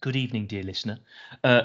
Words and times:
Good 0.00 0.14
evening, 0.14 0.46
dear 0.46 0.62
listener. 0.62 0.96
Uh, 1.42 1.62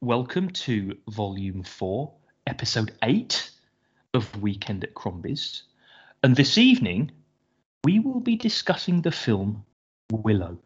welcome 0.00 0.50
to 0.50 0.98
Volume 1.08 1.62
4, 1.62 2.12
Episode 2.48 2.90
8 3.04 3.48
of 4.12 4.42
Weekend 4.42 4.82
at 4.82 4.94
Crombie's. 4.94 5.62
And 6.24 6.34
this 6.34 6.58
evening, 6.58 7.12
we 7.84 8.00
will 8.00 8.18
be 8.18 8.34
discussing 8.34 9.02
the 9.02 9.12
film 9.12 9.64
Willow. 10.10 10.58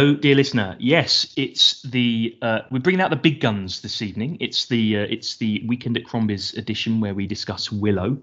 Dear 0.00 0.34
listener. 0.34 0.76
Yes, 0.78 1.30
it's 1.36 1.82
the 1.82 2.34
uh, 2.40 2.60
we're 2.70 2.78
bringing 2.78 3.02
out 3.02 3.10
the 3.10 3.16
big 3.16 3.38
guns 3.38 3.82
this 3.82 4.00
evening. 4.00 4.38
It's 4.40 4.64
the 4.64 4.96
uh, 4.96 5.06
it's 5.10 5.36
the 5.36 5.62
Weekend 5.66 5.94
at 5.98 6.04
Crombie's 6.04 6.54
edition 6.54 7.00
where 7.00 7.12
we 7.12 7.26
discuss 7.26 7.70
Willow. 7.70 8.16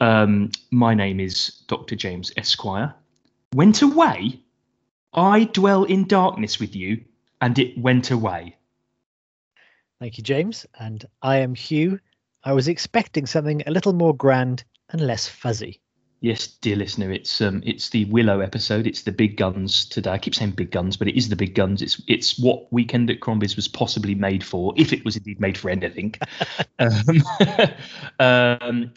Um, 0.00 0.50
my 0.72 0.94
name 0.94 1.20
is 1.20 1.62
Dr. 1.68 1.94
James 1.94 2.32
Esquire. 2.36 2.92
Went 3.54 3.82
away. 3.82 4.40
I 5.14 5.44
dwell 5.44 5.84
in 5.84 6.08
darkness 6.08 6.58
with 6.58 6.74
you, 6.74 7.04
and 7.40 7.56
it 7.56 7.78
went 7.78 8.10
away. 8.10 8.56
Thank 10.00 10.18
you, 10.18 10.24
James. 10.24 10.66
And 10.80 11.04
I 11.22 11.36
am 11.36 11.54
Hugh. 11.54 12.00
I 12.42 12.52
was 12.52 12.66
expecting 12.66 13.26
something 13.26 13.62
a 13.64 13.70
little 13.70 13.92
more 13.92 14.16
grand 14.16 14.64
and 14.88 15.00
less 15.00 15.28
fuzzy. 15.28 15.80
Yes, 16.22 16.46
dear 16.46 16.76
listener, 16.76 17.10
it's 17.10 17.40
um, 17.40 17.64
it's 17.66 17.88
the 17.88 18.04
Willow 18.04 18.38
episode. 18.38 18.86
It's 18.86 19.02
the 19.02 19.10
big 19.10 19.36
guns 19.36 19.84
today. 19.84 20.12
I 20.12 20.18
keep 20.18 20.36
saying 20.36 20.52
big 20.52 20.70
guns, 20.70 20.96
but 20.96 21.08
it 21.08 21.16
is 21.16 21.28
the 21.28 21.34
big 21.34 21.56
guns. 21.56 21.82
It's 21.82 22.00
it's 22.06 22.38
what 22.38 22.72
Weekend 22.72 23.10
at 23.10 23.18
Crombie's 23.18 23.56
was 23.56 23.66
possibly 23.66 24.14
made 24.14 24.44
for, 24.44 24.72
if 24.76 24.92
it 24.92 25.04
was 25.04 25.16
indeed 25.16 25.40
made 25.40 25.58
for 25.58 25.68
anything. 25.68 26.14
um, 26.78 26.92
um, 28.20 28.92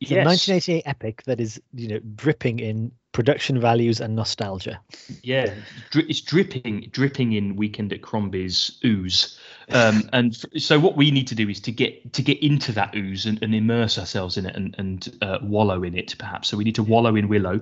it's 0.00 0.10
yes. 0.10 0.24
a 0.24 0.50
1988 0.50 0.82
epic 0.84 1.22
that 1.26 1.38
is, 1.38 1.62
you 1.74 1.86
know, 1.86 2.00
dripping 2.16 2.58
in 2.58 2.90
production 3.12 3.60
values 3.60 4.00
and 4.00 4.14
nostalgia. 4.14 4.80
Yeah, 5.22 5.54
it's 5.94 6.20
dripping, 6.20 6.88
dripping 6.90 7.32
in 7.32 7.56
Weekend 7.56 7.92
at 7.92 8.02
Crombie's 8.02 8.78
ooze. 8.84 9.38
Um, 9.70 10.08
and 10.12 10.36
so 10.56 10.78
what 10.78 10.96
we 10.96 11.10
need 11.10 11.26
to 11.28 11.34
do 11.34 11.48
is 11.48 11.60
to 11.60 11.72
get 11.72 12.12
to 12.12 12.22
get 12.22 12.42
into 12.42 12.72
that 12.72 12.94
ooze 12.94 13.26
and, 13.26 13.42
and 13.42 13.54
immerse 13.54 13.98
ourselves 13.98 14.36
in 14.36 14.46
it 14.46 14.56
and, 14.56 14.74
and 14.78 15.18
uh, 15.22 15.38
wallow 15.42 15.82
in 15.82 15.96
it, 15.96 16.14
perhaps. 16.18 16.48
So 16.48 16.56
we 16.56 16.64
need 16.64 16.76
to 16.76 16.82
wallow 16.82 17.16
in 17.16 17.28
Willow. 17.28 17.60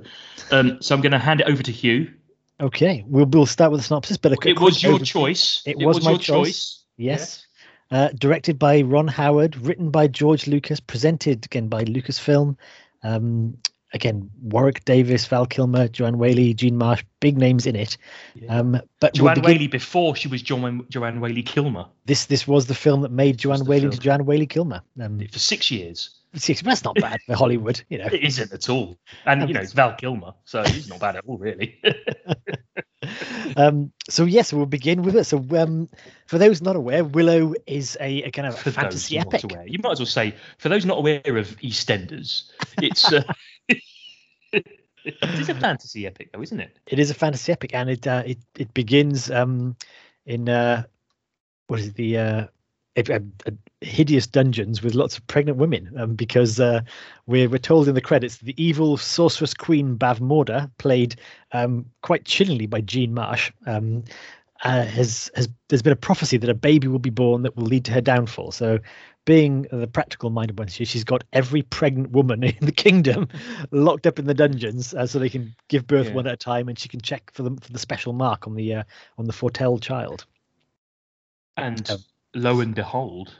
Um, 0.50 0.80
so 0.80 0.94
I'm 0.94 1.00
going 1.00 1.12
to 1.12 1.18
hand 1.18 1.40
it 1.40 1.48
over 1.48 1.62
to 1.62 1.72
Hugh. 1.72 2.12
Okay, 2.60 3.04
we'll 3.06 3.26
we'll 3.26 3.46
start 3.46 3.70
with 3.70 3.80
a 3.80 3.84
synopsis. 3.84 4.16
But 4.16 4.32
a, 4.32 4.48
it 4.48 4.58
was 4.58 4.82
your 4.82 4.94
over- 4.94 5.04
choice. 5.04 5.62
It, 5.66 5.76
it 5.80 5.86
was, 5.86 5.96
was, 5.96 6.04
my 6.04 6.16
choice. 6.16 6.24
choice. 6.26 6.84
Yes. 6.96 7.46
Uh, 7.88 8.08
directed 8.18 8.58
by 8.58 8.82
Ron 8.82 9.06
Howard, 9.06 9.56
written 9.58 9.90
by 9.90 10.08
George 10.08 10.48
Lucas, 10.48 10.80
presented 10.80 11.44
again 11.44 11.68
by 11.68 11.84
Lucasfilm. 11.84 12.56
Um, 13.04 13.58
again, 13.96 14.30
Warwick 14.40 14.84
Davis, 14.84 15.26
Val 15.26 15.46
Kilmer, 15.46 15.88
Joanne 15.88 16.18
Whalley, 16.18 16.54
Jean 16.54 16.76
Marsh, 16.76 17.02
big 17.20 17.36
names 17.36 17.66
in 17.66 17.74
it. 17.74 17.96
Yeah. 18.34 18.58
Um, 18.58 18.80
but 19.00 19.14
Joanne 19.14 19.40
we'll 19.40 19.52
Whalley 19.52 19.66
before 19.66 20.14
she 20.14 20.28
was 20.28 20.42
Joanne, 20.42 20.86
Joanne 20.88 21.20
Whalley 21.20 21.42
Kilmer. 21.42 21.86
This 22.04 22.26
this 22.26 22.46
was 22.46 22.66
the 22.66 22.74
film 22.74 23.00
that 23.00 23.10
made 23.10 23.38
Joanne 23.38 23.64
Whalley 23.64 23.84
into 23.84 23.98
Joanne 23.98 24.24
Whalley 24.24 24.46
Kilmer. 24.46 24.82
Um, 25.00 25.18
for 25.32 25.40
six 25.40 25.70
years. 25.70 26.10
Six, 26.34 26.60
that's 26.60 26.84
not 26.84 26.96
bad 26.96 27.18
for 27.26 27.34
Hollywood, 27.34 27.82
you 27.88 27.96
know. 27.96 28.08
It 28.12 28.22
isn't 28.22 28.52
at 28.52 28.68
all, 28.68 28.98
and 29.24 29.48
you 29.48 29.54
know 29.54 29.60
it's 29.60 29.72
Val 29.72 29.94
Kilmer, 29.94 30.34
so 30.44 30.62
he's 30.64 30.88
not 30.88 31.00
bad 31.00 31.16
at 31.16 31.24
all, 31.26 31.38
really. 31.38 31.80
um, 33.56 33.90
so 34.10 34.24
yes, 34.24 34.52
we'll 34.52 34.66
begin 34.66 35.02
with 35.02 35.16
it. 35.16 35.24
So 35.24 35.42
um, 35.56 35.88
for 36.26 36.36
those 36.36 36.60
not 36.60 36.76
aware, 36.76 37.04
Willow 37.04 37.54
is 37.66 37.96
a, 38.00 38.24
a 38.24 38.30
kind 38.30 38.48
of 38.48 38.58
fantasy 38.58 39.18
epic. 39.18 39.44
You 39.66 39.78
might 39.82 39.92
as 39.92 40.00
well 40.00 40.06
say, 40.06 40.34
for 40.58 40.68
those 40.68 40.84
not 40.84 40.98
aware 40.98 41.22
of 41.24 41.56
EastEnders, 41.60 42.50
it's. 42.82 43.10
Uh, 43.10 43.22
it 45.06 45.38
is 45.40 45.48
a 45.48 45.54
fantasy 45.54 46.06
epic, 46.06 46.30
though, 46.32 46.42
isn't 46.42 46.60
it? 46.60 46.78
It 46.86 46.98
is 46.98 47.10
a 47.10 47.14
fantasy 47.14 47.52
epic, 47.52 47.72
and 47.74 47.90
it 47.90 48.06
uh, 48.06 48.22
it 48.26 48.38
it 48.58 48.74
begins 48.74 49.30
um, 49.30 49.76
in 50.24 50.48
uh, 50.48 50.84
what 51.68 51.80
is 51.80 51.88
it, 51.88 51.94
the 51.94 52.18
uh, 52.18 52.46
hideous 53.80 54.26
dungeons 54.26 54.82
with 54.82 54.94
lots 54.94 55.18
of 55.18 55.26
pregnant 55.26 55.58
women, 55.58 55.92
um, 55.96 56.14
because 56.14 56.58
uh, 56.58 56.80
we're 57.26 57.48
we're 57.48 57.58
told 57.58 57.88
in 57.88 57.94
the 57.94 58.00
credits 58.00 58.38
the 58.38 58.54
evil 58.62 58.96
sorceress 58.96 59.54
queen 59.54 59.96
Bavmorda, 59.96 60.70
played 60.78 61.16
um, 61.52 61.86
quite 62.02 62.24
chillingly 62.24 62.66
by 62.66 62.80
Jean 62.80 63.14
Marsh. 63.14 63.52
Um, 63.66 64.04
uh, 64.64 64.84
has 64.84 65.30
has 65.34 65.48
there's 65.68 65.82
been 65.82 65.92
a 65.92 65.96
prophecy 65.96 66.36
that 66.36 66.50
a 66.50 66.54
baby 66.54 66.88
will 66.88 66.98
be 66.98 67.10
born 67.10 67.42
that 67.42 67.56
will 67.56 67.64
lead 67.64 67.84
to 67.86 67.92
her 67.92 68.00
downfall. 68.00 68.52
So 68.52 68.78
being 69.24 69.66
the 69.72 69.86
practical 69.86 70.30
minded 70.30 70.58
one, 70.58 70.68
she's 70.68 71.04
got 71.04 71.24
every 71.32 71.62
pregnant 71.62 72.12
woman 72.12 72.42
in 72.44 72.56
the 72.60 72.72
kingdom 72.72 73.28
locked 73.70 74.06
up 74.06 74.18
in 74.18 74.26
the 74.26 74.34
dungeons, 74.34 74.94
uh, 74.94 75.06
so 75.06 75.18
they 75.18 75.28
can 75.28 75.54
give 75.68 75.86
birth 75.86 76.08
yeah. 76.08 76.14
one 76.14 76.26
at 76.26 76.34
a 76.34 76.36
time, 76.36 76.68
and 76.68 76.78
she 76.78 76.88
can 76.88 77.00
check 77.00 77.30
for 77.32 77.42
them 77.42 77.56
for 77.56 77.72
the 77.72 77.78
special 77.78 78.12
mark 78.12 78.46
on 78.46 78.54
the 78.54 78.74
uh, 78.74 78.82
on 79.18 79.26
the 79.26 79.32
foretell 79.32 79.78
child. 79.78 80.24
And 81.56 81.88
um, 81.90 81.98
lo 82.34 82.60
and 82.60 82.74
behold, 82.74 83.34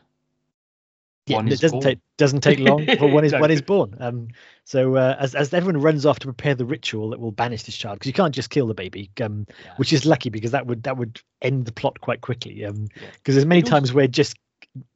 yeah, 1.26 1.40
it 1.40 1.60
doesn't 1.60 1.70
born. 1.70 1.82
take 1.82 1.98
doesn't 2.18 2.40
take 2.40 2.60
long 2.60 2.86
for 2.98 3.08
one 3.08 3.24
is 3.24 3.32
one 3.32 3.50
is 3.50 3.62
born. 3.62 3.96
Um, 3.98 4.28
so 4.64 4.96
uh, 4.96 5.16
as 5.18 5.34
as 5.34 5.52
everyone 5.52 5.82
runs 5.82 6.06
off 6.06 6.18
to 6.20 6.26
prepare 6.26 6.54
the 6.54 6.64
ritual 6.64 7.10
that 7.10 7.20
will 7.20 7.32
banish 7.32 7.64
this 7.64 7.76
child, 7.76 7.98
because 7.98 8.06
you 8.06 8.12
can't 8.12 8.34
just 8.34 8.50
kill 8.50 8.66
the 8.66 8.74
baby, 8.74 9.10
um, 9.20 9.46
yeah. 9.48 9.72
which 9.76 9.92
is 9.92 10.06
lucky 10.06 10.30
because 10.30 10.52
that 10.52 10.66
would 10.66 10.84
that 10.84 10.96
would 10.96 11.20
end 11.42 11.66
the 11.66 11.72
plot 11.72 12.00
quite 12.00 12.20
quickly. 12.20 12.64
Um, 12.64 12.86
because 12.86 13.00
yeah. 13.02 13.32
there's 13.32 13.46
many 13.46 13.62
times 13.62 13.92
where 13.92 14.06
just 14.06 14.36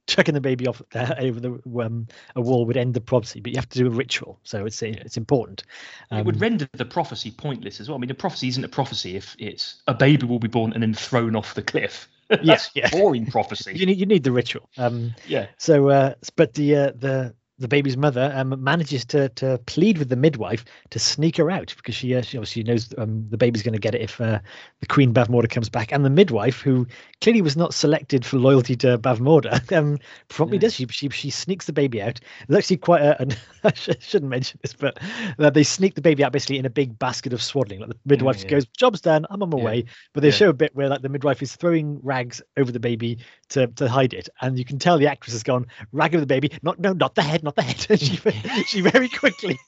chucking 0.06 0.34
the 0.34 0.41
baby 0.41 0.66
off 0.66 0.82
uh, 0.94 1.14
over 1.18 1.41
the 1.41 1.60
um, 1.80 2.06
a 2.36 2.41
wall 2.41 2.64
would 2.66 2.76
end 2.76 2.94
the 2.94 3.00
prophecy, 3.00 3.41
but 3.41 3.52
you 3.52 3.58
have 3.58 3.68
to 3.68 3.78
do 3.78 3.86
a 3.86 3.91
ritual, 3.91 4.38
so 4.44 4.66
it's 4.66 4.82
it's 4.82 5.16
important. 5.16 5.64
Um, 6.10 6.20
it 6.20 6.26
would 6.26 6.36
um, 6.36 6.42
render 6.42 6.68
the 6.72 6.84
prophecy 6.84 7.30
pointless 7.30 7.80
as 7.80 7.88
well. 7.88 7.97
I 7.97 8.00
mean, 8.00 8.10
a 8.10 8.14
prophecy 8.14 8.48
isn't 8.48 8.64
a 8.64 8.68
prophecy 8.68 9.16
if 9.16 9.34
it's 9.38 9.82
a 9.88 9.94
baby 9.94 10.26
will 10.26 10.38
be 10.38 10.48
born 10.48 10.72
and 10.72 10.82
then 10.82 10.94
thrown 10.94 11.34
off 11.34 11.54
the 11.54 11.62
cliff. 11.62 12.08
Yeah, 12.42 12.58
yeah. 12.74 12.91
boring 12.91 13.26
prophecy. 13.26 13.72
you 13.74 13.86
need 13.86 13.98
you 13.98 14.06
need 14.06 14.24
the 14.24 14.32
ritual. 14.32 14.68
Um, 14.78 15.14
yeah. 15.26 15.46
So, 15.58 15.88
uh, 15.88 16.14
but 16.36 16.54
the 16.54 16.76
uh, 16.76 16.92
the 16.96 17.34
the 17.60 17.69
baby's 17.69 17.97
mother 17.97 18.32
um, 18.34 18.62
manages 18.62 19.04
to 19.04 19.28
to 19.31 19.59
plead 19.66 19.98
with 19.98 20.09
the 20.09 20.16
midwife 20.16 20.65
to 20.91 20.98
sneak 20.98 21.37
her 21.37 21.50
out 21.50 21.72
because 21.76 21.94
she, 21.94 22.15
uh, 22.15 22.22
she 22.22 22.38
obviously 22.38 22.62
knows 22.62 22.93
um, 22.98 23.26
the 23.31 23.37
baby's 23.37 23.62
going 23.62 23.75
to 23.75 23.78
get 23.78 23.94
it 23.94 24.00
if 24.00 24.21
uh, 24.21 24.41
the 24.81 24.87
Queen 24.87 25.12
Bavmorda 25.12 25.48
comes 25.48 25.69
back. 25.69 25.93
And 25.93 26.04
the 26.04 26.10
midwife, 26.10 26.60
who 26.60 26.87
clearly 27.21 27.43
was 27.43 27.56
not 27.56 27.75
selected 27.75 28.25
for 28.25 28.38
loyalty 28.38 28.76
to 28.76 28.98
Bavmorda, 28.98 29.71
um, 29.76 29.98
promptly 30.28 30.56
yeah. 30.56 30.62
does. 30.62 30.75
She, 30.75 30.87
she 30.88 31.09
she 31.10 31.31
sneaks 31.31 31.66
the 31.66 31.72
baby 31.72 32.00
out. 32.03 32.19
It's 32.48 32.56
actually 32.56 32.78
quite 32.78 33.03
a. 33.03 33.21
An, 33.21 33.34
I 33.65 33.72
shouldn't 33.75 34.31
mention 34.31 34.59
this, 34.62 34.72
but 34.72 34.98
uh, 35.38 35.50
they 35.50 35.62
sneak 35.62 35.94
the 35.94 36.00
baby 36.00 36.25
out 36.25 36.32
basically 36.32 36.59
in 36.59 36.66
a 36.66 36.71
big 36.71 36.98
basket 36.98 37.32
of 37.32 37.42
swaddling. 37.42 37.81
Like 37.81 37.91
the 37.91 37.97
midwife 38.06 38.38
yeah, 38.38 38.44
yeah. 38.44 38.50
goes, 38.50 38.66
"Job's 38.77 39.03
done. 39.03 39.27
I'm 39.28 39.42
on 39.42 39.50
my 39.50 39.59
way." 39.59 39.84
But 40.15 40.22
they 40.22 40.31
show 40.31 40.48
a 40.48 40.54
bit 40.54 40.75
where 40.75 40.88
like 40.88 41.03
the 41.03 41.09
midwife 41.09 41.42
is 41.42 41.54
throwing 41.54 42.00
rags 42.03 42.41
over 42.56 42.72
the 42.72 42.81
baby 42.81 43.19
to 43.50 43.66
to 43.66 43.88
hide 43.88 44.15
it, 44.15 44.28
and 44.41 44.59
you 44.59 44.65
can 44.65 44.78
tell 44.78 44.97
the 44.97 45.09
actress 45.09 45.34
has 45.34 45.42
gone 45.42 45.66
rag 45.92 46.15
over 46.15 46.21
the 46.21 46.27
baby. 46.27 46.50
Not 46.62 46.78
no, 46.78 46.92
not 46.92 47.15
the 47.15 47.22
head, 47.22 47.42
not 47.42 47.49
the 47.54 47.62
head. 47.62 48.00
she 48.00 48.16
she 48.66 48.80
very 48.80 49.08
quickly 49.08 49.58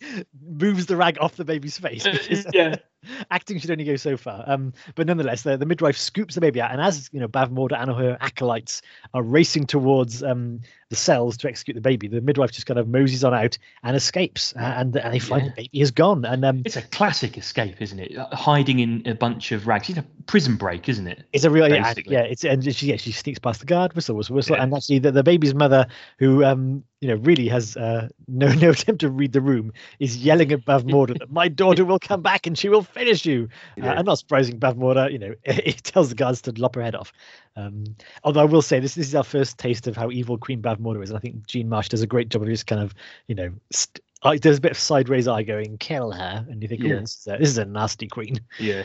moves 0.40 0.86
the 0.86 0.96
rag 0.96 1.18
off 1.20 1.36
the 1.36 1.44
baby's 1.44 1.78
face. 1.78 2.06
Uh, 2.06 2.12
because, 2.22 2.46
yeah. 2.52 2.76
acting 3.30 3.58
should 3.58 3.70
only 3.70 3.84
go 3.84 3.96
so 3.96 4.16
far. 4.16 4.44
Um, 4.46 4.72
but 4.94 5.06
nonetheless, 5.06 5.42
the, 5.42 5.56
the 5.56 5.66
midwife 5.66 5.96
scoops 5.96 6.34
the 6.34 6.40
baby 6.40 6.60
out, 6.60 6.72
and 6.72 6.80
as 6.80 7.08
you 7.12 7.20
know, 7.20 7.28
Bavmorda 7.28 7.80
and 7.80 7.90
her 7.90 8.16
acolytes 8.20 8.82
are 9.14 9.22
racing 9.22 9.66
towards 9.66 10.22
um, 10.22 10.60
the 10.92 10.96
cells 10.96 11.36
to 11.38 11.48
execute 11.48 11.74
the 11.74 11.80
baby, 11.80 12.06
the 12.06 12.20
midwife 12.20 12.52
just 12.52 12.66
kind 12.66 12.78
of 12.78 12.86
moseys 12.86 13.24
on 13.24 13.32
out 13.32 13.56
and 13.82 13.96
escapes, 13.96 14.54
uh, 14.56 14.74
and, 14.76 14.96
and 14.96 15.14
they 15.14 15.18
find 15.18 15.44
yeah. 15.44 15.48
the 15.48 15.62
baby 15.62 15.80
is 15.80 15.90
gone. 15.90 16.24
And 16.24 16.44
um, 16.44 16.62
it's 16.64 16.76
a 16.76 16.82
classic 16.82 17.38
escape, 17.38 17.80
isn't 17.80 17.98
it? 17.98 18.16
Uh, 18.16 18.34
hiding 18.36 18.80
in 18.80 19.02
a 19.06 19.14
bunch 19.14 19.52
of 19.52 19.66
rags. 19.66 19.88
It's 19.88 19.98
a 19.98 20.04
prison 20.26 20.56
break, 20.56 20.88
isn't 20.88 21.06
it? 21.06 21.24
It's 21.32 21.44
a 21.44 21.50
real 21.50 21.68
yeah, 21.68 21.94
yeah. 22.06 22.20
It's 22.20 22.44
and 22.44 22.62
she 22.74 22.88
yeah 22.88 22.96
she 22.96 23.12
sneaks 23.12 23.38
past 23.38 23.60
the 23.60 23.66
guard, 23.66 23.94
whistle 23.94 24.16
whistle 24.16 24.36
whistle, 24.36 24.56
yeah. 24.56 24.62
and 24.64 24.74
actually 24.74 24.98
the, 24.98 25.12
the 25.12 25.22
baby's 25.22 25.54
mother, 25.54 25.86
who 26.18 26.44
um 26.44 26.84
you 27.00 27.08
know 27.08 27.16
really 27.16 27.48
has 27.48 27.76
uh, 27.76 28.08
no 28.28 28.52
no 28.52 28.70
attempt 28.70 29.00
to 29.00 29.10
read 29.10 29.32
the 29.32 29.40
room, 29.40 29.72
is 29.98 30.18
yelling 30.18 30.52
at 30.52 30.64
Bavmorda 30.64 31.18
that 31.18 31.32
my 31.32 31.48
daughter 31.48 31.84
will 31.84 31.98
come 31.98 32.22
back 32.22 32.46
and 32.46 32.56
she 32.58 32.68
will 32.68 32.82
finish 32.92 33.26
you. 33.26 33.48
Yeah. 33.76 33.92
Uh, 33.92 33.96
and 33.96 34.06
not 34.06 34.18
surprising, 34.18 34.58
Bavmorda, 34.58 35.10
you 35.10 35.18
know, 35.18 35.34
he 35.46 35.72
tells 35.72 36.08
the 36.08 36.14
guards 36.14 36.42
to 36.42 36.52
lop 36.52 36.74
her 36.74 36.82
head 36.82 36.94
off. 36.94 37.12
Um, 37.56 37.84
although 38.24 38.40
I 38.40 38.44
will 38.44 38.62
say 38.62 38.80
this, 38.80 38.94
this 38.94 39.08
is 39.08 39.14
our 39.14 39.24
first 39.24 39.58
taste 39.58 39.86
of 39.86 39.96
how 39.96 40.10
evil 40.10 40.38
Queen 40.38 40.62
Bavmorda 40.62 41.02
is, 41.02 41.10
and 41.10 41.16
I 41.16 41.20
think 41.20 41.46
Jean 41.46 41.68
Marsh 41.68 41.88
does 41.88 42.02
a 42.02 42.06
great 42.06 42.28
job 42.28 42.42
of 42.42 42.48
just 42.48 42.66
kind 42.66 42.80
of, 42.80 42.94
you 43.26 43.34
know, 43.34 43.52
st- 43.70 44.00
uh, 44.22 44.36
there's 44.40 44.58
a 44.58 44.60
bit 44.60 44.70
of 44.70 44.78
sideways 44.78 45.26
eye 45.26 45.42
going, 45.42 45.78
kill 45.78 46.12
her, 46.12 46.46
and 46.48 46.62
you 46.62 46.68
think, 46.68 46.82
yeah. 46.82 46.94
oh, 46.94 47.00
this 47.00 47.18
is, 47.18 47.26
a, 47.26 47.36
this 47.38 47.48
is 47.48 47.58
a 47.58 47.64
nasty 47.64 48.06
queen. 48.06 48.40
Yeah. 48.58 48.84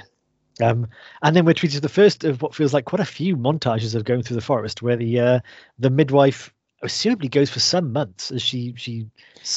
Um, 0.61 0.87
and 1.21 1.35
then 1.35 1.45
we're 1.45 1.53
treated 1.53 1.75
to 1.75 1.81
the 1.81 1.89
first 1.89 2.23
of 2.23 2.41
what 2.41 2.55
feels 2.55 2.73
like 2.73 2.85
quite 2.85 2.99
a 2.99 3.05
few 3.05 3.37
montages 3.37 3.93
of 3.93 4.05
going 4.05 4.23
through 4.23 4.37
the 4.37 4.41
forest, 4.41 4.81
where 4.81 4.95
the 4.95 5.19
uh, 5.19 5.39
the 5.77 5.91
midwife 5.91 6.51
assumably 6.83 7.29
goes 7.29 7.49
for 7.49 7.59
some 7.59 7.91
months 7.91 8.31
as 8.31 8.41
she 8.41 8.73
she 8.77 9.07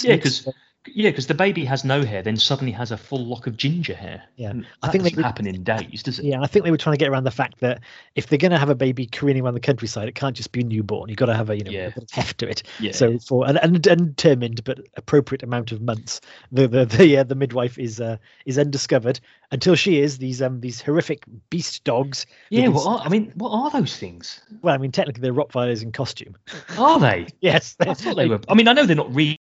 yeah 0.03 0.17
because 0.17 0.49
Yeah, 0.87 1.11
because 1.11 1.27
the 1.27 1.35
baby 1.35 1.67
has 1.67 1.85
no 1.85 2.03
hair, 2.03 2.23
then 2.23 2.39
suddenly 2.39 2.73
has 2.73 2.91
a 2.91 2.97
full 2.97 3.27
lock 3.27 3.47
of 3.47 3.55
ginger 3.59 3.95
hair. 3.95 4.23
Yeah. 4.37 4.49
And 4.51 4.67
I 4.83 4.89
think 4.89 5.05
they 5.05 5.11
doesn't 5.11 5.25
happen 5.25 5.47
in 5.47 5.63
days, 5.63 6.03
does 6.03 6.19
it? 6.19 6.25
Yeah, 6.25 6.41
I 6.41 6.47
think 6.47 6.65
they 6.65 6.71
were 6.71 6.79
trying 6.79 6.95
to 6.95 6.99
get 6.99 7.11
around 7.11 7.25
the 7.25 7.31
fact 7.31 7.61
that 7.61 7.81
if 8.15 8.29
they're 8.29 8.39
going 8.39 8.53
to 8.53 8.59
have 8.59 8.71
a 8.71 8.75
baby 8.75 9.05
careening 9.05 9.43
around 9.45 9.55
the 9.55 9.61
countryside, 9.61 10.09
it 10.09 10.15
can't 10.15 10.35
just 10.35 10.53
be 10.53 10.65
newborn. 10.65 11.11
You've 11.11 11.19
got 11.19 11.27
to 11.27 11.35
have 11.35 11.51
a 11.51 11.57
you 11.59 11.65
know 11.65 11.71
Yeah. 11.71 11.91
a 11.95 12.03
heft 12.13 12.39
to 12.39 12.49
it. 12.49 12.63
Yeah. 12.81 12.93
So 12.93 13.19
for 13.19 13.47
an, 13.47 13.59
an 13.59 13.75
undetermined 13.91 14.65
but 14.65 14.81
appropriate 14.97 15.43
amount 15.43 15.71
of 15.71 15.83
months, 15.83 16.23
the 16.51 16.67
the 16.67 16.87
the, 16.87 17.19
uh, 17.19 17.25
the 17.25 17.35
midwife 17.35 17.79
is 17.79 18.01
uh, 18.01 18.17
is 18.47 18.59
undiscovered 18.59 19.21
until 19.53 19.75
she 19.75 20.01
is 20.01 20.19
these 20.19 20.41
um 20.43 20.61
these 20.61 20.81
horrific 20.81 21.25
beast 21.51 21.85
dogs. 21.85 22.27
yeah. 22.51 22.69
What 22.69 22.87
are, 22.87 23.05
I 23.05 23.09
mean, 23.09 23.33
what 23.35 23.51
are 23.51 23.71
those 23.71 23.97
things? 23.97 24.41
Well, 24.63 24.75
I 24.75 24.79
mean, 24.79 24.93
technically 24.93 25.23
they're 25.23 25.33
Rottweilers 25.35 25.83
in 25.83 25.93
costume. 25.93 26.37
Are 26.79 26.99
they? 27.01 27.27
Yes, 27.41 27.77
I 27.81 27.95
thought 27.95 28.17
they 28.17 28.29
were. 28.29 28.41
I 28.49 28.55
mean, 28.55 28.69
I 28.69 28.73
know 28.73 28.85
they're 28.87 28.97
not 28.97 29.15
real, 29.15 29.37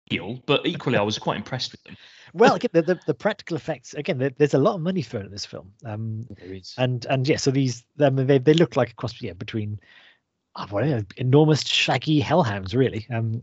but 0.46 0.66
equally, 0.66 0.98
I 0.98 1.02
was 1.02 1.18
quite 1.18 1.38
impressed 1.38 1.72
with 1.72 1.84
them. 1.84 1.98
Well, 2.34 2.56
again, 2.56 2.72
the, 2.74 2.82
the 2.82 3.00
the 3.08 3.14
practical 3.14 3.56
effects 3.56 3.94
again. 3.94 4.18
There, 4.18 4.30
there's 4.38 4.54
a 4.54 4.58
lot 4.60 4.76
of 4.76 4.82
money 4.82 5.02
thrown 5.02 5.24
at 5.24 5.32
this 5.32 5.46
film. 5.46 5.72
Um, 5.86 6.28
There 6.38 6.54
is. 6.54 6.74
and 6.78 7.06
and 7.06 7.26
yeah, 7.26 7.38
so 7.38 7.50
these 7.50 7.86
um, 8.02 8.18
they 8.18 8.40
they 8.40 8.54
look 8.54 8.76
like 8.76 8.90
a 8.90 8.94
cross 8.96 9.22
yeah 9.22 9.32
between. 9.32 9.80
Oh, 10.58 10.66
what 10.70 10.84
are 10.84 11.06
enormous 11.16 11.62
shaggy 11.62 12.20
hellhounds, 12.20 12.76
really. 12.76 13.08
Um, 13.10 13.42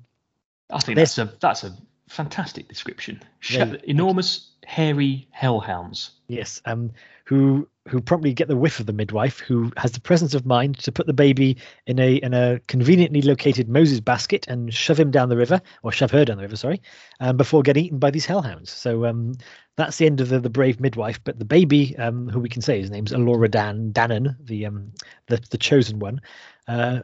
I 0.70 0.81
think 0.81 0.97
that's 0.97 1.17
a 1.17 1.32
that's 1.41 1.65
a 1.65 1.75
fantastic 2.08 2.69
description. 2.69 3.23
Sh- 3.41 3.56
enormous, 3.85 4.51
hairy 4.64 5.29
hellhounds. 5.31 6.12
Yes, 6.29 6.61
um, 6.64 6.93
who 7.25 7.69
who 7.88 8.00
promptly 8.00 8.32
get 8.32 8.47
the 8.47 8.56
whiff 8.56 8.79
of 8.79 8.87
the 8.87 8.93
midwife, 8.93 9.41
who 9.41 9.73
has 9.76 9.91
the 9.91 10.00
presence 10.00 10.35
of 10.35 10.47
mind 10.47 10.79
to 10.79 10.93
put 10.93 11.06
the 11.06 11.12
baby 11.12 11.56
in 11.87 11.99
a 11.99 12.17
in 12.17 12.32
a 12.32 12.61
conveniently 12.69 13.23
located 13.23 13.69
Moses 13.69 14.00
basket 14.00 14.47
and 14.49 14.73
shove 14.73 15.00
him 15.00 15.11
down 15.11 15.29
the 15.29 15.37
river, 15.37 15.61
or 15.82 15.93
shove 15.93 16.11
her 16.12 16.25
down 16.25 16.37
the 16.37 16.44
river, 16.44 16.56
sorry, 16.56 16.81
um, 17.20 17.37
before 17.37 17.62
getting 17.62 17.87
eaten 17.87 17.99
by 17.99 18.11
these 18.11 18.26
hellhounds. 18.26 18.70
So 18.70 19.06
um, 19.06 19.35
that's 19.76 19.97
the 19.97 20.06
end 20.06 20.20
of 20.20 20.29
the, 20.29 20.38
the 20.38 20.50
brave 20.50 20.81
midwife. 20.81 21.23
But 21.25 21.38
the 21.38 21.44
baby, 21.44 21.97
um, 21.99 22.29
who 22.29 22.41
we 22.41 22.49
can 22.49 22.62
say 22.62 22.81
his 22.81 22.91
name's 22.91 23.12
Alora 23.12 23.49
Dan 23.49 23.93
Danan, 23.93 24.37
the 24.44 24.67
um 24.67 24.93
the 25.26 25.41
the 25.50 25.58
chosen 25.58 25.99
one, 25.99 26.20
uh, 26.69 27.00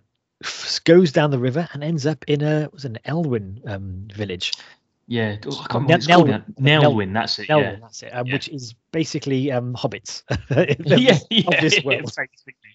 goes 0.84 1.10
down 1.10 1.30
the 1.30 1.38
river 1.38 1.68
and 1.72 1.82
ends 1.82 2.06
up 2.06 2.24
in 2.28 2.42
a 2.42 2.68
was 2.72 2.84
an 2.84 2.98
Elwyn 3.04 3.60
um 3.66 4.06
village. 4.14 4.52
Yeah, 5.10 5.36
oh, 5.46 5.64
I 5.64 5.72
can't 5.72 5.88
Nel- 5.88 5.88
remember 5.88 5.88
what 5.88 5.96
it's 5.96 6.06
called 6.06 6.28
now. 6.28 6.44
Nelwyn. 6.60 6.82
Nelwyn, 6.82 7.12
that's 7.14 7.38
it. 7.38 7.48
Elwyn, 7.48 7.64
Yeah. 7.72 7.78
that's 7.80 8.02
it, 8.02 8.10
um, 8.14 8.26
Yeah. 8.26 8.32
which 8.34 8.48
is 8.50 8.74
basically 8.92 9.50
um 9.50 9.72
hobbits. 9.74 10.22
yeah, 10.86 11.18
yeah, 11.30 11.42
of 11.48 11.60
this 11.62 11.82
world. 11.82 12.12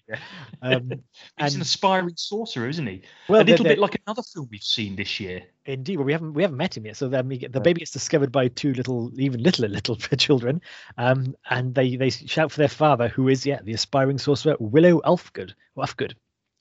yeah. 0.08 0.16
Um, 0.62 0.90
He's 0.90 0.98
and- 1.38 1.54
an 1.56 1.60
aspiring 1.62 2.14
sorcerer, 2.16 2.68
isn't 2.68 2.86
he? 2.86 3.02
well, 3.28 3.40
a 3.40 3.44
they're- 3.44 3.52
little 3.52 3.64
they're- 3.64 3.72
bit 3.74 3.78
like 3.78 4.00
another 4.06 4.22
film 4.22 4.48
we've 4.50 4.62
seen 4.62 4.96
this 4.96 5.20
year. 5.20 5.42
Indeed, 5.66 5.96
well, 5.96 6.04
we 6.06 6.12
haven't 6.12 6.34
we 6.34 6.42
haven't 6.42 6.58
met 6.58 6.76
him 6.76 6.84
yet. 6.86 6.96
So 6.96 7.08
then 7.08 7.28
we 7.28 7.38
get, 7.38 7.52
the 7.52 7.58
No. 7.60 7.62
baby 7.62 7.78
gets 7.78 7.92
discovered 7.92 8.32
by 8.32 8.48
two 8.48 8.74
little, 8.74 9.10
even 9.18 9.42
littler 9.42 9.68
little 9.68 9.94
children, 9.96 10.60
um, 10.98 11.34
and 11.50 11.74
they 11.74 11.96
they 11.96 12.10
shout 12.10 12.50
for 12.52 12.58
their 12.58 12.68
father, 12.68 13.08
who 13.08 13.28
is 13.28 13.46
yeah 13.46 13.60
the 13.62 13.72
aspiring 13.72 14.18
sorcerer 14.18 14.56
Willow 14.58 15.00
Elfgood. 15.02 15.52
Ufgood, 15.76 16.14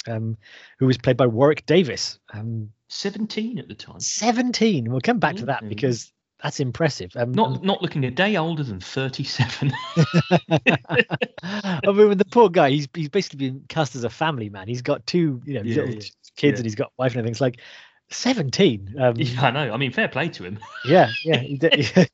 um, 0.08 0.38
who 0.80 0.86
was 0.86 0.98
played 0.98 1.18
by 1.18 1.28
Warwick 1.28 1.66
Davis, 1.66 2.20
um, 2.34 2.70
17 2.90 3.60
at 3.60 3.68
the 3.68 3.76
time. 3.76 4.00
seventeen. 4.00 4.90
We'll 4.92 5.02
come 5.02 5.20
back 5.20 5.36
to 5.38 5.46
that 5.46 5.68
because 5.68 6.12
that's 6.42 6.60
impressive. 6.60 7.12
Um, 7.16 7.32
Not 7.32 7.64
not 7.64 7.82
looking 7.82 8.04
a 8.04 8.12
day 8.12 8.36
older 8.36 8.64
than 8.64 8.80
37. 8.82 9.72
I 9.96 11.80
mean, 11.86 12.18
the 12.18 12.26
poor 12.30 12.50
guy, 12.50 12.70
he's 12.70 12.88
he's 12.94 13.10
basically 13.10 13.50
been 13.50 13.64
cast 13.70 13.96
as 13.96 14.04
a 14.04 14.10
family 14.10 14.50
man. 14.50 14.68
He's 14.68 14.82
got 14.82 15.06
two, 15.08 15.42
you 15.46 15.54
know, 15.56 15.62
Yeah, 15.64 15.76
little 15.84 15.96
yeah, 15.96 16.02
kids, 16.36 16.42
yeah. 16.42 16.50
and 16.58 16.66
he's 16.66 16.76
got 16.76 16.88
a 16.88 16.92
wife 16.98 17.14
and 17.14 17.20
everything. 17.20 17.32
It's 17.32 17.42
like 17.42 17.62
seventeen. 18.12 18.94
Um, 19.00 19.16
yeah, 19.18 19.42
I 19.46 19.52
know. 19.52 19.74
I 19.74 19.78
mean, 19.78 19.92
fair 19.92 20.08
play 20.10 20.28
to 20.30 20.44
him. 20.44 20.60
yeah, 20.86 21.10
yeah. 21.24 21.42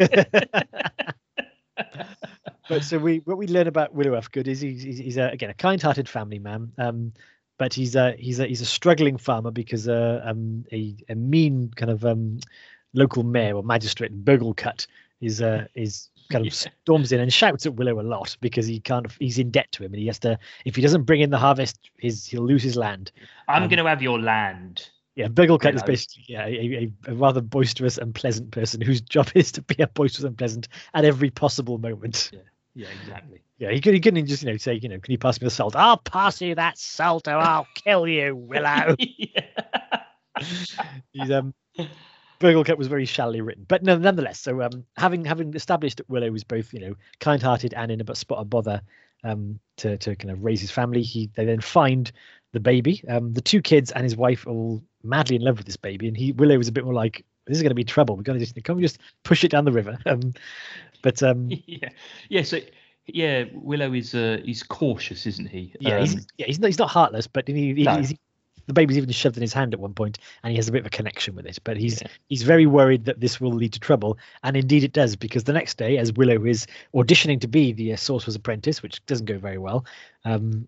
but 2.69 2.83
so 2.83 2.97
we 2.99 3.17
what 3.25 3.37
we 3.37 3.47
learn 3.47 3.67
about 3.67 3.93
Willow 3.93 4.13
f 4.13 4.31
good 4.31 4.47
is 4.47 4.61
he's, 4.61 4.83
he's, 4.83 4.97
he's 4.97 5.17
a, 5.17 5.29
again 5.29 5.49
a 5.49 5.53
kind-hearted 5.53 6.07
family 6.07 6.39
man. 6.39 6.71
Um, 6.77 7.13
but 7.59 7.73
he's 7.73 7.95
a 7.95 8.13
he's 8.13 8.39
a 8.39 8.47
he's 8.47 8.61
a 8.61 8.65
struggling 8.65 9.17
farmer 9.17 9.51
because 9.51 9.87
uh, 9.87 10.21
um 10.25 10.65
a, 10.71 10.95
a 11.09 11.15
mean 11.15 11.69
kind 11.75 11.91
of 11.91 12.03
um 12.03 12.39
local 12.93 13.21
mayor 13.21 13.55
or 13.55 13.61
magistrate 13.63 14.25
Burglekutt 14.25 14.87
is 15.21 15.41
uh 15.41 15.65
is 15.75 16.09
kind 16.31 16.47
of 16.47 16.53
Yeah. 16.65 16.71
storms 16.81 17.11
in 17.11 17.19
and 17.19 17.31
shouts 17.31 17.67
at 17.67 17.75
Willow 17.75 17.99
a 17.99 18.01
lot 18.01 18.35
because 18.41 18.65
he 18.65 18.79
can't 18.79 19.05
he's 19.19 19.37
in 19.37 19.51
debt 19.51 19.71
to 19.73 19.83
him 19.83 19.93
and 19.93 19.99
he 19.99 20.07
has 20.07 20.17
to 20.19 20.39
if 20.65 20.75
he 20.75 20.81
doesn't 20.81 21.03
bring 21.03 21.21
in 21.21 21.29
the 21.29 21.37
harvest 21.37 21.91
his 21.97 22.25
he'll 22.25 22.45
lose 22.45 22.63
his 22.63 22.75
land. 22.75 23.11
I'm 23.47 23.63
Um, 23.63 23.69
going 23.69 23.83
to 23.83 23.89
have 23.89 24.01
your 24.01 24.19
land. 24.19 24.89
Yeah, 25.15 25.27
Burglekutt 25.27 25.75
is 25.75 25.83
basically 25.83 26.23
yeah, 26.29 26.45
a, 26.45 26.89
a, 27.07 27.11
a 27.11 27.13
rather 27.15 27.41
boisterous 27.41 27.97
and 27.97 28.15
pleasant 28.15 28.51
person 28.51 28.79
whose 28.79 29.01
job 29.01 29.29
is 29.35 29.51
to 29.53 29.61
be 29.61 29.75
a 29.83 29.87
boisterous 29.87 30.23
and 30.23 30.37
pleasant 30.37 30.69
at 30.93 31.03
every 31.03 31.29
possible 31.29 31.77
moment. 31.77 32.29
Yeah, 32.31 32.39
exactly. 32.87 33.41
Yeah, 33.57 33.71
he, 33.71 33.81
could, 33.81 33.93
he 33.93 33.99
couldn't 33.99 34.25
just 34.27 34.43
you 34.43 34.51
know 34.51 34.57
say 34.57 34.75
you 34.75 34.89
know 34.89 34.99
can 34.99 35.11
you 35.11 35.17
pass 35.17 35.39
me 35.39 35.45
the 35.45 35.51
salt? 35.51 35.75
I'll 35.75 35.97
pass 35.97 36.41
you 36.41 36.55
that 36.55 36.77
salt 36.77 37.27
or 37.27 37.35
I'll 37.35 37.67
kill 37.75 38.07
you, 38.07 38.35
Willow. 38.35 38.95
yeah. 38.99 40.03
He's 41.11 41.31
um 41.31 41.53
Burglekutt 42.39 42.77
was 42.77 42.87
very 42.87 43.05
shallowly 43.05 43.41
written, 43.41 43.65
but 43.67 43.83
no, 43.83 43.97
nonetheless. 43.97 44.39
So 44.39 44.61
um 44.61 44.85
having 44.97 45.25
having 45.25 45.53
established 45.53 45.97
that 45.97 46.09
Willow 46.09 46.31
was 46.31 46.43
both 46.43 46.73
you 46.73 46.79
know 46.79 46.95
kind-hearted 47.19 47.73
and 47.73 47.91
in 47.91 48.01
a 48.01 48.15
spot 48.15 48.39
of 48.39 48.49
bother 48.49 48.81
um 49.23 49.59
to 49.77 49.97
to 49.97 50.15
kind 50.15 50.31
of 50.31 50.43
raise 50.43 50.61
his 50.61 50.71
family, 50.71 51.01
he 51.01 51.29
they 51.35 51.45
then 51.45 51.59
find 51.59 52.11
the 52.53 52.59
baby. 52.59 53.03
Um 53.09 53.33
the 53.33 53.41
two 53.41 53.61
kids 53.61 53.91
and 53.91 54.03
his 54.03 54.15
wife 54.15 54.47
are 54.47 54.51
all 54.51 54.81
madly 55.03 55.35
in 55.35 55.41
love 55.41 55.57
with 55.57 55.65
this 55.65 55.77
baby, 55.77 56.07
and 56.07 56.15
he 56.15 56.31
Willow 56.31 56.57
was 56.57 56.69
a 56.69 56.73
bit 56.73 56.85
more 56.85 56.93
like 56.93 57.25
this 57.49 57.57
is 57.57 57.63
going 57.63 57.71
to 57.71 57.75
be 57.75 57.83
trouble. 57.83 58.15
We're 58.15 58.23
going 58.23 58.39
to 58.39 58.45
just 58.45 58.63
can 58.63 58.75
we 58.75 58.81
just 58.81 58.99
push 59.23 59.43
it 59.43 59.51
down 59.51 59.65
the 59.65 59.71
river? 59.71 59.97
Um, 60.05 60.33
but 61.01 61.21
um 61.23 61.49
yeah, 61.65 61.89
yeah. 62.29 62.43
So 62.43 62.59
yeah, 63.07 63.45
Willow 63.53 63.93
is 63.93 64.13
uh, 64.13 64.39
he's 64.43 64.63
cautious, 64.63 65.25
isn't 65.25 65.47
he? 65.47 65.73
yeah, 65.79 65.99
he's 65.99 66.15
Um, 66.15 66.21
yeah 66.37 66.45
he's 66.47 66.59
not 66.59 66.67
he's 66.67 66.79
not 66.79 66.89
heartless, 66.89 67.27
but 67.27 67.47
he, 67.47 67.73
he, 67.73 67.83
No. 67.83 67.97
he's, 67.97 68.13
the 68.67 68.73
baby's 68.73 68.97
even 68.99 69.09
shoved 69.11 69.35
in 69.35 69.41
his 69.41 69.51
hand 69.51 69.73
at 69.73 69.79
one 69.79 69.95
point, 69.95 70.19
and 70.43 70.51
he 70.51 70.57
has 70.57 70.67
a 70.67 70.71
bit 70.71 70.81
of 70.81 70.85
a 70.85 70.89
connection 70.91 71.33
with 71.33 71.47
it. 71.47 71.57
But 71.63 71.77
he's 71.77 72.01
Yeah. 72.01 72.07
he's 72.27 72.43
very 72.43 72.67
worried 72.67 73.05
that 73.05 73.19
this 73.19 73.41
will 73.41 73.51
lead 73.53 73.73
to 73.73 73.79
trouble, 73.79 74.17
and 74.43 74.55
indeed 74.55 74.83
it 74.83 74.93
does, 74.93 75.15
because 75.15 75.45
the 75.45 75.53
next 75.53 75.77
day, 75.79 75.97
as 75.97 76.13
Willow 76.13 76.45
is 76.45 76.67
auditioning 76.93 77.41
to 77.41 77.47
be 77.47 77.73
the 77.73 77.93
uh, 77.93 77.95
sorcerer's 77.95 78.35
apprentice, 78.35 78.83
which 78.83 79.03
doesn't 79.07 79.25
go 79.25 79.39
very 79.39 79.57
well, 79.57 79.85
um, 80.23 80.67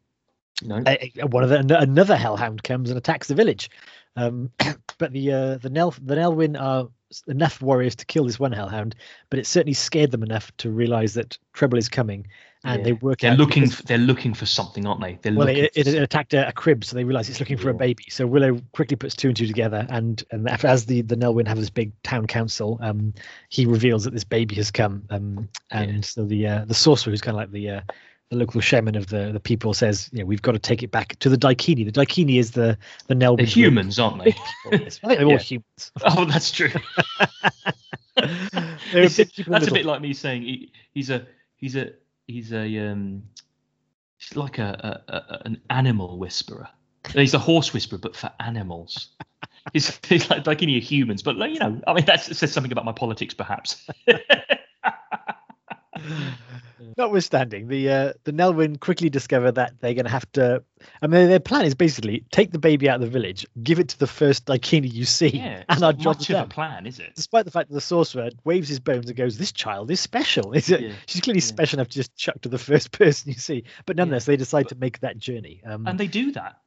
no. 0.63 0.81
a- 0.88 1.12
a- 1.19 1.27
one 1.27 1.44
of 1.44 1.50
the 1.50 1.77
another 1.80 2.16
hellhound 2.18 2.63
comes 2.63 2.89
and 2.89 2.98
attacks 2.98 3.27
the 3.27 3.36
village. 3.36 3.69
Um, 4.16 4.50
but 4.98 5.12
the 5.12 5.31
uh, 5.31 5.57
the 5.60 5.69
Nel 5.69 5.92
the 6.01 6.16
Nelwyn 6.16 6.60
are 6.60 6.89
enough 7.28 7.62
warriors 7.62 7.96
to 7.96 8.06
kill 8.06 8.25
this 8.25 8.40
one 8.40 8.52
hellhound, 8.52 8.96
but 9.30 9.40
it 9.40 9.46
certainly 9.48 9.74
scared 9.74 10.12
them 10.12 10.24
enough 10.24 10.56
to 10.58 10.69
realize 10.69 11.13
that 11.16 11.38
trouble 11.54 11.78
is 11.78 11.90
coming, 11.90 12.28
and 12.63 12.86
they 12.86 12.94
work. 12.94 13.19
They're 13.19 13.31
out 13.31 13.38
looking. 13.40 13.63
because- 13.63 13.80
f 13.80 13.86
they're 13.86 13.98
looking 13.98 14.34
for 14.36 14.46
something, 14.46 14.86
aren't 14.86 15.01
they? 15.01 15.18
They're 15.22 15.34
well, 15.34 15.48
it, 15.48 15.72
it, 15.75 15.88
it 15.88 16.01
attacked 16.01 16.34
a, 16.34 16.48
a 16.48 16.51
crib, 16.51 16.84
so 16.86 16.96
they 16.96 17.03
realize 17.03 17.27
it's 17.30 17.39
looking 17.39 17.58
for 17.58 17.70
a 17.70 17.74
baby. 17.74 18.06
So 18.10 18.27
Willow 18.27 18.60
quickly 18.74 18.96
puts 18.96 19.15
two 19.15 19.30
and 19.30 19.38
two 19.38 19.48
together, 19.48 19.86
and 19.89 20.24
and 20.32 20.48
af- 20.48 20.65
as 20.65 20.86
the 20.86 21.01
the 21.01 21.15
Nelwyn 21.15 21.48
have 21.48 21.58
this 21.58 21.70
big 21.72 21.91
town 22.03 22.27
council, 22.27 22.77
um, 22.82 23.13
he 23.50 23.65
reveals 23.65 24.03
that 24.03 24.13
this 24.13 24.24
baby 24.24 24.56
has 24.56 24.70
come, 24.72 25.03
um, 25.10 25.50
and 25.72 25.91
Yeah. 25.96 26.01
so 26.01 26.25
the 26.25 26.48
uh, 26.48 26.65
the 26.65 26.74
sorcerer, 26.75 27.12
who's 27.12 27.22
kind 27.22 27.36
of 27.36 27.39
like 27.39 27.51
the 27.51 27.70
uh, 27.70 27.82
the 28.32 28.38
local 28.38 28.62
shaman 28.62 28.96
of 28.96 29.08
the 29.08 29.32
the 29.34 29.40
people, 29.40 29.74
says, 29.74 30.10
you 30.14 30.20
know, 30.20 30.26
we've 30.26 30.42
got 30.42 30.54
to 30.54 30.60
take 30.60 30.82
it 30.82 30.90
back 30.90 31.20
to 31.20 31.30
the 31.30 31.38
Daikini. 31.38 31.86
The 31.86 31.92
Daikini 31.92 32.40
is 32.40 32.52
the 32.52 32.78
the 33.08 33.14
Nelwyn. 33.14 33.38
They're 33.38 33.46
humans, 33.46 34.00
aren't 34.00 34.24
they? 34.24 34.32
I 34.72 34.78
think 34.78 35.02
they're 35.02 35.26
all 35.26 35.38
humans. 35.38 35.92
oh, 36.06 36.26
that's 36.26 36.50
true. 36.50 36.72
A 38.18 39.08
that's 39.48 39.68
a 39.68 39.72
bit 39.72 39.86
like 39.86 40.02
me 40.02 40.14
saying 40.14 40.44
he, 40.44 40.72
he's 40.94 41.10
a 41.10 41.26
he's 41.56 41.76
a 41.76 41.94
he's 42.28 42.52
a 42.52 42.78
um 42.80 43.24
he's 44.18 44.36
like 44.36 44.60
a, 44.60 45.02
a, 45.08 45.16
a 45.16 45.42
an 45.46 45.62
animal 45.70 46.20
whisperer. 46.20 46.68
He's 47.14 47.34
a 47.34 47.40
horse 47.40 47.74
whisperer, 47.74 48.00
but 48.00 48.16
for 48.16 48.32
animals. 48.40 49.10
He's, 49.74 49.98
he's 50.08 50.30
like 50.30 50.46
like 50.46 50.62
any 50.62 50.78
of 50.78 50.84
humans, 50.84 51.24
but 51.24 51.38
like, 51.38 51.52
you 51.52 51.60
know, 51.60 51.82
I 51.88 51.94
mean 51.94 52.06
that 52.06 52.22
says 52.22 52.52
something 52.52 52.72
about 52.72 52.86
my 52.86 52.92
politics, 52.92 53.34
perhaps. 53.34 53.88
Notwithstanding, 57.01 57.67
the 57.67 57.89
uh, 57.89 58.13
the 58.25 58.31
Nelwyn 58.31 58.79
quickly 58.79 59.10
discover 59.10 59.51
that 59.51 59.74
they're 59.79 59.96
going 59.96 60.05
to 60.05 60.12
have 60.12 60.31
to. 60.34 60.63
I 61.01 61.08
mean, 61.08 61.29
their 61.29 61.39
plan 61.39 61.65
is 61.65 61.74
basically 61.74 62.24
take 62.31 62.51
the 62.51 62.60
baby 62.60 62.88
out 62.88 62.96
of 62.96 63.01
the 63.01 63.08
village, 63.10 63.43
give 63.63 63.79
it 63.79 63.89
to 63.89 63.98
the 63.98 64.05
first 64.05 64.46
Daikini 64.46 64.93
you 64.93 65.05
see, 65.05 65.29
yeah, 65.29 65.63
and 65.67 65.84
our 65.84 65.93
job's 65.93 66.29
much 66.29 66.29
of 66.29 66.46
a 66.46 66.48
plan, 66.48 66.86
is 66.86 67.00
it? 67.00 67.13
Despite 67.15 67.46
the 67.46 67.51
fact 67.51 67.70
that 67.70 67.74
the 67.74 67.81
sorcerer 67.81 68.29
waves 68.43 68.70
his 68.70 68.79
bones 68.79 69.08
and 69.08 69.17
goes, 69.17 69.39
"This 69.39 69.51
child 69.51 69.89
is 69.89 70.00
special." 70.00 70.53
Is 70.62 70.70
it? 70.70 70.81
Yeah, 70.81 70.93
She's 71.08 71.22
clearly 71.22 71.39
yeah. 71.39 71.46
special 71.46 71.79
enough 71.79 71.88
to 71.88 71.96
just 71.96 72.15
chuck 72.15 72.39
to 72.41 72.50
the 72.50 72.58
first 72.70 72.91
person 72.91 73.31
you 73.31 73.39
see. 73.39 73.63
But 73.88 73.96
nonetheless, 73.96 74.25
they 74.25 74.38
decide 74.38 74.70
to 74.70 74.75
make 74.75 75.00
that 75.00 75.17
journey. 75.17 75.63
Um, 75.65 75.88
And 75.88 76.00
they 76.00 76.08
do 76.08 76.31
that. 76.34 76.60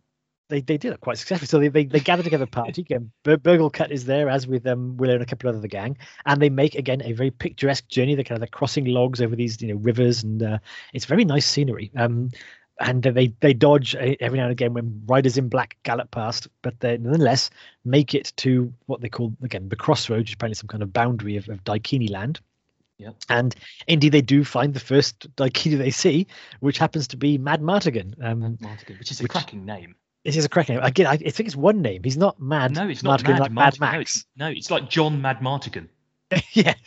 They 0.48 0.60
they 0.60 0.76
did 0.76 0.92
it 0.92 1.00
quite 1.00 1.18
successfully. 1.18 1.46
So 1.46 1.58
they 1.58 1.68
they, 1.68 1.84
they 1.84 2.00
gather 2.00 2.22
together 2.22 2.44
a 2.44 2.48
party. 2.48 2.82
Again, 2.82 3.10
Bur- 3.22 3.38
Burglekutt 3.38 3.90
is 3.90 4.04
there 4.04 4.28
as 4.28 4.46
with 4.46 4.66
um, 4.66 4.96
Willow 4.96 5.14
and 5.14 5.22
a 5.22 5.26
couple 5.26 5.48
of 5.48 5.56
other 5.56 5.68
gang, 5.68 5.96
and 6.26 6.40
they 6.40 6.50
make 6.50 6.74
again 6.74 7.00
a 7.02 7.12
very 7.12 7.30
picturesque 7.30 7.88
journey. 7.88 8.14
They're 8.14 8.24
kind 8.24 8.36
of 8.36 8.40
they're 8.40 8.58
crossing 8.58 8.84
logs 8.84 9.22
over 9.22 9.34
these 9.34 9.60
you 9.62 9.68
know 9.68 9.80
rivers, 9.80 10.22
and 10.22 10.42
uh, 10.42 10.58
it's 10.92 11.06
very 11.06 11.24
nice 11.24 11.46
scenery. 11.46 11.90
Um, 11.96 12.30
and 12.80 13.02
they 13.02 13.28
they 13.40 13.54
dodge 13.54 13.94
uh, 13.94 14.14
every 14.20 14.38
now 14.38 14.44
and 14.44 14.52
again 14.52 14.74
when 14.74 15.02
riders 15.06 15.38
in 15.38 15.48
black 15.48 15.76
gallop 15.84 16.10
past, 16.10 16.48
but 16.62 16.78
they 16.80 16.98
nonetheless 16.98 17.50
make 17.84 18.14
it 18.14 18.32
to 18.36 18.72
what 18.86 19.00
they 19.00 19.08
call 19.08 19.32
again 19.42 19.68
the 19.68 19.76
crossroads, 19.76 20.22
which 20.22 20.30
is 20.30 20.34
apparently 20.34 20.56
some 20.56 20.68
kind 20.68 20.82
of 20.82 20.92
boundary 20.92 21.36
of, 21.36 21.48
of 21.48 21.62
Daikini 21.64 22.10
land. 22.10 22.40
Yeah. 22.98 23.10
And 23.28 23.54
indeed, 23.88 24.10
they 24.10 24.22
do 24.22 24.44
find 24.44 24.72
the 24.74 24.80
first 24.80 25.34
Daikini 25.36 25.78
they 25.78 25.90
see, 25.90 26.26
which 26.60 26.78
happens 26.78 27.08
to 27.08 27.16
be 27.16 27.38
Mad 27.38 27.60
Martigan. 27.60 28.14
Um, 28.22 28.56
Martigan, 28.60 28.98
which 28.98 29.10
is 29.10 29.20
a 29.20 29.24
which- 29.24 29.32
cracking 29.32 29.64
name. 29.64 29.94
It 30.24 30.36
is 30.36 30.44
a 30.44 30.48
correct 30.48 30.70
name. 30.70 30.80
Again, 30.82 31.06
I, 31.06 31.16
think 31.16 31.46
it's 31.46 31.56
one 31.56 31.82
name. 31.82 32.02
He's 32.02 32.16
not 32.16 32.40
Mad. 32.40 32.72
No, 32.72 32.88
it's 32.88 33.02
not 33.02 33.20
Martigan 33.20 33.32
Mad 33.32 33.40
like 33.40 33.52
Mad 33.52 33.74
Martigan. 33.74 33.94
No, 33.94 34.00
it's, 34.00 34.26
no, 34.36 34.46
it's 34.48 34.70
like 34.70 34.88
John 34.88 35.20
Mad 35.20 35.40
Martigan. 35.40 35.88
yeah. 36.52 36.74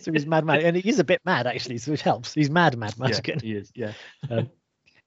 so 0.00 0.12
he's 0.12 0.26
Mad 0.26 0.44
Mad, 0.44 0.62
and 0.62 0.76
he 0.76 0.88
is 0.88 0.98
a 0.98 1.04
bit 1.04 1.20
mad 1.24 1.46
actually, 1.46 1.78
so 1.78 1.92
it 1.92 2.00
helps. 2.00 2.32
He's 2.32 2.50
mad, 2.50 2.76
Mad 2.76 2.94
Martigan. 2.94 3.42
Yeah, 3.42 3.48
he 3.48 3.52
is. 3.52 3.72
Yeah. 3.74 3.92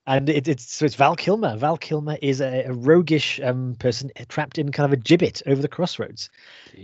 and 0.06 0.30
it, 0.30 0.48
it's 0.48 0.72
so 0.72 0.86
it's 0.86 0.96
Val 0.96 1.16
Kilmer. 1.16 1.58
Val 1.58 1.78
Kilmer 1.78 2.18
is 2.22 2.42
a, 2.42 2.66
a 2.66 2.74
roguish 2.74 3.40
um, 3.42 3.76
person 3.80 4.12
trapped 4.30 4.60
in 4.60 4.72
kind 4.72 4.94
of 4.94 5.00
a 5.00 5.02
gibbet 5.02 5.42
over 5.48 5.62
the 5.62 5.68
crossroads. 5.68 6.30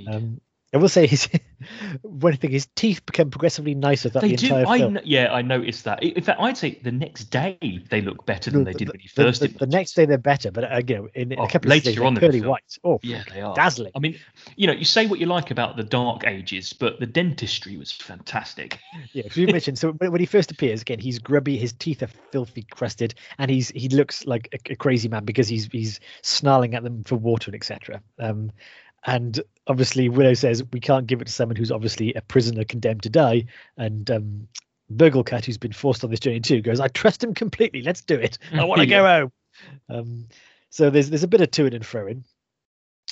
Um, 0.07 0.41
I 0.74 0.77
will 0.77 0.89
say 0.89 1.06
his 1.06 1.30
one 2.01 2.36
thing, 2.38 2.51
his 2.51 2.68
teeth 2.75 3.06
become 3.06 3.30
progressively 3.30 3.75
nicer 3.75 4.10
throughout 4.10 4.24
they 4.24 4.30
the 4.30 4.48
do. 4.48 4.56
entire 4.56 4.65
I 4.65 5.01
yeah, 5.06 5.32
I 5.32 5.42
noticed 5.42 5.84
that. 5.86 6.01
In 6.03 6.24
fact, 6.24 6.39
I'd 6.39 6.58
say 6.58 6.80
the 6.84 6.92
next 6.92 7.25
day 7.25 7.58
they 7.89 8.01
look 8.01 8.25
better 8.25 8.50
than 8.50 8.62
No, 8.62 8.65
they 8.65 8.74
did 8.74 8.88
the- 8.88 8.92
when 8.94 9.01
you 9.01 9.10
the, 9.15 9.24
first 9.24 9.42
the, 9.42 9.48
the 9.60 9.68
next 9.68 9.96
day 9.96 10.06
they're 10.06 10.18
better, 10.18 10.51
but 10.51 10.63
uh, 10.63 10.82
you 10.88 10.96
know, 10.96 11.08
in, 11.13 11.34
Oh, 11.38 11.44
a 11.44 11.48
couple 11.48 11.68
of 11.68 11.72
later 11.72 11.89
stages, 11.92 12.03
on 12.03 12.13
they're 12.15 12.22
pearly 12.22 12.42
white. 12.42 12.63
Oh, 12.84 13.00
Yeah, 13.03 13.24
they 13.32 13.42
are. 13.42 13.53
dazzling. 13.53 13.92
I 13.96 14.00
mean, 14.00 14.18
you 14.56 14.65
know, 14.68 14.74
you 14.74 14.86
say 14.86 15.06
what 15.06 15.20
you 15.20 15.27
like 15.27 15.51
about 15.51 15.77
the 15.77 15.84
Dark 15.84 16.25
Ages, 16.25 16.74
but 16.74 17.00
the 17.00 17.06
dentistry 17.06 17.77
was 17.77 17.92
fantastic. 17.92 18.80
Yeah, 19.13 19.24
so 19.30 19.42
you 19.42 19.48
mentioned 19.48 19.77
so 19.77 19.92
when 19.92 20.12
when 20.12 20.20
he 20.22 20.25
first 20.25 20.51
appears 20.51 20.82
again, 20.82 21.00
he's 21.00 21.20
grubby, 21.20 21.58
his 21.58 21.74
teeth 21.74 22.01
are 22.03 22.10
filthy 22.32 22.63
crusted, 22.63 23.13
and 23.38 23.50
he's 23.51 23.70
he 23.70 23.89
looks 23.89 24.25
like 24.25 24.50
a, 24.53 24.74
a 24.74 24.75
crazy 24.75 25.08
man 25.08 25.25
because 25.25 25.48
he's 25.48 25.65
he's 25.72 26.00
snarling 26.24 26.74
at 26.75 26.84
them 26.84 27.03
for 27.03 27.15
water 27.15 27.50
and 27.50 27.56
etc. 27.56 28.01
Um, 28.20 28.51
and 29.06 29.39
obviously 29.67 30.10
Willow 30.10 30.34
says 30.34 30.63
we 30.72 30.79
can't 30.79 31.08
give 31.08 31.22
it 31.22 31.25
to 31.25 31.34
someone 31.34 31.55
who's 31.55 31.72
obviously 31.72 32.13
a 32.13 32.22
prisoner 32.22 32.63
condemned 32.63 33.03
to 33.03 33.10
die, 33.10 33.46
and 33.77 34.10
um, 34.12 34.48
Burglekutt, 34.93 35.46
who's 35.46 35.58
been 35.58 35.74
forced 35.74 36.03
on 36.03 36.10
this 36.10 36.20
journey 36.20 36.39
too, 36.39 36.62
goes, 36.62 36.79
"I 36.79 36.88
trust 36.88 37.24
him 37.24 37.34
completely. 37.34 37.82
Let's 37.82 38.01
do 38.01 38.15
it. 38.15 38.38
I 38.53 38.63
want 38.65 38.82
to 38.82 38.88
go 38.88 39.05
home." 39.05 39.32
Um, 39.89 40.27
so 40.70 40.89
there's 40.89 41.10
there's 41.10 41.24
a 41.24 41.27
bit 41.27 41.41
of 41.41 41.51
to 41.51 41.65
and 41.65 41.86
fro 41.86 42.08
in. 42.08 42.24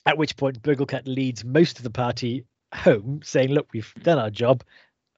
At 0.06 0.18
which 0.18 0.36
point 0.36 0.62
Burglekutt 0.64 1.04
leads 1.06 1.46
most 1.46 1.78
of 1.78 1.84
the 1.84 1.90
party 1.92 2.46
home, 2.74 3.22
saying, 3.24 3.50
"Look, 3.50 3.68
we've 3.74 3.94
done 4.04 4.20
our 4.20 4.32
job 4.32 4.64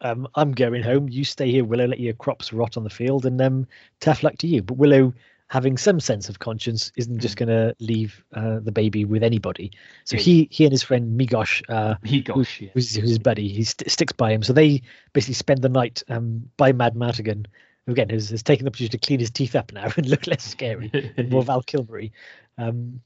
um, 0.03 0.27
I'm 0.35 0.51
going 0.51 0.83
home. 0.83 1.07
You 1.09 1.23
stay 1.23 1.49
here, 1.49 1.63
Willow. 1.63 1.87
Let 1.87 1.99
your 1.99 2.13
crops 2.13 2.51
rot 2.51 2.77
on 2.77 2.83
the 2.83 2.89
field, 2.89 3.25
and 3.25 3.41
um, 3.41 3.67
tough 4.01 4.21
luck 4.21 4.37
to 4.39 4.47
you. 4.47 4.61
But 4.61 4.77
Willow, 4.77 5.13
having 5.53 5.77
some 5.77 5.99
sense 5.99 6.29
of 6.29 6.39
conscience, 6.39 6.91
isn't 6.97 7.19
just 7.19 7.37
going 7.37 7.47
to 7.47 7.75
leave 7.79 8.23
uh, 8.33 8.57
the 8.59 8.71
baby 8.71 9.05
with 9.05 9.21
anybody. 9.21 9.71
So 10.03 10.17
he 10.17 10.47
he 10.49 10.65
and 10.65 10.71
his 10.71 10.81
friend 10.81 11.15
Meegosh, 11.19 11.61
uh, 11.69 11.93
He 12.03 12.21
gosh, 12.21 12.59
yeah. 12.59 12.69
who's 12.73 12.95
his 12.95 13.19
buddy, 13.19 13.49
he 13.49 13.63
st- 13.63 13.91
sticks 13.91 14.13
by 14.13 14.31
him. 14.31 14.41
So 14.41 14.51
they 14.51 14.81
basically 15.13 15.35
spend 15.35 15.61
the 15.61 15.69
night 15.69 16.01
um, 16.09 16.49
by 16.57 16.71
Mad 16.71 16.95
Martigan, 16.95 17.45
who 17.85 17.91
again 17.91 18.09
has, 18.09 18.31
has 18.31 18.41
taken 18.41 18.65
the 18.65 18.69
opportunity 18.71 18.97
to 18.97 19.05
clean 19.05 19.19
his 19.19 19.29
teeth 19.29 19.55
up 19.55 19.71
now 19.71 19.89
and 19.95 20.07
look 20.07 20.25
less 20.25 20.43
scary 20.43 20.89
and 21.17 21.29
more 21.29 21.43
Val 21.43 21.61
Kilmery. 21.61 22.09
Um, 22.57 23.01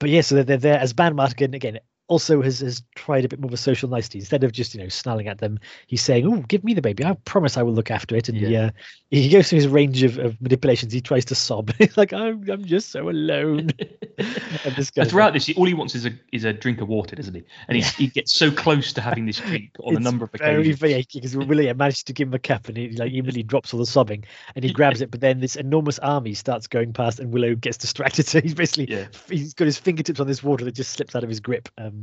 but 0.00 0.10
yeah, 0.10 0.22
so 0.22 0.42
they're, 0.42 0.56
there 0.56 0.80
as 0.80 0.96
Mad 0.98 1.12
Martigan 1.12 1.54
again. 1.54 1.78
Also 2.08 2.42
has 2.42 2.60
has 2.60 2.82
tried 2.96 3.24
a 3.24 3.28
bit 3.28 3.38
more 3.40 3.48
of 3.48 3.52
a 3.54 3.56
social 3.58 3.88
nicety 3.88 4.18
instead 4.18 4.42
of 4.44 4.52
just 4.52 4.74
you 4.74 4.80
know 4.82 4.88
snarling 4.88 5.28
at 5.28 5.38
them. 5.38 5.58
He's 5.86 6.02
saying, 6.02 6.26
"Oh, 6.26 6.40
give 6.48 6.64
me 6.64 6.74
the 6.74 6.82
baby. 6.82 7.04
I 7.04 7.14
promise 7.24 7.56
I 7.56 7.62
will 7.62 7.74
look 7.74 7.90
after 7.90 8.16
it." 8.16 8.28
And 8.28 8.36
he 8.38 8.46
Yeah. 8.46 8.66
uh, 8.66 8.70
he 9.10 9.28
goes 9.28 9.48
through 9.50 9.56
his 9.58 9.68
range 9.68 10.02
of, 10.02 10.18
of 10.18 10.40
manipulations. 10.40 10.92
He 10.92 11.00
tries 11.00 11.24
to 11.26 11.34
sob. 11.34 11.72
He's 11.78 11.96
like, 11.96 12.12
"I'm 12.12 12.48
I'm 12.50 12.64
just 12.64 12.90
so 12.90 13.08
alone." 13.08 13.70
and 14.18 14.76
this 14.76 14.90
And 14.98 15.06
goes 15.06 15.10
throughout 15.10 15.32
this, 15.32 15.48
all 15.56 15.66
he 15.66 15.74
wants 15.74 15.94
is 15.94 16.06
a 16.06 16.12
is 16.32 16.44
a 16.44 16.52
drink 16.52 16.80
of 16.80 16.88
water, 16.88 17.14
doesn't 17.16 17.34
he? 17.34 17.44
And 17.68 17.76
he's, 17.76 17.94
he 17.94 18.06
gets 18.08 18.32
so 18.32 18.50
close 18.50 18.92
to 18.94 19.00
having 19.00 19.26
this 19.26 19.38
drink 19.38 19.70
on 19.80 19.96
a 19.96 20.00
number 20.00 20.24
of 20.24 20.34
occasions. 20.34 20.78
very 20.78 20.92
achy 20.94 21.20
because 21.20 21.36
William 21.36 21.76
managed 21.76 22.06
to 22.06 22.12
give 22.12 22.28
him 22.28 22.34
a 22.34 22.38
cup 22.38 22.68
and 22.68 22.76
he 22.76 22.90
like 22.90 23.10
immediately 23.12 23.42
drops 23.42 23.72
all 23.72 23.80
the 23.80 23.86
sobbing 23.86 24.24
and 24.54 24.64
he 24.64 24.70
grabs 24.70 25.00
it, 25.00 25.10
but 25.10 25.20
then 25.20 25.40
this 25.40 25.56
enormous 25.56 25.98
army 26.00 26.34
starts 26.34 26.66
going 26.66 26.92
past 26.92 27.20
and 27.20 27.32
Willow 27.32 27.54
gets 27.54 27.76
distracted. 27.76 28.26
So 28.28 28.40
he's 28.40 28.54
basically 28.54 28.90
Yeah. 28.90 29.06
he's 29.30 29.54
got 29.54 29.64
his 29.64 29.78
fingertips 29.78 30.20
on 30.20 30.26
this 30.26 30.42
water 30.42 30.64
that 30.64 30.74
just 30.74 30.92
slips 30.92 31.14
out 31.16 31.22
of 31.24 31.28
his 31.28 31.40
grip. 31.40 31.68
Um, 31.78 31.97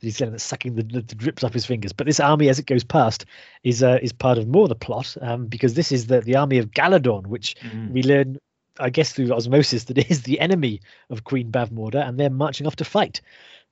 he's 0.00 0.18
kind 0.18 0.34
of 0.34 0.40
sucking 0.40 0.74
the, 0.74 0.82
the, 0.82 1.02
drips 1.02 1.44
off 1.44 1.52
his 1.52 1.66
fingers. 1.66 1.92
But 1.92 2.06
this 2.06 2.20
army, 2.20 2.48
as 2.48 2.58
it 2.58 2.66
goes 2.66 2.84
past, 2.84 3.24
is 3.62 3.82
uh, 3.82 3.98
is 4.02 4.12
part 4.12 4.38
of 4.38 4.46
more 4.48 4.64
of 4.64 4.68
the 4.68 4.74
plot 4.74 5.16
um, 5.20 5.46
because 5.46 5.74
this 5.74 5.92
is 5.92 6.06
the 6.06 6.20
the 6.20 6.36
army 6.36 6.58
of 6.58 6.70
Galladoorn, 6.72 7.26
which 7.26 7.56
Mm. 7.62 7.90
we 7.90 8.02
learn. 8.02 8.38
I 8.80 8.90
guess 8.90 9.12
through 9.12 9.32
osmosis, 9.32 9.84
that 9.84 9.98
is 10.10 10.22
the 10.22 10.38
enemy 10.38 10.80
of 11.10 11.24
Queen 11.24 11.50
Bavmorda, 11.50 12.06
and 12.06 12.18
they're 12.18 12.30
marching 12.30 12.64
off 12.66 12.76
to 12.76 12.84
fight. 12.84 13.20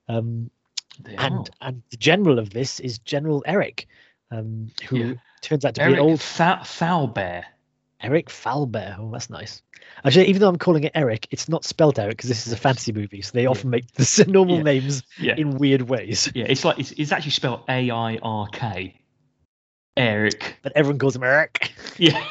Um, 0.09 0.49
and 1.17 1.49
and 1.61 1.81
the 1.91 1.97
general 1.97 2.39
of 2.39 2.49
this 2.49 2.79
is 2.81 2.99
General 2.99 3.43
Eric, 3.45 3.87
um, 4.31 4.69
who 4.89 4.97
Yeah. 4.97 5.13
turns 5.41 5.63
out 5.63 5.75
to 5.75 5.81
Eric 5.81 5.95
be 5.95 6.01
an 6.01 6.05
old 6.09 6.21
Fa- 6.21 6.59
Foulbear. 6.63 7.43
Eric 8.01 8.27
Falbear. 8.29 8.97
Oh, 8.99 9.09
that's 9.11 9.29
nice. 9.29 9.61
Actually, 10.05 10.27
even 10.27 10.41
though 10.41 10.49
I'm 10.49 10.57
calling 10.57 10.83
it 10.83 10.91
Eric, 10.95 11.27
it's 11.31 11.49
not 11.49 11.63
spelled 11.65 11.97
Eric 11.97 12.17
because 12.17 12.29
this 12.29 12.45
is 12.45 12.53
a 12.53 12.57
fantasy 12.57 12.91
movie, 12.91 13.21
so 13.21 13.31
they 13.33 13.43
Yeah. 13.43 13.49
often 13.49 13.69
make 13.69 13.91
the 13.93 14.25
normal 14.27 14.57
Yeah. 14.57 14.63
names 14.63 15.03
Yeah, 15.19 15.35
in 15.37 15.57
weird 15.57 15.83
ways. 15.83 16.31
yeah. 16.35 16.45
It's 16.47 16.63
like 16.65 16.77
it's, 16.79 16.91
it's 16.91 17.11
actually 17.11 17.31
spelled 17.31 17.61
A 17.69 17.89
I 17.89 18.17
R 18.21 18.47
K. 18.51 18.99
Eric. 19.95 20.57
But 20.61 20.73
everyone 20.75 20.99
calls 20.99 21.15
him 21.15 21.23
Eric. 21.23 21.71
Yeah. 21.99 22.23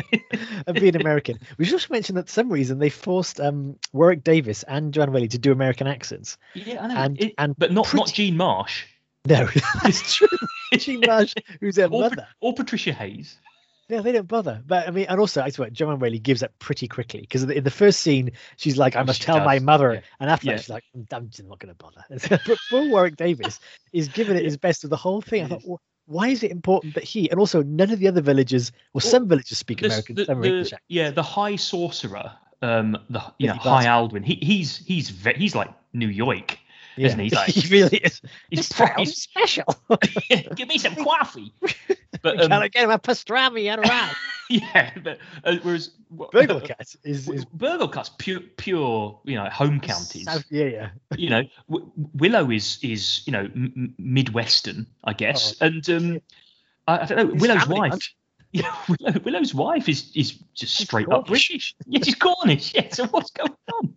and 0.68 0.78
being 0.78 0.94
American. 0.94 1.40
We 1.58 1.64
should 1.64 1.74
also 1.74 1.88
mention 1.92 2.14
that 2.14 2.26
for 2.28 2.32
some 2.32 2.48
reason 2.48 2.78
they 2.78 2.90
forced 2.90 3.40
um, 3.40 3.76
Warwick 3.92 4.22
Davis 4.22 4.62
and 4.62 4.94
Joanne 4.94 5.10
Whalley 5.12 5.26
to 5.26 5.38
do 5.38 5.50
American 5.50 5.88
accents. 5.88 6.38
yeah, 6.54 6.80
I 6.80 6.86
know. 6.86 6.94
And- 6.96 7.20
It- 7.20 7.34
and 7.36 7.56
but 7.58 7.72
not 7.72 7.92
not 7.92 8.04
pretty- 8.06 8.12
Jean 8.12 8.36
Marsh 8.36 8.84
No, 9.26 9.48
that's 9.82 10.14
true. 10.14 10.28
Jean 10.74 11.00
Marsh, 11.04 11.34
who's 11.60 11.74
their 11.74 11.88
or, 11.88 12.02
mother. 12.02 12.28
Or 12.40 12.54
Patricia 12.54 12.92
Hayes. 12.92 13.36
Yeah, 13.90 14.00
they 14.02 14.12
don't 14.12 14.28
bother. 14.28 14.62
But 14.66 14.86
I 14.86 14.90
mean, 14.90 15.06
and 15.08 15.18
also, 15.20 15.42
I 15.42 15.50
swear, 15.50 15.68
Joanne 15.70 15.98
Whalley 15.98 16.18
gives 16.18 16.42
up 16.42 16.52
pretty 16.60 16.86
quickly 16.88 17.20
because 17.22 17.42
in 17.42 17.64
the 17.64 17.70
first 17.70 18.00
scene, 18.00 18.30
she's 18.56 18.78
like, 18.78 18.94
"I 18.96 19.02
must 19.02 19.20
she 19.20 19.24
tell 19.26 19.44
my 19.44 19.58
mother," 19.58 19.94
yeah. 19.94 20.00
and 20.20 20.30
after 20.30 20.46
Yeah. 20.46 20.52
that, 20.54 20.60
she's 20.60 20.68
like, 20.70 20.84
"Mm, 20.96 21.06
"I'm 21.12 21.28
just 21.28 21.42
not 21.48 21.58
going 21.58 21.74
to 21.74 21.82
bother." 21.82 22.04
but 22.48 22.58
poor 22.70 22.88
Warwick 22.88 23.16
Davis 23.16 23.58
is 23.92 24.08
giving 24.08 24.36
it 24.36 24.44
his 24.44 24.56
best 24.56 24.84
of 24.84 24.90
the 24.90 24.96
whole 24.96 25.20
thing. 25.20 25.44
I 25.44 25.48
thought, 25.48 25.62
well, 25.64 25.80
why 26.06 26.28
is 26.28 26.42
it 26.42 26.50
important 26.50 26.94
that 26.94 27.04
he, 27.04 27.30
and 27.30 27.38
also 27.40 27.62
none 27.62 27.90
of 27.90 27.98
the 27.98 28.08
other 28.08 28.20
villagers, 28.20 28.70
or 28.70 28.74
Well, 28.94 29.00
some 29.02 29.28
villagers 29.28 29.58
speak 29.58 29.82
American, 29.82 30.14
the- 30.16 30.24
some 30.24 30.38
are 30.38 30.42
the- 30.42 30.48
English. 30.48 30.72
yeah, 30.88 31.10
the 31.10 31.22
High 31.22 31.56
Sorcerer. 31.56 32.32
Um, 32.62 32.96
the 33.08 33.22
you 33.38 33.46
know 33.46 33.54
High. 33.54 33.86
Aldwin. 33.86 34.22
He 34.24 34.34
he's 34.42 34.76
he's 34.86 35.08
he's 35.36 35.54
like 35.54 35.70
New 35.94 36.08
York, 36.08 36.58
isn't 36.96 37.18
he? 37.18 37.30
Like 37.34 37.48
he 37.48 37.68
really 37.68 37.98
is. 37.98 38.20
he's, 38.50 38.68
This 38.68 38.72
pro- 38.72 38.94
he's 38.96 39.16
special. 39.16 39.64
give 40.56 40.68
me 40.68 40.78
some 40.78 40.94
coffee. 40.96 41.52
But 42.22 42.38
Can 42.38 42.52
um, 42.52 42.62
I 42.62 42.68
get 42.68 42.84
him 42.84 42.90
a 42.90 42.98
pastrami 42.98 43.66
and 43.72 43.84
a 43.84 43.88
rat? 43.88 44.14
yeah, 44.50 44.90
but 45.02 45.18
uh, 45.44 45.56
whereas 45.62 45.88
Burgle 46.32 46.60
Cat 46.60 46.94
is, 47.04 47.28
is 47.28 47.44
Burglekutt's 47.46 48.10
pure 48.18 48.40
pure 48.56 49.20
you 49.24 49.36
know 49.36 49.48
home 49.48 49.80
counties. 49.80 50.24
South, 50.24 50.44
yeah, 50.50 50.64
yeah. 50.64 50.90
you 51.16 51.30
know, 51.30 51.42
w- 51.70 51.90
Willow 52.14 52.50
is 52.50 52.78
is 52.82 53.22
you 53.26 53.32
know 53.32 53.40
m- 53.44 53.72
m- 53.76 53.94
midwestern, 53.98 54.86
I 55.04 55.12
guess, 55.12 55.60
and 55.60 55.88
um, 55.90 56.20
I, 56.88 56.98
I 56.98 57.04
don't 57.06 57.16
know. 57.28 57.32
His 57.34 57.42
Willow's 57.42 57.68
wife, 57.68 57.90
man. 57.92 57.98
yeah, 58.52 58.76
Willow, 58.88 59.20
Willow's 59.24 59.54
wife 59.54 59.88
is 59.88 60.10
is 60.16 60.32
just 60.54 60.76
straight 60.76 61.06
up 61.10 61.26
Cornish. 61.26 61.48
British. 61.48 61.74
Yeah, 61.86 62.00
she's 62.02 62.16
Cornish. 62.16 62.74
Yeah, 62.74 62.88
so 62.92 63.06
what's 63.06 63.30
going 63.30 63.54
on? 63.74 63.94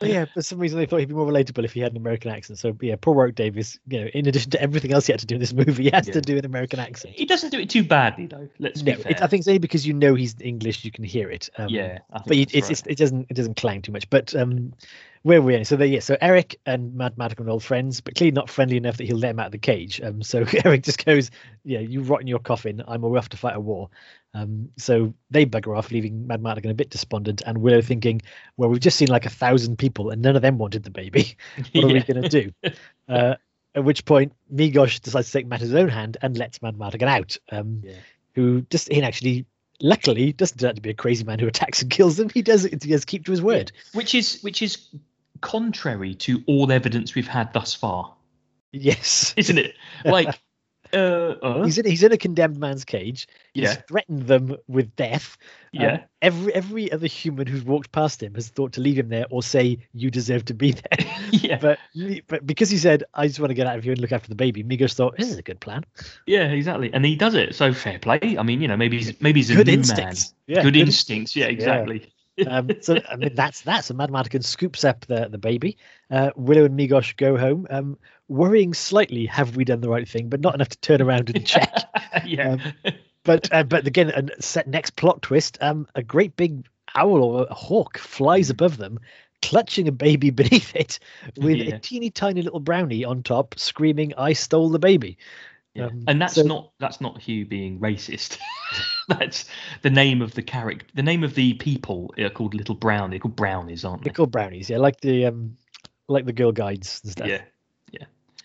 But 0.00 0.10
yeah, 0.10 0.26
for 0.26 0.42
some 0.42 0.58
reason 0.58 0.78
they 0.78 0.86
thought 0.86 0.98
he'd 1.00 1.08
be 1.08 1.14
more 1.14 1.26
relatable 1.26 1.64
if 1.64 1.72
he 1.72 1.80
had 1.80 1.92
an 1.92 1.96
American 1.96 2.30
accent. 2.30 2.58
So 2.58 2.76
yeah, 2.80 2.94
poor 3.00 3.14
Warwick 3.14 3.34
Davis, 3.34 3.78
you 3.88 4.00
know, 4.00 4.06
in 4.14 4.26
addition 4.28 4.50
to 4.52 4.62
everything 4.62 4.92
else 4.92 5.06
he 5.06 5.12
had 5.12 5.20
to 5.20 5.26
do 5.26 5.34
in 5.34 5.40
this 5.40 5.52
movie, 5.52 5.84
he 5.84 5.90
has 5.90 6.06
Yeah. 6.06 6.14
to 6.14 6.20
do 6.20 6.38
an 6.38 6.44
American 6.44 6.78
accent. 6.78 7.14
He 7.16 7.24
doesn't 7.24 7.50
do 7.50 7.58
it 7.58 7.68
too 7.68 7.82
badly 7.82 8.26
though. 8.26 8.48
Let's 8.60 8.82
No, 8.82 8.94
be 8.94 9.02
fair. 9.02 9.12
it, 9.12 9.22
I 9.22 9.26
think 9.26 9.40
it's 9.40 9.48
only 9.48 9.58
because 9.58 9.86
you 9.86 9.94
know 9.94 10.14
he's 10.14 10.36
English, 10.40 10.84
you 10.84 10.92
can 10.92 11.02
hear 11.04 11.28
it. 11.30 11.48
Um, 11.58 11.68
yeah, 11.68 11.98
but 12.26 12.36
you, 12.36 12.44
that's 12.46 12.54
it's, 12.54 12.64
right. 12.64 12.70
it's, 12.70 12.82
it 12.86 12.98
doesn't 12.98 13.26
it 13.28 13.34
doesn't 13.34 13.56
clang 13.56 13.82
too 13.82 13.90
much. 13.92 14.08
But 14.08 14.34
um, 14.36 14.72
where 15.22 15.40
were 15.42 15.46
we're 15.46 15.64
so 15.64 15.76
they, 15.76 15.86
yeah, 15.86 16.00
so 16.00 16.16
Eric 16.20 16.58
and 16.66 16.94
Mad 16.94 17.18
Madigan 17.18 17.46
are 17.46 17.50
old 17.50 17.64
friends, 17.64 18.00
but 18.00 18.14
clearly 18.14 18.32
not 18.32 18.48
friendly 18.50 18.76
enough 18.76 18.96
that 18.96 19.04
he'll 19.04 19.16
let 19.18 19.30
him 19.30 19.40
out 19.40 19.46
of 19.46 19.52
the 19.52 19.58
cage. 19.58 20.00
Um, 20.00 20.22
so 20.22 20.44
Eric 20.64 20.82
just 20.82 21.04
goes, 21.04 21.30
yeah, 21.64 21.80
you 21.80 22.02
rot 22.02 22.20
in 22.20 22.26
your 22.26 22.38
coffin. 22.38 22.82
I'm 22.86 23.04
all 23.04 23.16
off 23.18 23.28
to 23.30 23.36
fight 23.36 23.56
a 23.56 23.60
war. 23.60 23.90
Um, 24.34 24.68
so 24.76 25.14
they 25.30 25.46
bugger 25.46 25.76
off, 25.76 25.90
leaving 25.90 26.26
Mad 26.26 26.42
Madigan 26.42 26.70
a 26.70 26.74
bit 26.74 26.90
despondent, 26.90 27.42
and 27.46 27.58
Willow 27.58 27.80
thinking, 27.80 28.22
well, 28.56 28.68
we've 28.68 28.80
just 28.80 28.96
seen 28.96 29.08
like 29.08 29.26
a 29.26 29.30
thousand 29.30 29.78
people, 29.78 30.10
and 30.10 30.22
none 30.22 30.36
of 30.36 30.42
them 30.42 30.58
wanted 30.58 30.82
the 30.84 30.90
baby. 30.90 31.36
What 31.72 31.84
are 31.84 31.88
we 31.88 32.00
going 32.04 32.22
to 32.22 32.28
do? 32.28 32.52
Uh, 33.08 33.34
at 33.74 33.84
which 33.84 34.04
point, 34.04 34.32
Meegosh 34.54 35.00
decides 35.00 35.28
to 35.28 35.32
take 35.32 35.46
matters 35.46 35.74
own 35.74 35.88
hand 35.88 36.16
and 36.22 36.36
lets 36.36 36.62
Mad 36.62 36.78
Madigan 36.78 37.08
out. 37.08 37.36
Um, 37.50 37.82
Yeah. 37.84 37.94
who 38.34 38.62
just 38.70 38.90
he 38.92 39.02
actually 39.02 39.46
luckily 39.80 40.28
it 40.30 40.36
doesn't 40.36 40.58
turn 40.58 40.70
out 40.70 40.76
to 40.76 40.82
be 40.82 40.90
a 40.90 40.94
crazy 40.94 41.24
man 41.24 41.38
who 41.38 41.46
attacks 41.46 41.82
and 41.82 41.90
kills 41.90 42.16
them. 42.16 42.28
He 42.28 42.42
does 42.42 42.64
it. 42.64 42.82
He 42.82 42.90
does 42.90 43.04
keep 43.04 43.24
to 43.26 43.30
his 43.30 43.42
word. 43.42 43.72
which 43.94 44.14
is 44.14 44.40
which 44.42 44.62
is 44.62 44.88
contrary 45.40 46.14
to 46.14 46.42
all 46.46 46.70
evidence 46.72 47.14
we've 47.14 47.28
had 47.28 47.52
thus 47.52 47.74
far, 47.74 48.14
Yes. 48.72 49.34
isn't 49.36 49.58
it? 49.58 49.74
Like 50.04 50.38
Uh, 50.92 50.96
uh, 51.42 51.64
He's 51.64 51.76
in 51.76 51.84
he's 51.84 52.02
in 52.02 52.12
a 52.12 52.16
condemned 52.16 52.56
man's 52.58 52.84
cage. 52.84 53.28
He's 53.52 53.64
yeah, 53.64 53.74
threatened 53.88 54.22
them 54.26 54.56
with 54.68 54.96
death. 54.96 55.36
Um, 55.76 55.82
yeah, 55.82 56.04
every 56.22 56.54
every 56.54 56.90
other 56.90 57.06
human 57.06 57.46
who's 57.46 57.62
walked 57.62 57.92
past 57.92 58.22
him 58.22 58.34
has 58.36 58.48
thought 58.48 58.72
to 58.72 58.80
leave 58.80 58.98
him 58.98 59.10
there 59.10 59.26
or 59.30 59.42
say 59.42 59.78
you 59.92 60.10
deserve 60.10 60.46
to 60.46 60.54
be 60.54 60.72
there. 60.90 61.06
yeah, 61.42 61.58
but 61.60 61.78
but 62.26 62.46
because 62.46 62.70
he 62.70 62.78
said 62.78 63.04
I 63.14 63.26
just 63.26 63.40
want 63.40 63.50
to 63.50 63.54
get 63.54 63.66
out 63.66 63.78
of 63.78 63.84
here 63.84 63.92
and 63.92 64.00
look 64.00 64.12
after 64.12 64.28
the 64.28 64.34
baby, 64.34 64.62
Migos 64.64 64.94
thought 64.94 65.16
this 65.16 65.30
is 65.30 65.38
a 65.38 65.42
good 65.42 65.60
plan. 65.60 65.84
yeah, 66.26 66.44
exactly. 66.44 66.92
And 66.92 67.04
he 67.04 67.16
does 67.16 67.34
it. 67.34 67.54
So 67.54 67.72
fair 67.72 67.98
play. 67.98 68.36
I 68.38 68.42
mean, 68.42 68.60
you 68.60 68.68
know, 68.68 68.76
maybe 68.76 68.98
he's 68.98 69.20
maybe 69.20 69.40
he's 69.40 69.50
a 69.50 69.54
Good 69.56 69.68
instincts. 69.68 70.32
man. 70.48 70.56
Yeah, 70.56 70.62
good, 70.62 70.74
good 70.74 70.80
instincts. 70.82 71.34
Yeah, 71.36 71.46
exactly. 71.46 72.12
um, 72.46 72.70
so 72.80 72.98
I 73.10 73.16
mean 73.16 73.34
that's 73.34 73.62
that's 73.62 73.90
a 73.90 73.94
Mad 73.94 74.10
Madigan 74.10 74.42
scoops 74.42 74.84
up 74.84 75.06
the 75.06 75.28
the 75.28 75.38
baby. 75.38 75.76
Uh, 76.10 76.30
Willow 76.36 76.64
and 76.64 76.78
Meegosh 76.78 77.16
go 77.16 77.36
home, 77.36 77.66
um, 77.70 77.98
worrying 78.28 78.74
slightly. 78.74 79.26
Have 79.26 79.56
we 79.56 79.64
done 79.64 79.80
the 79.80 79.88
right 79.88 80.08
thing? 80.08 80.28
But 80.28 80.40
not 80.40 80.54
enough 80.54 80.68
to 80.68 80.78
turn 80.78 81.02
around 81.02 81.30
and 81.34 81.46
check. 81.46 81.72
yeah. 82.24 82.56
but 83.24 83.52
uh, 83.52 83.64
but 83.64 83.86
again, 83.86 84.10
and 84.10 84.32
set 84.40 84.68
next 84.68 84.96
plot 84.96 85.22
twist. 85.22 85.58
Um, 85.60 85.86
a 85.94 86.02
great 86.02 86.36
big 86.36 86.66
owl 86.94 87.22
or 87.22 87.46
a 87.50 87.54
hawk 87.54 87.98
flies 87.98 88.50
above 88.50 88.76
them, 88.76 88.98
clutching 89.42 89.88
a 89.88 89.92
baby 89.92 90.30
beneath 90.42 90.74
it, 90.74 90.98
with 91.36 91.56
Yeah. 91.56 91.74
a 91.76 91.78
teeny 91.78 92.10
tiny 92.10 92.42
little 92.42 92.60
brownie 92.60 93.04
on 93.04 93.22
top, 93.22 93.58
screaming, 93.58 94.14
"I 94.16 94.32
stole 94.32 94.68
the 94.70 94.78
baby." 94.78 95.18
Yeah. 95.74 95.86
Um, 95.86 96.04
and 96.08 96.20
that's 96.20 96.34
so- 96.34 96.42
not 96.42 96.72
that's 96.80 97.00
not 97.00 97.20
Hugh 97.20 97.46
being 97.46 97.78
racist. 97.78 98.38
that's 99.08 99.44
the 99.82 99.90
name 99.90 100.22
of 100.22 100.34
the 100.34 100.42
character. 100.42 100.86
The 100.94 101.02
name 101.02 101.22
of 101.24 101.34
the 101.34 101.54
people 101.54 102.12
are 102.18 102.30
called 102.30 102.54
Little 102.54 102.74
Brown. 102.74 103.10
They're 103.10 103.18
called 103.18 103.36
Brownies, 103.36 103.84
aren't 103.84 104.02
they? 104.02 104.08
They're 104.08 104.14
called 104.14 104.32
brownies, 104.32 104.70
yeah, 104.70 104.78
like 104.78 105.00
the 105.00 105.26
um, 105.26 105.56
like 106.08 106.24
the 106.24 106.32
girl 106.32 106.52
guides 106.52 107.00
and 107.04 107.12
stuff. 107.12 107.28
Yeah. 107.28 107.42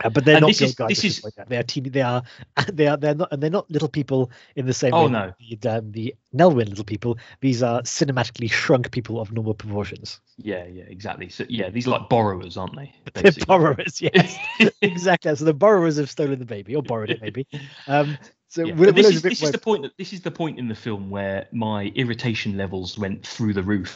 Uh, 0.04 0.10
but 0.10 0.26
they're 0.26 0.38
And 0.38 0.42
not 0.42 0.48
this 0.48 0.62
is- 0.62 0.76
this 0.76 1.04
is- 1.04 1.24
like 1.24 1.36
that. 1.36 1.48
They 1.50 1.58
are 1.58 1.64
teeny. 1.64 1.90
They 1.90 2.02
are. 2.02 2.24
They 2.74 2.88
are. 2.88 2.98
They're 2.98 3.14
not. 3.16 3.32
And 3.32 3.42
they're 3.42 3.50
not 3.52 3.70
little 3.70 3.88
people 3.88 4.32
in 4.56 4.66
the 4.66 4.74
same 4.74 4.94
Oh, 4.94 5.06
way. 5.06 5.12
no. 5.12 5.34
The, 5.62 5.70
um, 5.70 5.92
the 5.92 6.16
Nelwyn 6.36 6.68
little 6.70 6.84
people. 6.84 7.18
These 7.42 7.62
are 7.62 7.82
cinematically 7.84 8.52
shrunk 8.52 8.92
people 8.92 9.20
of 9.22 9.32
normal 9.32 9.54
proportions. 9.54 10.20
Yeah, 10.38 10.66
yeah, 10.66 10.84
exactly. 10.88 11.30
So 11.30 11.46
yeah, 11.48 11.70
these 11.70 11.86
are 11.88 11.92
like 11.92 12.10
borrowers, 12.10 12.58
aren't 12.58 12.76
they? 12.76 12.92
They're 13.14 13.32
borrowers. 13.46 14.02
Yes, 14.14 14.36
exactly. 14.82 15.36
So 15.36 15.46
the 15.46 15.54
borrowers 15.54 15.98
have 15.98 16.10
stolen 16.10 16.40
the 16.40 16.46
baby 16.46 16.76
or 16.76 16.82
borrowed 16.82 17.12
it, 17.12 17.22
maybe. 17.22 17.46
Um, 17.88 18.18
so 18.48 18.66
Yeah, 18.66 18.74
this 18.92 19.08
is, 19.10 19.22
this 19.22 19.42
is 19.44 19.52
the 19.52 19.58
point 19.58 19.84
that 19.84 19.92
this 19.98 20.12
is 20.14 20.22
the 20.22 20.32
point 20.32 20.58
in 20.60 20.68
the 20.68 20.76
film 20.76 21.10
where 21.12 21.48
my 21.52 21.92
irritation 21.96 22.58
levels 22.58 22.98
went 22.98 23.26
through 23.26 23.54
the 23.54 23.64
roof. 23.64 23.96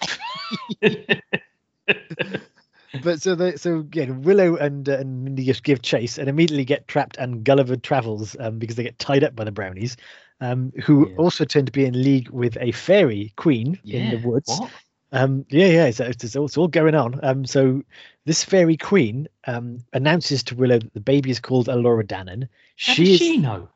But 3.04 3.22
so 3.22 3.36
the 3.36 3.58
so 3.58 3.80
again, 3.80 4.22
Willow 4.22 4.56
and 4.56 4.88
uh, 4.88 4.98
and 4.98 5.24
Mindy 5.24 5.44
just 5.46 5.64
give 5.64 5.82
chase 5.82 6.18
and 6.18 6.30
immediately 6.30 6.66
get 6.66 6.88
trapped 6.88 7.18
and 7.18 7.44
Gulliver 7.44 7.76
travels 7.76 8.36
um, 8.40 8.60
because 8.60 8.76
they 8.76 8.84
get 8.84 8.98
tied 9.00 9.24
up 9.24 9.36
by 9.36 9.44
the 9.44 9.52
brownies, 9.52 9.98
um, 10.42 10.72
who 10.84 11.08
Yeah. 11.10 11.16
also 11.18 11.46
turn 11.46 11.66
to 11.66 11.72
be 11.72 11.86
in 11.86 12.02
league 12.02 12.30
with 12.30 12.58
a 12.60 12.72
fairy 12.72 13.34
queen 13.36 13.80
in 13.86 14.10
the 14.10 14.18
woods. 14.18 14.50
What? 14.60 14.72
Um, 15.14 15.46
yeah, 15.50 15.68
yeah, 15.68 15.86
it's, 15.86 16.02
it's, 16.02 16.36
all, 16.36 16.46
it's 16.46 16.58
all 16.58 16.68
going 16.68 16.94
on. 16.94 17.20
Um, 17.24 17.46
so 17.46 17.82
this 18.26 18.44
fairy 18.44 18.76
queen 18.76 19.28
um, 19.46 19.80
announces 19.94 20.44
to 20.44 20.56
Willow 20.56 20.80
that 20.80 20.94
the 20.94 21.00
baby 21.00 21.30
is 21.30 21.40
called 21.40 21.68
Elora 21.68 22.04
Danan. 22.06 22.44
How 22.44 22.94
She 22.94 23.06
does 23.06 23.18
she 23.20 23.38
know? 23.38 23.70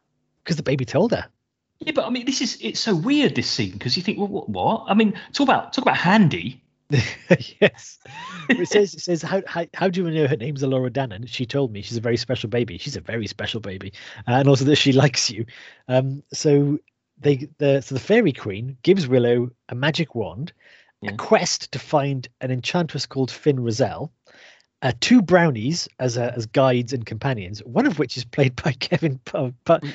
because 0.44 0.58
the 0.58 0.64
baby 0.64 0.84
told 0.86 1.12
her. 1.12 1.26
Yeah, 1.80 1.94
but 1.96 2.06
I 2.06 2.10
mean, 2.10 2.26
this 2.26 2.42
is 2.42 2.58
it's 2.62 2.80
so 2.80 2.96
weird 2.96 3.36
this 3.36 3.50
scene 3.50 3.72
because 3.72 3.96
you 3.98 4.04
think, 4.04 4.18
well, 4.20 4.28
what, 4.28 4.50
what? 4.50 4.84
I 4.88 4.94
mean, 4.94 5.14
talk 5.34 5.46
about 5.48 5.74
talk 5.74 5.84
about 5.84 5.98
handy. 5.98 6.61
yes. 7.62 8.00
It 8.50 8.68
says 8.68 8.94
it 8.94 9.00
says 9.02 9.22
how, 9.22 9.42
how 9.48 9.66
how 9.74 9.90
do 9.90 10.04
you 10.04 10.12
know 10.12 10.28
her 10.28 10.36
name's 10.38 10.64
Elora 10.64 10.90
Danan? 10.92 11.28
She 11.28 11.46
told 11.46 11.72
me 11.72 11.82
she's 11.82 11.98
a 11.98 12.02
very 12.02 12.18
special 12.18 12.50
baby. 12.50 12.78
She's 12.78 12.96
a 12.98 13.02
very 13.02 13.28
special 13.28 13.60
baby, 13.62 13.94
uh, 14.28 14.32
and 14.34 14.48
also 14.48 14.66
that 14.66 14.76
she 14.76 14.92
likes 15.04 15.30
you. 15.32 15.46
Um, 15.88 16.24
so 16.34 16.80
they 17.20 17.48
the 17.58 17.82
so 17.82 17.96
the 17.96 18.02
fairy 18.02 18.34
queen 18.34 18.78
gives 18.84 19.08
Willow 19.08 19.50
a 19.70 19.76
magic 19.76 20.16
wand, 20.16 20.54
Yeah. 21.02 21.12
a 21.12 21.16
quest 21.18 21.72
to 21.72 21.80
find 21.80 22.28
an 22.42 22.52
enchantress 22.52 23.06
called 23.06 23.32
Fin 23.32 23.58
Raziel. 23.58 24.10
Uh, 24.84 24.92
two 25.00 25.22
brownies 25.22 25.88
as 26.00 26.18
uh, 26.18 26.34
as 26.36 26.48
guides 26.48 26.92
and 26.92 27.06
companions, 27.06 27.64
one 27.66 27.86
of 27.86 28.00
which 28.00 28.18
is 28.18 28.26
played 28.26 28.56
by 28.64 28.72
Kevin. 28.74 29.20
Po- 29.26 29.54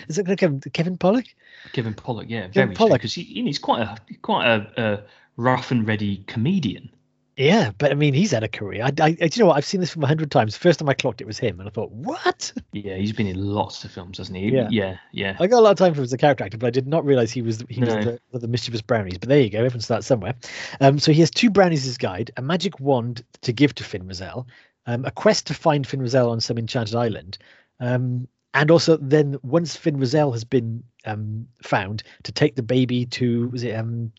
is 0.09 0.17
it 0.19 0.39
Kevin, 0.39 0.61
Kevin 0.73 0.97
Pollak? 0.97 1.27
Kevin 1.73 1.93
Pollak, 1.93 2.27
yeah, 2.29 2.47
very 2.53 2.73
Pollak. 2.73 2.93
because 2.93 3.13
he, 3.13 3.25
he's 3.25 3.59
quite 3.59 3.83
a 3.83 3.97
quite 4.23 4.47
a, 4.47 4.71
a 4.81 5.03
rough 5.37 5.71
and 5.71 5.87
ready 5.87 6.25
comedian. 6.27 6.91
Yeah, 7.37 7.73
but 7.77 7.91
I 7.91 7.95
mean, 7.95 8.15
he's 8.15 8.31
had 8.31 8.45
a 8.45 8.49
career. 8.49 8.83
I, 8.83 8.93
I, 8.99 9.11
do 9.11 9.17
you 9.21 9.41
know 9.41 9.49
what? 9.49 9.59
I've 9.59 9.65
seen 9.67 9.81
this 9.81 9.93
film 9.93 10.05
a 10.05 10.07
hundred 10.07 10.31
times. 10.31 10.57
First 10.57 10.79
time 10.79 10.89
I 10.89 10.95
clocked 10.95 11.21
it 11.21 11.27
was 11.27 11.39
him, 11.39 11.61
and 11.61 11.69
I 11.69 11.71
thought, 11.71 11.93
what? 11.93 12.53
Yeah, 12.73 12.97
he's 12.97 13.13
been 13.13 13.27
in 13.27 13.43
lots 13.43 13.85
of 13.85 13.91
films, 13.91 14.19
hasn't 14.19 14.37
he? 14.37 14.51
Yeah. 14.51 14.69
yeah, 14.71 14.97
yeah. 15.13 15.37
I 15.41 15.47
got 15.47 15.59
a 15.59 15.61
lot 15.61 15.71
of 15.73 15.79
time 15.79 15.95
for 15.95 16.01
him 16.01 16.05
as 16.05 16.13
a 16.13 16.19
character 16.19 16.45
actor, 16.45 16.59
but 16.59 16.67
I 16.67 16.71
did 16.71 16.87
not 16.87 17.05
realize 17.07 17.33
he 17.33 17.41
was 17.41 17.65
he 17.71 17.81
was 17.81 17.95
No. 17.95 18.05
the, 18.05 18.21
the, 18.33 18.39
the 18.41 18.49
mischievous 18.49 18.83
brownies. 18.83 19.19
But 19.19 19.29
there 19.31 19.41
you 19.41 19.51
go, 19.51 19.59
everyone 19.59 19.81
starts 19.81 20.07
somewhere. 20.07 20.35
Um, 20.81 20.99
so 20.99 21.13
he 21.13 21.21
has 21.21 21.31
two 21.31 21.51
brownies 21.51 21.87
as 21.87 21.97
guide, 21.97 22.31
a 22.37 22.43
magic 22.43 22.79
wand 22.81 23.25
to 23.43 23.53
give 23.53 23.75
to 23.77 23.85
Fin 23.85 24.05
Raziel, 24.07 24.47
um, 24.87 25.05
a 25.05 25.11
quest 25.11 25.47
to 25.49 25.55
find 25.55 25.87
Fin 25.87 26.01
Raziel 26.01 26.31
on 26.31 26.41
some 26.41 26.59
enchanted 26.59 26.95
island, 26.95 27.39
um, 27.81 28.29
and 28.53 28.71
also 28.71 28.99
then 28.99 29.37
once 29.43 29.75
Fin 29.77 29.99
Raziel 29.99 30.33
has 30.33 30.45
been 30.45 30.83
um, 31.07 31.47
found, 31.63 32.03
to 32.25 32.33
take 32.33 32.57
the 32.57 32.63
baby 32.63 33.07
to 33.07 33.49
was 33.49 33.65
it 33.65 33.73
um, 33.75 34.13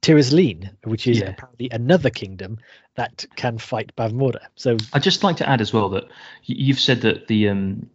Tir 0.00 0.16
Asleen, 0.16 0.70
which 0.84 1.06
is 1.06 1.18
Yeah. 1.18 1.30
apparently 1.30 1.68
another 1.70 2.10
kingdom 2.10 2.58
that 2.94 3.24
can 3.36 3.58
fight 3.58 3.94
Bavmorda. 3.96 4.46
So 4.54 4.76
I'd 4.92 5.02
just 5.02 5.24
like 5.24 5.36
to 5.38 5.48
add 5.48 5.60
as 5.60 5.72
well 5.72 5.88
that 5.90 6.04
you've 6.44 6.80
said 6.80 7.00
that 7.02 7.26
the 7.26 7.48
um 7.48 7.88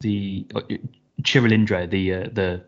the 0.00 0.46
uh, 0.54 0.60
Cherlindrea, 1.22 1.88
the 1.88 2.14
uh, 2.14 2.28
the 2.32 2.64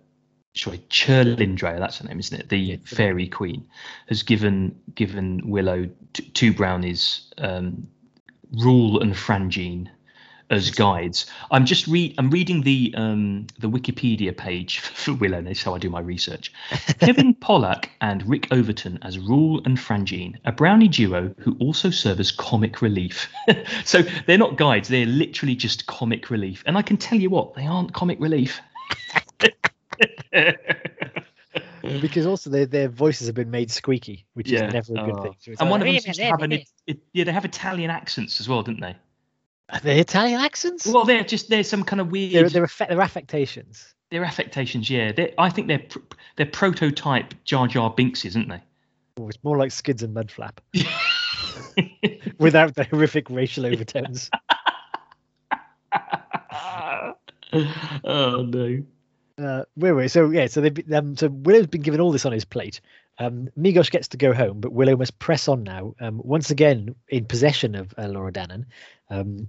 sorry 0.55 0.79
Cherlindrea, 0.91 1.79
that's 1.79 1.99
her 1.99 2.09
name, 2.09 2.19
isn't 2.19 2.39
it? 2.41 2.49
The 2.49 2.59
Yeah. 2.59 2.77
fairy 2.85 3.29
queen 3.29 3.67
has 4.09 4.23
given 4.23 4.79
given 4.95 5.49
Willow 5.51 5.89
t- 6.13 6.25
two 6.35 6.53
brownies, 6.53 7.33
um, 7.39 7.89
Rool 8.53 9.01
and 9.03 9.15
Franjean, 9.15 9.89
as 10.51 10.71
guides. 10.71 11.27
I'm 11.51 11.67
just 11.67 11.87
read 11.87 12.15
I'm 12.19 12.31
reading 12.31 12.63
the 12.63 12.95
um 12.97 13.47
the 13.59 13.69
Wikipedia 13.69 14.37
page 14.37 14.79
for 14.81 15.15
Willow. 15.15 15.43
That's 15.43 15.63
how 15.63 15.75
I 15.75 15.79
do 15.79 15.91
my 15.91 16.01
research. 16.01 16.53
Kevin 17.01 17.35
Pollak 17.35 17.87
and 18.01 18.27
Rick 18.29 18.49
Overton 18.51 18.99
as 19.03 19.19
Rool 19.19 19.65
and 19.67 19.77
Franjean, 19.79 20.37
a 20.45 20.53
brownie 20.53 20.89
duo 20.89 21.35
who 21.39 21.57
also 21.59 21.91
serve 21.91 22.21
as 22.21 22.31
comic 22.33 22.83
relief. 22.83 23.29
so 23.85 24.03
they're 24.27 24.39
not 24.39 24.57
guides, 24.57 24.89
they're 24.89 25.07
literally 25.07 25.57
just 25.57 25.87
comic 25.87 26.31
relief. 26.31 26.63
And 26.67 26.77
I 26.79 26.83
can 26.83 26.97
tell 26.97 27.19
you 27.19 27.31
what, 27.31 27.55
they 27.55 27.67
aren't 27.67 27.93
comic 27.93 28.19
relief. 28.21 28.61
because 32.01 32.27
also 32.27 32.51
their 32.51 32.67
their 32.67 32.89
voices 32.89 33.27
have 33.27 33.35
been 33.35 33.51
made 33.51 33.71
squeaky, 33.71 34.27
which 34.35 34.51
Yeah. 34.51 34.67
is 34.69 34.73
never 34.75 34.93
a 34.93 35.05
good 35.05 35.15
Oh. 35.19 35.23
thing. 35.23 35.37
So 35.41 35.51
and 35.53 35.61
like, 35.61 35.71
one 35.71 35.81
of 35.83 35.87
them 35.87 35.95
"Wait 35.95 36.03
seems 36.03 36.17
to 36.19 36.25
have 36.25 36.43
an 36.43 36.53
it, 36.53 36.99
yeah, 37.13 37.25
they 37.25 37.33
have 37.33 37.45
Italian 37.45 37.91
accents 37.91 38.41
as 38.41 38.49
well, 38.49 38.63
didn't 38.63 38.81
they? 38.81 38.95
Are 39.71 39.81
they 39.81 39.99
Italian 40.01 40.41
accents? 40.41 40.87
Well, 40.87 41.05
they're 41.05 41.25
just 41.25 41.49
they're 41.49 41.65
some 41.65 41.83
kind 41.83 42.01
of 42.01 42.11
weird 42.11 42.33
they're 42.33 42.49
they're, 42.49 42.67
affe- 42.67 42.89
they're 42.89 43.01
affectations. 43.01 43.95
their 44.11 44.25
affectations. 44.25 44.89
Yeah, 44.89 45.13
they 45.13 45.35
I 45.39 45.51
think 45.51 45.67
they're 45.69 45.81
pr- 45.81 45.99
they're 46.37 46.47
prototype 46.47 47.35
Jar 47.45 47.67
Jar 47.67 47.91
Binks, 47.91 48.25
isn't 48.25 48.49
they? 48.49 48.63
Oh, 49.19 49.29
it's 49.29 49.43
more 49.43 49.57
like 49.57 49.73
Skids 49.73 50.03
and 50.03 50.15
Mudflap 50.15 50.59
without 52.39 52.75
the 52.75 52.85
horrific 52.85 53.29
racial 53.31 53.67
overtones. 53.67 54.31
oh 57.53 58.43
no. 58.49 58.83
Uh, 59.39 59.65
wait, 59.77 59.93
wait. 59.93 60.09
So 60.09 60.31
yeah, 60.31 60.47
so 60.47 60.61
they've 60.63 60.93
um, 60.93 61.17
so 61.17 61.29
Willow's 61.29 61.67
been 61.67 61.83
given 61.83 62.01
all 62.01 62.13
this 62.13 62.25
on 62.25 62.33
his 62.33 62.45
plate. 62.45 62.81
Um, 63.19 63.49
Migos 63.59 63.91
gets 63.91 64.09
to 64.09 64.17
go 64.17 64.33
home, 64.33 64.61
but 64.61 64.73
Willow 64.73 64.97
must 64.97 65.19
press 65.19 65.49
on 65.49 65.63
now. 65.63 65.95
Um, 66.01 66.21
once 66.25 66.51
again 66.51 66.95
in 67.09 67.25
possession 67.25 67.75
of 67.75 67.95
uh, 67.99 68.09
Laura 68.09 68.33
Danan. 68.33 68.67
Um, 69.11 69.49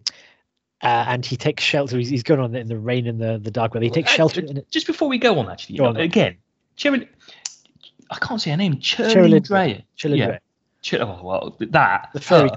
uh, 0.84 1.06
and 1.08 1.26
he 1.26 1.36
takes 1.38 1.64
shelter. 1.64 1.98
He's, 1.98 2.10
he's 2.10 2.24
going 2.24 2.40
on 2.40 2.54
in 2.56 2.68
the 2.68 2.78
rain 2.78 3.08
and 3.08 3.20
the, 3.20 3.40
the 3.40 3.50
dark 3.52 3.74
weather. 3.74 3.84
He 3.86 3.90
takes 3.90 4.12
Uh, 4.12 4.16
shelter 4.16 4.42
in. 4.42 4.64
Just 4.70 4.86
before 4.88 5.08
we 5.08 5.18
go 5.18 5.40
on, 5.40 5.50
actually, 5.50 5.78
Go 5.78 5.86
know, 5.86 5.90
on. 5.92 5.98
again, 5.98 6.38
Cheryl, 6.78 7.08
I 8.12 8.18
can't 8.20 8.40
say 8.40 8.52
her 8.52 8.58
name. 8.58 8.76
Cheryl 8.76 9.12
Cheryl 9.42 9.82
Cheryl 9.98 10.18
Yeah. 10.18 10.38
Ch- 10.84 10.94
oh, 10.96 11.20
well, 11.24 11.58
that. 11.60 12.10
The 12.14 12.22
fairy. 12.22 12.50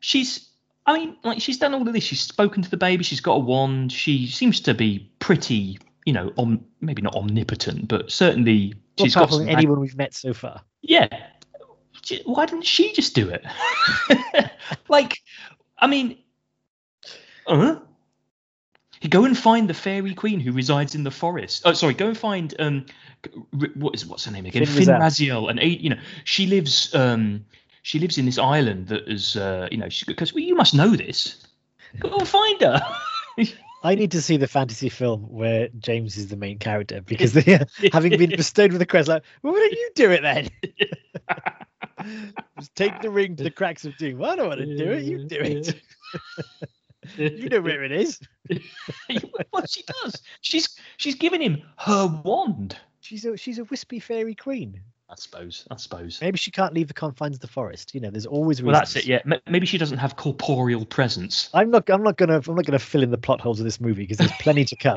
she's. 0.00 0.48
I 0.86 0.98
mean, 0.98 1.16
like 1.24 1.40
she's 1.40 1.56
done 1.56 1.72
all 1.72 1.86
of 1.86 1.94
this. 1.94 2.04
She's 2.04 2.20
spoken 2.20 2.62
to 2.62 2.68
the 2.70 2.76
baby. 2.76 3.04
She's 3.04 3.20
got 3.20 3.34
a 3.34 3.38
wand. 3.38 3.90
She 3.90 4.26
seems 4.26 4.60
to 4.60 4.74
be 4.74 5.10
pretty, 5.18 5.78
you 6.04 6.12
know, 6.12 6.30
om, 6.36 6.62
maybe 6.82 7.00
not 7.00 7.14
omnipotent, 7.14 7.88
but 7.88 8.10
certainly 8.10 8.74
More 8.98 9.06
she's 9.06 9.14
got 9.14 9.30
some. 9.30 9.38
than 9.46 9.48
anyone 9.48 9.80
we've 9.80 9.96
met 9.96 10.12
so 10.12 10.34
far. 10.34 10.60
Yeah. 10.82 11.08
Why 12.26 12.44
didn't 12.44 12.66
she 12.66 12.92
just 12.92 13.14
do 13.14 13.30
it? 13.30 13.44
like, 14.90 15.22
I 15.78 15.86
mean, 15.86 16.18
uh 17.46 17.76
You 19.00 19.10
go 19.10 19.24
and 19.24 19.36
find 19.36 19.68
the 19.68 19.74
fairy 19.74 20.14
queen 20.14 20.40
who 20.40 20.52
resides 20.52 20.94
in 20.94 21.04
the 21.04 21.10
forest. 21.10 21.62
Oh, 21.64 21.72
sorry, 21.72 21.94
go 21.94 22.08
and 22.08 22.16
find 22.16 22.54
um, 22.58 22.86
what 23.74 23.94
is 23.94 24.06
what's 24.06 24.24
her 24.24 24.32
name 24.32 24.46
again? 24.46 24.66
Fin 24.66 24.86
Raziel. 24.86 25.50
And 25.50 25.60
you 25.60 25.90
know 25.90 25.98
she 26.24 26.46
lives 26.46 26.94
um 26.94 27.44
she 27.82 27.98
lives 27.98 28.18
in 28.18 28.24
this 28.24 28.38
island 28.38 28.88
that 28.88 29.08
is 29.08 29.36
uh 29.36 29.68
you 29.70 29.78
know 29.78 29.88
because 30.06 30.32
well, 30.32 30.42
you 30.42 30.54
must 30.54 30.74
know 30.74 30.96
this. 30.96 31.46
Go 32.00 32.16
and 32.16 32.28
find 32.28 32.60
her. 32.60 32.80
I 33.84 33.94
need 33.94 34.10
to 34.12 34.22
see 34.22 34.38
the 34.38 34.48
fantasy 34.48 34.88
film 34.88 35.22
where 35.28 35.68
James 35.78 36.16
is 36.16 36.28
the 36.28 36.36
main 36.36 36.58
character 36.58 37.02
because 37.02 37.32
they, 37.34 37.60
having 37.92 38.16
been 38.16 38.30
bestowed 38.30 38.72
with 38.72 38.78
the 38.78 38.86
crest, 38.86 39.08
like, 39.08 39.22
well, 39.42 39.52
why 39.52 39.58
don't 39.60 39.72
you 39.72 39.90
do 39.94 40.10
it 40.10 40.22
then? 40.22 40.48
Just 42.58 42.74
take 42.74 43.02
the 43.02 43.10
ring 43.10 43.36
to 43.36 43.44
the 43.44 43.50
cracks 43.50 43.84
of 43.84 43.94
doom. 43.98 44.24
I 44.24 44.36
don't 44.36 44.48
want 44.48 44.60
to 44.60 44.76
do 44.76 44.90
it. 44.92 45.04
You 45.04 45.28
do 45.28 45.38
it. 45.38 45.82
You 47.16 47.48
know 47.48 47.60
where 47.60 47.84
it 47.84 47.92
is. 47.92 48.20
what 49.50 49.70
she 49.70 49.84
does? 50.02 50.20
She's 50.40 50.76
she's 50.96 51.14
giving 51.14 51.40
him 51.40 51.62
her 51.78 52.06
wand. 52.24 52.76
She's 53.00 53.24
a 53.24 53.36
she's 53.36 53.58
a 53.58 53.64
wispy 53.64 54.00
fairy 54.00 54.34
queen. 54.34 54.80
I 55.08 55.14
suppose. 55.16 55.66
I 55.70 55.76
suppose. 55.76 56.18
Maybe 56.20 56.38
she 56.38 56.50
can't 56.50 56.72
leave 56.72 56.88
the 56.88 56.94
confines 56.94 57.36
of 57.36 57.40
the 57.40 57.46
forest. 57.46 57.94
You 57.94 58.00
know, 58.00 58.10
there's 58.10 58.26
always. 58.26 58.60
Reasons. 58.60 58.66
Well, 58.66 58.74
that's 58.74 58.96
it. 58.96 59.06
Yeah. 59.06 59.20
Maybe 59.46 59.66
she 59.66 59.78
doesn't 59.78 59.98
have 59.98 60.16
corporeal 60.16 60.86
presence. 60.86 61.50
I'm 61.52 61.70
not. 61.70 61.88
I'm 61.90 62.02
not 62.02 62.16
gonna. 62.16 62.40
I'm 62.46 62.54
not 62.54 62.64
gonna 62.64 62.78
fill 62.78 63.02
in 63.02 63.10
the 63.10 63.18
plot 63.18 63.40
holes 63.40 63.60
of 63.60 63.64
this 63.64 63.80
movie 63.80 64.02
because 64.02 64.18
there's 64.18 64.32
plenty 64.40 64.64
to 64.64 64.76
come. 64.76 64.96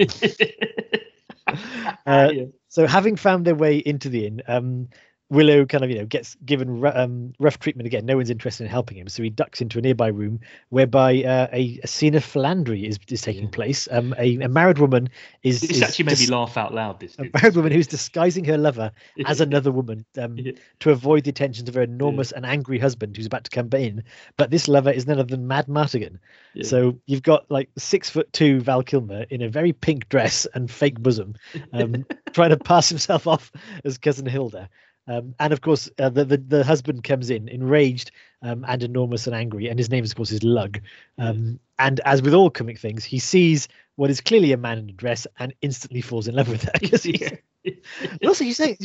uh, 2.05 2.29
yeah. 2.33 2.45
So, 2.69 2.87
having 2.87 3.15
found 3.15 3.45
their 3.45 3.55
way 3.55 3.77
into 3.77 4.09
the 4.09 4.25
inn, 4.25 4.41
um, 4.47 4.89
Willow 5.29 5.65
kind 5.65 5.83
of, 5.83 5.89
you 5.89 5.97
know, 5.97 6.05
gets 6.05 6.35
given 6.45 6.85
um, 6.85 7.33
rough 7.39 7.59
treatment 7.59 7.85
again. 7.85 8.05
No 8.05 8.17
one's 8.17 8.29
interested 8.29 8.63
in 8.63 8.69
helping 8.69 8.97
him, 8.97 9.09
so 9.09 9.23
he 9.23 9.29
ducks 9.29 9.61
into 9.61 9.77
a 9.77 9.81
nearby 9.81 10.07
room 10.07 10.39
whereby 10.69 11.23
uh, 11.23 11.47
a, 11.51 11.79
a, 11.83 11.87
scene 11.87 12.15
of 12.15 12.23
philandry 12.23 12.87
is, 12.87 12.97
is 13.09 13.21
taking 13.21 13.43
yeah. 13.43 13.49
place. 13.51 13.87
Um, 13.91 14.15
a, 14.17 14.37
a, 14.37 14.47
married 14.47 14.79
woman 14.79 15.09
is. 15.43 15.61
This 15.61 15.71
is 15.71 15.81
actually 15.81 16.05
made 16.05 16.11
dis- 16.11 16.29
me 16.29 16.35
laugh 16.35 16.57
out 16.57 16.73
loud. 16.73 16.99
This 16.99 17.17
a 17.19 17.29
married 17.33 17.55
woman 17.55 17.71
who's 17.71 17.87
disguising 17.87 18.45
her 18.45 18.57
lover 18.57 18.91
as 19.25 19.41
another 19.47 19.71
woman 19.71 20.05
um, 20.17 20.37
yeah. 20.37 20.53
to 20.79 20.91
avoid 20.91 21.25
the 21.25 21.29
attentions 21.29 21.67
of 21.67 21.75
her 21.75 21.81
enormous 21.81 22.31
yeah. 22.31 22.37
and 22.37 22.45
angry 22.45 22.79
husband 22.79 23.17
who's 23.17 23.25
about 23.25 23.43
to 23.43 23.51
come 23.51 23.69
in. 23.73 24.03
But 24.37 24.51
this 24.51 24.67
lover 24.67 24.91
is 24.91 25.07
none 25.07 25.19
other 25.19 25.35
than 25.35 25.47
Madmartigan. 25.47 26.19
So 26.63 26.99
you've 27.05 27.23
got 27.23 27.49
like 27.49 27.69
six 27.77 28.09
foot 28.09 28.31
two 28.33 28.61
Val 28.61 28.83
Kilmer 28.83 29.25
in 29.29 29.41
a 29.41 29.49
very 29.49 29.73
pink 29.73 30.09
dress 30.09 30.47
and 30.53 30.69
fake 30.69 30.99
bosom, 30.99 31.35
um, 31.73 32.05
trying 32.33 32.49
to 32.49 32.57
pass 32.57 32.89
himself 32.89 33.27
off 33.27 33.51
as 33.83 33.97
cousin 33.97 34.25
Hilda. 34.25 34.69
Um, 35.07 35.35
and 35.39 35.53
of 35.53 35.61
course, 35.61 35.89
uh, 35.99 36.09
the, 36.09 36.25
the, 36.25 36.37
the 36.37 36.63
husband 36.63 37.03
comes 37.03 37.29
in 37.29 37.47
enraged 37.47 38.11
um, 38.41 38.65
and 38.67 38.83
enormous 38.83 39.27
and 39.27 39.35
angry, 39.35 39.67
and 39.67 39.79
his 39.79 39.89
name, 39.89 40.03
of 40.03 40.15
course, 40.15 40.31
is 40.31 40.43
Lug. 40.43 40.79
Um, 41.17 41.59
and 41.79 41.99
as 42.01 42.21
with 42.21 42.33
all 42.33 42.49
comic 42.49 42.79
things, 42.79 43.03
he 43.03 43.19
sees 43.19 43.67
what 43.95 44.09
is 44.09 44.21
clearly 44.21 44.51
a 44.51 44.57
man 44.57 44.77
in 44.77 44.89
a 44.89 44.93
dress 44.93 45.25
and 45.39 45.53
instantly 45.61 46.01
falls 46.01 46.27
in 46.27 46.35
love 46.35 46.49
with 46.49 46.63
her. 46.63 46.71
also, 48.27 48.43
you 48.43 48.53
say 48.53 48.77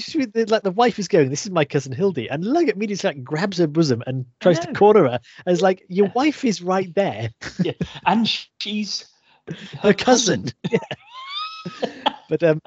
like 0.48 0.62
the 0.62 0.70
wife 0.70 0.98
is 0.98 1.08
going, 1.08 1.30
"This 1.30 1.44
is 1.44 1.50
my 1.50 1.64
cousin 1.64 1.92
Hildy," 1.92 2.28
and 2.28 2.44
Lug 2.44 2.68
immediately 2.68 3.08
like 3.08 3.24
grabs 3.24 3.58
her 3.58 3.66
bosom 3.66 4.02
and 4.06 4.24
tries 4.40 4.58
to 4.61 4.72
corner 4.72 5.04
her. 5.08 5.20
As 5.46 5.61
like, 5.61 5.85
your 5.88 6.11
wife 6.14 6.44
is 6.44 6.62
right 6.62 6.94
there. 6.94 7.30
yeah, 7.62 7.72
and 8.06 8.28
she's 8.61 9.06
her, 9.48 9.54
her 9.82 9.92
cousin. 9.92 10.50
cousin. 10.64 10.80
Yeah. 11.82 12.12
but 12.28 12.42
um, 12.42 12.61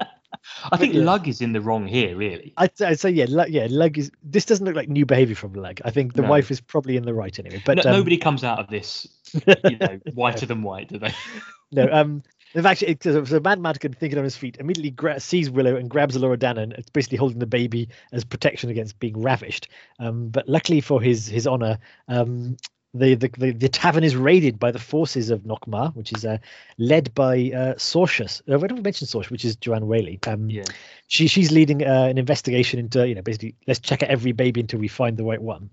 I 0.70 0.76
think 0.76 0.94
yeah. 0.94 1.02
Lug 1.02 1.28
is 1.28 1.40
in 1.40 1.52
the 1.52 1.60
wrong 1.60 1.86
here, 1.86 2.16
really. 2.16 2.52
I'd, 2.56 2.80
I'd 2.82 3.00
say 3.00 3.10
yeah, 3.10 3.26
Lug, 3.28 3.48
yeah. 3.48 3.66
Lug 3.70 3.98
is. 3.98 4.10
This 4.22 4.44
doesn't 4.44 4.64
look 4.64 4.74
like 4.74 4.88
new 4.88 5.06
behaviour 5.06 5.34
from 5.34 5.52
Lug. 5.54 5.80
I 5.84 5.90
think 5.90 6.14
the 6.14 6.22
no. 6.22 6.28
wife 6.28 6.50
is 6.50 6.60
probably 6.60 6.96
in 6.96 7.04
the 7.04 7.14
right 7.14 7.36
anyway. 7.38 7.62
But 7.64 7.84
no, 7.84 7.90
um, 7.90 7.96
nobody 7.98 8.16
comes 8.16 8.44
out 8.44 8.58
of 8.58 8.68
this, 8.68 9.06
you 9.32 9.78
know, 9.78 10.00
whiter 10.14 10.46
than 10.46 10.62
white, 10.62 10.88
do 10.88 10.98
they? 10.98 11.14
no. 11.72 11.88
Um. 11.90 12.22
In 12.54 12.62
fact, 12.62 12.82
it, 12.82 13.02
so, 13.02 13.22
so 13.24 13.38
Madmartigan, 13.38 13.94
thinking 13.94 14.18
on 14.18 14.24
his 14.24 14.36
feet, 14.36 14.56
immediately 14.58 14.90
gra- 14.90 15.20
sees 15.20 15.50
Willow 15.50 15.76
and 15.76 15.90
grabs 15.90 16.16
Danan. 16.16 16.72
It's 16.78 16.88
basically 16.88 17.18
holding 17.18 17.38
the 17.38 17.46
baby 17.46 17.90
as 18.12 18.24
protection 18.24 18.70
against 18.70 18.98
being 18.98 19.20
ravished. 19.20 19.68
Um, 19.98 20.28
but 20.28 20.48
luckily 20.48 20.80
for 20.80 21.02
his 21.02 21.26
his 21.26 21.46
honor, 21.46 21.78
um, 22.08 22.56
the, 22.98 23.14
the, 23.14 23.28
the, 23.38 23.50
the, 23.52 23.68
tavern 23.68 24.04
is 24.04 24.16
raided 24.16 24.58
by 24.58 24.70
the 24.70 24.78
forces 24.78 25.30
of 25.30 25.42
Nockmaar, 25.42 25.94
which 25.94 26.12
is 26.12 26.24
uh, 26.24 26.38
led 26.78 27.14
by 27.14 27.36
uh, 27.54 27.74
Sorsha. 27.74 28.42
Uh, 28.48 28.62
I 28.62 28.66
don't 28.66 28.82
mention 28.82 29.06
Sorsha, 29.06 29.30
which 29.30 29.44
is 29.44 29.56
Joanne 29.56 29.86
Whalley. 29.86 30.18
Um, 30.26 30.50
yeah. 30.50 30.64
She 31.08 31.28
she's 31.28 31.52
leading 31.52 31.86
uh, 31.86 32.06
an 32.10 32.18
investigation 32.18 32.80
into 32.80 33.06
you 33.06 33.14
know 33.14 33.22
basically 33.22 33.54
let's 33.66 33.80
check 33.80 34.02
out 34.02 34.10
every 34.10 34.32
baby 34.32 34.60
until 34.60 34.80
we 34.80 34.88
find 34.88 35.16
the 35.16 35.24
right 35.24 35.40
one. 35.40 35.70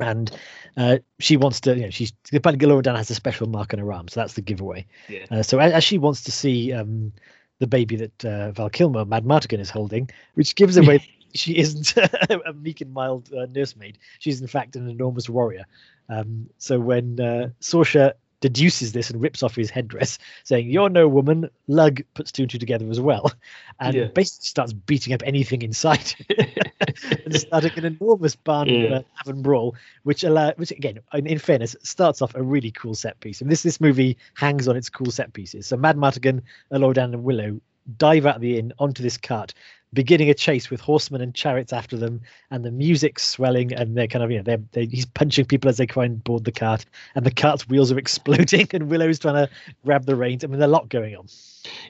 And 0.00 0.30
uh, 0.76 0.98
she 1.20 1.36
wants 1.36 1.60
to, 1.60 1.76
you 1.76 1.82
know, 1.82 1.90
she's 1.90 2.12
apparently 2.32 2.66
Galora 2.66 2.96
has 2.96 3.10
a 3.10 3.14
special 3.14 3.48
mark 3.48 3.72
on 3.72 3.78
her 3.78 3.92
arm, 3.92 4.08
so 4.08 4.20
that's 4.20 4.34
the 4.34 4.40
giveaway. 4.40 4.86
Yeah. 5.08 5.26
Uh, 5.30 5.42
so 5.42 5.60
as, 5.60 5.72
as, 5.72 5.84
she 5.84 5.98
wants 5.98 6.22
to 6.24 6.32
see 6.32 6.72
um, 6.72 7.12
the 7.60 7.68
baby 7.68 7.94
that 7.96 8.24
uh, 8.24 8.50
Val 8.50 8.70
Kilmer, 8.70 9.04
Madmartigan, 9.04 9.60
is 9.60 9.70
holding, 9.70 10.10
which 10.34 10.56
gives 10.56 10.76
away 10.76 11.06
she 11.34 11.58
isn't 11.58 11.94
a 12.46 12.52
meek 12.52 12.80
and 12.80 12.92
mild 12.92 13.32
uh, 13.32 13.46
nursemaid. 13.46 13.98
She's 14.20 14.40
in 14.40 14.46
fact 14.46 14.76
an 14.76 14.88
enormous 14.88 15.28
warrior. 15.28 15.66
Um, 16.08 16.50
so 16.58 16.78
when 16.78 17.20
uh, 17.20 17.48
Sorsha 17.60 18.12
deduces 18.44 18.92
this 18.92 19.08
and 19.08 19.22
rips 19.22 19.42
off 19.42 19.56
his 19.56 19.70
headdress, 19.70 20.18
saying, 20.42 20.68
You're 20.68 20.90
no 20.90 21.08
woman, 21.08 21.48
Lug 21.66 22.02
puts 22.12 22.30
two 22.30 22.42
and 22.42 22.50
two 22.50 22.58
together 22.58 22.90
as 22.90 23.00
well. 23.00 23.32
And 23.80 23.96
yeah. 23.96 24.04
basically 24.04 24.44
starts 24.44 24.72
beating 24.72 25.14
up 25.14 25.22
anything 25.26 25.62
in 25.62 25.72
sight 25.72 26.14
and 27.24 27.34
starting 27.34 27.72
an 27.76 27.84
enormous 27.84 28.36
barn 28.36 28.68
yeah. 28.68 29.00
uh, 29.26 29.32
brawl, 29.32 29.74
which 30.04 30.22
allow 30.22 30.52
which 30.52 30.70
again, 30.70 31.00
in, 31.12 31.26
in, 31.26 31.38
fairness, 31.40 31.74
starts 31.82 32.22
off 32.22 32.36
a 32.36 32.42
really 32.42 32.70
cool 32.70 32.94
set 32.94 33.18
piece. 33.18 33.40
And 33.40 33.50
this 33.50 33.64
this 33.64 33.80
movie 33.80 34.16
hangs 34.34 34.68
on 34.68 34.76
its 34.76 34.88
cool 34.88 35.10
set 35.10 35.32
pieces. 35.32 35.66
So 35.66 35.76
Madmartigan, 35.76 36.42
Elordan, 36.70 37.14
and 37.14 37.24
Willow 37.24 37.60
dive 37.98 38.26
out 38.26 38.36
of 38.36 38.42
the 38.42 38.58
inn 38.58 38.72
onto 38.78 39.02
this 39.02 39.16
cart 39.16 39.54
beginning 39.94 40.28
a 40.28 40.34
chase 40.34 40.70
with 40.70 40.80
horsemen 40.80 41.20
and 41.20 41.34
chariots 41.34 41.72
after 41.72 41.96
them, 41.96 42.20
and 42.50 42.64
the 42.64 42.70
music's 42.70 43.26
swelling, 43.26 43.72
and 43.72 43.96
they're 43.96 44.06
kind 44.06 44.24
of 44.24 44.30
you 44.30 44.38
know 44.38 44.42
they're, 44.42 44.62
they're, 44.72 44.84
he's 44.84 45.06
punching 45.06 45.46
people 45.46 45.68
as 45.68 45.76
they 45.76 45.86
try 45.86 46.04
and 46.04 46.22
board 46.22 46.44
the 46.44 46.52
cart, 46.52 46.84
and 47.14 47.24
the 47.24 47.30
cart's 47.30 47.68
wheels 47.68 47.90
are 47.92 47.98
exploding, 48.04 48.68
and 48.72 48.88
Willow's 48.88 49.18
trying 49.18 49.46
to 49.46 49.50
grab 49.84 50.04
the 50.06 50.16
reins. 50.16 50.44
I 50.44 50.48
mean, 50.48 50.58
there's 50.58 50.68
a 50.68 50.72
lot 50.72 50.88
going 50.88 51.16
on. 51.16 51.28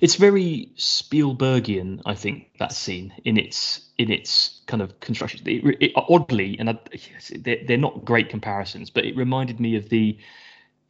It's 0.01 0.14
very 0.14 0.71
Spielbergian, 0.77 2.01
I 2.07 2.14
think, 2.14 2.49
that 2.59 2.73
scene 2.73 3.12
in 3.25 3.37
its 3.37 3.81
in 3.99 4.11
its 4.11 4.61
kind 4.67 4.83
of 4.83 4.99
construction. 5.01 5.40
It, 5.47 5.77
it, 5.81 5.93
oddly, 5.97 6.57
and 6.59 6.71
I, 6.71 6.79
they're, 7.31 7.59
they're 7.67 7.77
not 7.77 8.05
great 8.05 8.29
comparisons, 8.29 8.90
but 8.90 9.05
it 9.05 9.17
reminded 9.17 9.61
me 9.61 9.77
of 9.77 9.88
the 9.88 10.19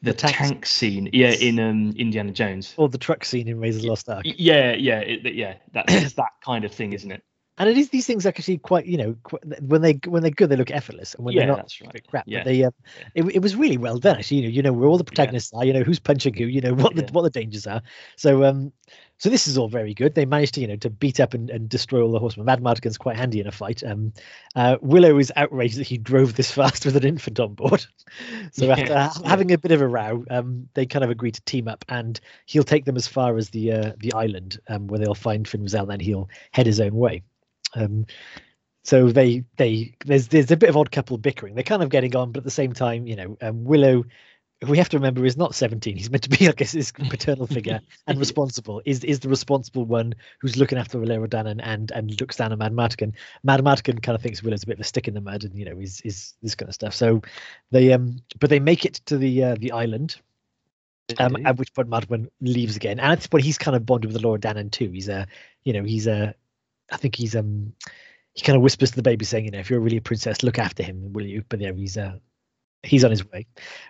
the, 0.05 0.13
tank, 0.15 0.37
tank, 0.37 0.67
scene, 0.67 1.09
yeah, 1.13 1.33
in 1.33 1.59
um, 1.59 1.95
Indiana 1.97 2.33
Jones, 2.33 2.75
or 2.77 2.89
the 2.89 2.99
truck 2.99 3.25
scene 3.25 3.49
in 3.49 3.59
Raiders 3.59 3.85
Lost 3.85 4.09
Ark. 4.09 4.25
Yeah, 4.25 4.75
yeah, 4.75 5.01
it, 5.01 5.35
yeah. 5.35 5.55
That's 5.73 6.13
that 6.15 6.33
kind 6.45 6.65
of 6.65 6.73
thing, 6.73 6.93
isn't 6.93 7.11
it? 7.11 7.23
And 7.57 7.69
it 7.69 7.79
is 7.79 7.91
these 7.91 8.05
things 8.05 8.27
actually 8.27 8.59
quite, 8.59 8.87
you 8.87 8.97
know, 8.97 9.17
when 9.61 9.81
they 9.81 10.01
when 10.07 10.23
they're 10.23 10.33
good, 10.33 10.51
they 10.51 10.57
look 10.57 10.73
effortless, 10.73 11.15
and 11.15 11.25
when 11.25 11.35
yeah, 11.35 11.47
they're 11.47 11.57
not, 11.57 11.73
right. 11.85 12.07
crap. 12.09 12.25
Yeah. 12.27 12.41
But 12.41 12.45
they, 12.47 12.55
yeah. 12.55 12.71
it, 13.15 13.25
it 13.27 13.43
was 13.43 13.55
really 13.55 13.79
well 13.79 13.99
done. 13.99 14.17
Actually, 14.17 14.39
you 14.39 14.43
know, 14.43 14.49
you 14.49 14.63
know 14.63 14.73
where 14.73 14.89
all 14.89 14.99
the 14.99 15.05
protagonists 15.05 15.53
yeah. 15.53 15.61
are, 15.61 15.65
you 15.65 15.73
know 15.73 15.85
who's 15.85 16.01
punching 16.01 16.35
who, 16.35 16.47
you 16.47 16.61
know 16.61 16.75
what 16.75 16.97
the 16.97 17.09
what 17.13 17.23
the 17.23 17.31
dangers 17.31 17.69
are. 17.69 17.83
So, 18.17 18.45
um, 18.45 18.73
so 19.19 19.31
this 19.31 19.47
is 19.47 19.57
all 19.57 19.69
very 19.69 19.95
good. 19.95 20.15
They 20.15 20.27
managed 20.27 20.55
to, 20.55 20.61
you 20.61 20.67
know, 20.67 20.77
to 20.77 20.91
beat 20.91 21.21
up 21.21 21.35
and, 21.35 21.49
and 21.49 21.69
destroy 21.69 22.03
all 22.03 22.11
the 22.11 22.19
horsemen. 22.19 22.47
Madmartigan's 22.47 22.99
quite 22.99 23.17
handy 23.17 23.41
in 23.41 23.47
a 23.47 23.53
fight. 23.53 23.83
Um, 23.85 24.13
uh, 24.57 24.77
Willow 24.81 25.19
is 25.19 25.33
outraged 25.37 25.79
that 25.79 25.87
he 25.87 25.99
drove 25.99 26.35
this 26.35 26.51
fast 26.55 26.85
with 26.85 26.97
an 26.97 27.05
infant 27.05 27.39
on 27.39 27.55
board. 27.55 27.87
so 28.53 28.71
after 28.71 28.85
yeah. 28.85 29.13
having 29.25 29.53
a 29.53 29.59
bit 29.59 29.73
of 29.73 29.81
a 29.81 29.89
row, 29.89 30.25
um, 30.31 30.69
they 30.75 30.87
kind 30.87 31.05
of 31.05 31.11
agree 31.11 31.31
to 31.31 31.43
team 31.43 31.69
up, 31.69 31.85
and 31.89 32.21
he'll 32.47 32.65
take 32.65 32.85
them 32.85 32.97
as 32.97 33.07
far 33.07 33.37
as 33.37 33.51
the 33.51 33.73
uh, 33.73 33.93
the 33.99 34.13
island 34.13 34.59
um, 34.69 34.89
where 34.89 34.99
they'll 34.99 35.15
find 35.15 35.47
Fin 35.47 35.63
Raziel, 35.63 35.83
and 35.83 35.91
then 35.91 36.01
he'll 36.01 36.29
head 36.53 36.67
his 36.67 36.81
own 36.81 36.95
way. 36.95 37.23
Um, 37.75 38.07
so 38.83 39.11
they 39.11 39.45
they 39.57 39.95
there's 40.05 40.29
there's 40.29 40.51
a 40.51 40.57
bit 40.57 40.69
of 40.69 40.77
odd 40.77 40.91
couple 40.91 41.17
bickering. 41.19 41.55
They're 41.55 41.65
kind 41.65 41.83
of 41.83 41.89
getting 41.89 42.15
on, 42.15 42.33
but 42.33 42.39
at 42.39 42.45
the 42.45 42.51
same 42.51 42.73
time, 42.73 43.07
you 43.07 43.17
know, 43.17 43.39
um, 43.41 43.65
Willow 43.65 44.05
we 44.69 44.79
have 44.79 44.89
to 44.89 44.97
remember 44.97 45.25
is 45.25 45.37
not 45.37 45.55
17 45.55 45.97
he's 45.97 46.11
meant 46.11 46.23
to 46.23 46.31
be 46.31 46.49
i 46.49 46.53
guess 46.53 46.73
his 46.73 46.93
paternal 47.11 47.47
figure 47.47 47.81
and 48.07 48.19
responsible. 48.19 48.83
Is 48.85 49.05
is 49.05 49.21
the 49.21 49.29
responsible 49.29 49.85
one 49.85 50.15
who's 50.41 50.57
looking 50.57 50.79
after 50.79 50.99
Valero 50.99 51.27
Danan 51.27 51.61
and 51.63 51.91
and 51.93 52.21
looks 52.21 52.37
down 52.37 52.53
at 52.53 52.59
Madmartigan 52.59 53.13
Madmartigan 53.47 54.03
kind 54.03 54.17
of 54.17 54.23
thinks 54.23 54.43
Willow's 54.43 54.63
a 54.63 54.67
bit 54.67 54.75
of 54.75 54.81
a 54.81 54.85
stick 54.85 55.09
in 55.09 55.15
the 55.15 55.21
mud 55.21 55.45
and 55.45 55.55
you 55.59 55.65
know 55.65 55.79
is 55.79 56.01
is 56.03 56.35
this 56.43 56.55
kind 56.55 56.69
of 56.69 56.75
stuff. 56.75 56.95
So 56.95 57.23
they 57.71 57.93
um 57.93 58.21
but 58.41 58.51
they 58.51 58.61
make 58.61 58.85
it 58.85 58.95
to 59.07 59.19
the 59.19 59.45
uh, 59.45 59.57
the 59.59 59.73
island 59.73 60.17
um, 61.19 61.37
at 61.45 61.59
which 61.59 61.73
point 61.75 61.89
Madman 61.89 62.31
leaves 62.41 62.77
again, 62.77 62.99
and 62.99 63.13
at 63.13 63.19
this 63.19 63.27
point 63.27 63.45
he's 63.45 63.59
kind 63.59 63.77
of 63.77 63.85
bonded 63.85 64.11
with 64.11 64.21
the 64.21 64.27
Elora 64.27 64.39
Danan 64.39 64.71
too. 64.71 64.91
He's 64.91 65.09
a, 65.09 65.27
you 65.63 65.75
know, 65.75 65.85
he's 65.85 66.07
a, 66.07 66.35
I 66.91 66.97
think 66.97 67.15
he's 67.15 67.37
um, 67.37 67.75
he 68.33 68.41
kind 68.41 68.57
of 68.57 68.63
whispers 68.63 68.91
to 68.91 68.97
the 68.97 69.03
baby 69.03 69.27
saying, 69.27 69.45
you 69.45 69.51
know, 69.51 69.59
if 69.59 69.69
you're 69.69 69.81
really 69.81 69.99
a 69.99 70.03
princess, 70.03 70.43
look 70.43 70.59
after 70.59 70.83
him, 70.83 71.13
will 71.13 71.27
you? 71.27 71.45
But 71.49 71.61
yeah, 71.61 71.73
he's 71.73 71.99
uh, 71.99 72.19
he's 72.85 73.05
on 73.05 73.11
his 73.11 73.29
way. 73.31 73.47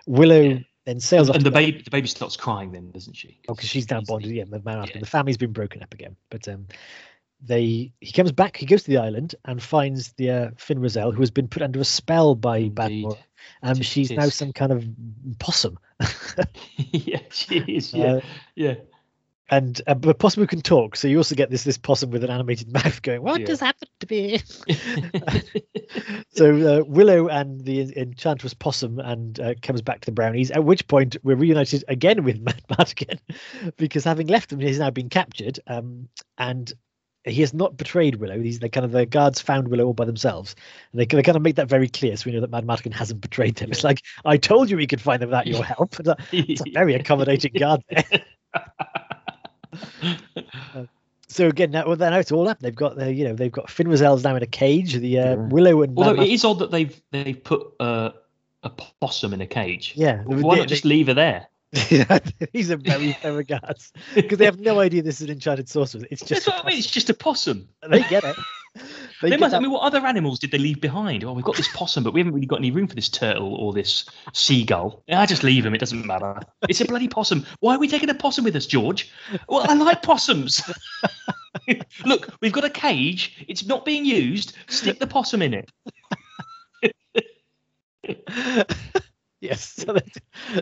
Willow 0.07 0.41
yeah. 0.41 0.59
then 0.85 0.99
sails 0.99 1.27
and, 1.27 1.37
and 1.37 1.45
the 1.45 1.51
baby 1.51 1.81
the 1.81 1.91
baby 1.91 2.07
starts 2.07 2.35
crying 2.35 2.71
then, 2.71 2.91
doesn't 2.91 3.15
she? 3.15 3.39
Oh, 3.47 3.53
because 3.53 3.69
she's 3.69 3.89
now 3.89 4.01
bonded. 4.01 4.31
Yeah, 4.31 4.45
the 4.47 4.61
man 4.61 4.79
after 4.79 4.93
yeah. 4.95 4.99
the 5.01 5.05
family's 5.05 5.37
been 5.37 5.51
broken 5.53 5.83
up 5.83 5.93
again. 5.93 6.15
But 6.29 6.47
um, 6.47 6.67
they 7.41 7.91
he 8.01 8.11
comes 8.11 8.31
back. 8.31 8.57
He 8.57 8.65
goes 8.65 8.83
to 8.83 8.91
the 8.91 8.97
island 8.97 9.35
and 9.45 9.61
finds 9.61 10.13
the 10.13 10.31
uh, 10.31 10.49
Fin 10.57 10.79
Raziel, 10.79 11.13
who 11.13 11.21
has 11.21 11.31
been 11.31 11.47
put 11.47 11.61
under 11.61 11.79
a 11.79 11.85
spell 11.85 12.35
by 12.35 12.69
Badmore. 12.69 13.17
Um, 13.61 13.81
she's 13.81 14.11
now 14.11 14.29
some 14.29 14.53
kind 14.53 14.71
of 14.71 14.85
possum. 15.39 15.77
yeah, 16.77 17.19
she 17.29 17.59
is. 17.59 17.93
Yeah, 17.93 18.05
uh, 18.05 18.21
yeah. 18.55 18.75
And 19.49 19.81
uh, 19.87 19.93
but 19.93 20.17
possum 20.19 20.47
can 20.47 20.61
talk, 20.61 20.95
so 20.95 21.07
you 21.07 21.17
also 21.17 21.35
get 21.35 21.49
this 21.49 21.63
this 21.63 21.77
possum 21.77 22.09
with 22.09 22.23
an 22.23 22.29
animated 22.29 22.71
mouth 22.73 23.01
going, 23.01 23.21
"What 23.21 23.41
Yeah. 23.41 23.47
does 23.47 23.59
happen 23.59 23.87
to 23.99 24.07
me?" 24.09 24.39
so 26.31 26.79
uh, 26.79 26.83
Willow 26.85 27.27
and 27.27 27.61
the 27.63 27.95
enchantress 27.97 28.53
possum 28.53 28.99
and 28.99 29.39
uh, 29.39 29.53
comes 29.61 29.81
back 29.81 30.01
to 30.01 30.05
the 30.07 30.11
brownies. 30.11 30.51
At 30.51 30.63
which 30.63 30.87
point 30.87 31.17
we're 31.23 31.35
reunited 31.35 31.83
again 31.87 32.23
with 32.23 32.39
Matt 32.41 32.61
Madigan, 32.77 33.19
because 33.77 34.03
having 34.03 34.27
left 34.27 34.49
them, 34.49 34.59
he's 34.59 34.79
now 34.79 34.89
been 34.89 35.09
captured. 35.09 35.59
Um, 35.67 36.09
and 36.37 36.73
he 37.23 37.41
has 37.41 37.53
not 37.53 37.75
betrayed 37.77 38.15
Willow. 38.15 38.39
These 38.39 38.59
they 38.59 38.69
kind 38.69 38.85
of 38.85 38.91
the 38.91 39.05
guards 39.05 39.41
found 39.41 39.67
Willow 39.67 39.85
all 39.85 39.93
by 39.93 40.05
themselves. 40.05 40.55
And 40.91 41.01
they, 41.01 41.05
they 41.05 41.23
kind 41.23 41.35
of 41.35 41.41
make 41.41 41.55
that 41.55 41.69
very 41.69 41.87
clear, 41.89 42.15
so 42.17 42.23
we 42.27 42.33
know 42.33 42.41
that 42.41 42.51
Mad 42.51 42.65
Madigan 42.65 42.91
hasn't 42.91 43.21
betrayed 43.21 43.55
them. 43.55 43.71
It's 43.71 43.83
like 43.83 44.01
I 44.25 44.37
told 44.37 44.69
you 44.69 44.77
we 44.77 44.87
could 44.87 45.01
find 45.01 45.21
them 45.21 45.29
without 45.29 45.47
your 45.47 45.63
help. 45.63 45.95
It's 46.31 46.61
a 46.61 46.71
very 46.71 46.93
accommodating 46.95 47.53
guard 47.53 47.81
there. 47.89 48.23
So 51.27 51.47
again, 51.47 51.71
now, 51.71 51.87
well, 51.87 51.95
now 51.97 52.19
it's 52.19 52.31
all 52.31 52.47
up. 52.47 52.59
They've 52.59 52.73
got 52.75 52.97
the, 52.97 53.11
you 53.11 53.27
know, 53.27 53.33
they've 53.33 53.51
got 53.51 53.69
Fin 53.69 53.87
Raziel's 53.87 54.23
now 54.23 54.35
in 54.35 54.43
a 54.43 54.47
cage. 54.47 54.93
The 54.93 55.19
uh, 55.19 55.29
Yeah. 55.29 55.35
Willow 55.35 55.81
and 55.81 55.97
Although 55.97 56.13
Mad 56.13 56.27
it 56.27 56.31
is 56.31 56.45
odd 56.45 56.59
that 56.59 56.69
they've 56.69 57.01
they've 57.11 57.43
put 57.43 57.73
uh, 57.79 58.11
a 58.63 58.69
possum 58.69 59.33
in 59.33 59.41
a 59.41 59.47
cage. 59.47 59.93
Yeah, 59.95 60.21
Why 60.23 60.55
they- 60.55 60.59
not 60.61 60.67
just 60.67 60.85
leave 60.85 61.07
her 61.07 61.13
there? 61.15 61.47
These 62.53 62.71
are 62.71 62.77
very 62.77 63.11
fair 63.21 63.33
regards 63.33 63.91
because 64.13 64.37
they 64.37 64.45
have 64.45 64.59
no 64.59 64.79
idea 64.79 65.01
this 65.01 65.19
is 65.19 65.27
an 65.27 65.33
enchanted 65.33 65.67
sorcerer. 65.67 66.03
It's 66.11 66.21
just 66.23 66.45
That's 66.45 66.47
what 66.57 66.63
I 66.65 66.69
mean. 66.69 66.77
It's 66.77 66.87
just 66.89 67.09
a 67.09 67.13
possum. 67.13 67.67
a- 67.81 67.89
they 67.89 68.03
get 68.03 68.23
it. 68.23 68.35
They, 69.21 69.29
get 69.29 69.39
must. 69.39 69.55
I 69.55 69.59
mean, 69.59 69.71
what 69.71 69.81
other 69.81 70.05
animals 70.05 70.39
did 70.39 70.51
they 70.51 70.57
leave 70.57 70.81
behind? 70.81 71.23
Oh, 71.23 71.31
we've 71.31 71.45
got 71.45 71.55
this 71.55 71.69
possum, 71.73 72.03
but 72.03 72.13
we 72.13 72.19
haven't 72.19 72.33
really 72.33 72.45
got 72.45 72.59
any 72.59 72.69
room 72.69 72.85
for 72.85 72.95
this 72.95 73.07
turtle 73.07 73.55
or 73.55 73.71
this 73.71 74.05
seagull. 74.33 75.03
I 75.09 75.25
just 75.25 75.41
leave 75.41 75.65
him. 75.65 75.73
It 75.73 75.77
doesn't 75.77 76.05
matter. 76.05 76.41
It's 76.67 76.81
a 76.81 76.85
bloody 76.85 77.07
possum. 77.07 77.45
Why 77.61 77.75
are 77.75 77.79
we 77.79 77.87
taking 77.87 78.09
a 78.09 78.13
possum 78.13 78.43
with 78.43 78.57
us, 78.57 78.65
George? 78.65 79.09
Well, 79.47 79.65
I 79.69 79.73
like 79.73 80.01
possums. 80.01 80.61
Look, 82.05 82.35
we've 82.41 82.51
got 82.51 82.65
a 82.65 82.69
cage. 82.69 83.45
It's 83.47 83.65
not 83.65 83.85
being 83.85 84.03
used. 84.03 84.53
Stick 84.67 84.99
the 84.99 85.07
possum 85.07 85.41
in 85.41 85.63
it. 85.63 85.71
yes, 89.45 89.61
so 89.85 89.97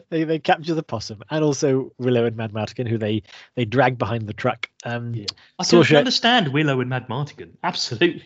they, 0.10 0.24
they 0.24 0.39
capture 0.39 0.74
the 0.74 0.84
possum 0.84 1.22
and 1.30 1.43
also 1.43 1.91
Willow 1.98 2.26
and 2.26 2.36
Mad 2.36 2.52
Martigan, 2.54 2.88
who 2.88 2.98
they 2.98 3.24
they 3.56 3.65
drag 3.65 3.98
behind 3.98 4.28
the 4.28 4.34
truck. 4.34 4.69
Um, 4.86 5.13
Yeah. 5.15 5.26
I 5.60 5.63
can 5.63 5.80
Saoirse- 5.80 5.98
understand 5.98 6.50
Willow 6.50 6.80
and 6.82 6.89
Mad 6.89 7.08
Martigan. 7.08 7.52
Absolutely. 7.63 8.24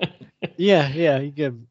yeah, 0.56 0.88
yeah. 0.88 1.18
you, 1.18 1.46
um, 1.46 1.66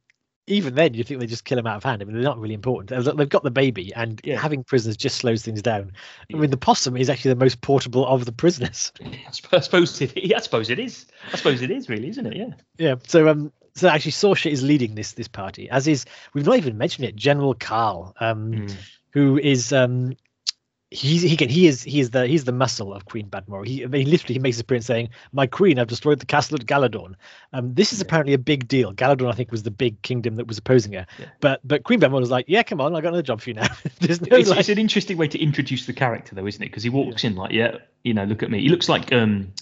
even 0.47 0.73
then, 0.73 0.95
you 0.95 1.03
think 1.03 1.19
they 1.19 1.27
just 1.27 1.45
kill 1.45 1.57
them 1.57 1.67
out 1.67 1.77
of 1.77 1.83
hand. 1.83 2.01
I 2.01 2.05
mean, 2.05 2.15
they're 2.15 2.23
not 2.23 2.39
really 2.39 2.55
important. 2.55 2.89
They've 3.17 3.29
got 3.29 3.43
the 3.43 3.51
baby, 3.51 3.93
and 3.93 4.19
Yeah. 4.23 4.39
having 4.39 4.63
prisoners 4.63 4.97
just 4.97 5.17
slows 5.17 5.43
things 5.43 5.61
down. 5.61 5.91
I 6.33 6.37
mean, 6.37 6.49
the 6.49 6.57
possum 6.57 6.97
is 6.97 7.07
actually 7.07 7.29
the 7.35 7.39
most 7.39 7.61
portable 7.61 8.03
of 8.07 8.25
the 8.25 8.31
prisoners. 8.31 8.91
I 9.05 9.21
I 9.53 9.59
suppose 9.59 10.01
it. 10.01 10.13
I 10.35 10.39
suppose 10.39 10.71
it 10.71 10.79
is. 10.79 11.05
I 11.31 11.37
suppose 11.37 11.61
it 11.61 11.69
is 11.69 11.87
really, 11.87 12.09
isn't 12.09 12.25
it? 12.25 12.35
Yeah. 12.35 12.49
Yeah. 12.79 12.95
So 13.05 13.27
um 13.29 13.51
so 13.75 13.87
actually 13.87 14.11
Sorsha 14.11 14.51
is 14.51 14.63
leading 14.63 14.95
this 14.95 15.13
this 15.13 15.27
party, 15.27 15.69
as 15.69 15.87
is 15.87 16.05
we've 16.33 16.45
not 16.45 16.57
even 16.57 16.77
mentioned 16.77 17.05
it, 17.07 17.15
General 17.15 17.53
Carl, 17.53 18.13
um, 18.19 18.51
Mm. 18.53 18.75
who 19.11 19.37
is 19.37 19.71
um 19.73 20.15
he's 20.91 21.21
he 21.21 21.37
can 21.37 21.49
he 21.49 21.67
is 21.67 21.83
he 21.83 21.99
is 21.99 22.09
the 22.09 22.25
he's 22.25 22.45
the 22.45 22.51
muscle 22.51 22.91
of 22.93 23.05
Queen 23.05 23.29
Badmore. 23.29 23.63
He, 23.63 23.83
I 23.83 23.87
mean, 23.87 24.05
he 24.05 24.11
literally 24.11 24.33
he 24.33 24.39
makes 24.39 24.55
his 24.55 24.61
appearance 24.61 24.87
saying, 24.87 25.09
My 25.31 25.45
queen, 25.45 25.77
I've 25.77 25.85
destroyed 25.87 26.19
the 26.19 26.25
castle 26.25 26.55
at 26.59 26.65
Galladoorn. 26.65 27.13
Um 27.53 27.75
this 27.75 27.93
is 27.93 27.99
Yeah. 27.99 28.05
apparently 28.05 28.33
a 28.33 28.39
big 28.39 28.67
deal. 28.67 28.91
Galladoorn, 28.93 29.29
I 29.29 29.35
think, 29.35 29.51
was 29.51 29.61
the 29.61 29.69
big 29.71 30.01
kingdom 30.01 30.35
that 30.37 30.47
was 30.47 30.57
opposing 30.57 30.93
her. 30.93 31.05
Yeah. 31.19 31.25
But 31.41 31.61
but 31.63 31.83
Queen 31.83 31.99
Badmore 31.99 32.19
was 32.21 32.31
like, 32.31 32.45
Yeah, 32.47 32.63
come 32.63 32.81
on, 32.81 32.95
I 32.95 33.01
got 33.01 33.09
another 33.09 33.21
job 33.21 33.39
for 33.39 33.51
you 33.51 33.53
now. 33.55 33.67
No 34.01 34.07
It's, 34.37 34.49
like, 34.49 34.59
it's 34.61 34.69
an 34.69 34.79
interesting 34.79 35.17
way 35.17 35.27
to 35.27 35.39
introduce 35.39 35.85
the 35.85 35.93
character, 35.93 36.33
though, 36.33 36.47
isn't 36.47 36.61
it? 36.61 36.67
Because 36.67 36.81
he 36.81 36.89
walks 36.89 37.23
in 37.23 37.35
like, 37.35 37.51
yeah, 37.51 37.77
you 38.03 38.15
know, 38.15 38.23
look 38.23 38.41
at 38.41 38.49
me. 38.49 38.59
He 38.61 38.69
looks 38.69 38.89
like 38.89 39.13
um, 39.13 39.53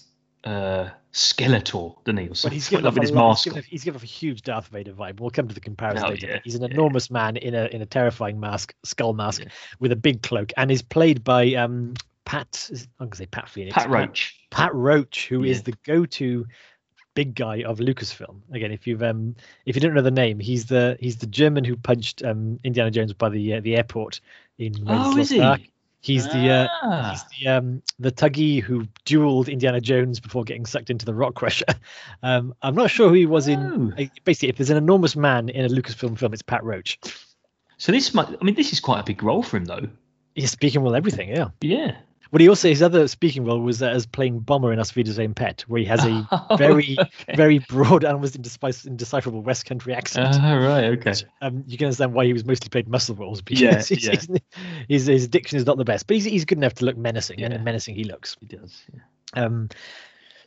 uh, 0.46 0.89
Skeletor, 1.17 1.95
doesn't 2.03 2.17
he? 2.17 2.27
But 2.27 2.53
he's 2.53 2.69
given 2.69 2.86
off 2.86 2.95
his 3.01 3.12
mask. 3.12 3.43
He's 3.43 3.51
given, 3.53 3.60
off, 3.60 3.65
he's 3.65 3.84
given 3.84 3.95
off 3.97 4.03
a 4.03 4.08
huge 4.08 4.43
Darth 4.43 4.67
Vader 4.67 4.93
vibe. 4.93 5.19
We'll 5.19 5.32
come 5.32 5.47
to 5.47 5.53
the 5.56 5.60
comparison 5.60 6.06
Oh, 6.06 6.10
later. 6.10 6.27
yeah, 6.27 6.39
He's 6.43 6.53
an 6.56 6.62
yeah. 6.62 6.69
enormous 6.69 7.10
man 7.10 7.38
in 7.38 7.56
a 7.56 7.65
in 7.65 7.82
a 7.82 7.86
terrifying 7.88 8.39
mask, 8.39 8.73
skull 8.84 9.13
mask, 9.13 9.41
Yeah. 9.41 9.49
with 9.80 9.91
a 9.91 9.95
big 9.95 10.21
cloak, 10.21 10.51
and 10.58 10.69
is 10.69 10.82
played 10.84 11.23
by 11.23 11.53
um 11.56 11.95
Pat. 12.25 12.69
I'm 12.99 13.08
gonna 13.08 13.15
say 13.15 13.25
Pat 13.25 13.49
Phoenix. 13.49 13.73
Pat 13.73 13.89
Roach. 13.89 14.38
Pat, 14.51 14.73
Roach, 14.75 15.27
who 15.27 15.43
is 15.43 15.58
Yeah. 15.58 15.63
the 15.63 15.73
go-to 15.86 16.45
big 17.15 17.34
guy 17.34 17.63
of 17.63 17.80
Lucasfilm. 17.80 18.41
Again, 18.51 18.71
if 18.71 18.86
you've 18.86 19.01
um 19.01 19.36
if 19.65 19.75
you 19.75 19.82
don't 19.82 19.95
know 19.95 20.01
the 20.03 20.12
name, 20.12 20.39
he's 20.39 20.65
the 20.67 20.97
he's 20.99 21.17
the 21.17 21.25
German 21.25 21.63
who 21.63 21.75
punched 21.75 22.23
um 22.23 22.60
Indiana 22.63 22.91
Jones 22.91 23.13
by 23.13 23.30
the 23.30 23.56
uh, 23.56 23.60
the 23.62 23.75
airport 23.75 24.21
in 24.60 24.75
Oh, 24.88 25.17
is 25.17 25.30
he? 25.32 25.39
He's 26.08 26.26
the 26.28 26.50
uh, 26.50 26.67
Ah. 26.84 27.10
He's 27.12 27.39
the 27.43 27.48
um 27.50 27.82
the 28.00 28.12
Thuggee 28.12 28.62
who 28.62 28.88
dueled 29.06 29.52
Indiana 29.52 29.82
Jones 29.82 30.20
before 30.22 30.43
getting 30.46 30.65
sucked 30.65 30.89
into 30.89 31.06
the 31.06 31.13
rock 31.13 31.36
crusher. 31.36 31.65
Um, 32.24 32.56
I'm 32.63 32.74
not 32.76 32.89
sure 32.89 33.10
who 33.10 33.13
he 33.15 33.26
was 33.28 33.48
in. 33.48 33.60
Oh. 33.98 34.02
uh, 34.02 34.08
Basically, 34.24 34.50
if 34.50 34.58
there's 34.58 34.70
an 34.72 34.78
enormous 34.78 35.15
man 35.15 35.50
in 35.50 35.65
a 35.65 35.70
Lucasfilm 35.70 36.17
film, 36.17 36.34
it's 36.34 36.41
Pat 36.41 36.63
Roach. 36.63 36.98
So 37.78 37.91
this 37.91 38.13
might. 38.13 38.28
I 38.30 38.43
mean, 38.43 38.56
this 38.56 38.74
is 38.74 38.80
quite 38.80 39.00
a 39.02 39.04
big 39.04 39.22
role 39.22 39.43
for 39.43 39.58
him, 39.58 39.65
though. 39.65 39.88
He's 40.34 40.50
speaking 40.52 40.82
well 40.82 40.96
everything. 40.96 41.30
Yeah. 41.30 41.50
Yeah. 41.62 41.98
But 42.32 42.42
he 42.42 42.50
also 42.50 42.68
his 42.70 42.82
other 42.82 43.08
speaking 43.08 43.46
role 43.46 43.60
was 43.62 43.82
uh, 43.82 43.88
as 43.88 44.06
playing 44.06 44.40
Bomber 44.40 44.74
in 44.74 44.80
Auf 44.80 44.96
Wiedersehen 44.96 45.34
Pet, 45.34 45.62
where 45.68 45.80
he 45.80 45.86
has 45.86 46.04
a 46.06 46.28
Oh, 46.50 46.56
very 46.58 46.98
okay. 47.00 47.36
very 47.36 47.60
broad, 47.60 48.04
and 48.04 48.13
almost 48.13 48.40
indeciph- 48.42 48.86
indecipherable 48.86 49.42
West 49.42 49.66
Country 49.66 49.94
accent. 49.94 50.36
Ah, 50.40 50.56
right. 50.56 50.86
Okay. 50.86 51.10
which, 51.12 51.24
um, 51.42 51.63
you 51.68 51.78
can 51.78 51.86
understand 51.86 52.13
why 52.13 52.26
he 52.26 52.34
was 52.34 52.46
mostly 52.46 52.70
played 52.70 52.88
muscle 52.88 53.16
roles 53.16 53.42
because 53.42 53.62
Yeah, 53.62 53.82
he's- 53.82 54.04
yeah. 54.04 54.12
he's- 54.12 54.28
his, 54.88 55.06
his 55.08 55.28
diction 55.28 55.58
is 55.58 55.66
not 55.66 55.78
the 55.78 55.86
best, 55.86 56.08
but 56.08 56.16
he's, 56.16 56.26
he's 56.26 56.46
good 56.46 56.58
enough 56.58 56.74
to 56.76 56.86
look 56.86 56.98
menacing, 56.98 57.40
Yeah. 57.40 57.48
and 57.52 57.63
menacing 57.63 57.96
he 57.96 58.04
looks. 58.04 58.36
He 58.40 58.46
does. 58.48 58.84
Yeah. 58.94 59.44
Um, 59.46 59.70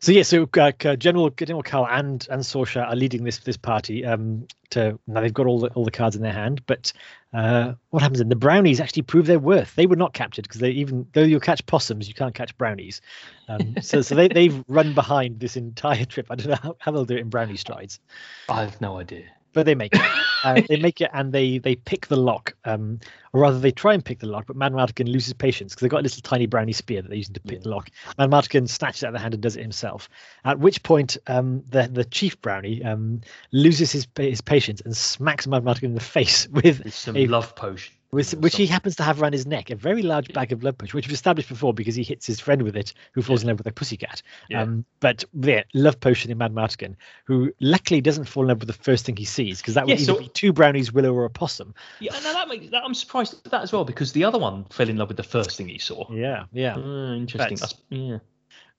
so 0.01 0.13
yeah, 0.13 0.23
so 0.23 0.49
uh, 0.59 0.73
General 0.97 1.29
General 1.31 1.63
Carl 1.63 1.87
and 1.87 2.27
and 2.31 2.43
Sorsha 2.43 2.89
are 2.89 2.97
leading 2.97 3.25
this 3.25 3.39
this 3.39 3.59
party. 3.59 4.05
Um, 4.05 4.47
to 4.71 4.99
now 5.07 5.21
they've 5.21 5.35
got 5.35 5.47
all 5.47 5.61
the 5.61 5.69
all 5.69 5.85
the 5.85 5.91
cards 5.91 6.17
in 6.17 6.23
their 6.23 6.33
hand, 6.33 6.65
but 6.67 6.93
uh, 7.35 7.75
what 7.91 8.03
happens? 8.03 8.19
then? 8.19 8.31
the 8.31 8.37
brownies 8.37 8.81
actually 8.81 9.03
prove 9.03 9.27
their 9.27 9.39
worth. 9.39 9.75
They 9.75 9.87
were 9.87 9.97
not 9.97 10.15
captured 10.15 10.43
because 10.43 10.61
they 10.61 10.71
even 10.71 11.07
though 11.13 11.23
you 11.23 11.39
catch 11.39 11.65
possums, 11.67 12.09
you 12.09 12.15
can't 12.15 12.35
catch 12.35 12.57
brownies. 12.57 13.03
Um, 13.49 13.77
so 13.83 14.01
so 14.01 14.15
they 14.15 14.29
they've 14.29 14.65
run 14.69 14.95
behind 14.95 15.39
this 15.39 15.57
entire 15.57 16.07
trip. 16.07 16.29
I 16.31 16.35
don't 16.35 16.49
know 16.49 16.59
how, 16.63 16.77
how 16.79 16.93
they'll 16.93 17.05
do 17.05 17.17
it 17.17 17.21
in 17.21 17.29
brownie 17.29 17.57
strides 17.57 18.01
I 18.49 18.63
have 18.63 18.81
no 18.81 18.99
idea. 18.99 19.25
But 19.53 19.67
they 19.67 19.75
make 19.75 19.95
it. 19.95 20.01
Uh, 20.43 20.59
they 20.71 20.77
make 20.79 21.03
it 21.03 21.11
and 21.13 21.35
they 21.35 21.59
they 21.59 21.75
pick 21.75 22.07
the 22.07 22.17
lock, 22.17 22.55
um, 22.65 22.99
or 23.35 23.43
rather 23.43 23.59
they 23.59 23.71
try 23.71 23.93
and 23.93 24.03
pick 24.03 24.21
the 24.21 24.27
lock. 24.27 24.47
But 24.47 24.57
Mad 24.57 24.73
Martigan 24.73 25.07
loses 25.07 25.35
patience 25.35 25.75
because 25.75 25.83
they've 25.83 25.91
got 25.91 26.01
a 26.01 26.03
little 26.05 26.23
tiny 26.23 26.47
brownie 26.47 26.73
spear 26.73 27.03
that 27.03 27.09
they're 27.09 27.19
using 27.19 27.35
to 27.35 27.41
pick 27.41 27.59
Yeah. 27.59 27.65
the 27.65 27.69
lock. 27.69 27.91
Mad 28.17 28.31
Martigan 28.31 28.67
snatches 28.67 29.03
it 29.03 29.07
out 29.07 29.09
of 29.11 29.13
the 29.13 29.19
hand 29.19 29.35
and 29.35 29.43
does 29.43 29.57
it 29.57 29.61
himself. 29.61 30.09
At 30.47 30.59
which 30.59 30.83
point, 30.83 31.19
um, 31.27 31.63
the 31.69 31.89
the 31.89 32.07
chief 32.07 32.41
brownie 32.41 32.83
um, 32.83 33.21
loses 33.53 33.93
his 33.93 34.09
his 34.17 34.41
patience 34.41 34.81
and 34.81 34.97
smacks 34.97 35.47
Mad 35.47 35.63
Martigan 35.63 35.91
in 35.91 35.95
the 35.95 36.01
face 36.01 36.49
with 36.53 36.91
some 36.95 37.19
a- 37.19 37.27
love 37.27 37.55
potion. 37.55 37.93
Or 38.13 38.21
which 38.39 38.57
he 38.57 38.67
happens 38.67 38.97
to 38.97 39.03
have 39.05 39.23
around 39.23 39.33
his 39.33 39.47
neck, 39.47 39.71
a 39.71 39.77
very 39.77 40.03
large 40.03 40.33
bag 40.33 40.51
of 40.51 40.65
love 40.65 40.77
potion, 40.77 40.97
which 40.97 41.07
we've 41.07 41.15
established 41.15 41.49
before 41.49 41.73
because 41.73 41.95
he 41.95 42.03
hits 42.03 42.27
his 42.27 42.41
friend 42.41 42.63
with 42.63 42.77
it, 42.77 42.93
who 43.13 43.23
falls 43.23 43.43
in 43.43 43.49
love 43.49 43.59
with 43.59 43.67
a 43.69 43.73
pussycat. 43.73 44.21
Yeah. 44.49 44.63
Um, 44.63 44.85
but 44.99 45.25
yeah, 45.35 45.63
love 45.75 46.01
potion 46.01 46.31
in 46.31 46.39
Mad 46.39 46.53
Martigan, 46.53 46.97
who 47.25 47.53
luckily 47.61 48.01
doesn't 48.01 48.25
fall 48.25 48.43
in 48.43 48.49
love 48.49 48.59
with 48.59 48.67
the 48.67 48.73
first 48.73 49.07
thing 49.07 49.17
he 49.17 49.25
sees, 49.25 49.61
because 49.61 49.75
that 49.75 49.87
would 49.87 49.91
Yeah, 49.91 50.03
either 50.03 50.13
so- 50.15 50.19
be 50.19 50.29
two 50.29 50.53
brownies, 50.53 50.93
willow, 50.93 51.13
or 51.15 51.25
a 51.25 51.31
possum. 51.31 51.73
Yeah, 52.01 52.13
no, 52.15 52.33
that 52.33 52.49
makes 52.49 52.69
that. 52.71 52.83
I'm 52.85 52.95
surprised 52.95 53.35
at 53.47 53.51
that 53.53 53.63
as 53.63 53.73
well 53.73 53.85
because 53.85 54.13
the 54.13 54.25
other 54.25 54.39
one 54.39 54.65
fell 54.71 54.89
in 54.89 54.97
love 54.97 55.09
with 55.09 55.17
the 55.17 55.23
first 55.23 55.57
thing 55.57 55.69
he 55.69 55.79
saw. 55.79 56.11
Yeah, 56.13 56.45
yeah. 56.53 56.75
Ah, 56.77 57.13
interesting. 57.15 57.57
That's- 57.57 57.61
That's, 57.61 57.75
yeah. 57.91 58.19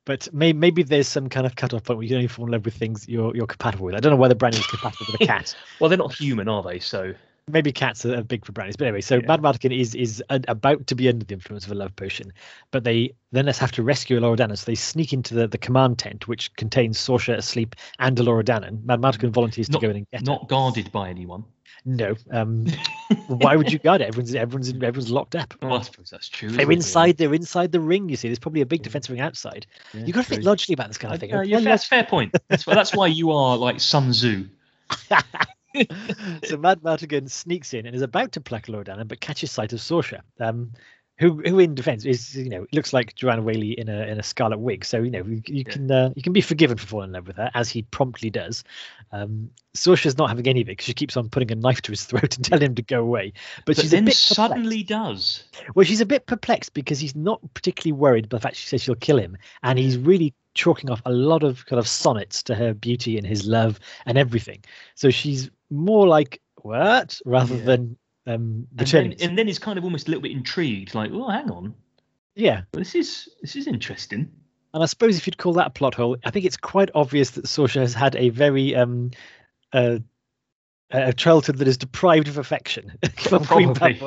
But 0.04 0.34
may, 0.34 0.52
maybe 0.52 0.82
there's 0.82 1.08
some 1.08 1.30
kind 1.30 1.46
of 1.46 1.56
cut-off 1.56 1.84
point 1.84 1.98
where 1.98 2.04
you 2.04 2.10
can 2.10 2.17
only 2.17 2.28
fall 2.28 2.46
in 2.46 2.52
love 2.52 2.65
with 2.65 2.74
things 2.74 3.08
you're 3.08 3.36
you're 3.36 3.46
compatible 3.46 3.86
with. 3.86 3.94
I 3.96 4.00
don't 4.00 4.10
know 4.12 4.17
whether 4.17 4.34
is 4.48 4.65
compatible 4.65 5.06
with 5.12 5.22
a 5.22 5.26
cat. 5.28 5.56
Well, 5.80 5.89
they're 5.89 5.98
not 5.98 6.13
human, 6.13 6.48
are 6.50 6.63
they? 6.63 6.80
So 6.80 7.13
maybe 7.52 7.72
cats 7.72 8.06
are, 8.06 8.24
big 8.24 8.46
for 8.46 8.52
brownies. 8.52 8.76
But 8.76 8.88
anyway, 8.88 9.02
so 9.02 9.16
Yeah. 9.16 9.28
Mad 9.28 9.42
Martigan 9.42 9.78
is 9.78 9.94
is 9.96 10.24
about 10.30 10.88
to 10.88 10.96
be 10.96 11.08
under 11.10 11.26
the 11.26 11.34
influence 11.34 11.66
of 11.66 11.72
a 11.72 11.76
love 11.76 11.96
potion, 11.96 12.32
but 12.72 12.84
they 12.84 13.14
then 13.32 13.48
have 13.48 13.72
to 13.74 13.84
rescue 13.84 14.20
Loredana. 14.20 14.58
So 14.58 14.66
they 14.66 14.76
sneak 14.76 15.14
into 15.14 15.34
the, 15.36 15.48
the 15.48 15.58
command 15.58 15.98
tent, 16.00 16.28
which 16.28 16.54
contains 16.56 16.98
Sorsha 16.98 17.36
asleep 17.38 17.76
and 18.00 18.18
Loredana. 18.18 18.84
Mad 18.86 19.02
Martigan 19.02 19.30
volunteers 19.32 19.70
Not- 19.70 19.82
to 19.82 19.88
go 19.88 19.92
in 19.92 19.98
and 19.98 20.12
get 20.12 20.22
her. 20.22 20.26
not 20.26 20.48
guarded 20.48 20.92
by 20.92 21.10
anyone. 21.10 21.44
No. 21.84 22.16
Um, 22.32 22.68
why 23.28 23.56
would 23.56 23.72
you 23.72 23.80
guard 23.80 24.02
it? 24.02 24.08
Everyone's 24.10 24.36
everyone's 24.36 24.70
everyone's 24.70 25.10
locked 25.10 25.36
up. 25.36 25.54
Well, 25.64 25.80
I 25.80 25.82
suppose 25.82 26.10
that's 26.12 26.30
true. 26.30 26.50
They're 26.50 26.62
isn't 26.62 26.72
it, 26.72 26.76
inside. 26.76 27.18
They're 27.18 27.34
inside 27.34 27.72
the 27.72 27.80
ring. 27.80 28.08
You 28.08 28.16
see, 28.18 28.28
there's 28.28 28.38
probably 28.38 28.62
a 28.62 28.66
big 28.68 28.84
defense 28.84 29.10
ring 29.10 29.20
outside. 29.20 29.66
really? 29.94 30.06
You 30.06 30.14
got 30.14 30.24
to 30.26 30.30
think 30.30 30.44
logically 30.44 30.74
about 30.74 30.90
this 30.90 31.00
kind 31.00 31.12
Uh, 31.12 31.16
of 31.16 31.20
thing. 31.22 31.30
yeah, 31.32 31.36
Well, 31.38 31.48
yeah, 31.48 31.58
you 31.58 31.64
that's 31.64 31.86
fair 31.86 32.04
point. 32.04 32.36
That's 32.50 32.68
why, 32.68 32.76
that's 32.76 32.94
why 32.96 33.08
you 33.08 33.32
are 33.32 33.58
like 33.58 33.80
Sun 33.80 34.12
Tzu. 34.12 34.46
so 36.44 36.58
Mad 36.58 36.82
Martigan 36.82 37.30
sneaks 37.30 37.74
in 37.74 37.86
and 37.86 37.96
is 37.96 38.02
about 38.02 38.34
to 38.34 38.42
pluck 38.42 38.66
Loredana, 38.68 39.08
but 39.08 39.22
catches 39.22 39.52
sight 39.52 39.74
of 39.74 39.80
Sorsha. 39.80 40.22
Um, 40.40 40.72
who 41.22 41.40
who 41.46 41.60
in 41.60 41.76
defence 41.76 42.04
is 42.04 42.36
you 42.36 42.50
know 42.50 42.66
looks 42.74 42.94
like 42.94 43.14
Joanna 43.14 43.44
Whalley 43.44 43.80
in 43.80 43.90
a 43.90 44.08
in 44.08 44.20
a 44.20 44.24
scarlet 44.24 44.58
wig, 44.58 44.84
so 44.84 45.04
you 45.04 45.12
know 45.12 45.24
you, 45.24 45.42
you 45.46 45.64
yeah. 45.68 45.72
can 45.72 45.92
uh, 45.92 46.10
you 46.16 46.24
can 46.24 46.34
be 46.34 46.42
forgiven 46.42 46.78
for 46.78 46.88
falling 46.88 47.10
in 47.10 47.14
love 47.14 47.28
with 47.28 47.38
her 47.38 47.52
as 47.54 47.70
he 47.70 47.84
promptly 47.84 48.32
does. 48.32 48.64
Um, 49.12 49.52
Sorsha's 49.76 50.18
not 50.18 50.30
having 50.30 50.48
any 50.48 50.62
of 50.62 50.68
it 50.68 50.72
because 50.72 50.86
she 50.86 50.96
keeps 50.96 51.16
on 51.16 51.30
putting 51.30 51.52
a 51.52 51.56
knife 51.56 51.84
to 51.84 51.92
his 51.92 52.06
throat 52.06 52.36
and 52.36 52.44
telling 52.50 52.66
him 52.66 52.76
to 52.76 52.82
go 52.82 53.02
away. 53.02 53.34
But, 53.58 53.76
but 53.76 53.82
she's 53.82 53.92
then 53.92 54.10
suddenly 54.12 54.82
does. 54.82 55.44
Well, 55.76 55.86
she's 55.86 56.02
a 56.02 56.08
bit 56.08 56.26
perplexed 56.26 56.74
because 56.74 57.00
he's 57.00 57.16
not 57.16 57.40
particularly 57.54 57.94
worried 57.94 58.28
by 58.28 58.38
the 58.38 58.42
fact 58.42 58.56
she 58.56 58.68
says 58.68 58.82
she'll 58.82 58.96
kill 58.96 59.20
him, 59.20 59.38
and 59.62 59.78
he's 59.78 60.00
really 60.00 60.34
chalking 60.56 60.90
off 60.90 61.04
a 61.06 61.12
lot 61.12 61.44
of 61.44 61.66
kind 61.68 61.80
of 61.80 61.88
sonnets 61.88 62.42
to 62.44 62.56
her 62.56 62.74
beauty 62.74 63.18
and 63.18 63.28
his 63.28 63.46
love 63.46 63.80
and 64.08 64.18
everything. 64.18 64.64
So 64.96 65.12
she's 65.12 65.52
more 65.72 66.08
like 66.08 66.40
what 66.62 67.20
rather 67.26 67.56
Yeah. 67.56 67.64
than 67.66 67.98
um 68.28 68.68
And 68.78 68.88
then, 68.88 69.14
and 69.20 69.38
then 69.38 69.48
he's 69.48 69.58
kind 69.58 69.80
of 69.80 69.84
almost 69.84 70.08
a 70.08 70.12
little 70.12 70.22
bit 70.22 70.32
intrigued, 70.32 70.94
like, 70.94 71.10
oh, 71.12 71.30
hang 71.30 71.50
on, 71.50 71.74
yeah, 72.36 72.62
this 72.74 72.94
is 72.94 73.30
this 73.42 73.56
is 73.56 73.66
interesting. 73.68 74.30
and 74.74 74.84
I 74.84 74.86
suppose 74.86 75.18
if 75.18 75.26
you'd 75.26 75.38
call 75.38 75.54
that 75.54 75.68
a 75.68 75.72
plot 75.72 75.96
hole, 75.96 76.18
I 76.24 76.30
think 76.32 76.46
it's 76.46 76.58
quite 76.58 76.90
obvious 76.94 77.32
that 77.32 77.46
Sorsha 77.46 77.82
has 77.82 77.94
had 77.94 78.16
a 78.16 78.30
very 78.30 78.76
um 78.76 79.12
uh, 79.74 80.00
a 80.91 81.13
childhood 81.13 81.58
that 81.58 81.67
is 81.67 81.77
deprived 81.77 82.27
of 82.27 82.38
affection 82.38 82.91
from 83.17 83.43
Probably. 83.43 83.99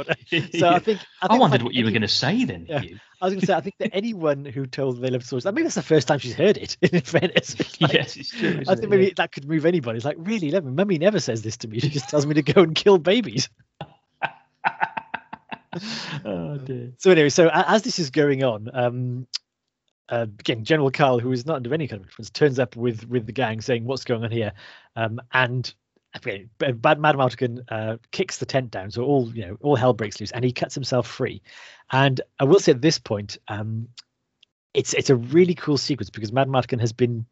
So 0.59 0.69
I 0.69 0.79
think 0.79 1.01
I, 1.23 1.29
I 1.31 1.39
wondered 1.39 1.61
like 1.61 1.65
what 1.67 1.75
you 1.75 1.85
were 1.85 1.91
going 1.91 2.03
to 2.03 2.09
say 2.09 2.45
then. 2.45 2.67
Yeah. 2.69 2.81
I 3.23 3.27
was 3.27 3.33
going 3.35 3.41
to 3.41 3.47
say 3.47 3.55
I 3.55 3.61
think 3.61 3.77
that 3.79 3.91
anyone 3.95 4.45
who 4.45 4.67
told 4.67 5.01
they 5.01 5.09
love 5.11 5.23
Sorsha, 5.23 5.47
I 5.47 5.51
mean 5.51 5.65
that's 5.65 5.77
the 5.77 5.83
first 5.83 6.07
time 6.09 6.19
she's 6.19 6.35
heard 6.35 6.57
it. 6.59 6.77
In 6.83 7.01
fairness, 7.01 7.55
It's 7.59 7.81
like- 7.81 7.93
yes, 7.93 8.17
it's 8.17 8.31
true. 8.31 8.63
I 8.69 8.75
think 8.75 8.85
it? 8.85 8.91
maybe 8.91 9.13
that 9.17 9.33
could 9.33 9.49
move 9.49 9.65
anybody. 9.67 9.97
It's 9.97 10.05
like, 10.05 10.17
really, 10.19 10.51
love 10.51 10.65
me. 10.65 10.73
Mummy 10.73 10.99
never 10.99 11.21
says 11.21 11.43
this 11.43 11.57
to 11.59 11.69
me. 11.69 11.79
She 11.81 11.89
just 11.89 12.09
tells 12.09 12.27
me 12.27 12.35
to 12.35 12.43
go 12.43 12.63
and 12.63 12.75
kill 12.75 12.99
babies. 12.99 13.49
oh 16.25 16.59
dear. 16.59 16.93
So 16.99 17.11
anyway, 17.11 17.29
so 17.31 17.49
as 17.53 17.83
this 17.83 17.99
is 17.99 18.11
going 18.11 18.45
on, 18.45 18.71
um, 18.73 19.27
uh, 20.09 20.27
again, 20.39 20.65
General 20.65 20.91
Carl, 20.91 21.19
who 21.19 21.33
is 21.33 21.47
not 21.47 21.57
under 21.57 21.73
any 21.75 21.89
kind 21.89 22.01
of 22.03 22.07
influence, 22.09 22.31
turns 22.31 22.59
up 22.59 22.77
with 22.77 23.09
with 23.09 23.27
the 23.27 23.33
gang, 23.33 23.61
saying, 23.61 23.85
"What's 23.85 24.05
going 24.05 24.23
on 24.25 24.31
here?" 24.31 24.53
Um, 24.97 25.21
and 25.33 25.73
okay, 26.17 26.47
B- 26.59 26.73
Bad 26.73 26.99
Madmartigan 26.99 27.65
uh, 27.69 27.97
kicks 28.11 28.39
the 28.39 28.47
tent 28.47 28.71
down, 28.71 28.91
so 28.91 29.03
all 29.03 29.35
you 29.35 29.47
know, 29.47 29.57
all 29.61 29.77
hell 29.77 29.93
breaks 29.93 30.21
loose, 30.21 30.33
and 30.33 30.45
he 30.45 30.53
cuts 30.53 30.75
himself 30.75 31.07
free. 31.07 31.43
And 31.93 32.21
I 32.41 32.45
will 32.45 32.61
say 32.61 32.73
at 32.73 32.83
this 32.83 32.99
point, 32.99 33.39
um, 33.49 33.89
it's 34.75 34.93
it's 34.95 35.09
a 35.09 35.17
really 35.17 35.55
cool 35.55 35.79
sequence 35.79 36.11
because 36.11 36.33
Mad 36.33 36.49
Martin 36.49 36.79
has 36.81 36.93
been 36.93 37.25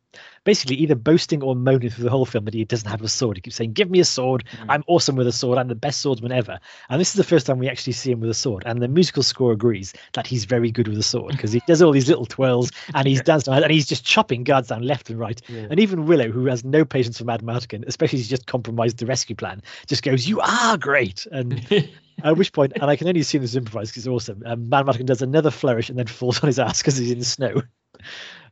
basically 0.44 0.76
either 0.76 0.94
boasting 0.94 1.42
or 1.42 1.57
moaning 1.57 1.90
through 1.90 2.05
the 2.05 2.11
whole 2.11 2.26
film 2.26 2.44
that 2.44 2.55
he 2.55 2.64
doesn't 2.64 2.88
have 2.88 3.02
a 3.02 3.09
sword. 3.09 3.37
He 3.37 3.40
keeps 3.40 3.57
saying, 3.57 3.72
"Give 3.72 3.90
me 3.90 3.98
a 3.98 4.05
sword! 4.05 4.44
Mhm. 4.52 4.66
I'm 4.68 4.85
awesome 4.87 5.16
with 5.16 5.26
a 5.26 5.33
sword. 5.33 5.59
I'm 5.59 5.68
the 5.68 5.74
best 5.74 6.00
swordsman 6.00 6.33
ever." 6.33 6.61
And 6.88 7.00
this 7.00 7.09
is 7.09 7.14
the 7.14 7.24
first 7.24 7.46
time 7.46 7.59
we 7.59 7.68
actually 7.68 7.94
see 7.94 8.12
him 8.12 8.20
with 8.20 8.31
a 8.31 8.35
sword. 8.35 8.62
And 8.64 8.81
the 8.81 8.88
musical 8.88 9.22
score 9.22 9.52
agrees 9.52 9.92
that 10.12 10.26
he's 10.26 10.44
very 10.44 10.70
good 10.70 10.87
with 10.87 10.98
a 10.98 11.02
sword 11.02 11.33
because 11.33 11.52
he 11.52 11.61
does 11.66 11.83
all 11.83 11.92
these 11.92 12.09
little 12.09 12.26
twirls 12.26 12.70
and 12.94 13.07
he's 13.09 13.22
dancing 13.22 13.52
and 13.52 13.72
he's 13.72 13.87
just 13.87 14.05
chopping 14.05 14.44
guards 14.44 14.68
down 14.68 14.83
left 14.83 15.11
and 15.11 15.18
right. 15.18 15.40
Yeah. 15.48 15.66
And 15.70 15.81
even 15.81 16.07
Willow, 16.07 16.31
who 16.31 16.46
has 16.46 16.64
no 16.64 16.85
patience 16.85 17.18
for 17.18 17.24
Mad 17.24 17.42
Martin, 17.42 17.85
especially 17.87 18.18
he's 18.18 18.28
just 18.28 18.46
compromised 18.46 18.98
the 18.98 19.07
rescue 19.07 19.35
plan, 19.35 19.62
just 19.87 20.02
goes, 20.02 20.28
"You 20.28 20.40
are 20.40 20.76
great!" 20.76 21.26
And 21.33 21.66
at 22.25 22.37
which 22.37 22.53
point, 22.53 22.72
and 22.75 22.85
I 22.85 22.96
can 22.96 23.09
only 23.09 23.20
assume 23.20 23.42
this 23.42 23.51
is 23.51 23.57
improvised 23.57 23.92
because 23.92 24.07
it's 24.07 24.11
awesome. 24.12 24.42
Um, 24.46 24.68
Mad 24.68 24.87
Martin 24.87 25.07
does 25.07 25.22
another 25.22 25.51
flourish 25.51 25.88
and 25.88 25.98
then 25.98 26.07
falls 26.07 26.40
on 26.42 26.46
his 26.48 26.59
ass 26.59 26.79
because 26.81 26.96
he's 26.96 27.11
in 27.11 27.18
the 27.18 27.25
snow. 27.25 27.62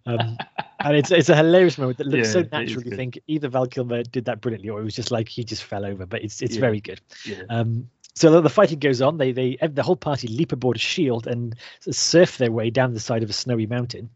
Um, 0.06 0.38
and 0.80 0.96
it's 0.96 1.10
it's 1.10 1.28
a 1.28 1.36
hilarious 1.36 1.76
moment 1.76 1.98
that 1.98 2.06
looks 2.06 2.28
Yeah, 2.28 2.42
so 2.42 2.48
natural. 2.52 2.84
You 2.84 2.96
think 2.96 3.18
either 3.26 3.48
Val 3.48 3.66
Kilmer 3.66 4.02
did 4.02 4.24
that 4.24 4.40
brilliantly, 4.40 4.70
or 4.70 4.80
it 4.80 4.84
was 4.84 4.94
just 4.94 5.10
like 5.10 5.28
he 5.28 5.44
just 5.44 5.64
fell 5.64 5.84
over. 5.84 6.06
But 6.06 6.22
it's 6.24 6.40
it's 6.40 6.54
Yeah. 6.54 6.60
very 6.60 6.80
good. 6.80 7.00
yeah. 7.26 7.42
Um, 7.50 7.88
so 8.14 8.30
the, 8.30 8.40
the 8.40 8.48
fighting 8.50 8.78
goes 8.78 9.02
on. 9.02 9.18
They 9.18 9.32
they 9.32 9.58
the 9.60 9.82
whole 9.82 9.96
party 9.96 10.26
leap 10.28 10.52
aboard 10.52 10.76
a 10.76 10.80
shield 10.80 11.26
and 11.26 11.54
surf 11.80 12.38
their 12.38 12.50
way 12.50 12.70
down 12.70 12.94
the 12.94 13.00
side 13.00 13.22
of 13.22 13.30
a 13.30 13.34
snowy 13.34 13.66
mountain. 13.66 14.10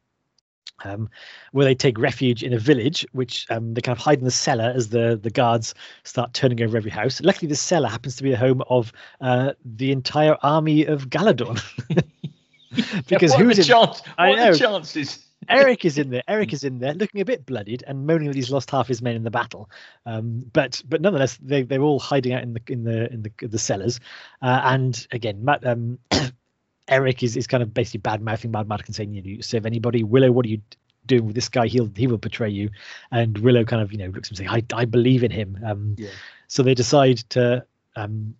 Um, 0.84 1.08
where 1.52 1.64
they 1.64 1.74
take 1.74 1.98
refuge 1.98 2.42
in 2.42 2.52
a 2.52 2.58
village, 2.58 3.06
which 3.12 3.46
um, 3.48 3.74
they 3.74 3.80
kind 3.80 3.96
of 3.96 4.02
hide 4.02 4.18
in 4.18 4.24
the 4.24 4.30
cellar 4.30 4.72
as 4.74 4.88
the 4.88 5.18
the 5.22 5.30
guards 5.30 5.72
start 6.02 6.34
turning 6.34 6.60
over 6.62 6.76
every 6.76 6.90
house. 6.90 7.20
Luckily, 7.20 7.48
the 7.48 7.54
cellar 7.56 7.88
happens 7.88 8.16
to 8.16 8.22
be 8.24 8.30
the 8.30 8.36
home 8.36 8.60
of 8.68 8.92
uh, 9.20 9.52
the 9.64 9.92
entire 9.92 10.36
army 10.42 10.84
of 10.84 11.08
Galladoorn, 11.08 11.62
because 13.08 13.32
are 13.34 13.38
who's 13.38 13.56
the 13.56 13.62
in, 13.62 13.68
chance? 13.68 14.02
I 14.18 14.30
What 14.30 14.36
the 14.38 14.44
know. 14.46 14.54
chances? 14.54 15.24
Eric 15.48 15.84
is 15.84 15.98
in 15.98 16.10
there. 16.10 16.22
Eric 16.26 16.52
is 16.52 16.64
in 16.64 16.78
there, 16.78 16.94
looking 16.94 17.20
a 17.20 17.24
bit 17.24 17.44
bloodied 17.46 17.84
and 17.86 18.06
moaning 18.06 18.28
that 18.28 18.36
he's 18.36 18.50
lost 18.50 18.70
half 18.70 18.88
his 18.88 19.02
men 19.02 19.14
in 19.14 19.24
the 19.24 19.30
battle. 19.30 19.70
Um, 20.06 20.44
but 20.52 20.82
but 20.88 21.00
nonetheless, 21.00 21.38
they 21.40 21.62
they're 21.62 21.82
all 21.82 22.00
hiding 22.00 22.32
out 22.32 22.42
in 22.42 22.54
the 22.54 22.60
in 22.68 22.84
the 22.84 23.12
in 23.12 23.22
the 23.22 23.46
the 23.46 23.58
cellars. 23.58 24.00
Uh, 24.42 24.60
and 24.64 25.06
again, 25.12 25.44
Matt, 25.44 25.66
um, 25.66 25.98
Eric 26.88 27.22
is 27.22 27.36
is 27.36 27.46
kind 27.46 27.62
of 27.62 27.72
basically 27.72 28.00
bad 28.00 28.22
mouthing 28.22 28.50
Mad 28.50 28.66
and 28.68 28.94
saying, 28.94 29.14
"You 29.14 29.22
know, 29.22 29.28
you 29.28 29.42
serve 29.42 29.66
anybody. 29.66 30.02
Willow, 30.02 30.30
what 30.32 30.46
are 30.46 30.50
you 30.50 30.60
doing 31.06 31.26
with 31.26 31.34
this 31.34 31.48
guy? 31.48 31.66
He'll 31.66 31.90
he 31.96 32.06
will 32.06 32.18
betray 32.18 32.50
you." 32.50 32.70
And 33.10 33.38
Willow 33.38 33.64
kind 33.64 33.82
of 33.82 33.92
you 33.92 33.98
know 33.98 34.06
looks 34.06 34.28
at 34.28 34.32
him 34.32 34.46
saying, 34.46 34.50
"I 34.50 34.80
I 34.82 34.84
believe 34.84 35.24
in 35.24 35.30
him." 35.30 35.58
Um, 35.64 35.96
Yeah. 35.98 36.10
so 36.48 36.62
they 36.62 36.74
decide 36.74 37.18
to 37.30 37.64
um, 37.96 38.34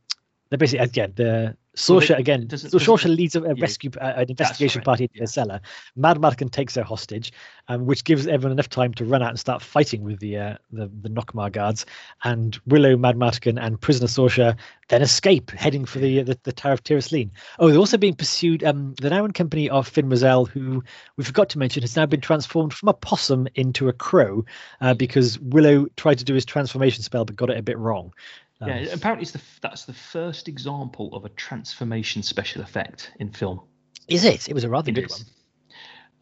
they 0.50 0.56
basically 0.56 0.84
again 0.84 1.12
the 1.16 1.56
Well, 1.94 2.18
again. 2.20 2.48
So 2.50 2.68
doesn't- 2.68 3.16
leads 3.16 3.34
a, 3.34 3.42
a 3.42 3.48
yeah, 3.48 3.54
rescue, 3.58 3.90
uh, 4.00 4.12
an 4.16 4.30
investigation 4.30 4.78
right, 4.78 4.84
party 4.84 5.04
into 5.04 5.16
yeah. 5.16 5.24
the 5.24 5.26
cellar. 5.26 5.60
Mad 5.96 6.20
Martin 6.20 6.48
takes 6.48 6.76
her 6.76 6.84
hostage, 6.84 7.32
um, 7.66 7.86
which 7.86 8.04
gives 8.04 8.28
everyone 8.28 8.52
enough 8.52 8.68
time 8.68 8.94
to 8.94 9.04
run 9.04 9.22
out 9.22 9.30
and 9.30 9.40
start 9.40 9.60
fighting 9.60 10.04
with 10.04 10.20
the 10.20 10.36
uh, 10.36 10.56
the, 10.70 10.88
the 11.02 11.08
Nockmaar 11.08 11.50
guards. 11.50 11.84
And 12.22 12.58
Willow, 12.66 12.96
Mad 12.96 13.16
Martin, 13.16 13.58
and 13.58 13.80
prisoner 13.80 14.06
Sorsha 14.06 14.56
then 14.88 15.02
escape, 15.02 15.50
heading 15.50 15.84
for 15.84 15.98
the 15.98 16.22
the, 16.22 16.38
the 16.44 16.52
Tower 16.52 16.74
of 16.74 16.84
Tir 16.84 16.98
Asleen. 16.98 17.30
Oh, 17.58 17.68
they're 17.68 17.78
also 17.78 17.98
being 17.98 18.14
pursued. 18.14 18.62
Um, 18.62 18.94
the 19.00 19.10
now 19.10 19.24
in 19.24 19.32
company 19.32 19.68
of 19.68 19.88
Fin 19.88 20.08
Raziel, 20.08 20.48
who 20.48 20.84
we 21.16 21.24
forgot 21.24 21.48
to 21.50 21.58
mention, 21.58 21.82
has 21.82 21.96
now 21.96 22.06
been 22.06 22.20
transformed 22.20 22.72
from 22.72 22.88
a 22.88 22.94
possum 22.94 23.48
into 23.56 23.88
a 23.88 23.92
crow, 23.92 24.44
uh, 24.80 24.94
because 24.94 25.40
Willow 25.40 25.86
tried 25.96 26.18
to 26.18 26.24
do 26.24 26.34
his 26.34 26.44
transformation 26.44 27.02
spell 27.02 27.24
but 27.24 27.34
got 27.34 27.50
it 27.50 27.58
a 27.58 27.62
bit 27.62 27.78
wrong. 27.78 28.12
Um, 28.60 28.68
Yeah, 28.68 28.76
apparently 28.92 29.22
it's 29.22 29.32
the 29.32 29.40
that's 29.60 29.84
the 29.84 29.92
first 29.92 30.48
example 30.48 31.14
of 31.14 31.24
a 31.24 31.28
transformation 31.30 32.22
special 32.22 32.62
effect 32.62 33.12
in 33.18 33.30
film. 33.32 33.60
Is 34.08 34.24
it? 34.24 34.48
It 34.48 34.54
was 34.54 34.64
a 34.64 34.68
rather 34.68 34.90
It 34.90 34.94
good 34.94 35.04
is. 35.04 35.10
one. 35.10 35.20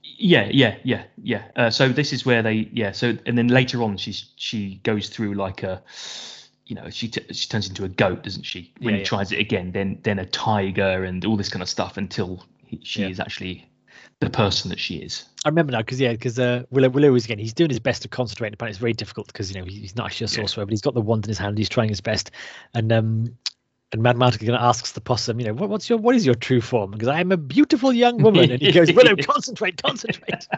Yeah, 0.05 0.49
yeah, 0.53 0.77
yeah, 0.85 1.05
yeah. 1.23 1.43
Uh, 1.57 1.71
so 1.71 1.89
this 1.89 2.13
is 2.13 2.25
where 2.27 2.43
they, 2.43 2.69
yeah. 2.73 2.93
So 2.93 3.17
and 3.27 3.37
then 3.37 3.49
later 3.49 3.83
on, 3.83 3.97
she's 3.97 4.33
she 4.37 4.77
goes 4.85 5.09
through 5.09 5.35
like 5.35 5.63
a, 5.63 5.83
you 6.67 6.77
know, 6.77 6.91
she 6.91 7.09
t- 7.09 7.33
she 7.33 7.49
turns 7.49 7.69
into 7.69 7.85
a 7.85 7.89
goat, 7.89 8.23
doesn't 8.23 8.45
she? 8.45 8.73
When 8.81 8.95
Yeah, 8.95 8.99
he 8.99 8.99
yeah. 8.99 9.05
tries 9.05 9.33
it 9.33 9.39
again, 9.39 9.73
then 9.73 9.99
then 10.03 10.19
a 10.19 10.27
tiger 10.27 11.05
and 11.05 11.25
all 11.25 11.37
this 11.37 11.49
kind 11.49 11.63
of 11.63 11.69
stuff 11.69 11.97
until 11.97 12.45
he, 12.65 12.81
she 12.83 13.03
Yeah. 13.03 13.09
is 13.09 13.21
actually 13.21 13.69
the 14.27 14.31
person 14.31 14.71
that 14.71 14.79
she 14.79 14.97
is. 14.97 15.25
I 15.45 15.49
remember 15.49 15.73
now 15.73 15.79
because 15.79 16.01
yeah, 16.01 16.13
because 16.13 16.39
uh, 16.39 16.63
Willow 16.71 16.89
Willow 16.89 17.15
is 17.15 17.25
again 17.25 17.39
he's 17.39 17.53
doing 17.53 17.71
his 17.71 17.81
best 17.81 18.03
to 18.03 18.09
concentrate, 18.09 18.57
but 18.59 18.69
it's 18.69 18.79
very 18.79 18.93
difficult 18.93 19.27
because 19.27 19.53
you 19.53 19.61
know 19.61 19.67
he's 19.67 19.97
not 19.97 20.07
actually 20.07 20.27
a 20.27 20.31
Yeah. 20.31 20.37
sorcerer, 20.37 20.65
but 20.65 20.71
he's 20.73 20.81
got 20.81 20.95
the 20.95 21.01
wand 21.01 21.25
in 21.25 21.29
his 21.29 21.39
hand. 21.39 21.59
He's 21.59 21.69
trying 21.69 21.89
his 21.89 22.01
best, 22.01 22.31
and 22.75 22.93
um, 22.93 23.37
and 23.93 24.03
Mad 24.03 24.17
Martin 24.17 24.49
asks 24.55 24.93
the 24.93 25.01
possum, 25.01 25.39
you 25.39 25.47
know, 25.47 25.53
what, 25.55 25.69
what's 25.69 25.89
your 25.89 25.99
what 25.99 26.15
is 26.15 26.25
your 26.25 26.35
true 26.35 26.61
form? 26.61 26.93
Because 26.93 27.09
I 27.09 27.21
am 27.21 27.31
a 27.33 27.37
beautiful 27.37 27.93
young 27.93 28.19
woman, 28.23 28.51
and 28.51 28.63
he 28.63 28.73
goes, 28.73 28.91
Willow, 28.95 29.17
concentrate, 29.17 29.83
concentrate. 29.83 30.49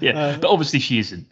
Yeah, 0.00 0.16
Uh, 0.16 0.38
but 0.38 0.48
obviously 0.48 0.78
she 0.78 1.00
isn't. 1.00 1.26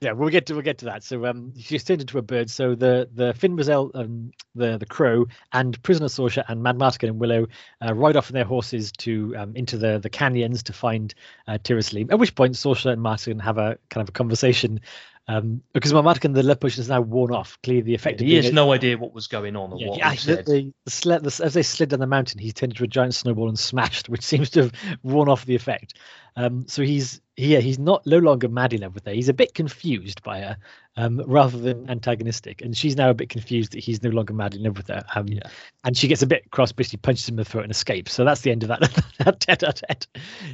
Yeah, 0.00 0.12
we'll 0.12 0.28
get 0.28 0.44
to 0.46 0.52
we'll 0.52 0.62
get 0.62 0.78
to 0.78 0.84
that. 0.86 1.02
So 1.04 1.24
um, 1.24 1.54
she's 1.58 1.82
turned 1.82 2.02
into 2.02 2.18
a 2.18 2.22
bird. 2.22 2.50
So 2.50 2.74
the 2.74 3.08
the 3.14 3.32
Fin 3.32 3.56
Raziel, 3.56 3.90
um, 3.94 4.30
the 4.54 4.76
the 4.76 4.84
crow, 4.84 5.26
and 5.52 5.82
prisoner 5.82 6.08
Sorsha 6.08 6.44
and 6.48 6.62
Mad 6.62 6.76
Martin 6.76 7.08
and 7.08 7.18
Willow 7.18 7.46
uh, 7.80 7.94
ride 7.94 8.16
off 8.16 8.30
on 8.30 8.34
their 8.34 8.44
horses 8.44 8.92
to 8.92 9.34
um, 9.38 9.56
into 9.56 9.78
the 9.78 9.98
the 9.98 10.10
canyons 10.10 10.62
to 10.64 10.74
find 10.74 11.14
uh, 11.48 11.56
Tir 11.62 11.76
Asleen. 11.76 12.12
At 12.12 12.18
which 12.18 12.34
point 12.34 12.54
Sorsha 12.54 12.92
and 12.92 13.00
Martin 13.00 13.38
have 13.38 13.56
a 13.56 13.78
kind 13.88 14.02
of 14.02 14.10
a 14.10 14.12
conversation. 14.12 14.80
Um, 15.28 15.62
because 15.72 15.92
Mad 15.92 16.04
Martin, 16.04 16.34
the 16.34 16.42
love 16.44 16.60
potion 16.60 16.80
is 16.80 16.88
now 16.88 17.00
worn 17.00 17.32
off. 17.32 17.58
Clearly, 17.64 17.82
the 17.82 17.94
effect 17.94 18.20
of 18.20 18.26
He 18.26 18.36
has 18.36 18.52
no 18.52 18.72
idea 18.72 18.96
what 18.96 19.12
was 19.12 19.26
going 19.26 19.56
on 19.56 19.72
or 19.72 19.78
yeah, 19.80 19.88
what 19.88 19.98
yeah, 19.98 20.10
the, 20.14 20.72
said. 20.86 21.26
as 21.44 21.54
they 21.54 21.62
slid 21.64 21.88
down 21.88 21.98
the 21.98 22.06
mountain, 22.06 22.38
he 22.38 22.52
turned 22.52 22.72
into 22.72 22.84
a 22.84 22.88
giant 22.88 23.14
snowball 23.14 23.48
and 23.48 23.58
smashed, 23.58 24.08
which 24.08 24.22
seems 24.24 24.50
to 24.50 24.62
have 24.62 24.72
worn 25.02 25.28
off 25.28 25.44
the 25.44 25.56
effect. 25.56 25.94
Um, 26.36 26.66
so 26.68 26.82
he's 26.82 27.20
he, 27.34 27.54
yeah, 27.54 27.58
he's 27.60 27.78
not 27.78 28.06
no 28.06 28.18
longer 28.18 28.48
mad 28.48 28.72
in 28.72 28.82
love 28.82 28.94
with 28.94 29.04
her. 29.06 29.12
He's 29.12 29.28
a 29.28 29.34
bit 29.34 29.54
confused 29.54 30.22
by 30.22 30.40
her, 30.40 30.56
um, 30.96 31.20
rather 31.26 31.58
than 31.58 31.90
antagonistic, 31.90 32.62
and 32.62 32.76
she's 32.76 32.96
now 32.96 33.10
a 33.10 33.14
bit 33.14 33.28
confused 33.30 33.72
that 33.72 33.82
he's 33.82 34.02
no 34.02 34.10
longer 34.10 34.32
mad 34.34 34.54
in 34.54 34.62
love 34.62 34.76
with 34.76 34.88
her. 34.88 35.02
Um, 35.14 35.26
Yeah. 35.28 35.48
and 35.84 35.96
she 35.96 36.08
gets 36.08 36.22
a 36.22 36.26
bit 36.26 36.50
cross, 36.50 36.72
basically 36.72 36.98
punches 36.98 37.28
him 37.28 37.32
in 37.32 37.38
the 37.38 37.44
throat 37.44 37.64
and 37.64 37.70
escapes. 37.72 38.12
So 38.12 38.24
that's 38.24 38.42
the 38.42 38.52
end 38.52 38.62
of 38.62 38.68
that, 38.68 38.80
that 39.18 39.40
tete-a-tete. 39.40 40.06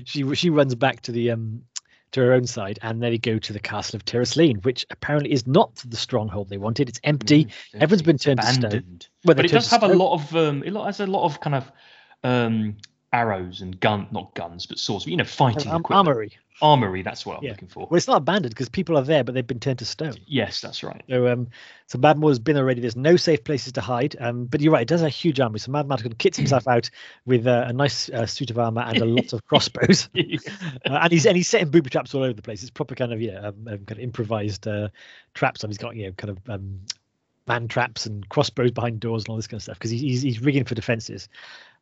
She 0.04 0.35
she 0.35 0.50
runs 0.50 0.74
back 0.76 1.02
to 1.02 1.12
the 1.12 1.32
um 1.32 1.62
to 2.12 2.20
her 2.20 2.33
own 2.33 2.46
side, 2.46 2.79
and 2.83 3.03
then 3.03 3.11
they 3.11 3.18
go 3.18 3.38
to 3.38 3.53
the 3.53 3.59
castle 3.61 3.96
of 3.96 4.05
Tir 4.05 4.22
Asleen, 4.22 4.64
which 4.64 4.87
apparently 4.90 5.33
is 5.33 5.46
not 5.46 5.75
the 5.77 5.96
stronghold 5.96 6.48
they 6.48 6.59
wanted. 6.59 6.88
It's 6.88 7.01
empty. 7.05 7.46
Mm, 7.46 7.51
Everyone's 7.83 8.03
been 8.03 8.18
turned 8.18 8.40
to 8.40 8.46
stone. 8.46 9.01
Well, 9.25 9.35
but 9.35 9.44
it 9.44 9.51
does 9.53 9.70
have 9.70 9.83
a 9.83 9.88
lot 9.88 10.14
of 10.14 10.37
um, 10.37 10.62
it 10.62 10.75
has 10.75 11.01
a 11.01 11.07
lot 11.07 11.25
of 11.25 11.40
kind 11.40 11.57
of 11.57 11.72
um, 12.25 12.77
arrows 13.12 13.61
and 13.61 13.79
gun, 13.81 14.07
not 14.11 14.35
guns, 14.35 14.66
but 14.66 14.79
swords. 14.79 15.07
You 15.07 15.16
know, 15.16 15.25
fighting 15.25 15.70
Um, 15.70 15.81
equipment. 15.81 16.09
armory. 16.09 16.33
Armory. 16.61 17.03
That's 17.03 17.25
what 17.25 17.38
I'm 17.38 17.45
Yeah. 17.45 17.51
looking 17.51 17.69
for. 17.69 17.87
Well, 17.91 17.97
it's 17.97 18.07
not 18.07 18.19
abandoned 18.19 18.55
because 18.55 18.69
people 18.69 18.97
are 18.99 19.03
there, 19.03 19.25
but 19.25 19.35
they've 19.35 19.47
been 19.47 19.61
turned 19.61 19.79
to 19.81 19.85
stone. 19.85 20.17
Yes, 20.27 20.61
that's 20.61 20.83
right. 20.83 21.03
So, 21.09 21.27
um, 21.29 21.49
so 21.87 21.99
Mad 21.99 22.19
Morgan's 22.19 22.38
been 22.38 22.57
already. 22.57 22.81
There's 22.81 22.97
no 22.97 23.17
safe 23.17 23.43
places 23.45 23.73
to 23.73 23.81
hide. 23.81 24.17
Um, 24.21 24.45
but 24.45 24.61
you're 24.61 24.73
right. 24.73 24.83
It 24.83 24.88
does 24.88 25.01
have 25.01 25.09
a 25.09 25.11
huge 25.11 25.41
army. 25.41 25.59
So 25.59 25.73
Madmartigan 25.73 26.19
kits 26.19 26.37
himself 26.37 26.69
out 26.69 26.91
with 27.27 27.47
uh, 27.47 27.65
a 27.67 27.73
nice 27.73 28.09
uh, 28.11 28.27
suit 28.27 28.51
of 28.51 28.59
armor 28.59 28.83
and 28.83 29.01
a 29.01 29.05
lot 29.05 29.33
of 29.33 29.45
crossbows. 29.47 30.09
Uh, 30.85 30.98
and 31.03 31.13
he's 31.13 31.27
and 31.27 31.37
he's 31.37 31.48
setting 31.48 31.71
booby 31.71 31.90
traps 31.90 32.15
all 32.15 32.23
over 32.23 32.33
the 32.33 32.42
place. 32.42 32.63
It's 32.63 32.71
proper 32.71 32.94
kind 32.94 33.13
of 33.13 33.21
you 33.21 33.33
know 33.33 33.38
um, 33.38 33.55
um, 33.69 33.79
kind 33.79 33.92
of 33.92 33.98
improvised 34.00 34.67
uh, 34.67 34.88
traps. 35.35 35.63
And 35.63 35.73
he's 35.73 35.79
got 35.79 35.94
you 35.94 36.07
know 36.07 36.13
kind 36.13 36.31
of 36.31 36.38
um, 36.48 36.81
man 37.46 37.69
traps 37.69 38.07
and 38.07 38.29
crossbows 38.29 38.71
behind 38.71 39.00
doors 39.00 39.23
and 39.25 39.31
all 39.31 39.37
this 39.37 39.46
kind 39.46 39.59
of 39.59 39.63
stuff 39.63 39.79
because 39.79 39.90
he's, 39.90 40.00
he's 40.00 40.23
he's 40.23 40.40
rigging 40.40 40.65
for 40.65 40.75
defenses. 40.75 41.29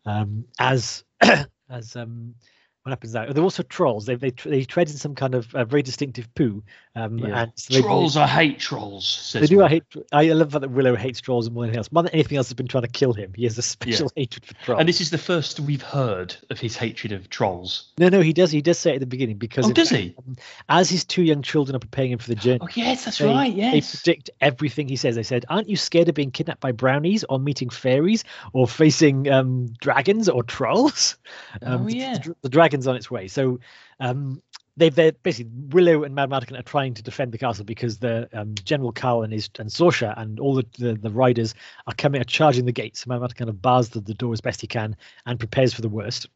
Um, 0.04 0.44
as 0.58 1.04
as 1.70 1.96
um, 1.96 2.34
what 2.82 2.90
happens 2.90 3.12
now? 3.12 3.30
They're 3.30 3.42
also 3.44 3.62
trolls. 3.62 4.06
They 4.06 4.14
they 4.14 4.30
they 4.30 4.64
tread 4.64 4.88
in 4.88 4.96
some 4.96 5.14
kind 5.14 5.34
of 5.34 5.54
uh, 5.54 5.64
very 5.66 5.82
distinctive 5.82 6.34
poo. 6.34 6.62
Um, 6.96 7.18
Yeah. 7.18 7.42
and 7.42 7.52
so 7.54 7.74
they- 7.74 7.82
trolls, 7.82 8.16
I 8.16 8.26
hate 8.26 8.58
trolls. 8.58 9.06
Says 9.06 9.42
They 9.42 9.46
do. 9.54 9.62
I 9.62 9.68
hate. 9.68 9.84
I 10.12 10.28
love 10.32 10.50
that 10.52 10.70
Willow 10.70 10.96
hates 10.96 11.20
trolls 11.20 11.50
more 11.50 11.62
than 11.64 11.68
anything 11.70 11.78
else. 11.78 11.92
More 11.92 12.02
than 12.02 12.12
anything 12.14 12.38
else, 12.38 12.48
has 12.48 12.54
been 12.54 12.66
trying 12.66 12.82
to 12.84 12.88
kill 12.88 13.12
him. 13.12 13.32
He 13.36 13.44
has 13.44 13.58
a 13.58 13.62
special 13.62 14.10
hatred 14.16 14.46
for 14.46 14.54
trolls. 14.54 14.80
And 14.80 14.88
this 14.88 15.00
is 15.00 15.10
the 15.10 15.18
first 15.18 15.60
we've 15.60 15.82
heard 15.82 16.34
of 16.48 16.58
his 16.58 16.76
hatred 16.76 17.12
of 17.12 17.28
trolls. 17.28 17.92
no, 17.98 18.08
no, 18.08 18.20
he 18.22 18.32
does. 18.32 18.50
He 18.50 18.62
does 18.62 18.78
say 18.78 18.92
it 18.92 18.94
at 18.94 19.00
the 19.00 19.06
beginning 19.06 19.36
because 19.36 19.66
Oh, 19.66 19.68
in 19.68 19.74
does 19.74 19.90
he? 19.90 20.14
um, 20.26 20.36
as 20.70 20.88
his 20.88 21.04
two 21.04 21.22
young 21.22 21.42
children 21.42 21.76
are 21.76 21.80
preparing 21.80 22.12
him 22.12 22.18
for 22.18 22.28
the 22.28 22.34
journey, 22.34 22.60
Oh, 22.62 22.68
yes, 22.74 23.04
that's 23.04 23.18
they, 23.18 23.26
right. 23.26 23.54
they 23.54 23.80
predict 23.82 24.30
everything 24.40 24.88
he 24.88 24.96
says. 24.96 25.14
They 25.16 25.22
said, 25.22 25.44
"Aren't 25.50 25.68
you 25.68 25.76
scared 25.76 26.08
of 26.08 26.14
being 26.14 26.30
kidnapped 26.30 26.60
by 26.60 26.72
brownies, 26.72 27.24
or 27.28 27.38
meeting 27.38 27.68
fairies, 27.68 28.24
or 28.54 28.66
facing 28.66 29.30
um, 29.30 29.66
dragons 29.80 30.28
or 30.30 30.42
trolls?" 30.42 31.18
Um, 31.62 31.82
Oh, 31.82 31.84
the- 31.86 31.96
yeah. 31.96 32.18
the, 32.18 32.34
the 32.42 32.48
dragon's 32.70 32.86
on 32.86 32.96
its 32.96 33.10
way. 33.10 33.28
So 33.28 33.58
um, 33.98 34.42
they've 34.76 34.94
they're 34.94 35.12
basically 35.12 35.50
Willow 35.70 36.04
and 36.04 36.16
Madmartigan 36.16 36.58
are 36.58 36.62
trying 36.62 36.94
to 36.94 37.02
defend 37.02 37.32
the 37.32 37.38
castle 37.38 37.64
because 37.64 37.98
the 37.98 38.28
um, 38.32 38.54
General 38.64 38.92
Kael 38.92 39.24
and 39.24 39.32
his 39.32 39.50
and 39.58 39.68
Sorsha 39.68 40.14
and 40.16 40.38
all 40.38 40.54
the, 40.54 40.66
the 40.78 40.94
the 40.94 41.10
riders 41.10 41.54
are 41.86 41.94
coming 41.94 42.20
are 42.20 42.24
charging 42.24 42.64
the 42.64 42.72
gates. 42.72 43.04
Madmartigan 43.04 43.36
kind 43.36 43.50
of 43.50 43.60
bars 43.60 43.90
the, 43.90 44.00
the 44.00 44.14
door 44.14 44.32
as 44.32 44.40
best 44.40 44.60
he 44.60 44.66
can 44.66 44.96
and 45.26 45.38
prepares 45.38 45.74
for 45.74 45.82
the 45.82 45.88
worst. 45.88 46.28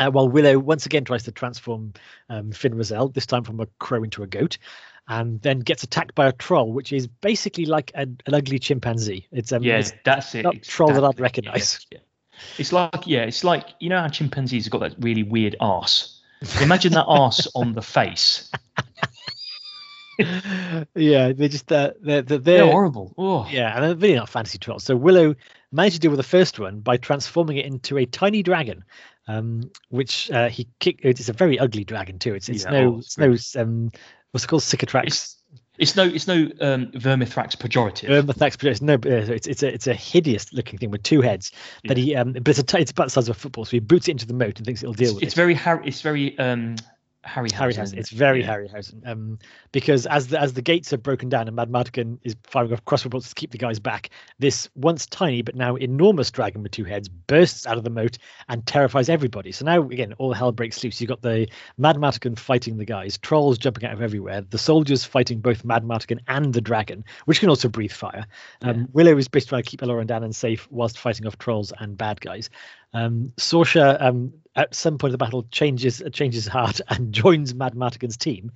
Uh, 0.00 0.10
while 0.10 0.28
Willow 0.28 0.58
once 0.58 0.86
again 0.86 1.04
tries 1.04 1.22
to 1.22 1.30
transform 1.30 1.92
um, 2.28 2.50
Fin 2.50 2.74
Raziel, 2.74 3.14
this 3.14 3.26
time 3.26 3.44
from 3.44 3.60
a 3.60 3.66
crow 3.78 4.02
into 4.02 4.24
a 4.24 4.26
goat, 4.26 4.58
and 5.06 5.40
then 5.42 5.60
gets 5.60 5.84
attacked 5.84 6.16
by 6.16 6.26
a 6.26 6.32
troll, 6.32 6.72
which 6.72 6.92
is 6.92 7.06
basically 7.06 7.64
like 7.64 7.92
an, 7.94 8.18
an 8.26 8.34
ugly 8.34 8.58
chimpanzee. 8.58 9.28
It's 9.30 9.52
um, 9.52 9.62
Yeah, 9.62 9.82
that's 10.04 10.34
it. 10.34 10.42
not 10.42 10.60
troll 10.62 10.92
that 10.92 11.04
I'd 11.04 11.20
recognise. 11.20 11.86
Yeah. 11.92 12.00
It's 12.58 12.72
like 12.72 13.06
yeah, 13.06 13.22
it's 13.22 13.44
like 13.44 13.70
you 13.80 13.88
know 13.88 14.00
how 14.00 14.08
chimpanzees 14.08 14.64
have 14.64 14.72
got 14.72 14.80
that 14.80 14.94
really 14.98 15.22
weird 15.22 15.56
ass. 15.60 16.20
Imagine 16.60 16.92
that 16.92 17.06
ass 17.08 17.48
on 17.54 17.72
the 17.72 17.82
face. 17.82 18.50
yeah, 20.18 21.32
they're 21.32 21.48
just 21.48 21.70
uh, 21.72 21.92
they're, 22.00 22.22
they're, 22.22 22.38
They're 22.38 22.66
horrible. 22.66 23.14
Oh, 23.16 23.46
Yeah, 23.50 23.74
and 23.74 23.84
they're 23.84 23.94
really 23.94 24.14
not 24.14 24.28
fantasy 24.28 24.58
trolls. 24.58 24.84
So 24.84 24.94
Willow 24.96 25.34
managed 25.72 25.96
to 25.96 26.00
deal 26.00 26.10
with 26.10 26.18
the 26.18 26.22
first 26.22 26.58
one 26.58 26.80
by 26.80 26.96
transforming 26.96 27.56
it 27.56 27.66
into 27.66 27.98
a 27.98 28.06
tiny 28.06 28.42
dragon, 28.42 28.84
um, 29.26 29.70
which 29.88 30.30
uh, 30.30 30.48
he 30.48 30.68
kicked. 30.78 31.04
It's 31.04 31.28
a 31.28 31.32
very 31.32 31.58
ugly 31.58 31.84
dragon 31.84 32.18
too. 32.18 32.34
It's 32.34 32.48
it's 32.48 32.64
Yeah, 32.64 32.70
no 32.70 32.94
oh, 32.94 32.98
it's 32.98 33.18
it's 33.18 33.56
no 33.56 33.62
um, 33.62 33.90
what's 34.30 34.44
it 34.44 34.48
called 34.48 34.62
cicatrax. 34.62 35.36
It's, 35.76 35.96
no 35.96 36.04
it's 36.04 36.28
no 36.28 36.34
um, 36.60 36.86
vermithrax 36.92 37.56
pejorative. 37.56 38.08
Vermithrax, 38.08 38.62
it's 38.62 38.80
no, 38.80 38.94
uh, 38.94 38.98
it's 39.04 39.48
it's 39.48 39.62
a 39.62 39.74
it's 39.74 39.86
a 39.88 39.94
hideous 39.94 40.52
looking 40.52 40.78
thing 40.78 40.90
with 40.90 41.02
two 41.02 41.20
heads. 41.20 41.50
That 41.84 41.96
he 41.96 42.14
um, 42.14 42.32
but 42.32 42.48
it's 42.48 42.60
a 42.60 42.62
t- 42.62 42.78
it's 42.78 42.92
about 42.92 43.06
the 43.06 43.10
size 43.10 43.28
of 43.28 43.36
a 43.36 43.38
football, 43.38 43.64
so 43.64 43.72
he 43.72 43.80
boots 43.80 44.06
it 44.06 44.12
into 44.12 44.26
the 44.26 44.34
moat 44.34 44.58
and 44.58 44.66
thinks 44.66 44.84
it'll 44.84 44.94
deal 44.94 45.06
it's, 45.06 45.14
with 45.14 45.22
it's 45.24 45.32
it. 45.32 45.36
very 45.36 45.54
Harry. 45.54 45.84
It's 45.84 46.00
very 46.00 46.38
um, 46.38 46.76
Harry. 47.24 47.48
Harryhausen. 47.50 47.96
It's 47.96 48.10
very 48.10 48.40
yeah. 48.40 48.56
Harryhausen. 48.56 49.06
Um, 49.06 49.38
because 49.72 50.06
as 50.06 50.28
the 50.28 50.40
as 50.40 50.52
the 50.52 50.62
gates 50.62 50.92
are 50.92 50.98
broken 50.98 51.28
down 51.28 51.48
and 51.48 51.56
Madmartigan 51.56 52.18
is 52.22 52.36
firing 52.44 52.72
off 52.72 52.84
crossbow 52.84 53.08
bolts 53.08 53.28
to 53.30 53.34
keep 53.34 53.50
the 53.50 53.58
guys 53.58 53.78
back, 53.78 54.10
this 54.38 54.68
once 54.74 55.06
tiny 55.06 55.42
but 55.42 55.54
now 55.54 55.76
enormous 55.76 56.30
dragon 56.30 56.62
with 56.62 56.72
two 56.72 56.84
heads 56.84 57.08
bursts 57.08 57.66
out 57.66 57.78
of 57.78 57.84
the 57.84 57.90
moat 57.90 58.18
and 58.48 58.66
terrifies 58.66 59.08
everybody. 59.08 59.52
So 59.52 59.64
now 59.64 59.82
again, 59.82 60.12
all 60.18 60.32
hell 60.32 60.52
breaks 60.52 60.82
loose. 60.84 61.00
You've 61.00 61.08
got 61.08 61.22
the 61.22 61.48
Madmartigan 61.80 62.38
fighting 62.38 62.76
the 62.76 62.84
guys, 62.84 63.18
trolls 63.18 63.58
jumping 63.58 63.84
out 63.84 63.94
of 63.94 64.02
everywhere, 64.02 64.42
the 64.42 64.58
soldiers 64.58 65.04
fighting 65.04 65.40
both 65.40 65.64
Madmartigan 65.64 66.18
and 66.28 66.52
the 66.52 66.60
dragon, 66.60 67.04
which 67.24 67.40
can 67.40 67.48
also 67.48 67.68
breathe 67.68 67.92
fire. 67.92 68.26
Um, 68.62 68.76
Yeah. 68.76 68.86
Willow 68.92 69.16
is 69.16 69.28
basically 69.28 69.48
trying 69.50 69.62
to 69.62 69.70
keep 69.70 69.80
Eloran 69.80 70.06
down 70.06 70.24
and 70.24 70.34
safe 70.36 70.68
whilst 70.70 70.98
fighting 70.98 71.26
off 71.26 71.38
trolls 71.38 71.72
and 71.78 71.96
bad 71.96 72.20
guys. 72.20 72.50
Um, 72.94 73.32
Sorsha, 73.36 74.00
um, 74.00 74.32
at 74.56 74.74
some 74.74 74.98
point 74.98 75.12
of 75.12 75.18
the 75.18 75.24
battle, 75.24 75.46
changes 75.50 76.00
uh, 76.00 76.08
changes 76.10 76.46
heart 76.46 76.80
and 76.88 77.12
joins 77.12 77.54
Mad 77.54 77.74
Mardigan's 77.74 78.16
team. 78.16 78.52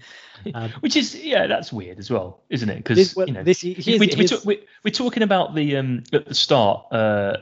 Um, 0.54 0.70
Which 0.80 0.96
is 0.96 1.14
yeah, 1.14 1.46
that's 1.46 1.72
weird 1.72 1.98
as 1.98 2.10
well, 2.10 2.40
isn't 2.48 2.68
it? 2.68 2.76
Because 2.78 3.14
well, 3.16 3.26
you 3.26 3.34
know 3.34 3.42
this 3.42 3.62
we, 3.62 3.74
here's, 3.74 4.00
we, 4.00 4.26
talk- 4.26 4.44
we, 4.44 4.62
we're 4.84 4.90
talking 4.92 5.22
about 5.22 5.54
the 5.54 5.76
um 5.76 6.04
at 6.12 6.26
the 6.26 6.34
start 6.34 6.86
uh 6.92 7.38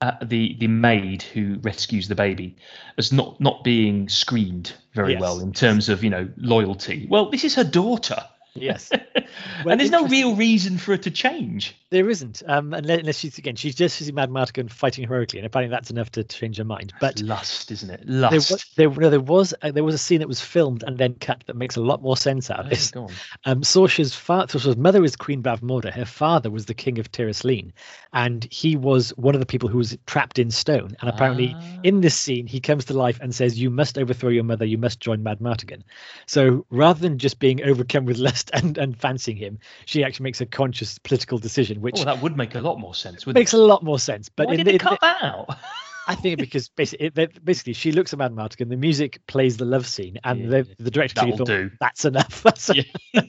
uh, 0.00 0.12
the 0.22 0.54
the 0.60 0.68
maid 0.68 1.22
who 1.22 1.58
rescues 1.62 2.06
the 2.06 2.14
baby 2.14 2.54
as 2.98 3.12
not 3.12 3.40
not 3.40 3.64
being 3.64 4.08
screened 4.08 4.74
very 4.92 5.12
Yes. 5.12 5.20
well 5.20 5.40
in 5.40 5.52
terms 5.52 5.88
of 5.88 6.04
you 6.04 6.10
know 6.10 6.28
loyalty. 6.36 7.06
Well, 7.08 7.30
this 7.30 7.44
is 7.44 7.54
her 7.54 7.64
daughter, 7.64 8.22
yes, 8.56 8.90
and 9.66 9.80
there's 9.80 9.90
no 9.90 10.06
real 10.06 10.34
reason 10.36 10.78
for 10.78 10.92
her 10.92 10.96
to 10.98 11.10
change. 11.10 11.74
there 11.90 12.08
isn't. 12.10 12.42
Um, 12.46 12.72
unless, 12.74 13.00
unless 13.00 13.18
she's 13.18 13.38
again, 13.38 13.56
she's 13.56 13.74
just 13.74 13.96
sees 13.96 14.10
Madmartigan 14.10 14.70
fighting 14.70 15.06
heroically, 15.06 15.38
and 15.38 15.46
apparently 15.46 15.74
that's 15.74 15.90
enough 15.90 16.10
to 16.12 16.24
change 16.24 16.56
her 16.58 16.64
mind. 16.64 16.92
But 17.00 17.20
lust, 17.20 17.70
isn't 17.70 17.90
it? 17.90 18.00
there 18.06 18.20
Lust. 18.20 18.50
was 18.50 18.64
there, 18.76 18.90
no, 18.90 19.10
there 19.10 19.20
was 19.20 19.54
uh, 19.62 19.70
there 19.70 19.84
was 19.84 19.94
a 19.94 19.98
scene 19.98 20.18
that 20.20 20.28
was 20.28 20.40
filmed 20.40 20.82
and 20.84 20.98
then 20.98 21.14
cut 21.14 21.42
that 21.46 21.56
makes 21.56 21.76
a 21.76 21.80
lot 21.80 22.02
more 22.02 22.16
sense 22.16 22.50
out 22.50 22.60
of 22.60 22.66
Oh, 22.66 22.68
this. 22.70 22.92
on. 22.94 23.08
Um, 23.44 23.60
Sorsha's 23.62 24.14
father, 24.14 24.46
Sorsha's 24.58 24.76
mother 24.76 25.04
is 25.04 25.16
Queen 25.16 25.42
Bavmorda. 25.42 25.92
Her 25.92 26.04
father 26.04 26.50
was 26.50 26.66
the 26.66 26.74
king 26.74 26.98
of 26.98 27.10
Tir 27.12 27.28
Asleen, 27.28 27.72
and 28.12 28.46
he 28.50 28.76
was 28.76 29.10
one 29.16 29.34
of 29.34 29.40
the 29.40 29.46
people 29.46 29.68
who 29.68 29.78
was 29.78 29.96
trapped 30.06 30.38
in 30.38 30.50
stone. 30.50 30.96
And 31.00 31.08
apparently, 31.10 31.54
Ah. 31.56 31.78
in 31.84 32.00
this 32.00 32.16
scene, 32.18 32.46
he 32.46 32.60
comes 32.60 32.84
to 32.86 32.94
life 32.94 33.18
and 33.20 33.34
says, 33.34 33.58
"You 33.58 33.70
must 33.70 33.98
overthrow 33.98 34.30
your 34.30 34.44
mother. 34.44 34.64
You 34.64 34.78
must 34.78 35.00
join 35.00 35.22
Madmartigan." 35.22 35.82
So 36.26 36.66
rather 36.70 37.00
than 37.00 37.18
just 37.18 37.38
being 37.38 37.62
overcome 37.62 38.04
with 38.04 38.18
lust 38.18 38.45
and, 38.54 38.78
and 38.78 38.98
fancying 38.98 39.36
him, 39.36 39.58
she 39.84 40.04
actually 40.04 40.24
makes 40.24 40.40
a 40.40 40.46
conscious 40.46 40.98
political 40.98 41.38
decision, 41.38 41.80
which 41.80 42.00
Oh, 42.00 42.04
that 42.04 42.22
would 42.22 42.36
make 42.36 42.54
a 42.54 42.60
lot 42.60 42.78
more 42.78 42.94
sense. 42.94 43.26
Wouldn't 43.26 43.40
makes 43.40 43.52
a 43.52 43.58
lot 43.58 43.82
more 43.82 43.98
sense. 43.98 44.28
But 44.28 44.46
Why 44.46 44.54
in 44.54 44.58
did 44.58 44.66
the, 44.66 44.72
they 44.72 44.78
cut 44.78 45.00
that 45.00 45.22
out? 45.22 45.56
I 46.08 46.14
think 46.14 46.38
because 46.38 46.68
basically, 46.68 47.10
it, 47.16 47.44
basically, 47.44 47.72
she 47.72 47.90
looks 47.90 48.12
at 48.12 48.18
Madmartigan. 48.20 48.68
The 48.68 48.76
music 48.76 49.20
plays 49.26 49.56
the 49.56 49.64
love 49.64 49.86
scene, 49.86 50.18
and 50.22 50.40
Yeah, 50.42 50.62
the, 50.62 50.84
the 50.84 50.90
director 50.90 51.22
thought 51.32 51.46
do. 51.46 51.70
that's 51.80 52.04
enough. 52.04 52.42
That's 52.44 52.70
Yeah. 52.72 53.22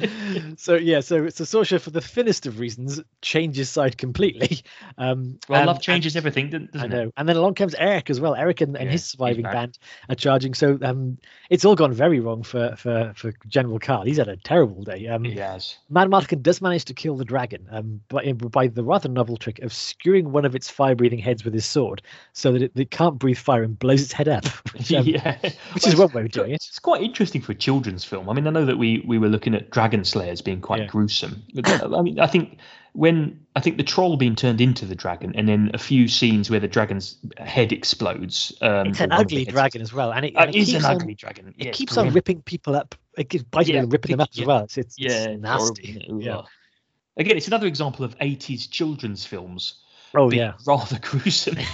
so 0.56 0.74
yeah, 0.74 1.00
so 1.00 1.28
so 1.28 1.44
Sorsha, 1.44 1.80
for 1.80 1.90
the 1.90 2.00
thinnest 2.00 2.46
of 2.46 2.58
reasons, 2.60 3.00
changes 3.22 3.68
side 3.70 3.98
completely. 3.98 4.60
Um, 4.98 5.38
Well, 5.48 5.60
and- 5.60 5.66
love 5.66 5.80
changes 5.80 6.14
everything, 6.14 6.50
doesn't 6.50 6.76
I 6.78 6.86
know. 6.86 7.02
it? 7.04 7.14
And 7.16 7.26
then 7.28 7.36
along 7.36 7.54
comes 7.54 7.74
Eric 7.74 8.10
as 8.10 8.20
well. 8.20 8.34
Eric 8.34 8.60
and, 8.60 8.76
and 8.76 8.86
Yeah, 8.86 8.92
his 8.92 9.04
surviving 9.06 9.44
band 9.44 9.78
are 10.10 10.14
charging. 10.14 10.52
So 10.52 10.78
um, 10.82 11.16
it's 11.48 11.64
all 11.64 11.74
gone 11.74 11.92
very 11.94 12.20
wrong 12.20 12.42
for 12.42 12.74
for 12.76 13.12
for 13.16 13.32
General 13.48 13.78
Kael. 13.78 14.04
He's 14.06 14.18
had 14.18 14.28
a 14.28 14.36
terrible 14.36 14.82
day. 14.84 15.06
Um, 15.06 15.24
He 15.24 15.36
has. 15.36 15.76
Madmartigan 15.90 16.42
does 16.42 16.60
manage 16.60 16.84
to 16.86 16.94
kill 16.94 17.16
the 17.16 17.24
dragon 17.24 17.66
um, 17.70 18.00
by, 18.08 18.32
by 18.32 18.66
the 18.68 18.84
rather 18.84 19.08
novel 19.08 19.38
trick 19.38 19.58
of 19.60 19.70
skewing 19.72 20.24
one 20.24 20.44
of 20.44 20.54
its 20.54 20.68
fire-breathing 20.68 21.18
heads 21.18 21.42
with 21.44 21.54
his 21.54 21.64
sword, 21.64 22.02
so 22.34 22.52
that 22.52 22.60
it, 22.62 22.72
it 22.74 22.90
can't 22.90 23.18
breathe 23.18 23.38
fire 23.38 23.62
and 23.62 23.78
blows 23.78 24.02
its 24.02 24.12
head 24.12 24.28
up. 24.28 24.44
Which, 24.74 24.92
um, 24.92 25.06
yeah, 25.06 25.38
which 25.42 25.84
Well, 25.84 25.92
is 25.94 25.96
one 25.96 26.12
way 26.12 26.22
of 26.22 26.30
doing 26.30 26.50
it. 26.50 26.56
It's 26.56 26.78
quite 26.78 27.02
interesting 27.02 27.40
for 27.40 27.52
a 27.52 27.56
children's 27.56 28.04
film. 28.04 28.28
I 28.28 28.34
mean, 28.34 28.46
I 28.46 28.50
know 28.50 28.66
that 28.66 28.76
we 28.76 29.02
we 29.06 29.18
were 29.18 29.28
looking 29.28 29.54
at 29.54 29.70
Dragon 29.70 29.89
Slayers 30.04 30.40
being 30.40 30.60
quite 30.60 30.80
Yeah. 30.80 30.86
gruesome. 30.86 31.42
But, 31.54 31.68
uh, 31.82 31.96
I 31.98 32.02
mean, 32.02 32.20
I 32.20 32.26
think 32.26 32.58
when 32.92 33.40
I 33.54 33.60
think 33.60 33.76
the 33.76 33.84
troll 33.84 34.16
being 34.16 34.34
turned 34.36 34.60
into 34.60 34.86
the 34.86 34.94
dragon, 34.94 35.32
and 35.36 35.48
then 35.48 35.70
a 35.74 35.78
few 35.78 36.08
scenes 36.08 36.50
where 36.50 36.60
the 36.60 36.68
dragon's 36.68 37.16
head 37.38 37.72
explodes. 37.72 38.52
Um, 38.60 38.88
It's 38.88 39.00
an 39.00 39.10
one 39.10 39.20
of 39.20 39.28
the 39.28 39.36
ugly 39.36 39.44
dragon 39.44 39.82
as 39.82 39.92
well, 39.92 40.12
and 40.12 40.24
it, 40.26 40.36
Uh, 40.36 40.40
and 40.42 40.54
it 40.54 40.58
is 40.58 40.74
an 40.74 40.84
on, 40.84 40.96
ugly 40.96 41.14
dragon. 41.14 41.48
It 41.48 41.54
Yeah, 41.56 41.68
it's 41.68 41.78
keeps 41.78 41.96
on 41.96 42.04
grim. 42.06 42.14
ripping 42.14 42.42
people 42.42 42.74
up. 42.76 42.94
It 43.18 43.28
keeps 43.28 43.44
biting 43.44 43.74
Yeah, 43.74 43.82
and 43.82 43.92
ripping 43.92 44.12
them 44.12 44.20
up 44.20 44.30
yeah. 44.32 44.42
as 44.42 44.46
well. 44.48 44.64
It's, 44.64 44.78
it's, 44.78 44.96
it's 44.98 45.14
Yeah, 45.14 45.30
it's 45.30 45.42
nasty. 45.42 45.90
isn't 45.90 46.20
it? 46.20 46.24
Yeah. 46.24 46.42
Again, 47.16 47.36
it's 47.36 47.48
another 47.48 47.66
example 47.66 48.04
of 48.04 48.16
80s 48.18 48.70
children's 48.70 49.26
films 49.26 49.74
Oh 50.16 50.30
yeah. 50.30 50.54
rather 50.66 50.98
gruesome. 50.98 51.56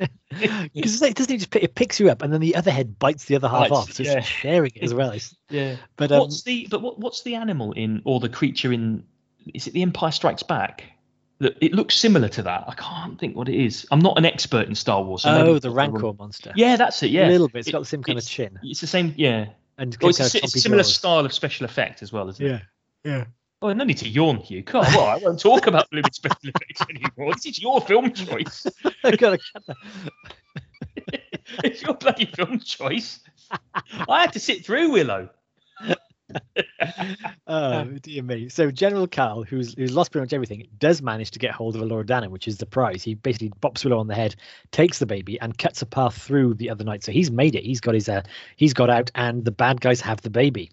Because 0.74 1.00
it 1.00 1.14
doesn't 1.14 1.32
it 1.34 1.38
just 1.38 1.50
pick, 1.50 1.62
it 1.62 1.74
picks 1.74 2.00
you 2.00 2.10
up 2.10 2.22
and 2.22 2.32
then 2.32 2.40
the 2.40 2.56
other 2.56 2.70
head 2.70 2.98
bites 2.98 3.26
the 3.26 3.36
other 3.36 3.48
half 3.48 3.68
Bites, 3.68 3.72
off. 3.72 3.92
So 3.92 4.02
yeah. 4.02 4.18
it's 4.18 4.26
sharing 4.26 4.72
it 4.74 4.82
as 4.82 4.92
well. 4.92 5.10
It's, 5.10 5.34
yeah. 5.50 5.76
but 5.96 6.10
um, 6.10 6.20
what's 6.20 6.42
the 6.42 6.66
but 6.70 6.82
what, 6.82 6.98
what's 6.98 7.22
the 7.22 7.36
animal 7.36 7.72
in 7.72 8.02
or 8.04 8.20
the 8.20 8.28
creature 8.28 8.72
in? 8.72 9.04
Is 9.52 9.66
it 9.66 9.74
The 9.74 9.82
Empire 9.82 10.10
Strikes 10.10 10.42
Back? 10.42 10.84
That 11.38 11.56
it 11.60 11.72
looks 11.72 11.96
similar 11.96 12.28
to 12.30 12.42
that. 12.42 12.64
I 12.66 12.74
can't 12.74 13.18
think 13.18 13.36
what 13.36 13.48
it 13.48 13.54
is. 13.62 13.86
I'm 13.90 13.98
not 13.98 14.16
an 14.18 14.24
expert 14.24 14.68
in 14.68 14.74
Star 14.74 15.02
Wars. 15.02 15.22
So 15.22 15.30
oh, 15.30 15.54
I've 15.54 15.60
the 15.60 15.70
Rancor 15.70 16.12
monster. 16.14 16.52
Yeah, 16.56 16.76
that's 16.76 17.02
it. 17.02 17.10
Yeah, 17.10 17.28
a 17.28 17.30
little 17.30 17.48
bit. 17.48 17.60
It's 17.60 17.68
It- 17.68 17.72
got 17.72 17.80
the 17.80 17.86
same 17.86 18.02
kind 18.02 18.18
of 18.18 18.26
chin 18.26 18.58
It's 18.62 18.80
the 18.80 18.86
same. 18.86 19.14
Yeah. 19.16 19.46
and 19.78 19.96
Well, 20.00 20.10
it's 20.10 20.18
kind 20.18 20.34
a, 20.34 20.38
of 20.38 20.44
it's 20.44 20.54
chompy 20.54 20.60
similar 20.60 20.82
jaws. 20.82 20.94
style 20.94 21.26
of 21.26 21.32
special 21.32 21.64
effect 21.64 22.02
as 22.02 22.12
well, 22.12 22.28
isn't 22.28 22.44
it? 22.44 22.50
Yeah, 22.50 22.60
yeah. 23.04 23.24
Oh, 23.64 23.72
no 23.72 23.84
need 23.84 23.96
to 23.96 24.08
yawn, 24.10 24.36
Hugh. 24.40 24.62
Come 24.62 24.84
on, 24.84 24.92
well, 24.92 25.06
I 25.06 25.16
won't 25.16 25.40
talk 25.40 25.66
about 25.66 25.88
blooming 25.88 26.04
special 26.12 26.50
effects 26.50 26.82
anymore. 26.82 27.32
This 27.32 27.46
is 27.46 27.62
your 27.62 27.80
film 27.80 28.12
choice. 28.12 28.66
I 29.02 29.12
gotta 29.12 29.38
cut 29.38 29.62
that. 29.66 31.20
it's 31.64 31.80
your 31.80 31.94
bloody 31.94 32.26
film 32.26 32.60
choice. 32.60 33.20
I 34.06 34.20
had 34.20 34.34
to 34.34 34.38
sit 34.38 34.66
through 34.66 34.90
Willow. 34.90 35.30
oh 37.46 37.84
dear 38.02 38.22
me! 38.22 38.50
So 38.50 38.70
General 38.70 39.08
Kael, 39.08 39.46
who's 39.46 39.72
who's 39.72 39.94
lost 39.94 40.12
pretty 40.12 40.24
much 40.24 40.34
everything, 40.34 40.68
does 40.76 41.00
manage 41.00 41.30
to 41.30 41.38
get 41.38 41.52
hold 41.52 41.74
of 41.74 41.80
Elora 41.80 42.04
Danan, 42.04 42.28
which 42.28 42.46
is 42.46 42.58
the 42.58 42.66
prize. 42.66 43.02
He 43.02 43.14
basically 43.14 43.48
bops 43.62 43.82
Willow 43.82 43.98
on 43.98 44.08
the 44.08 44.14
head, 44.14 44.36
takes 44.72 44.98
the 44.98 45.06
baby, 45.06 45.40
and 45.40 45.56
cuts 45.56 45.80
a 45.80 45.86
path 45.86 46.20
through 46.20 46.52
the 46.52 46.68
other 46.68 46.84
night. 46.84 47.02
So 47.02 47.12
he's 47.12 47.30
made 47.30 47.54
it. 47.54 47.64
He's 47.64 47.80
got 47.80 47.94
his 47.94 48.10
uh, 48.10 48.24
he's 48.56 48.74
got 48.74 48.90
out, 48.90 49.10
and 49.14 49.42
the 49.42 49.52
bad 49.52 49.80
guys 49.80 50.02
have 50.02 50.20
the 50.20 50.28
baby. 50.28 50.70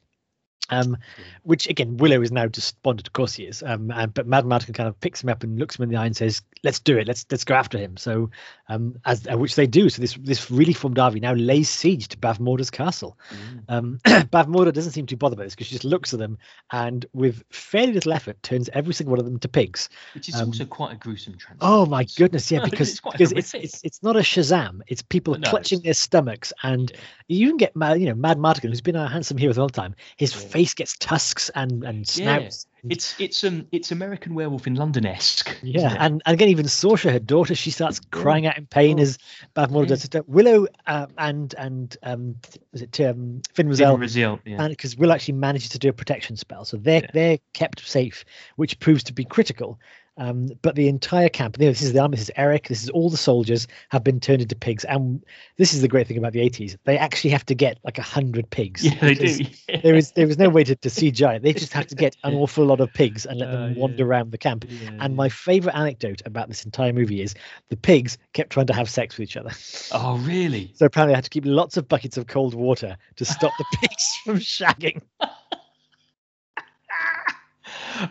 Um, 0.69 0.97
which 1.43 1.67
again, 1.67 1.97
Willow 1.97 2.21
is 2.21 2.31
now 2.31 2.47
despondent. 2.47 3.07
Of 3.07 3.13
course 3.13 3.33
he 3.33 3.43
is. 3.43 3.61
Um, 3.61 3.91
and, 3.91 4.13
but 4.13 4.27
Madmartigan 4.27 4.73
kind 4.73 4.87
of 4.87 4.99
picks 5.01 5.21
him 5.21 5.29
up 5.29 5.43
and 5.43 5.59
looks 5.59 5.77
him 5.77 5.83
in 5.83 5.89
the 5.89 5.97
eye 5.97 6.05
and 6.05 6.15
says, 6.15 6.41
"Let's 6.63 6.79
do 6.79 6.97
it. 6.97 7.07
Let's 7.07 7.25
let's 7.29 7.43
go 7.43 7.55
after 7.55 7.77
him." 7.77 7.97
So, 7.97 8.29
um, 8.69 8.97
as 9.05 9.27
uh, 9.27 9.37
which 9.37 9.55
they 9.55 9.67
do. 9.67 9.89
So 9.89 10.01
this 10.01 10.13
this 10.21 10.49
really 10.49 10.73
formed 10.73 10.97
army 10.97 11.19
now 11.19 11.33
lays 11.33 11.69
siege 11.69 12.07
to 12.09 12.17
Bavmorda's 12.17 12.71
castle. 12.71 13.17
Mm. 13.29 13.63
Um, 13.67 13.99
Bavmorda 14.05 14.71
doesn't 14.73 14.93
seem 14.93 15.05
too 15.05 15.17
bothered 15.17 15.37
by 15.37 15.43
this 15.43 15.55
because 15.55 15.67
she 15.67 15.75
just 15.75 15.83
looks 15.83 16.13
at 16.13 16.19
them 16.19 16.37
and, 16.71 17.05
with 17.13 17.43
fairly 17.51 17.93
little 17.93 18.13
effort, 18.13 18.41
turns 18.41 18.69
every 18.73 18.93
single 18.93 19.11
one 19.11 19.19
of 19.19 19.25
them 19.25 19.39
to 19.39 19.49
pigs. 19.49 19.89
Which 20.13 20.29
is 20.29 20.35
um, 20.35 20.47
also 20.47 20.65
quite 20.65 20.93
a 20.93 20.95
gruesome 20.95 21.37
transformation. 21.37 21.57
Oh 21.61 21.85
my 21.85 22.05
goodness, 22.15 22.49
yeah, 22.49 22.63
because 22.63 22.89
it's 22.91 23.01
because 23.01 23.31
it's, 23.33 23.53
it's 23.53 23.81
it's 23.83 24.03
not 24.03 24.15
a 24.15 24.19
Shazam. 24.19 24.81
It's 24.87 25.01
people 25.01 25.37
no, 25.37 25.49
clutching 25.49 25.79
it's... 25.79 25.83
their 25.83 25.93
stomachs, 25.93 26.53
and 26.63 26.91
yeah. 26.91 26.97
you 27.27 27.47
can 27.49 27.57
get 27.57 27.75
mad. 27.75 27.99
You 27.99 28.07
know, 28.07 28.15
Madmartigan, 28.15 28.69
who's 28.69 28.81
been 28.81 28.95
a 28.95 29.09
handsome 29.09 29.37
hero 29.37 29.53
the 29.53 29.61
whole 29.61 29.69
time. 29.69 29.95
His 30.15 30.33
yeah. 30.33 30.49
Face 30.51 30.73
gets 30.73 30.97
tusks 30.97 31.49
and 31.55 31.83
and 31.83 32.07
snouts. 32.07 32.65
Yeah. 32.65 32.71
It's 32.89 33.19
it's 33.19 33.43
um 33.43 33.67
it's 33.71 33.91
American 33.91 34.33
Werewolf 34.33 34.65
in 34.65 34.73
London 34.75 35.05
esque. 35.05 35.55
Yeah, 35.61 35.95
and, 35.99 36.21
and 36.25 36.33
again, 36.33 36.49
even 36.49 36.65
Sorsha, 36.65 37.11
her 37.11 37.19
daughter, 37.19 37.53
she 37.53 37.69
starts 37.69 37.99
crying 38.11 38.47
out 38.47 38.57
in 38.57 38.65
pain 38.65 38.99
oh. 38.99 39.03
as 39.03 39.19
Bavmorda 39.55 39.87
does 39.89 40.05
it. 40.05 40.27
Willow 40.27 40.65
uh, 40.87 41.05
and 41.17 41.53
and 41.57 41.95
um 42.01 42.35
was 42.71 42.81
it 42.81 42.99
um, 43.01 43.41
Fin 43.53 43.69
Raziel, 43.69 44.39
yeah. 44.45 44.63
and 44.63 44.71
because 44.71 44.97
Will 44.97 45.11
actually 45.11 45.35
manages 45.35 45.69
to 45.69 45.79
do 45.79 45.89
a 45.89 45.93
protection 45.93 46.35
spell, 46.37 46.65
so 46.65 46.77
they're 46.77 47.01
yeah. 47.01 47.11
they're 47.13 47.37
kept 47.53 47.87
safe, 47.87 48.25
which 48.55 48.79
proves 48.79 49.03
to 49.03 49.13
be 49.13 49.25
critical. 49.25 49.79
Um, 50.17 50.49
but 50.61 50.75
the 50.75 50.87
entire 50.87 51.29
camp, 51.29 51.57
you 51.57 51.65
know, 51.65 51.71
this 51.71 51.81
is 51.81 51.93
the 51.93 51.99
army, 51.99 52.17
this 52.17 52.25
is 52.25 52.31
Eric, 52.35 52.67
this 52.67 52.83
is 52.83 52.89
all 52.89 53.09
the 53.09 53.17
soldiers 53.17 53.67
have 53.89 54.03
been 54.03 54.19
turned 54.19 54.41
into 54.41 54.55
pigs. 54.55 54.83
And 54.85 55.23
this 55.57 55.73
is 55.73 55.81
the 55.81 55.87
great 55.87 56.07
thing 56.07 56.17
about 56.17 56.33
the 56.33 56.41
80s. 56.41 56.77
They 56.83 56.97
actually 56.97 57.29
have 57.31 57.45
to 57.47 57.55
get 57.55 57.79
like 57.83 57.97
a 57.97 58.03
hundred 58.03 58.49
pigs. 58.49 58.83
Yeah, 58.83 58.99
they 58.99 59.15
do. 59.15 59.45
there 59.83 59.95
is 59.95 60.11
there 60.11 60.27
is 60.27 60.37
no 60.37 60.49
way 60.49 60.63
to, 60.63 60.75
to 60.75 60.89
CGI. 60.89 61.41
They 61.41 61.53
just 61.53 61.73
have 61.73 61.87
to 61.87 61.95
get 61.95 62.17
an 62.23 62.33
awful 62.41 62.65
lot 62.65 62.81
of 62.81 62.93
pigs 62.93 63.25
and 63.25 63.39
let 63.39 63.49
uh, 63.49 63.51
them 63.51 63.75
wander 63.75 63.97
yeah. 63.97 64.05
around 64.05 64.31
the 64.31 64.37
camp. 64.37 64.65
Yeah, 64.67 64.91
and 64.99 65.15
my 65.15 65.29
favorite 65.29 65.75
anecdote 65.75 66.21
about 66.25 66.49
this 66.49 66.65
entire 66.65 66.93
movie 66.93 67.21
is 67.21 67.33
the 67.69 67.77
pigs 67.77 68.17
kept 68.33 68.51
trying 68.51 68.67
to 68.67 68.73
have 68.73 68.89
sex 68.89 69.17
with 69.17 69.29
each 69.29 69.37
other. 69.37 69.51
Oh, 69.91 70.17
really? 70.19 70.73
So 70.81 70.87
apparently 70.87 71.13
I 71.13 71.17
had 71.17 71.25
to 71.25 71.29
keep 71.29 71.45
lots 71.45 71.77
of 71.77 71.87
buckets 71.87 72.17
of 72.17 72.25
cold 72.25 72.55
water 72.55 72.97
to 73.17 73.25
stop 73.25 73.51
the 73.57 73.65
pigs 73.81 74.15
from 74.25 74.39
shagging. 74.39 75.01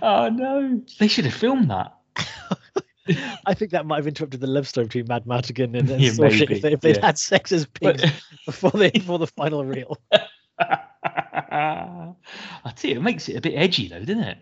Oh 0.03 0.29
no! 0.29 0.83
They 0.99 1.09
should 1.09 1.25
have 1.25 1.35
filmed 1.35 1.71
that. 1.71 1.97
I 3.47 3.55
think 3.55 3.73
that 3.73 3.87
might 3.87 3.97
have 3.97 4.07
interrupted 4.07 4.41
the 4.41 4.47
love 4.47 4.69
story 4.69 4.87
between 4.87 5.07
Madmartigan 5.07 5.79
and, 5.79 5.91
and 5.91 6.01
yeah, 6.01 6.11
Sorsha 6.11 6.49
if, 6.51 6.63
they, 6.63 6.73
if 6.73 6.81
they'd 6.81 6.97
yeah. 6.97 7.07
had 7.07 7.19
sex 7.19 7.51
as 7.53 7.67
pigs 7.67 8.03
but... 8.03 8.23
before 8.47 8.71
they 8.73 8.91
before 8.91 9.19
the 9.19 9.27
final 9.27 9.65
reel. 9.65 9.99
I 10.63 12.15
tell 12.77 12.91
you, 12.91 12.99
it 12.99 13.03
makes 13.03 13.29
it 13.29 13.37
a 13.37 13.41
bit 13.41 13.55
edgy 13.55 13.89
though, 13.89 14.05
doesn't 14.05 14.23
it? 14.23 14.39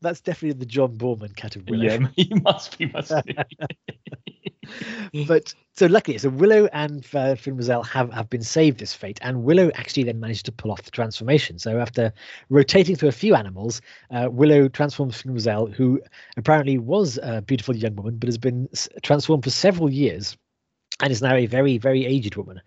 That's 0.00 0.20
definitely 0.20 0.58
the 0.58 0.66
John 0.66 0.96
Boorman 0.96 1.36
category. 1.36 1.80
Yeah, 1.80 2.08
he 2.16 2.32
must 2.42 2.78
be, 2.78 2.86
must 2.86 3.12
be. 3.26 3.36
but 5.26 5.54
so 5.76 5.86
luckily, 5.86 6.18
so 6.18 6.28
Willow 6.28 6.66
and 6.72 7.04
uh, 7.14 7.34
have, 7.82 8.12
have 8.12 8.30
been 8.30 8.42
saved 8.42 8.78
this 8.78 8.94
fate, 8.94 9.18
and 9.22 9.42
Willow 9.42 9.70
actually 9.74 10.04
then 10.04 10.20
managed 10.20 10.46
to 10.46 10.52
pull 10.52 10.70
off 10.70 10.82
the 10.82 10.90
transformation. 10.90 11.58
So 11.58 11.78
after 11.78 12.12
rotating 12.48 12.94
through 12.94 13.08
a 13.08 13.12
few 13.12 13.34
animals, 13.34 13.80
uh, 14.10 14.28
Willow 14.30 14.68
transforms 14.68 15.20
Fin 15.20 15.36
who 15.72 16.00
apparently 16.36 16.78
was 16.78 17.18
a 17.22 17.42
beautiful 17.42 17.74
young 17.74 17.96
woman, 17.96 18.18
but 18.18 18.28
has 18.28 18.38
been 18.38 18.68
transformed 19.02 19.42
for 19.42 19.50
several 19.50 19.90
years, 19.90 20.36
and 21.00 21.10
is 21.10 21.22
now 21.22 21.34
a 21.34 21.46
very 21.46 21.78
very 21.78 22.06
aged 22.06 22.36
woman. 22.36 22.60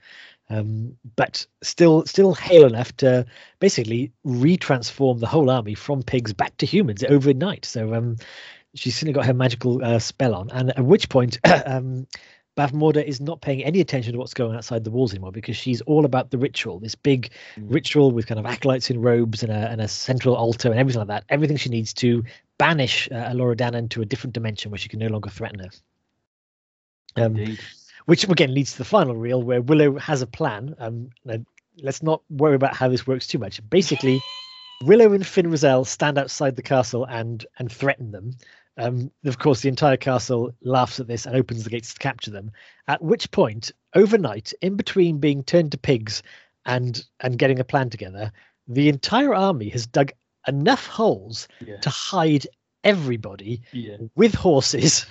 Um, 0.50 0.96
but 1.18 1.46
still 1.62 2.06
still 2.06 2.34
hale 2.34 2.66
enough 2.66 2.96
to 2.98 3.26
basically 3.60 4.12
retransform 4.26 5.20
the 5.20 5.28
whole 5.28 5.50
army 5.50 5.76
from 5.76 6.04
pigs 6.04 6.34
back 6.34 6.56
to 6.58 6.66
humans 6.66 7.04
overnight. 7.04 7.66
So 7.66 7.94
um, 7.94 8.18
she's 8.78 8.96
suddenly 8.96 9.14
got 9.14 9.26
her 9.26 9.34
magical 9.34 9.84
uh, 9.84 10.00
spell 10.00 10.36
on, 10.36 10.50
and 10.52 10.70
at 10.72 10.84
which 10.84 11.10
point. 11.10 11.40
um, 11.66 12.08
Bavmorda 12.58 13.04
is 13.04 13.22
not 13.22 13.40
paying 13.40 13.64
any 13.64 13.80
attention 13.80 14.14
to 14.14 14.18
what's 14.18 14.34
going 14.34 14.50
on 14.50 14.58
outside 14.58 14.84
the 14.84 14.90
walls 14.90 15.14
anymore 15.14 15.32
because 15.32 15.56
she's 15.56 15.80
all 15.82 16.06
about 16.06 16.32
the 16.32 16.40
ritual, 16.40 16.80
this 16.80 16.96
big 16.96 17.30
mm. 17.56 17.72
ritual 17.72 18.10
with 18.10 18.26
kind 18.26 18.40
of 18.40 18.48
acolytes 18.48 18.90
in 18.90 19.00
robes 19.00 19.44
and 19.44 19.52
a, 19.52 19.70
and 19.70 19.80
a 19.80 19.88
central 19.88 20.36
altar 20.36 20.72
and 20.72 20.80
everything 20.80 20.98
like 20.98 21.08
that. 21.08 21.24
Everything 21.30 21.56
she 21.56 21.70
needs 21.70 21.94
to 21.94 22.24
banish 22.58 23.08
uh, 23.12 23.32
Loredana 23.32 23.76
into 23.76 24.02
a 24.02 24.06
different 24.06 24.34
dimension 24.34 24.72
where 24.72 24.80
she 24.80 24.90
can 24.90 25.00
no 25.00 25.08
longer 25.08 25.30
threaten 25.30 25.60
her. 25.60 25.70
Um, 27.16 27.58
which 28.06 28.24
again 28.24 28.54
leads 28.54 28.72
to 28.72 28.80
the 28.80 28.86
final 28.86 29.16
reel 29.16 29.42
where 29.42 29.62
Willow 29.62 29.98
has 30.00 30.22
a 30.22 30.28
plan. 30.28 30.76
Um, 30.80 31.10
let's 31.82 32.02
not 32.02 32.22
worry 32.30 32.56
about 32.56 32.76
how 32.76 32.88
this 32.88 33.06
works 33.06 33.28
too 33.28 33.38
much. 33.38 33.62
Basically, 33.70 34.22
Willow 34.84 35.14
and 35.14 35.26
Fin 35.26 35.48
Raziel 35.48 35.86
stand 35.86 36.18
outside 36.18 36.56
the 36.56 36.62
castle 36.62 37.06
and 37.06 37.46
and 37.60 37.72
threaten 37.72 38.12
them. 38.12 38.38
Um, 38.78 39.12
of 39.26 39.40
course, 39.40 39.62
the 39.62 39.70
entire 39.70 39.98
castle 39.98 40.52
laughs 40.62 41.00
at 41.00 41.08
this 41.08 41.26
and 41.26 41.36
opens 41.36 41.64
the 41.64 41.70
gates 41.70 41.94
to 41.94 42.00
capture 42.00 42.32
them. 42.32 42.52
At 42.88 43.02
which 43.02 43.32
point, 43.32 43.72
overnight, 43.96 44.54
in 44.62 44.76
between 44.76 45.18
being 45.18 45.44
turned 45.44 45.72
to 45.72 45.78
pigs 45.78 46.22
and 46.66 47.04
and 47.20 47.40
getting 47.40 47.60
a 47.60 47.64
plan 47.64 47.90
together, 47.90 48.32
the 48.68 48.90
entire 48.90 49.34
army 49.34 49.70
has 49.70 49.88
dug 49.88 50.12
enough 50.48 50.86
holes 50.88 51.48
yeah. 51.66 51.78
to 51.78 51.90
hide 51.90 52.46
everybody 52.84 53.62
yeah. 53.72 53.98
with 54.16 54.34
horses 54.36 55.06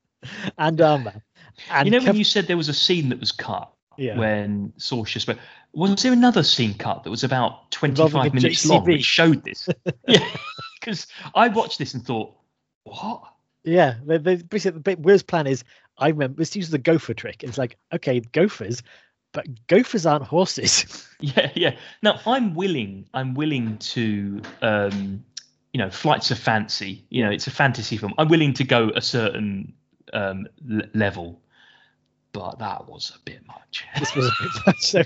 and 0.58 0.80
armor. 0.80 1.22
And 1.70 1.86
you 1.86 1.92
know 1.92 2.00
Kev- 2.00 2.08
when 2.08 2.16
you 2.16 2.24
said 2.24 2.46
there 2.46 2.56
was 2.56 2.68
a 2.68 2.74
scene 2.74 3.08
that 3.10 3.20
was 3.20 3.32
cut 3.32 3.72
yeah. 3.96 4.18
when 4.18 4.72
Sorsha 4.78 5.20
spoke, 5.20 5.38
was 5.72 6.02
there 6.02 6.12
another 6.12 6.42
scene 6.42 6.74
cut 6.74 7.04
that 7.04 7.10
was 7.10 7.24
about 7.24 7.70
25 7.70 8.34
minutes 8.34 8.64
JCB. 8.64 8.68
long 8.68 8.84
which 8.84 9.04
showed 9.04 9.44
this? 9.44 9.68
yeah, 10.08 10.26
because 10.80 11.06
I 11.34 11.48
watched 11.48 11.78
this 11.78 11.94
and 11.94 12.04
thought, 12.04 12.34
what? 12.84 13.22
Yeah, 13.64 13.94
they, 14.04 14.18
they, 14.18 14.36
basically, 14.36 14.94
Will's 14.96 15.22
plan 15.22 15.46
is 15.46 15.64
I 15.98 16.08
remember 16.08 16.38
this 16.38 16.54
uses 16.54 16.70
the 16.70 16.78
gopher 16.78 17.14
trick. 17.14 17.42
It's 17.42 17.58
like, 17.58 17.76
okay, 17.92 18.20
gophers, 18.20 18.82
but 19.32 19.46
gophers 19.66 20.06
aren't 20.06 20.24
horses. 20.24 21.08
yeah, 21.20 21.50
yeah. 21.54 21.76
Now 22.02 22.20
I'm 22.26 22.54
willing, 22.54 23.08
I'm 23.14 23.34
willing 23.34 23.78
to, 23.78 24.42
um, 24.60 25.24
you 25.72 25.78
know, 25.78 25.90
flights 25.90 26.30
of 26.30 26.38
fancy. 26.38 27.04
You 27.10 27.24
know, 27.24 27.30
it's 27.30 27.46
a 27.46 27.50
fantasy 27.50 27.96
film. 27.96 28.12
I'm 28.18 28.28
willing 28.28 28.52
to 28.54 28.64
go 28.64 28.90
a 28.94 29.00
certain 29.00 29.72
um, 30.12 30.46
l- 30.70 30.82
level 30.94 31.40
but 32.34 32.58
that 32.58 32.86
was 32.88 33.12
a 33.14 33.18
bit 33.20 33.46
much. 33.46 33.86
this 33.98 34.14
was 34.14 34.26
a 34.26 34.32
bit 34.42 34.52
much. 34.66 34.80
So, 34.82 35.02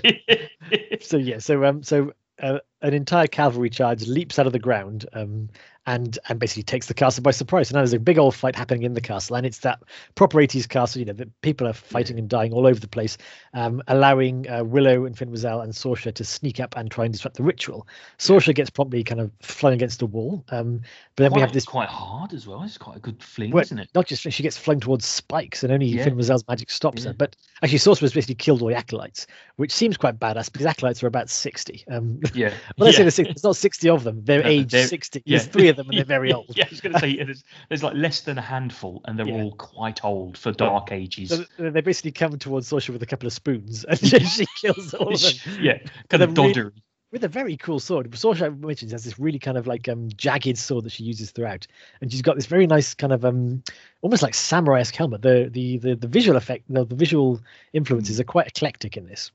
so 0.99 1.17
yeah, 1.17 1.37
so 1.37 1.63
um, 1.63 1.83
so 1.83 2.11
uh, 2.41 2.59
an 2.81 2.93
entire 2.93 3.27
cavalry 3.27 3.69
charge 3.69 4.05
leaps 4.07 4.39
out 4.39 4.47
of 4.47 4.51
the 4.51 4.59
ground 4.59 5.05
um, 5.13 5.49
and 5.89 6.19
and 6.29 6.39
basically 6.39 6.61
takes 6.61 6.85
the 6.85 6.93
castle 6.93 7.23
by 7.23 7.31
surprise. 7.31 7.69
So 7.69 7.73
now 7.73 7.79
there's 7.79 7.93
a 7.93 7.99
big 7.99 8.19
old 8.19 8.35
fight 8.35 8.55
happening 8.55 8.83
in 8.83 8.93
the 8.93 9.01
castle, 9.01 9.35
and 9.35 9.45
it's 9.45 9.59
that 9.59 9.81
proper 10.13 10.37
80s 10.37 10.69
castle. 10.69 10.99
You 10.99 11.05
know, 11.05 11.13
that 11.13 11.41
people 11.41 11.67
are 11.67 11.73
fighting 11.73 12.19
and 12.19 12.29
dying 12.29 12.53
all 12.53 12.67
over 12.67 12.79
the 12.79 12.87
place, 12.87 13.17
um, 13.55 13.81
allowing 13.87 14.47
uh, 14.47 14.63
Willow 14.63 15.05
and 15.05 15.17
Fin 15.17 15.31
Raziel 15.31 15.63
and 15.63 15.73
Sorsha 15.73 16.13
to 16.13 16.23
sneak 16.23 16.59
up 16.59 16.77
and 16.77 16.91
try 16.91 17.05
and 17.05 17.13
disrupt 17.13 17.37
the 17.37 17.43
ritual. 17.43 17.87
Sorsha 18.19 18.53
gets 18.53 18.69
promptly 18.69 19.03
kind 19.03 19.19
of 19.19 19.31
flung 19.41 19.73
against 19.73 20.03
a 20.03 20.05
wall, 20.05 20.45
um, 20.49 20.81
but 21.15 21.23
then 21.23 21.31
quite, 21.31 21.37
we 21.37 21.41
have 21.41 21.53
this 21.53 21.65
quite 21.65 21.89
hard 21.89 22.33
as 22.33 22.45
well. 22.45 22.61
It's 22.61 22.77
quite 22.77 22.97
a 22.97 22.99
good 23.01 23.23
fling, 23.23 23.49
well, 23.49 23.63
isn't 23.63 23.79
it? 23.79 23.89
Not 23.95 24.05
just 24.05 24.31
she 24.31 24.43
gets 24.43 24.57
flung 24.57 24.79
towards 24.79 25.05
spikes, 25.05 25.63
and 25.63 25.73
only 25.73 25.87
yeah. 25.87 26.07
Magic 26.47 26.69
stops 26.69 27.03
yeah. 27.03 27.09
her. 27.09 27.13
But 27.15 27.35
actually, 27.63 27.79
Sorsha 27.79 28.03
was 28.03 28.13
basically 28.13 28.35
killed 28.35 28.61
all 28.61 28.67
the 28.67 28.75
acolytes, 28.75 29.25
which 29.55 29.71
seems 29.71 29.97
quite 29.97 30.19
badass 30.19 30.51
because 30.51 30.67
acolytes 30.67 31.01
are 31.03 31.07
about 31.07 31.29
60. 31.29 31.83
Um, 31.89 32.19
yeah. 32.35 32.53
when 32.77 32.89
I 32.89 32.91
say 32.91 33.03
the 33.03 33.11
60, 33.11 33.31
it's 33.31 33.43
not 33.43 33.55
60 33.55 33.89
of 33.89 34.03
them; 34.03 34.21
they're 34.23 34.45
aged 34.45 34.71
they're, 34.71 34.87
60. 34.87 35.23
There's 35.25 35.47
three 35.47 35.67
of 35.69 35.78
them, 35.79 35.89
and 35.89 35.97
they're 35.97 36.05
very 36.05 36.31
old 36.33 36.45
yeah, 36.55 36.65
I 36.65 36.69
was 36.69 36.81
going 36.81 36.93
to 36.93 36.99
say 36.99 37.23
there's, 37.23 37.43
there's 37.69 37.83
like 37.83 37.95
less 37.95 38.21
than 38.21 38.37
a 38.37 38.41
handful, 38.41 39.01
and 39.05 39.17
they're 39.17 39.27
yeah. 39.27 39.43
all 39.43 39.55
quite 39.55 40.03
old 40.03 40.37
for 40.37 40.51
Dark 40.51 40.91
Ages. 40.91 41.29
So 41.29 41.45
they 41.57 41.81
basically 41.81 42.11
come 42.11 42.37
towards 42.37 42.69
Sorsha 42.69 42.89
with 42.89 43.03
a 43.03 43.07
couple 43.07 43.27
of 43.27 43.33
spoons, 43.33 43.83
and 43.85 43.99
she 44.29 44.45
kills 44.61 44.93
all 44.93 45.13
of 45.13 45.21
them. 45.21 45.33
Yeah, 45.61 45.79
kind 46.09 46.23
of 46.23 46.31
doddery. 46.31 46.55
Really, 46.55 46.83
with 47.11 47.23
a 47.23 47.27
very 47.27 47.57
cool 47.57 47.79
sword. 47.79 48.09
Sorsha 48.11 48.57
mentions 48.59 48.91
has 48.91 49.03
this 49.03 49.17
really 49.17 49.39
kind 49.39 49.57
of 49.57 49.67
like 49.67 49.89
um 49.89 50.09
jagged 50.15 50.57
sword 50.57 50.85
that 50.85 50.91
she 50.91 51.03
uses 51.03 51.31
throughout, 51.31 51.65
and 52.01 52.11
she's 52.11 52.21
got 52.21 52.35
this 52.35 52.45
very 52.45 52.67
nice 52.67 52.93
kind 52.93 53.13
of 53.13 53.25
um 53.25 53.63
almost 54.01 54.21
like 54.23 54.33
samurai-esque 54.33 54.95
helmet. 54.95 55.21
The 55.21 55.49
the 55.51 55.77
the, 55.77 55.95
the 55.95 56.07
visual 56.07 56.37
effect, 56.37 56.65
the, 56.69 56.85
the 56.85 56.95
visual 56.95 57.41
influences 57.73 58.17
mm. 58.17 58.21
are 58.21 58.25
quite 58.25 58.47
eclectic 58.47 58.97
in 58.97 59.07
this. 59.07 59.31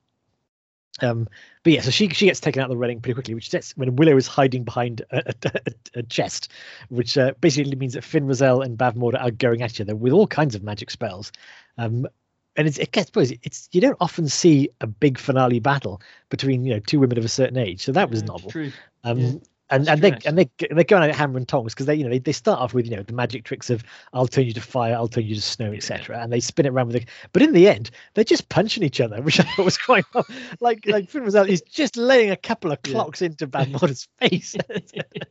Um, 1.00 1.28
but 1.64 1.72
yeah, 1.72 1.80
so 1.80 1.90
she 1.90 2.08
she 2.10 2.26
gets 2.26 2.40
taken 2.40 2.60
out 2.60 2.66
of 2.66 2.70
the 2.70 2.76
railing 2.76 3.00
pretty 3.00 3.14
quickly, 3.14 3.34
which 3.34 3.50
sets 3.50 3.76
when 3.76 3.96
Willow 3.96 4.16
is 4.16 4.26
hiding 4.26 4.62
behind 4.64 5.02
a, 5.10 5.34
a, 5.44 5.72
a 5.96 6.02
chest, 6.04 6.52
which 6.88 7.18
uh, 7.18 7.32
basically 7.40 7.74
means 7.74 7.94
that 7.94 8.04
Fin 8.04 8.26
Raziel 8.26 8.64
and 8.64 8.78
Bavmorda 8.78 9.20
are 9.20 9.30
going 9.32 9.62
at 9.62 9.72
each 9.72 9.80
other 9.80 9.96
with 9.96 10.12
all 10.12 10.26
kinds 10.26 10.54
of 10.54 10.62
magic 10.62 10.90
spells. 10.90 11.32
Um, 11.78 12.06
and 12.56 12.68
it's, 12.68 12.78
it 12.78 12.92
gets 12.92 13.08
suppose 13.08 13.32
it's 13.42 13.68
you 13.72 13.80
don't 13.80 13.96
often 14.00 14.28
see 14.28 14.68
a 14.80 14.86
big 14.86 15.18
finale 15.18 15.58
battle 15.58 16.00
between 16.28 16.64
you 16.64 16.74
know 16.74 16.80
two 16.80 17.00
women 17.00 17.18
of 17.18 17.24
a 17.24 17.28
certain 17.28 17.56
age, 17.56 17.82
so 17.82 17.90
that 17.92 18.10
was 18.10 18.22
Yeah, 18.22 18.26
novel. 18.28 18.50
True. 18.50 18.72
Um, 19.02 19.18
Yeah, 19.18 19.32
and 19.70 19.88
and 19.88 20.02
they 20.02 20.16
and 20.26 20.36
they 20.38 20.50
they're 20.70 20.84
going 20.84 21.08
at 21.08 21.14
hammer 21.14 21.38
and 21.38 21.48
tongs 21.48 21.72
because 21.74 21.86
they 21.86 21.94
you 21.94 22.04
know 22.04 22.10
they, 22.10 22.18
they 22.18 22.32
start 22.32 22.60
off 22.60 22.74
with 22.74 22.86
you 22.86 22.96
know 22.96 23.02
the 23.02 23.12
magic 23.12 23.44
tricks 23.44 23.70
of 23.70 23.82
I'll 24.12 24.26
turn 24.26 24.46
you 24.46 24.52
to 24.52 24.60
fire, 24.60 24.94
I'll 24.94 25.08
turn 25.08 25.24
you 25.24 25.34
to 25.34 25.40
snow, 25.40 25.72
etc. 25.72 26.20
And 26.20 26.32
they 26.32 26.40
spin 26.40 26.66
it 26.66 26.70
around 26.70 26.88
with 26.88 26.96
it, 26.96 27.08
but 27.32 27.42
in 27.42 27.52
the 27.52 27.68
end 27.68 27.90
they're 28.14 28.24
just 28.24 28.48
punching 28.48 28.82
each 28.82 29.00
other, 29.00 29.22
which 29.22 29.40
I 29.40 29.44
thought 29.44 29.64
was 29.64 29.78
quite 29.78 30.04
like 30.60 30.86
like 30.86 31.08
Fin 31.08 31.24
was 31.24 31.34
out, 31.34 31.48
he's 31.48 31.62
just 31.62 31.96
laying 31.96 32.30
a 32.30 32.36
couple 32.36 32.72
of 32.72 32.78
Yeah. 32.84 32.92
clocks 32.92 33.22
into 33.22 33.46
Bavmorda's 33.46 34.08
face. 34.18 34.54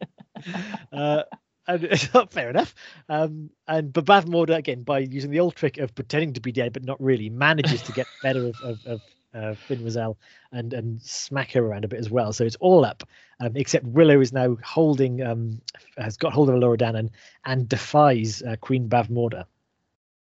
uh, 0.91 1.23
and 1.67 1.83
it's 1.85 2.13
not 2.13 2.33
fair 2.33 2.49
enough. 2.49 2.75
Um, 3.09 3.49
and 3.67 3.93
but 3.93 4.05
Bad 4.05 4.27
again 4.49 4.83
by 4.83 4.99
using 4.99 5.31
the 5.31 5.39
old 5.39 5.55
trick 5.55 5.77
of 5.77 5.95
pretending 5.95 6.33
to 6.33 6.41
be 6.41 6.51
dead 6.51 6.73
but 6.73 6.83
not 6.83 6.99
really 7.01 7.29
manages 7.29 7.81
to 7.83 7.91
get 7.91 8.09
better 8.21 8.47
of 8.47 8.59
of, 8.61 8.79
of 8.85 9.01
uh, 9.33 9.53
Fin 9.55 9.79
Raziel 9.79 10.15
and 10.51 10.73
and 10.73 11.01
smack 11.01 11.51
her 11.53 11.65
around 11.65 11.85
a 11.85 11.87
bit 11.87 11.99
as 11.99 12.09
well. 12.09 12.33
So 12.33 12.43
it's 12.45 12.57
all 12.57 12.85
up. 12.85 13.03
Um, 13.39 13.53
except 13.55 13.85
Willow 13.85 14.21
is 14.21 14.31
now 14.31 14.57
holding 14.63 15.21
um 15.21 15.61
has 15.97 16.17
got 16.17 16.33
hold 16.33 16.49
of 16.49 16.55
Laura 16.55 16.77
Dannon 16.77 17.09
and 17.45 17.67
defies 17.67 18.41
uh, 18.43 18.55
Queen 18.61 18.87
Bavmorda. 18.87 19.45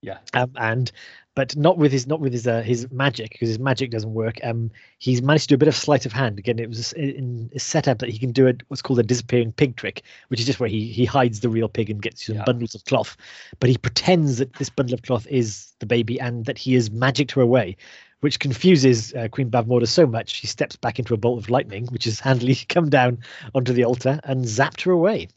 Yeah. 0.02 0.18
Um, 0.34 0.52
and 0.56 0.92
but 1.36 1.56
not 1.56 1.78
with 1.78 1.92
his 1.92 2.08
not 2.08 2.20
with 2.20 2.34
his 2.34 2.48
uh, 2.48 2.62
his 2.62 2.90
magic 2.92 3.32
because 3.32 3.48
his 3.50 3.60
magic 3.60 3.92
doesn't 3.92 4.14
work. 4.14 4.40
Um, 4.44 4.72
he's 4.98 5.22
managed 5.22 5.44
to 5.44 5.48
do 5.50 5.56
a 5.56 5.58
bit 5.60 5.68
of 5.68 5.76
sleight 5.76 6.06
of 6.08 6.12
hand. 6.12 6.40
Again, 6.40 6.58
it 6.58 6.68
was 6.68 6.92
in, 6.94 7.50
in 7.54 7.60
set 7.60 7.88
up 7.88 8.00
that 8.00 8.10
he 8.10 8.18
can 8.18 8.32
do 8.32 8.48
it 8.48 8.64
what's 8.68 8.82
called 8.82 9.00
a 9.00 9.04
disappearing 9.04 9.52
pig 9.52 9.76
trick, 9.76 10.02
which 10.30 10.40
is 10.40 10.46
just 10.48 10.60
where 10.60 10.68
he 10.70 10.88
he 10.88 11.06
hides 11.06 11.40
the 11.42 11.50
real 11.50 11.70
pig 11.70 11.90
and 11.90 12.02
gets 12.02 12.26
some 12.26 12.36
Yeah. 12.36 12.44
bundles 12.46 12.74
of 12.74 12.84
cloth. 12.86 13.16
But 13.60 13.70
he 13.70 13.78
pretends 13.78 14.40
that 14.40 14.54
this 14.54 14.70
bundle 14.72 14.96
of 14.96 15.04
cloth 15.04 15.28
is 15.28 15.72
the 15.80 15.86
baby 15.86 16.20
and 16.20 16.46
that 16.46 16.58
he 16.58 16.74
has 16.74 16.90
magicked 16.90 17.32
her 17.34 17.42
away, 17.42 17.78
which 18.22 18.40
confuses 18.40 19.14
uh, 19.14 19.28
Queen 19.30 19.50
Bavmorda 19.52 19.88
so 19.88 20.08
much 20.08 20.30
she 20.30 20.48
steps 20.48 20.76
back 20.76 20.98
into 21.00 21.14
a 21.14 21.18
bolt 21.18 21.40
of 21.44 21.50
lightning, 21.50 21.86
which 21.88 22.06
has 22.06 22.20
handily 22.20 22.56
come 22.70 22.90
down 22.90 23.20
onto 23.54 23.74
the 23.74 23.84
altar 23.84 24.20
and 24.24 24.46
zapped 24.46 24.82
her 24.82 24.92
away. 24.92 25.28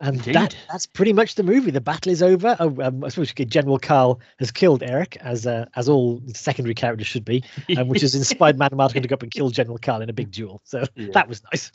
And 0.00 0.20
that, 0.20 0.52
Indeed. 0.52 0.56
that's 0.70 0.86
pretty 0.86 1.12
much 1.12 1.34
the 1.34 1.42
movie. 1.42 1.72
The 1.72 1.80
battle 1.80 2.12
is 2.12 2.22
over. 2.22 2.56
Oh, 2.60 2.72
um, 2.80 3.02
I 3.02 3.08
suppose 3.08 3.32
General 3.34 3.80
Kael 3.80 4.20
has 4.38 4.52
killed 4.52 4.84
Eric, 4.84 5.16
as 5.20 5.44
uh, 5.44 5.66
as 5.74 5.88
all 5.88 6.22
secondary 6.34 6.74
characters 6.74 7.08
should 7.08 7.24
be, 7.24 7.42
um, 7.76 7.88
which 7.88 8.02
has 8.02 8.14
inspired 8.14 8.56
Madmartigan 8.56 9.02
to 9.02 9.08
go 9.08 9.14
up 9.14 9.24
and 9.24 9.32
kill 9.32 9.50
General 9.50 9.76
Kael 9.76 10.00
in 10.00 10.08
a 10.08 10.12
big 10.12 10.30
duel. 10.30 10.60
So 10.62 10.84
Yeah. 10.94 11.08
that 11.14 11.28
was 11.28 11.42
nice. 11.52 11.72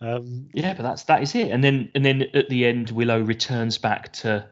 Um, 0.00 0.48
Yeah, 0.54 0.74
but 0.74 0.84
that's 0.84 1.02
that 1.04 1.22
is 1.24 1.34
it. 1.34 1.50
And 1.50 1.64
then 1.64 1.90
and 1.96 2.04
then 2.04 2.22
at 2.34 2.48
the 2.48 2.64
end, 2.66 2.90
Willow 2.92 3.20
returns 3.20 3.78
back 3.78 4.12
to 4.12 4.46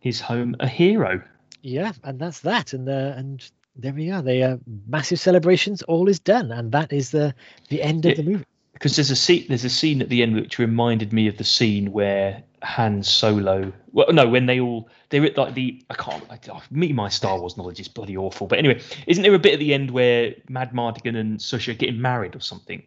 his 0.00 0.20
home 0.20 0.54
a 0.60 0.68
hero. 0.68 1.22
yeah, 1.62 1.92
and 2.04 2.18
that's 2.18 2.40
that. 2.40 2.74
And 2.74 2.86
uh, 2.86 3.14
and 3.16 3.50
there 3.78 3.92
we 3.92 4.10
are. 4.10 4.20
They 4.22 4.42
are 4.42 4.58
massive 4.86 5.20
celebrations. 5.20 5.82
All 5.82 6.08
is 6.08 6.18
done, 6.18 6.50
and 6.52 6.72
that 6.72 6.92
is 6.92 7.10
the 7.10 7.34
the 7.68 7.82
end 7.82 8.04
of 8.04 8.10
Yeah. 8.10 8.16
the 8.16 8.30
movie. 8.30 8.44
Because 8.74 8.96
there's 8.96 9.10
a 9.10 9.16
scene 9.16 9.46
there's 9.48 9.64
a 9.64 9.70
scene 9.70 10.02
at 10.02 10.08
the 10.08 10.22
end 10.22 10.34
which 10.36 10.58
reminded 10.58 11.12
me 11.12 11.26
of 11.26 11.36
the 11.36 11.44
scene 11.44 11.90
where 11.90 12.42
Han 12.62 13.02
Solo 13.02 13.72
well 13.92 14.12
no 14.12 14.28
when 14.28 14.46
they 14.46 14.60
all 14.60 14.88
they're 15.10 15.24
at 15.24 15.36
like 15.36 15.54
the 15.54 15.82
I 15.90 15.94
can't 15.94 16.22
I, 16.30 16.38
oh, 16.52 16.62
me 16.70 16.92
my 16.92 17.08
Star 17.08 17.40
Wars 17.40 17.56
knowledge 17.56 17.80
is 17.80 17.88
bloody 17.88 18.16
awful 18.16 18.46
but 18.46 18.58
anyway 18.58 18.80
isn't 19.08 19.22
there 19.22 19.34
a 19.34 19.38
bit 19.38 19.54
at 19.54 19.58
the 19.58 19.74
end 19.74 19.90
where 19.90 20.32
Madmartigan 20.48 21.16
and 21.16 21.38
Sorsha 21.40 21.72
are 21.72 21.74
getting 21.74 22.00
married 22.00 22.36
or 22.36 22.40
something 22.40 22.82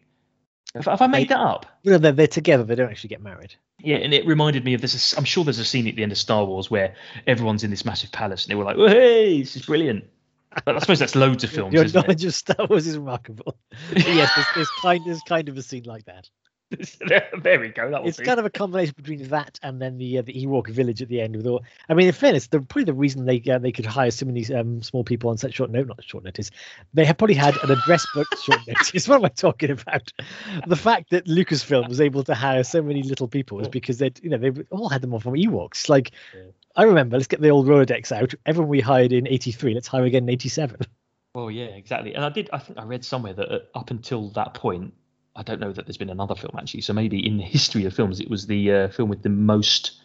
have, 0.76 0.86
have 0.86 1.02
I 1.02 1.08
made 1.08 1.28
that 1.30 1.40
up 1.40 1.66
know, 1.84 1.98
they're, 1.98 2.12
they're 2.14 2.28
together. 2.28 2.64
They 2.64 2.76
don't 2.76 2.90
actually 2.90 3.10
get 3.10 3.22
married. 3.22 3.56
yeah 3.80 3.98
and 3.98 4.14
it 4.14 4.26
reminded 4.26 4.64
me 4.64 4.74
of 4.74 4.80
this 4.82 5.18
I'm 5.18 5.26
sure 5.26 5.44
there's 5.44 5.60
a 5.60 5.66
scene 5.66 5.88
at 5.90 5.96
the 5.98 6.04
end 6.04 6.14
of 6.14 6.18
Star 6.18 6.46
Wars 6.46 6.72
where 6.72 6.96
everyone's 7.28 7.66
in 7.66 7.70
this 7.70 7.84
massive 7.84 8.14
palace 8.14 8.46
and 8.46 8.52
they 8.52 8.56
were 8.56 8.64
like 8.66 8.78
hey 8.78 9.42
this 9.42 9.58
is 9.58 9.66
brilliant 9.66 10.06
I 10.68 10.80
suppose 10.80 11.00
that's 11.00 11.16
loads 11.16 11.44
of 11.44 11.50
films 11.50 11.74
Your 11.74 11.86
isn't 11.86 11.98
it? 11.98 12.02
knowledge 12.02 12.26
of 12.26 12.34
Star 12.34 12.68
Wars 12.70 12.88
is 12.88 12.98
remarkable. 12.98 13.58
But 13.94 14.14
yes, 14.14 14.34
there's, 14.36 14.48
there's 14.54 14.72
kind 14.72 15.06
there's 15.06 15.24
kind 15.24 15.48
of 15.50 15.58
a 15.58 15.62
scene 15.62 15.84
like 15.84 16.06
that. 16.06 16.30
there 17.44 17.60
we 17.60 17.68
go 17.70 17.90
that 17.92 18.02
was 18.02 18.18
it's 18.18 18.26
kind 18.26 18.40
of 18.40 18.46
a 18.46 18.50
combination 18.50 18.94
between 18.96 19.28
that 19.28 19.60
and 19.62 19.82
then 19.82 19.98
the 19.98 20.20
uh, 20.20 20.22
the 20.22 20.34
Ewok 20.34 20.70
village 20.70 21.02
at 21.02 21.10
the 21.10 21.20
end 21.20 21.36
with 21.36 21.46
all. 21.46 21.64
I 21.90 21.94
mean, 21.94 22.08
in 22.08 22.14
fairness, 22.14 22.48
the 22.48 22.62
probably 22.62 22.86
the 22.86 22.94
reason 22.94 23.26
they 23.26 23.44
uh, 23.52 23.60
they 23.60 23.72
could 23.72 23.86
hire 23.86 24.12
so 24.12 24.26
many 24.26 24.52
um, 24.54 24.82
small 24.82 25.04
people 25.04 25.30
on 25.30 25.38
such 25.38 25.56
short 25.56 25.70
note, 25.70 25.88
not 25.88 26.04
short 26.04 26.24
notice, 26.24 26.50
they 26.94 27.04
have 27.04 27.18
probably 27.18 27.36
had 27.36 27.58
an 27.64 27.72
address 27.72 28.06
book 28.14 28.28
short 28.42 28.60
notice. 28.68 29.08
What 29.08 29.18
am 29.18 29.26
I 29.26 29.30
talking 29.30 29.72
about? 29.72 30.14
The 30.66 30.78
fact 30.78 31.10
that 31.10 31.26
Lucasfilm 31.26 31.90
was 31.90 32.00
able 32.00 32.24
to 32.24 32.36
hire 32.36 32.64
so 32.64 32.82
many 32.82 33.04
little 33.04 33.28
people 33.28 33.60
is 33.60 33.68
because 33.68 33.98
they 33.98 34.12
you 34.22 34.30
know 34.30 34.38
they 34.38 34.52
all 34.70 34.88
had 34.88 35.02
them 35.02 35.14
all 35.14 35.20
from 35.20 35.34
Ewoks. 35.34 35.90
Like 35.90 36.12
Yeah. 36.34 36.52
I 36.76 36.84
remember, 36.84 37.18
let's 37.18 37.28
get 37.28 37.42
the 37.42 37.50
old 37.50 37.68
Rolodex 37.68 38.12
out. 38.12 38.34
Everyone 38.46 38.70
we 38.70 38.80
hired 38.80 39.12
in 39.14 39.28
'83, 39.28 39.74
let's 39.74 39.88
hire 39.88 40.06
again 40.06 40.24
in 40.24 40.30
'87. 40.30 40.78
Well, 41.34 41.50
yeah, 41.50 41.66
exactly. 41.66 42.14
And 42.14 42.26
I 42.26 42.30
did. 42.30 42.50
I 42.52 42.60
think 42.60 42.78
I 42.78 42.84
read 42.84 43.06
somewhere 43.06 43.34
that 43.34 43.50
uh, 43.52 43.60
up 43.74 43.90
until 43.92 44.30
that 44.32 44.54
point, 44.54 44.94
I 45.36 45.44
don't 45.44 45.60
know 45.60 45.72
that 45.72 45.86
there's 45.86 45.98
been 45.98 46.10
another 46.10 46.36
film 46.36 46.54
actually. 46.58 46.82
So 46.82 46.94
maybe 46.94 47.26
in 47.26 47.38
the 47.38 47.44
history 47.44 47.86
of 47.86 47.94
films, 47.94 48.20
it 48.20 48.30
was 48.30 48.48
the 48.48 48.72
uh, 48.72 48.88
film 48.90 49.10
with 49.10 49.24
the 49.24 49.30
most 49.30 50.00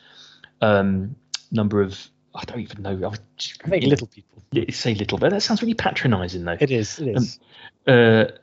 um, 0.61 1.17
number 1.51 1.83
of. 1.83 1.99
I 2.35 2.45
don't 2.45 2.61
even 2.61 2.83
know. 2.83 2.91
I, 2.91 3.09
was 3.09 3.21
just- 3.39 3.63
I 3.65 3.71
think 3.71 3.85
little 3.87 4.07
people. 4.09 4.43
Say 4.71 4.95
little, 4.95 5.19
but 5.19 5.31
that 5.31 5.41
sounds 5.43 5.63
really 5.63 5.75
patronising 5.75 6.45
though. 6.45 6.57
It 6.61 6.71
is. 6.71 6.99
It 6.99 7.09
is. 7.17 7.41
Uh, 7.87 7.91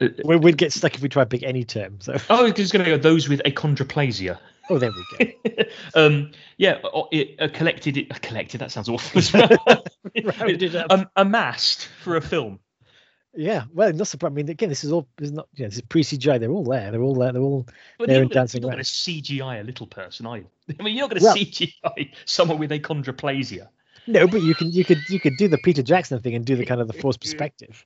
uh, 0.02 0.08
we, 0.26 0.36
we'd 0.38 0.58
get 0.58 0.74
stuck 0.74 0.96
if 0.96 1.02
we 1.02 1.10
try 1.10 1.24
to 1.24 1.30
pick 1.30 1.44
any 1.44 1.64
term. 1.64 2.00
So, 2.02 2.18
oh, 2.30 2.46
it's 2.46 2.72
going 2.72 2.84
to 2.86 2.92
go 2.92 2.98
those 2.98 3.30
with 3.30 3.42
achondroplasia. 3.46 4.38
Oh, 4.70 4.78
there 4.78 4.92
we 4.92 5.34
go. 5.46 5.64
um, 5.96 6.32
yeah, 6.58 6.80
it, 7.12 7.36
uh, 7.40 7.48
collected. 7.54 7.98
It, 7.98 8.12
uh, 8.12 8.18
collected. 8.22 8.60
That 8.60 8.72
sounds 8.72 8.90
awful 8.90 9.20
as 9.20 9.34
well. 9.34 9.50
Rounded 10.40 10.76
up. 10.76 10.88
um, 10.92 11.10
amassed 11.16 11.88
for 12.02 12.16
a 12.16 12.22
film. 12.22 12.60
Yeah, 13.36 13.64
well, 13.74 13.92
not 13.92 14.08
surprised. 14.08 14.34
I 14.34 14.36
mean, 14.36 14.50
again, 14.50 14.70
this 14.70 14.84
is 14.84 14.92
all 14.92 15.08
this 15.18 15.30
is 15.30 15.34
not. 15.34 15.48
Yeah, 15.56 15.68
this 15.68 15.76
is 15.78 15.82
pre 15.82 16.04
CGI. 16.04 16.40
They're 16.40 16.52
all 16.52 16.64
there. 16.64 16.92
They're 16.92 17.02
all 17.02 17.16
there. 17.16 17.32
They're 17.32 17.42
all. 17.42 17.68
But 17.98 18.10
not 18.10 18.16
gonna- 18.16 18.28
dancing 18.28 18.62
you're 18.62 18.70
not 18.70 18.78
around. 18.78 18.78
going 18.78 18.84
to 18.86 18.92
CGI 18.92 19.62
a 19.62 19.64
little 19.64 19.88
person, 19.88 20.26
are 20.28 20.38
you? 20.38 20.48
I 20.80 20.84
mean, 20.84 20.96
you're 20.96 21.08
not 21.08 21.10
going 21.12 21.20
to 21.22 21.26
Well- 21.26 21.36
CGI 21.36 22.14
someone 22.26 22.60
with 22.60 22.72
achondroplasia. 22.72 23.70
No, 24.06 24.28
but 24.28 24.42
you 24.42 24.54
can 24.54 24.72
you 24.72 24.84
could 24.84 25.00
you 25.10 25.20
could 25.20 25.38
do 25.38 25.48
the 25.48 25.58
Peter 25.64 25.82
Jackson 25.82 26.20
thing 26.22 26.36
and 26.36 26.46
do 26.46 26.56
the 26.56 26.66
kind 26.66 26.82
of 26.82 26.88
the 26.88 26.94
forced 26.94 27.22
perspective. 27.22 27.86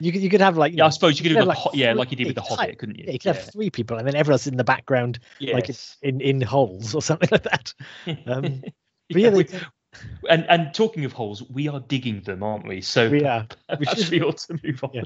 You 0.00 0.12
could 0.12 0.22
you 0.22 0.30
could 0.30 0.40
have 0.40 0.56
like 0.56 0.74
Yeah, 0.76 0.86
I 0.86 0.90
suppose 0.90 1.18
you 1.18 1.22
could 1.24 1.30
do 1.30 1.34
have, 1.46 1.56
ho- 1.56 1.70
like, 1.70 1.78
yeah, 1.78 1.92
like 1.92 2.10
you 2.10 2.16
did 2.16 2.26
with 2.28 2.36
the 2.36 2.42
yeah, 2.42 2.56
Hobbit, 2.56 2.78
couldn't 2.78 2.98
you? 2.98 3.04
yeah, 3.06 3.12
you 3.12 3.18
could 3.18 3.34
have 3.34 3.50
three 3.52 3.70
people 3.70 3.96
and 3.96 4.06
then 4.06 4.14
everyone's 4.14 4.46
in 4.46 4.56
the 4.56 4.64
background 4.64 5.18
like 5.40 5.68
it's 5.68 5.96
in 6.02 6.20
in 6.20 6.40
holes 6.40 6.94
or 6.94 7.02
something 7.08 7.28
like 7.32 7.42
that. 7.44 7.74
Um, 8.26 8.62
But 9.10 9.22
yeah, 9.22 9.30
they, 9.30 9.46
and 10.28 10.44
and 10.50 10.74
talking 10.74 11.04
of 11.06 11.12
holes, 11.12 11.42
we 11.50 11.66
are 11.68 11.80
digging 11.80 12.20
them, 12.20 12.42
aren't 12.42 12.66
we? 12.68 12.82
So 12.82 13.08
we 13.08 13.24
are. 13.24 13.46
we 13.78 13.86
should- 13.86 14.10
we 14.10 14.20
ought 14.22 14.36
to 14.38 14.58
move 14.62 14.84
on. 14.84 14.90
Yeah. 14.92 15.02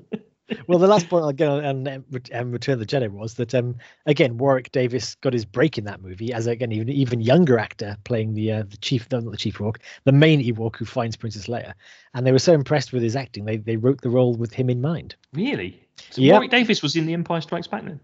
Well, 0.66 0.78
the 0.78 0.86
last 0.86 1.08
point 1.08 1.24
I'll 1.24 1.32
get 1.32 1.48
on, 1.48 1.64
on 1.64 1.88
um, 1.88 2.04
um, 2.32 2.50
Return 2.52 2.74
of 2.74 2.80
the 2.80 2.86
Jedi 2.86 3.10
was 3.10 3.34
that 3.34 3.54
um, 3.54 3.76
again 4.06 4.38
Warwick 4.38 4.72
Davis 4.72 5.14
got 5.16 5.32
his 5.32 5.44
break 5.44 5.78
in 5.78 5.84
that 5.84 6.02
movie 6.02 6.32
as 6.32 6.46
again 6.46 6.72
even 6.72 6.88
even 6.88 7.20
younger 7.20 7.58
actor 7.58 7.96
playing 8.04 8.34
the 8.34 8.52
uh, 8.52 8.62
the 8.68 8.76
chief 8.78 9.06
no, 9.10 9.20
not 9.20 9.30
the 9.30 9.36
chief 9.36 9.58
Ewok 9.58 9.76
the 10.04 10.12
main 10.12 10.42
Ewok 10.42 10.76
who 10.76 10.84
finds 10.84 11.16
Princess 11.16 11.46
Leia, 11.46 11.74
and 12.14 12.26
they 12.26 12.32
were 12.32 12.38
so 12.38 12.52
impressed 12.52 12.92
with 12.92 13.02
his 13.02 13.16
acting 13.16 13.44
they 13.44 13.56
they 13.56 13.76
wrote 13.76 14.00
the 14.00 14.10
role 14.10 14.34
with 14.34 14.52
him 14.52 14.70
in 14.70 14.80
mind. 14.80 15.14
Really? 15.32 15.86
So 16.10 16.20
Yeah. 16.20 16.34
Warwick 16.34 16.50
Davis 16.50 16.82
was 16.82 16.96
in 16.96 17.06
The 17.06 17.14
Empire 17.14 17.40
Strikes 17.40 17.66
Back 17.66 17.84
then. 17.84 18.00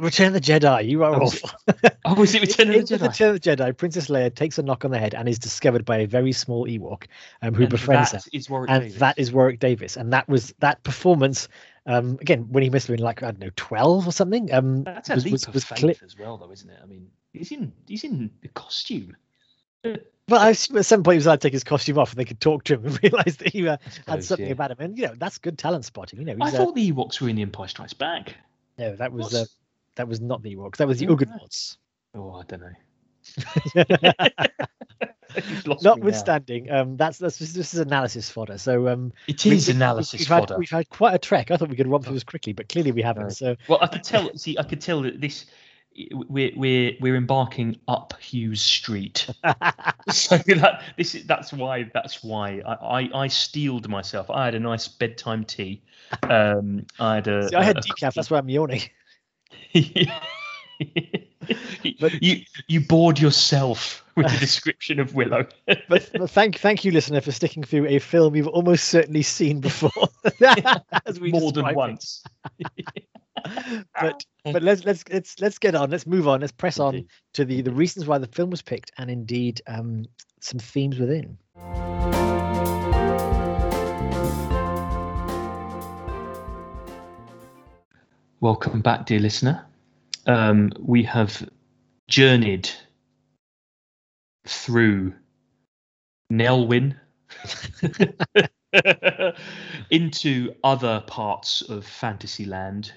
Return 0.00 0.28
of 0.28 0.32
the 0.34 0.40
Jedi, 0.40 0.88
you 0.88 1.02
are 1.02 1.14
Oh, 1.16 1.22
awful. 1.26 1.50
Oh, 2.04 2.14
was 2.14 2.34
it 2.34 2.40
Return 2.42 2.68
of 2.68 2.74
the 2.88 2.96
Jedi? 2.96 3.02
Return 3.08 3.34
of 3.34 3.40
the 3.40 3.50
Jedi, 3.56 3.76
Princess 3.76 4.08
Leia 4.08 4.32
takes 4.34 4.58
a 4.58 4.62
knock 4.62 4.84
on 4.84 4.90
the 4.92 4.98
head 4.98 5.14
and 5.14 5.28
is 5.28 5.38
discovered 5.38 5.84
by 5.84 5.98
a 5.98 6.06
very 6.06 6.32
small 6.32 6.66
Ewok 6.66 7.06
um, 7.42 7.54
who 7.54 7.62
And 7.62 7.70
befriends 7.70 8.12
her. 8.12 8.18
that 8.18 8.28
is 8.32 8.48
Warwick 8.48 8.70
and 8.70 8.82
Davis. 8.84 8.98
that 9.00 9.18
is 9.18 9.32
Warwick 9.32 9.58
Davis, 9.58 9.96
and 9.96 10.12
that 10.12 10.28
was 10.28 10.54
that 10.60 10.82
performance. 10.84 11.48
Um, 11.84 12.16
again, 12.20 12.46
when 12.50 12.62
he 12.62 12.70
must 12.70 12.86
have 12.86 12.96
been 12.96 13.04
like 13.04 13.22
I 13.24 13.32
don't 13.32 13.40
know, 13.40 13.50
twelve 13.56 14.06
or 14.06 14.12
something. 14.12 14.52
Um, 14.52 14.84
That's 14.84 15.10
a 15.10 15.14
was- 15.14 15.24
leap 15.24 15.32
was- 15.32 15.48
of 15.48 15.54
was 15.54 15.64
faith 15.64 16.02
as 16.04 16.16
well, 16.16 16.36
though, 16.36 16.52
isn't 16.52 16.70
it? 16.70 16.78
I 16.80 16.86
mean, 16.86 17.08
he's 17.32 17.50
in 17.50 17.72
he's 17.88 18.04
in 18.04 18.30
the 18.40 18.48
costume. 18.48 19.16
But 19.82 20.40
I 20.40 20.50
assume 20.50 20.78
at 20.78 20.86
some 20.86 21.02
point 21.02 21.14
he 21.14 21.18
was 21.18 21.26
allowed 21.26 21.40
to 21.40 21.46
take 21.48 21.52
his 21.54 21.64
costume 21.64 21.98
off, 21.98 22.12
and 22.12 22.20
they 22.20 22.24
could 22.24 22.40
talk 22.40 22.62
to 22.64 22.74
him 22.74 22.86
and 22.86 23.00
realize 23.02 23.36
that 23.38 23.48
he 23.52 23.66
uh, 23.66 23.78
had 24.06 24.22
something 24.22 24.46
yeah. 24.46 24.52
about 24.52 24.70
him. 24.70 24.76
And 24.78 24.96
you 24.96 25.06
know, 25.06 25.14
that's 25.16 25.38
good 25.38 25.58
talent 25.58 25.84
spotting. 25.84 26.20
You 26.20 26.26
know, 26.26 26.36
I 26.40 26.48
uh, 26.48 26.50
thought 26.52 26.76
the 26.76 26.92
Ewoks 26.92 27.20
were 27.20 27.28
in 27.28 27.34
The 27.36 27.42
Empire 27.42 27.66
Strikes 27.66 27.94
Back. 27.94 28.36
no, 28.78 28.94
that 28.94 29.12
was 29.12 29.34
uh, 29.34 29.44
that 29.96 30.08
was 30.08 30.20
not 30.20 30.42
the 30.42 30.54
Ewoks. 30.56 30.76
That 30.76 30.88
was 30.88 30.98
the 30.98 31.08
Oh, 31.08 31.16
Ugnaughts. 31.16 31.76
Oh, 32.14 32.32
I 32.34 32.42
don't 32.44 32.60
know. 32.60 32.72
You've 35.34 35.66
lost 35.66 35.82
me 35.82 35.88
now. 35.90 35.94
Notwithstanding, 35.94 36.70
um, 36.70 36.96
that's 36.98 37.16
that's 37.18 37.38
just, 37.38 37.54
this 37.54 37.72
is 37.72 37.80
analysis 37.80 38.28
fodder. 38.28 38.58
So 38.58 38.88
um, 38.88 39.12
It 39.26 39.42
we- 39.44 39.52
is 39.52 39.68
analysis 39.70 40.20
we've 40.20 40.28
had, 40.28 40.40
fodder. 40.40 40.58
we've 40.58 40.70
had 40.70 40.88
quite 40.90 41.14
a 41.14 41.18
trek. 41.18 41.50
I 41.50 41.56
thought 41.56 41.70
we 41.70 41.76
could 41.76 41.86
run 41.88 42.02
through 42.02 42.14
this 42.14 42.24
quickly, 42.24 42.52
but 42.52 42.68
clearly 42.68 42.92
we 42.92 43.00
haven't. 43.02 43.22
No. 43.24 43.28
So 43.30 43.56
Well, 43.68 43.78
I 43.80 43.86
could 43.86 44.04
tell. 44.04 44.30
See, 44.36 44.58
I 44.58 44.62
could 44.62 44.80
tell 44.82 45.00
that 45.02 45.20
this 45.20 45.46
we're 46.12 46.50
we're 46.56 46.92
we're 47.00 47.16
embarking 47.16 47.78
up 47.88 48.14
Hughes 48.20 48.60
Street. 48.60 49.26
so 50.10 50.36
that 50.38 50.82
this 50.98 51.14
is 51.14 51.24
that's 51.26 51.52
why 51.52 51.90
that's 51.94 52.22
why 52.22 52.60
I, 52.66 53.00
I 53.00 53.10
I 53.22 53.26
steeled 53.28 53.88
myself. 53.88 54.28
I 54.30 54.44
had 54.44 54.54
a 54.54 54.60
nice 54.60 54.86
bedtime 54.88 55.44
tea. 55.44 55.82
Um, 56.24 56.84
I 56.98 57.14
had 57.16 57.28
a. 57.28 57.48
See, 57.48 57.56
I 57.56 57.62
had 57.62 57.76
a- 57.76 57.80
a 57.80 57.82
decaf. 57.82 58.12
That's 58.14 58.30
why 58.30 58.36
I'm 58.38 58.48
yawning. 58.50 58.82
But- 62.00 62.14
you 62.22 62.42
you 62.68 62.80
bored 62.80 63.18
yourself 63.18 64.04
with 64.16 64.30
the 64.30 64.36
description 64.40 65.00
of 65.00 65.14
Willow. 65.14 65.46
But, 65.66 66.10
but 66.12 66.30
thank 66.30 66.58
thank 66.58 66.84
you, 66.84 66.92
listener, 66.92 67.20
for 67.20 67.32
sticking 67.32 67.62
through 67.62 67.86
a 67.86 67.98
film 67.98 68.36
you've 68.36 68.48
almost 68.48 68.84
certainly 68.88 69.22
seen 69.22 69.60
before. 69.60 69.90
More 71.20 71.52
than 71.52 71.66
it. 71.66 71.76
once. 71.76 72.22
But 74.00 74.24
but 74.44 74.62
let's 74.62 74.84
let's 74.84 75.04
let's 75.10 75.40
let's 75.40 75.58
get 75.58 75.74
on. 75.74 75.90
Let's 75.90 76.06
move 76.06 76.28
on. 76.28 76.40
Let's 76.40 76.52
press 76.52 76.78
on 76.78 77.06
to 77.34 77.44
the 77.44 77.62
the 77.62 77.72
reasons 77.72 78.06
why 78.06 78.18
the 78.18 78.26
film 78.26 78.50
was 78.50 78.62
picked, 78.62 78.92
and 78.98 79.10
indeed 79.10 79.62
um, 79.66 80.04
some 80.40 80.58
themes 80.58 80.98
within. 80.98 81.38
Welcome 88.42 88.80
back, 88.80 89.06
dear 89.06 89.20
listener. 89.20 89.64
Um, 90.26 90.72
we 90.80 91.04
have 91.04 91.48
journeyed 92.08 92.68
through 94.48 95.14
Nelwyn 96.28 96.96
into 99.90 100.56
other 100.64 101.04
parts 101.06 101.62
of 101.62 101.86
Fantasyland, 101.86 102.92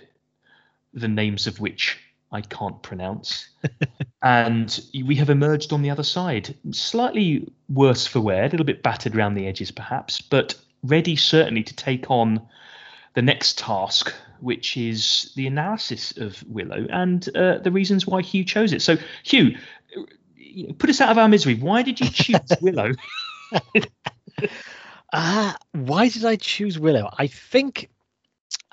the 0.96 1.08
names 1.08 1.46
of 1.46 1.60
which 1.60 2.00
I 2.32 2.41
can't 2.41 2.82
pronounce. 2.82 3.48
and 4.24 4.82
we 5.06 5.14
have 5.14 5.30
emerged 5.30 5.72
on 5.74 5.84
the 5.84 5.91
other 5.91 6.02
side, 6.02 6.56
slightly 6.72 7.48
worse 7.70 8.08
for 8.08 8.20
wear, 8.20 8.46
a 8.46 8.50
little 8.50 8.66
bit 8.66 8.82
battered 8.82 9.16
around 9.16 9.36
the 9.36 9.46
edges 9.46 9.70
perhaps, 9.70 10.22
but 10.22 10.56
ready 10.82 11.16
certainly 11.16 11.62
to 11.62 11.76
take 11.76 12.10
on 12.10 12.41
the 13.14 13.22
next 13.22 13.60
task, 13.60 14.12
which 14.40 14.78
is 14.78 15.32
the 15.36 15.48
analysis 15.48 16.16
of 16.18 16.44
Willow 16.48 16.86
and 16.90 17.28
uh, 17.36 17.60
the 17.60 17.72
reasons 17.72 18.06
why 18.08 18.22
Hugh 18.22 18.44
chose 18.44 18.74
it. 18.74 18.82
So, 18.82 18.98
Hugh, 19.24 19.58
uh, 19.98 20.74
put 20.78 20.90
us 20.90 21.02
out 21.02 21.10
of 21.10 21.18
our 21.18 21.28
misery. 21.28 21.56
Why 21.56 21.82
did 21.82 22.00
you 22.00 22.10
choose 22.10 22.40
Willow? 22.62 22.92
Ah, 25.14 25.56
why 25.72 26.10
did 26.10 26.26
I 26.26 26.36
choose 26.36 26.78
Willow? 26.78 27.10
I 27.18 27.28
think 27.28 27.90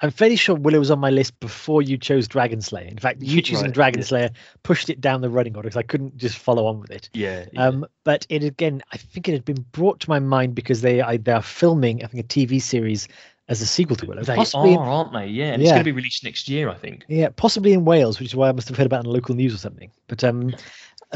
I'm 0.01 0.11
fairly 0.11 0.35
sure 0.35 0.57
Willow 0.57 0.81
was 0.81 0.91
on 0.91 0.99
my 0.99 1.11
list 1.11 1.39
before 1.39 1.83
you 1.83 1.97
chose 1.97 2.27
Dragon 2.27 2.61
Slayer. 2.61 2.89
In 2.89 2.99
fact, 2.99 3.23
you 3.23 3.41
choosing 3.41 3.67
Right, 3.67 3.75
Dragon 3.75 4.01
yeah. 4.01 4.07
Slayer 4.07 4.31
pushed 4.65 4.91
it 4.91 5.01
down 5.01 5.21
the 5.21 5.31
running 5.31 5.55
order 5.55 5.69
because 5.69 5.77
I 5.77 5.83
couldn't 5.83 6.17
just 6.17 6.37
follow 6.39 6.67
on 6.67 6.81
with 6.81 6.91
it. 6.91 7.09
yeah. 7.13 7.45
Um, 7.57 7.87
but 8.03 8.27
it 8.29 8.43
again, 8.43 8.83
I 8.93 8.97
think 8.97 9.29
it 9.29 9.33
had 9.33 9.45
been 9.45 9.65
brought 9.71 10.01
to 10.01 10.11
my 10.11 10.19
mind 10.19 10.57
because 10.57 10.81
they 10.81 11.01
I, 11.01 11.19
they 11.19 11.31
are 11.31 11.43
filming, 11.43 12.03
I 12.03 12.09
think, 12.09 12.25
a 12.25 12.27
TV 12.27 12.61
series 12.61 13.07
as 13.49 13.61
a 13.61 13.67
sequel 13.67 13.97
to 13.97 14.07
Willow, 14.07 14.23
they 14.23 14.37
possibly, 14.37 14.77
are, 14.77 14.85
aren't 14.89 15.13
they? 15.13 15.27
Yeah, 15.27 15.53
and 15.53 15.63
it's 15.63 15.71
going 15.71 15.81
to 15.81 15.85
be 15.85 15.93
released 15.93 16.25
next 16.25 16.49
year, 16.49 16.69
I 16.69 16.75
think. 16.75 17.05
yeah, 17.09 17.29
possibly 17.35 17.73
in 17.73 17.85
Wales, 17.85 18.19
which 18.19 18.29
is 18.29 18.37
why 18.37 18.49
I 18.49 18.53
must 18.53 18.69
have 18.69 18.77
heard 18.77 18.87
about 18.87 19.05
it 19.05 19.09
on 19.09 19.13
local 19.13 19.35
news 19.35 19.55
or 19.55 19.59
something. 19.59 19.91
But 20.07 20.23
um, 20.25 20.55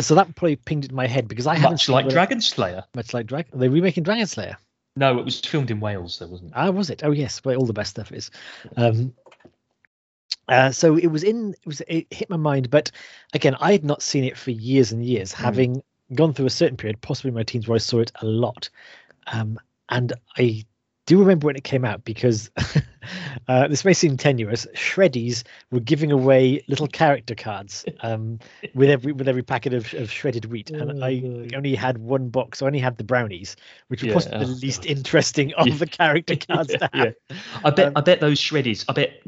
so 0.01 0.15
that 0.15 0.35
probably 0.35 0.57
pinged 0.57 0.85
it 0.85 0.91
in 0.91 0.97
my 0.97 1.07
head 1.07 1.29
because 1.29 1.47
I 1.47 1.55
haven't 1.55 1.73
Much 1.73 1.89
like 1.89 2.09
Dragon 2.09 2.41
Slayer. 2.41 2.85
much 2.95 3.15
like 3.15 3.27
Dragon. 3.27 3.55
Are 3.55 3.59
they 3.59 3.69
remaking 3.69 4.03
Dragon 4.03 4.27
Slayer? 4.27 4.57
No, 4.97 5.19
it 5.19 5.25
was 5.25 5.41
filmed 5.41 5.71
in 5.71 5.79
Wales, 5.81 6.19
though, 6.19 6.27
wasn't 6.27 6.51
it? 6.51 6.55
Ah, 6.57 6.71
was 6.71 6.91
it? 6.91 7.03
Oh 7.05 7.11
yes, 7.13 7.45
where 7.45 7.55
all 7.57 7.67
the 7.67 7.73
best 7.73 7.91
stuff 7.91 8.13
is. 8.13 8.31
Um, 8.77 9.15
uh, 10.49 10.71
so 10.71 10.97
it 10.97 11.09
was 11.09 11.23
in. 11.23 11.53
It 11.53 11.67
was. 11.67 11.83
It 11.89 12.07
hit 12.11 12.31
my 12.31 12.37
mind, 12.37 12.71
but 12.71 12.91
again, 13.35 13.57
I 13.61 13.73
had 13.73 13.85
not 13.85 14.01
seen 14.03 14.25
it 14.25 14.37
for 14.37 14.53
years 14.53 14.93
and 14.93 15.05
years, 15.05 15.33
having 15.33 15.83
gone 16.15 16.33
through 16.33 16.47
a 16.47 16.51
certain 16.51 16.77
period, 16.77 17.01
possibly 17.01 17.31
my 17.33 17.43
teens, 17.43 17.67
where 17.67 17.75
I 17.75 17.79
saw 17.79 17.99
it 17.99 18.13
a 18.23 18.27
lot. 18.27 18.69
Um, 19.27 19.59
and 19.89 20.13
I 20.39 20.65
do 21.07 21.19
remember 21.21 21.47
when 21.47 21.57
it 21.57 21.65
came 21.65 21.85
out 21.85 22.05
because 22.05 22.51
uh, 23.49 23.69
this 23.69 23.85
may 23.85 23.93
seem 23.93 24.17
tenuous. 24.17 24.67
Shreddies 24.75 25.45
were 25.71 25.81
giving 25.81 26.13
away 26.13 26.63
little 26.69 26.89
character 26.89 27.35
cards 27.35 27.85
um, 28.01 28.39
with 28.75 28.91
every 28.91 29.13
with 29.13 29.29
every 29.29 29.43
packet 29.43 29.73
of, 29.73 29.93
of 29.95 30.11
shredded 30.11 30.47
wheat, 30.47 30.71
and 30.71 30.91
Oh, 30.91 31.01
I 31.03 31.21
God. 31.21 31.55
only 31.55 31.75
had 31.75 31.99
one 31.99 32.29
box. 32.29 32.61
I 32.61 32.67
only 32.67 32.81
had 32.81 32.97
the 32.99 33.05
brownies, 33.05 33.57
which 33.89 34.03
were 34.03 34.09
Yeah, 34.09 34.15
possibly 34.15 34.47
the 34.47 34.53
oh, 34.53 34.59
least 34.63 34.83
God. 34.83 34.91
interesting 34.91 35.55
of 35.55 35.67
Yeah. 35.69 35.75
the 35.77 35.87
character 35.87 36.37
cards 36.49 36.75
to 36.75 36.91
Yeah, 36.93 37.05
have. 37.05 37.15
I 37.65 37.71
bet. 37.71 37.87
Um, 37.89 37.93
I 37.97 38.01
bet 38.01 38.21
those 38.21 38.41
shreddies. 38.41 38.85
I 38.89 38.93
bet. 38.93 39.23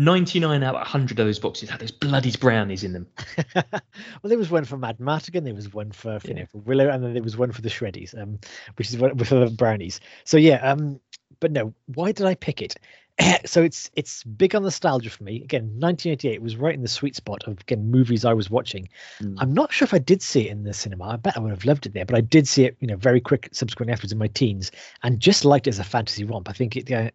99 0.00 0.62
out 0.62 0.74
of 0.74 0.80
100 0.80 1.18
of 1.20 1.26
those 1.26 1.38
boxes 1.38 1.68
had 1.68 1.78
those 1.78 1.90
bloody 1.90 2.32
brownies 2.32 2.84
in 2.84 2.94
them. 2.94 3.06
well, 3.54 3.82
there 4.24 4.38
was 4.38 4.50
one 4.50 4.64
for 4.64 4.78
Madmartigan, 4.78 5.44
there 5.44 5.54
was 5.54 5.72
one 5.74 5.92
for, 5.92 6.18
you 6.24 6.32
know 6.32 6.46
for 6.46 6.58
Willow, 6.58 6.88
and 6.88 7.04
then 7.04 7.12
there 7.12 7.22
was 7.22 7.36
one 7.36 7.52
for 7.52 7.60
the 7.60 7.68
Shreddies, 7.68 8.20
um, 8.20 8.38
which 8.76 8.88
is 8.88 8.96
one 8.96 9.16
for 9.24 9.34
the 9.34 9.50
brownies. 9.50 10.00
So 10.24 10.38
yeah, 10.38 10.56
um, 10.56 11.00
but 11.38 11.52
no, 11.52 11.74
why 11.86 12.12
did 12.12 12.24
I 12.24 12.34
pick 12.34 12.62
it? 12.62 12.76
so 13.44 13.62
it's 13.62 13.90
it's 13.94 14.24
big 14.24 14.54
on 14.54 14.62
nostalgia 14.62 15.10
for 15.10 15.24
me. 15.24 15.42
Again, 15.42 15.64
1988 15.78 16.42
was 16.42 16.56
right 16.56 16.74
in 16.74 16.82
the 16.82 16.88
sweet 16.88 17.16
spot 17.16 17.42
of 17.46 17.60
again 17.60 17.90
movies 17.90 18.24
I 18.24 18.32
was 18.32 18.50
watching. 18.50 18.88
Mm. 19.20 19.36
I'm 19.38 19.52
not 19.52 19.72
sure 19.72 19.84
if 19.84 19.94
I 19.94 19.98
did 19.98 20.22
see 20.22 20.48
it 20.48 20.52
in 20.52 20.64
the 20.64 20.72
cinema. 20.72 21.04
I 21.04 21.16
bet 21.16 21.36
I 21.36 21.40
would 21.40 21.50
have 21.50 21.64
loved 21.64 21.86
it 21.86 21.94
there, 21.94 22.04
but 22.04 22.16
I 22.16 22.20
did 22.20 22.48
see 22.48 22.64
it, 22.64 22.76
you 22.80 22.86
know, 22.86 22.96
very 22.96 23.20
quick 23.20 23.48
subsequently 23.52 23.92
afterwards 23.92 24.12
in 24.12 24.18
my 24.18 24.28
teens, 24.28 24.70
and 25.02 25.20
just 25.20 25.44
liked 25.44 25.66
it 25.66 25.70
as 25.70 25.78
a 25.78 25.84
fantasy 25.84 26.24
romp. 26.24 26.48
I 26.48 26.52
think 26.52 26.76
it 26.76 26.90
uh, 26.90 27.10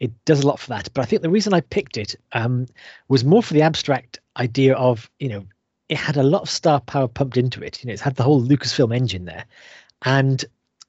it 0.00 0.12
does 0.24 0.42
a 0.42 0.46
lot 0.46 0.60
for 0.60 0.68
that. 0.68 0.88
But 0.94 1.02
I 1.02 1.04
think 1.06 1.22
the 1.22 1.30
reason 1.30 1.54
I 1.54 1.60
picked 1.60 1.96
it 1.96 2.14
um, 2.32 2.66
was 3.08 3.24
more 3.24 3.42
for 3.42 3.54
the 3.54 3.62
abstract 3.62 4.20
idea 4.36 4.74
of, 4.74 5.10
you 5.18 5.28
know, 5.28 5.46
it 5.88 5.96
had 5.96 6.16
a 6.16 6.22
lot 6.22 6.42
of 6.42 6.50
star 6.50 6.80
power 6.80 7.08
pumped 7.08 7.36
into 7.36 7.62
it. 7.62 7.82
You 7.82 7.88
know, 7.88 7.92
it's 7.94 8.02
had 8.02 8.16
the 8.16 8.22
whole 8.22 8.42
Lucasfilm 8.42 8.94
engine 8.94 9.24
there, 9.24 9.44
and 10.02 10.44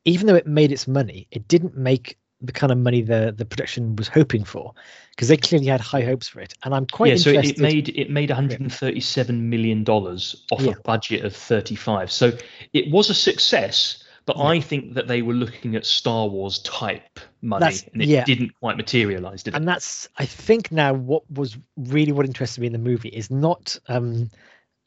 even 0.06 0.28
though 0.28 0.36
it 0.36 0.48
made 0.48 0.72
its 0.72 0.88
money, 0.88 1.28
it 1.32 1.48
didn't 1.48 1.76
make 1.76 2.18
the 2.42 2.52
kind 2.54 2.72
of 2.72 2.78
money 2.78 3.02
the 3.02 3.34
the 3.38 3.46
production 3.46 3.96
was 3.98 4.08
hoping 4.08 4.44
for 4.44 4.74
because 5.12 5.28
they 5.28 5.38
clearly 5.38 5.66
had 5.68 5.82
high 5.82 6.02
hopes 6.02 6.28
for 6.28 6.40
it. 6.40 6.54
And 6.64 6.74
I'm 6.74 6.86
quite 6.86 7.10
yeah, 7.10 7.16
so 7.18 7.32
interested. 7.32 7.58
it 7.60 7.62
made 7.62 7.90
it 7.90 8.10
made 8.10 8.30
137 8.30 9.50
million 9.50 9.84
dollars 9.84 10.46
off 10.52 10.62
Yeah. 10.62 10.72
a 10.78 10.82
budget 10.82 11.26
of 11.26 11.36
35. 11.36 12.12
So 12.12 12.32
it 12.74 12.90
was 12.92 13.10
a 13.10 13.14
success, 13.14 14.04
but 14.26 14.38
Yeah. 14.38 14.44
I 14.44 14.60
think 14.62 14.94
that 14.94 15.08
they 15.08 15.22
were 15.22 15.34
looking 15.34 15.76
at 15.76 15.86
Star 15.86 16.28
Wars 16.28 16.60
type 16.60 17.20
money, 17.42 17.60
That's- 17.60 17.84
and 17.94 18.02
it 18.02 18.08
yeah. 18.08 18.24
didn't 18.24 18.52
quite 18.60 18.78
materialize, 18.78 19.44
did 19.44 19.54
it? 19.54 19.58
and 19.58 19.68
that's 19.68 20.08
i 20.18 20.26
think 20.26 20.72
now 20.72 20.94
what 20.94 21.30
was 21.32 21.58
really 21.78 22.12
what 22.12 22.26
interested 22.26 22.62
me 22.62 22.68
in 22.68 22.74
the 22.74 22.80
movie 22.80 23.10
is 23.10 23.30
not 23.32 23.78
um 23.88 24.30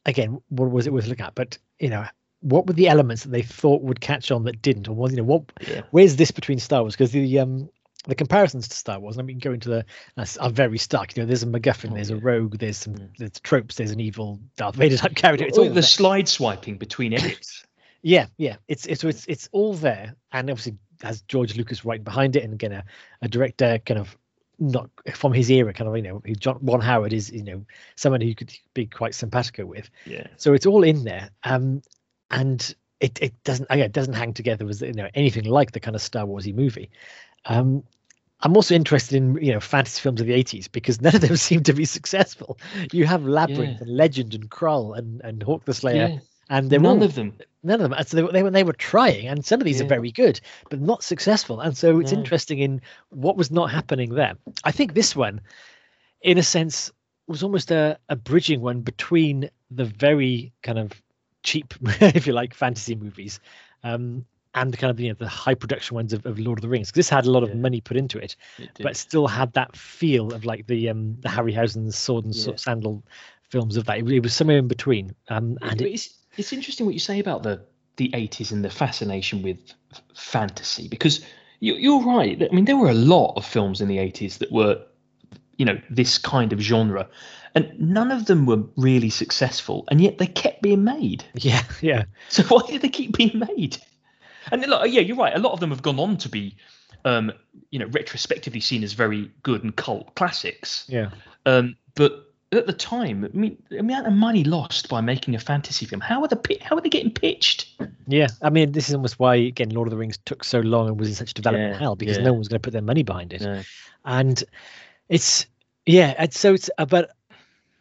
again 0.07 0.39
what 0.49 0.71
was 0.71 0.87
it 0.87 0.93
worth 0.93 1.07
looking 1.07 1.25
at 1.25 1.35
but 1.35 1.57
you 1.79 1.89
know 1.91 2.05
what 2.43 2.67
were 2.67 2.75
the 2.75 2.89
elements 2.89 3.23
that 3.25 3.31
they 3.31 3.43
thought 3.43 3.83
would 3.83 4.01
catch 4.01 4.31
on 4.31 4.45
that 4.45 4.61
didn't 4.63 4.89
or 4.89 4.95
was 4.95 5.11
you 5.13 5.17
know 5.17 5.25
what 5.25 5.45
Yeah. 5.67 5.83
where's 5.91 6.17
this 6.17 6.31
between 6.31 6.59
star 6.59 6.83
wars 6.83 6.95
because 6.95 7.11
the 7.13 7.39
um 7.39 7.69
the 8.05 8.17
comparisons 8.17 8.67
to 8.67 8.75
Star 8.77 8.99
Wars, 8.99 9.15
and 9.17 9.23
I 9.23 9.25
mean, 9.25 9.39
go 9.39 9.53
into 9.53 9.69
the 9.69 9.85
uh, 10.17 10.27
are 10.41 10.51
very 10.51 10.77
stuck. 10.77 11.17
You 11.17 11.23
know, 11.23 11.27
there's 11.29 11.45
a 11.45 11.47
MacGuffin, 11.47 11.93
Oh, 11.93 11.95
there's 11.95 12.11
a 12.11 12.17
rogue, 12.17 12.59
there's 12.59 12.77
some 12.79 12.95
Mm. 12.95 13.17
there's 13.17 13.39
tropes, 13.45 13.77
there's 13.77 13.93
an 13.93 14.01
evil 14.01 14.41
Darth 14.57 14.75
Vader 14.75 14.97
type 14.97 15.15
character. 15.15 15.47
It's 15.47 15.57
Oh, 15.57 15.63
all 15.63 15.69
the 15.69 15.75
there. 15.75 15.83
slide 15.85 16.29
swiping 16.29 16.79
between 16.79 17.13
edits. 17.15 17.65
Yeah, 18.03 18.27
yeah, 18.39 18.57
it's 18.67 18.87
it's 18.87 19.05
it's 19.05 19.25
it's 19.29 19.49
all 19.53 19.75
there, 19.75 20.17
and 20.33 20.51
obviously 20.51 20.75
has 21.01 21.21
George 21.23 21.57
Lucas 21.57 21.85
right 21.85 22.03
behind 22.03 22.35
it, 22.35 22.43
and 22.43 22.53
again 22.55 22.73
a, 22.73 22.85
a 23.23 23.29
director 23.29 23.79
kind 23.87 24.01
of 24.01 24.17
not 24.59 24.91
from 25.15 25.33
his 25.33 25.49
era, 25.49 25.73
kind 25.73 25.89
of 25.89 25.97
you 25.97 26.03
know, 26.03 26.21
John 26.41 26.59
Ron 26.61 26.81
Howard 26.81 27.13
is 27.13 27.31
you 27.31 27.45
know 27.45 27.65
someone 27.95 28.21
who 28.21 28.35
could 28.35 28.53
be 28.75 28.87
quite 28.87 29.15
simpatico 29.15 29.65
with. 29.65 29.89
yeah. 30.07 30.27
So 30.39 30.55
it's 30.55 30.67
all 30.67 30.83
in 30.83 31.05
there, 31.05 31.31
um, 31.45 31.83
and 32.33 32.75
it 33.01 33.19
it 33.23 33.33
doesn't 33.45 33.67
again 33.71 33.87
it 33.87 33.93
doesn't 33.93 34.15
hang 34.15 34.33
together 34.35 34.65
with 34.67 34.83
you 34.83 34.93
know 34.93 35.09
anything 35.15 35.45
like 35.45 35.73
the 35.73 35.81
kind 35.81 35.95
of 35.95 36.03
Star 36.03 36.25
Warsy 36.25 36.55
movie. 36.55 36.91
Um, 37.47 37.83
I'm 38.41 38.57
also 38.57 38.75
interested 38.75 39.17
in 39.17 39.37
you 39.41 39.53
know 39.53 39.61
fantasy 39.61 40.01
films 40.01 40.21
of 40.21 40.27
the 40.27 40.33
80s 40.35 40.71
because 40.71 41.01
none 41.07 41.15
of 41.15 41.21
them 41.21 41.37
seem 41.37 41.63
to 41.65 41.73
be 41.73 41.85
successful. 41.85 42.59
You 42.93 43.07
have 43.07 43.25
Labyrinth 43.25 43.79
Yeah. 43.81 43.87
and 43.87 43.97
Legend 43.97 44.35
and 44.35 44.51
Krull 44.51 44.97
and 44.99 45.21
and 45.23 45.43
Hawk 45.43 45.65
the 45.65 45.75
Slayer, 45.75 46.09
yeah. 46.09 46.19
and 46.51 46.71
None 46.71 46.87
all 46.87 47.03
of 47.03 47.15
them. 47.15 47.35
none 47.63 47.75
of 47.81 47.83
them. 47.83 47.93
And 47.93 48.07
so 48.07 48.17
they, 48.17 48.23
were- 48.23 48.33
they 48.33 48.43
were 48.43 48.51
they 48.51 48.65
were 48.65 48.73
trying, 48.73 49.27
and 49.29 49.45
some 49.45 49.61
of 49.61 49.65
these 49.65 49.81
are 49.81 49.87
very 49.87 50.11
good, 50.11 50.41
but 50.71 50.81
not 50.81 51.03
successful. 51.05 51.61
And 51.61 51.77
so 51.77 52.01
it's 52.01 52.13
No. 52.13 52.19
interesting 52.19 52.59
in 52.59 52.81
what 53.11 53.37
was 53.37 53.51
not 53.51 53.71
happening 53.71 54.15
there. 54.15 54.35
I 54.65 54.73
think 54.73 54.95
this 54.95 55.15
one, 55.15 55.41
in 56.23 56.39
a 56.39 56.43
sense, 56.43 56.91
was 57.29 57.43
almost 57.45 57.71
a, 57.71 57.99
a 58.09 58.17
bridging 58.17 58.61
one 58.61 58.81
between 58.81 59.49
the 59.71 59.85
very 59.85 60.53
kind 60.63 60.79
of 60.79 60.91
cheap, 61.43 61.75
if 62.01 62.27
you 62.27 62.33
like, 62.33 62.55
fantasy 62.55 62.95
movies, 62.95 63.41
um, 63.85 64.25
and 64.55 64.77
kind 64.77 64.91
of 64.91 65.01
you 65.01 65.09
know 65.09 65.15
the 65.19 65.29
high 65.29 65.55
production 65.55 65.95
ones 65.95 66.13
of, 66.13 66.25
of 66.27 66.39
Lord 66.39 66.59
of 66.59 66.63
the 66.63 66.69
Rings. 66.69 66.93
this 66.93 67.09
had 67.09 67.25
a 67.27 67.31
lot 67.31 67.43
of 67.43 67.49
Yeah. 67.51 67.55
money 67.57 67.81
put 67.81 67.97
into 67.97 68.19
it, 68.19 68.37
It 68.59 68.71
but 68.83 68.97
still 68.97 69.27
had 69.27 69.53
that 69.55 69.75
feel 69.77 70.33
of 70.35 70.45
like 70.45 70.67
the 70.67 70.89
um 70.91 71.17
the 71.21 71.29
Harryhausen 71.29 71.93
sword 71.93 72.25
and 72.27 72.35
Yeah. 72.35 72.57
sandal 72.57 73.03
films 73.49 73.77
of 73.77 73.85
that. 73.87 73.99
It, 73.99 74.03
was- 74.05 74.13
it 74.13 74.23
was 74.23 74.35
somewhere 74.35 74.59
in 74.59 74.69
between. 74.69 75.15
Um, 75.29 75.59
and 75.63 75.81
it, 75.81 75.93
it's 75.93 76.09
it's 76.37 76.53
interesting 76.53 76.87
what 76.87 76.95
you 76.95 77.01
say 77.01 77.19
about 77.19 77.43
the 77.43 77.63
the 77.97 78.09
80s 78.11 78.53
and 78.53 78.65
the 78.65 78.71
fascination 78.71 79.43
with 79.43 79.59
f- 79.93 80.03
fantasy 80.15 80.89
because 80.89 81.25
you're 81.61 82.03
right. 82.03 82.43
I 82.43 82.53
mean, 82.55 82.65
there 82.65 82.77
were 82.77 82.91
a 82.91 82.95
lot 82.95 83.35
of 83.37 83.45
films 83.47 83.81
in 83.81 83.87
the 83.89 83.99
80s 83.99 84.39
that 84.39 84.51
were, 84.51 84.83
you 85.57 85.65
know, 85.65 85.81
this 85.91 86.19
kind 86.19 86.53
of 86.53 86.61
genre, 86.61 87.09
and 87.55 87.73
none 87.79 88.11
of 88.11 88.27
them 88.27 88.47
were 88.47 88.63
really 88.77 89.11
successful, 89.11 89.85
and 89.91 90.01
yet 90.01 90.19
they 90.19 90.27
kept 90.27 90.63
being 90.63 90.85
made. 90.85 91.25
yeah, 91.35 91.63
yeah. 91.81 92.05
So 92.29 92.43
why 92.45 92.63
did 92.67 92.83
they 92.83 92.89
keep 92.89 93.17
being 93.17 93.39
made? 93.57 93.79
And 94.51 94.63
look, 94.67 94.89
yeah, 94.89 95.01
you're 95.01 95.17
right. 95.17 95.35
A 95.35 95.39
lot 95.39 95.53
of 95.53 95.61
them 95.61 95.71
have 95.71 95.83
gone 95.83 96.01
on 96.01 96.17
to 96.19 96.29
be, 96.29 96.57
um, 97.05 97.33
you 97.71 97.79
know, 97.79 97.87
retrospectively 97.87 98.61
seen 98.61 98.83
as 98.83 98.93
very 98.93 99.31
good 99.43 99.63
and 99.63 99.75
cult 99.77 100.15
classics. 100.15 100.85
Yeah. 100.89 101.11
Um, 101.47 101.77
but 101.95 102.33
at 102.53 102.67
the 102.67 102.73
time, 102.73 103.25
I 103.25 103.37
mean, 103.37 103.63
the 103.71 103.79
amount 103.79 104.07
of 104.07 104.13
money 104.13 104.45
lost 104.45 104.89
by 104.89 105.01
making 105.01 105.35
a 105.35 105.39
fantasy 105.39 105.87
film. 105.87 106.01
How 106.01 106.23
are 106.23 106.29
the 106.29 106.59
how 106.61 106.77
are 106.77 106.81
they 106.81 106.89
getting 106.89 107.11
pitched? 107.11 107.67
Yeah, 108.07 108.29
I 108.43 108.51
mean, 108.51 108.73
this 108.73 108.89
is 108.89 108.95
almost 108.95 109.19
why 109.19 109.37
again 109.37 109.71
Lord 109.71 109.89
of 109.89 109.91
the 109.91 109.97
Rings 109.97 110.19
took 110.25 110.45
so 110.45 110.61
long 110.61 110.89
and 110.89 110.99
was 110.99 111.09
in 111.09 111.15
such 111.15 111.35
development 111.35 111.75
Yeah, 111.75 111.79
hell 111.79 111.97
because 111.97 112.19
yeah. 112.19 112.25
no 112.25 112.33
one 112.33 112.41
was 112.41 112.49
going 112.49 112.61
to 112.61 112.65
put 112.65 112.73
their 112.73 112.83
money 112.83 113.03
behind 113.03 113.33
it. 113.33 113.41
No. 113.43 113.63
and 114.05 114.45
it's 115.09 115.47
yeah 115.87 116.15
and 116.19 116.33
so 116.33 116.55
it's 116.55 116.71
about 116.79 117.07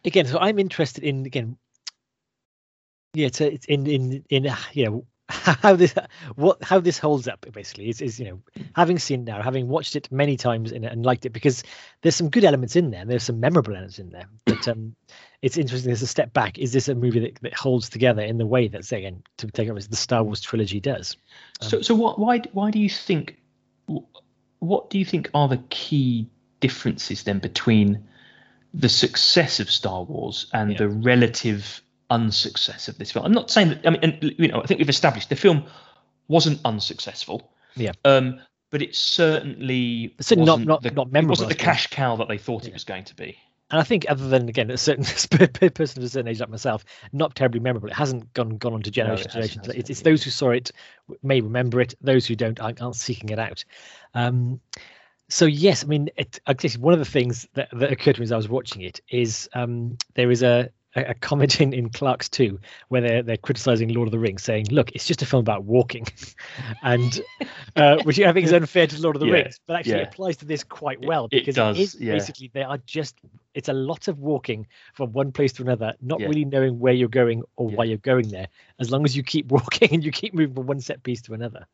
again 0.04 0.26
so 0.26 0.38
i'm 0.38 0.58
interested 0.58 1.04
in 1.04 1.26
again 1.26 1.56
yeah 3.14 3.26
it's, 3.26 3.40
it's 3.40 3.66
in 3.66 3.86
in 3.86 4.24
in 4.28 4.46
uh, 4.46 4.56
you 4.72 4.84
know 4.84 5.06
how 5.28 5.74
this 5.76 5.94
what 6.34 6.62
how 6.62 6.78
this 6.78 6.98
holds 6.98 7.26
up 7.28 7.46
basically 7.52 7.88
is, 7.88 8.02
is 8.02 8.18
you 8.18 8.26
know 8.26 8.40
having 8.74 8.98
seen 8.98 9.24
now 9.24 9.40
having 9.40 9.68
watched 9.68 9.96
it 9.96 10.10
many 10.10 10.36
times 10.36 10.72
and, 10.72 10.84
and 10.84 11.06
liked 11.06 11.24
it 11.24 11.30
because 11.30 11.62
there's 12.02 12.16
some 12.16 12.28
good 12.28 12.44
elements 12.44 12.76
in 12.76 12.90
there 12.90 13.00
and 13.00 13.10
there's 13.10 13.22
some 13.22 13.40
memorable 13.40 13.72
elements 13.72 13.98
in 13.98 14.10
there 14.10 14.26
but 14.44 14.66
um 14.68 14.94
it's 15.40 15.56
interesting 15.56 15.88
there's 15.88 16.02
a 16.02 16.06
step 16.06 16.32
back 16.32 16.58
is 16.58 16.72
this 16.72 16.88
a 16.88 16.94
movie 16.94 17.20
that, 17.20 17.40
that 17.40 17.54
holds 17.54 17.88
together 17.88 18.22
in 18.22 18.36
the 18.36 18.46
way 18.46 18.68
that 18.68 18.90
again 18.92 19.22
to 19.38 19.46
take 19.46 19.68
over 19.68 19.78
as 19.78 19.88
the 19.88 19.96
star 19.96 20.22
wars 20.22 20.40
trilogy 20.40 20.80
does 20.80 21.16
So, 21.60 21.80
so 21.80 21.94
what? 21.94 22.18
Why? 22.18 22.40
Why 22.52 22.70
do 22.70 22.78
you 22.78 22.90
think? 22.90 23.38
What 24.58 24.90
do 24.90 24.98
you 24.98 25.04
think 25.04 25.30
are 25.34 25.48
the 25.48 25.62
key 25.70 26.28
differences 26.62 27.24
then 27.24 27.38
between 27.40 28.02
the 28.72 28.88
success 28.88 29.60
of 29.60 29.70
Star 29.70 30.02
Wars 30.04 30.46
and 30.54 30.72
Yeah. 30.72 30.78
the 30.78 30.88
relative 30.88 31.82
unsuccess 32.08 32.88
of 32.88 32.96
this 32.96 33.12
film? 33.12 33.26
I'm 33.26 33.32
not 33.32 33.50
saying 33.50 33.68
that. 33.68 33.86
I 33.86 33.90
mean, 33.90 34.00
and, 34.02 34.34
you 34.38 34.48
know, 34.48 34.62
I 34.62 34.66
think 34.66 34.78
we've 34.78 34.88
established 34.88 35.28
the 35.28 35.36
film 35.36 35.64
wasn't 36.28 36.58
unsuccessful. 36.64 37.52
Yeah. 37.76 37.92
Um, 38.06 38.40
but 38.70 38.80
it 38.80 38.94
certainly 38.96 40.14
It's 40.18 40.28
certainly 40.28 40.46
not- 40.46 40.52
wasn't 40.52 40.68
not- 40.68 40.82
the, 40.82 40.90
not 40.92 41.06
It 41.08 41.12
memorable, 41.12 41.32
wasn't 41.32 41.50
the 41.50 41.54
cash 41.54 41.88
cow 41.88 42.16
that 42.16 42.28
they 42.28 42.38
thought 42.38 42.66
it 42.66 42.72
was 42.72 42.84
going 42.84 43.04
to 43.04 43.14
be. 43.14 43.36
And 43.70 43.80
I 43.80 43.84
think, 43.84 44.04
other 44.10 44.28
than 44.28 44.48
again 44.50 44.70
a 44.70 44.76
certain 44.76 45.04
person 45.74 45.98
of 46.00 46.04
a 46.04 46.08
certain 46.08 46.28
age 46.28 46.40
like 46.40 46.50
myself, 46.50 46.84
not 47.12 47.34
terribly 47.34 47.58
memorable. 47.60 47.88
It 47.88 47.94
hasn't 47.94 48.32
gone 48.34 48.58
gone 48.58 48.74
on 48.74 48.82
to 48.82 48.90
generation 48.90 49.26
it 49.28 49.32
generations. 49.32 49.68
It's, 49.68 49.76
it? 49.76 49.90
it's 49.90 50.02
those 50.02 50.22
who 50.22 50.30
saw 50.30 50.50
it 50.50 50.70
may 51.22 51.40
remember 51.40 51.80
it. 51.80 51.94
Those 52.02 52.26
who 52.26 52.36
don't 52.36 52.60
aren't, 52.60 52.82
aren't 52.82 52.96
seeking 52.96 53.30
it 53.30 53.38
out. 53.38 53.64
Um, 54.12 54.60
so 55.32 55.46
yes, 55.46 55.82
I 55.82 55.86
mean, 55.86 56.10
it, 56.16 56.40
I 56.46 56.52
guess 56.52 56.76
one 56.76 56.92
of 56.92 56.98
the 56.98 57.06
things 57.06 57.48
that, 57.54 57.68
that 57.72 57.90
occurred 57.90 58.16
to 58.16 58.20
me 58.20 58.24
as 58.24 58.32
I 58.32 58.36
was 58.36 58.48
watching 58.48 58.82
it 58.82 59.00
is 59.08 59.48
um, 59.54 59.96
there 60.14 60.30
is 60.30 60.42
a 60.42 60.70
a 60.94 61.14
comment 61.14 61.58
in, 61.62 61.72
in 61.72 61.88
Clerks 61.88 62.28
2 62.28 62.60
where 62.88 63.00
they're, 63.00 63.22
they're 63.22 63.36
criticizing 63.38 63.88
Lord 63.88 64.08
of 64.08 64.12
the 64.12 64.18
Rings, 64.18 64.42
saying, 64.42 64.66
look, 64.70 64.92
it's 64.92 65.06
just 65.06 65.22
a 65.22 65.26
film 65.26 65.40
about 65.40 65.64
walking. 65.64 66.06
and 66.82 67.18
uh, 67.76 67.96
which 68.04 68.20
I 68.20 68.30
think 68.34 68.44
is 68.44 68.52
unfair 68.52 68.86
to 68.86 69.00
Lord 69.00 69.16
of 69.16 69.20
the 69.20 69.26
Yeah, 69.26 69.32
Rings, 69.32 69.58
but 69.66 69.76
actually 69.76 70.00
yeah. 70.00 70.08
applies 70.08 70.36
to 70.38 70.44
this 70.44 70.64
quite 70.64 71.02
well 71.02 71.28
it 71.30 71.30
because 71.30 71.54
does, 71.54 71.78
it 71.78 71.82
is 71.82 71.96
yeah. 71.98 72.12
basically 72.12 72.50
they 72.52 72.62
are 72.62 72.76
just 72.84 73.16
it's 73.54 73.70
a 73.70 73.72
lot 73.72 74.08
of 74.08 74.18
walking 74.18 74.66
from 74.92 75.12
one 75.12 75.32
place 75.32 75.54
to 75.54 75.62
another, 75.62 75.94
not 76.02 76.20
really 76.20 76.44
knowing 76.44 76.78
where 76.78 76.92
you're 76.92 77.08
going 77.08 77.42
or 77.56 77.68
why 77.68 77.84
you're 77.84 77.96
going 77.96 78.28
there, 78.28 78.48
as 78.78 78.90
long 78.90 79.06
as 79.06 79.16
you 79.16 79.22
keep 79.22 79.46
walking 79.50 79.88
and 79.92 80.04
you 80.04 80.10
keep 80.10 80.34
moving 80.34 80.54
from 80.54 80.66
one 80.66 80.80
set 80.80 81.02
piece 81.02 81.22
to 81.22 81.32
another. 81.32 81.66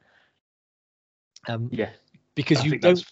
Um, 1.49 1.71
Yeah, 1.73 1.91
because 2.39 2.61
I 2.61 2.65
you 2.67 2.79
don't 2.79 3.05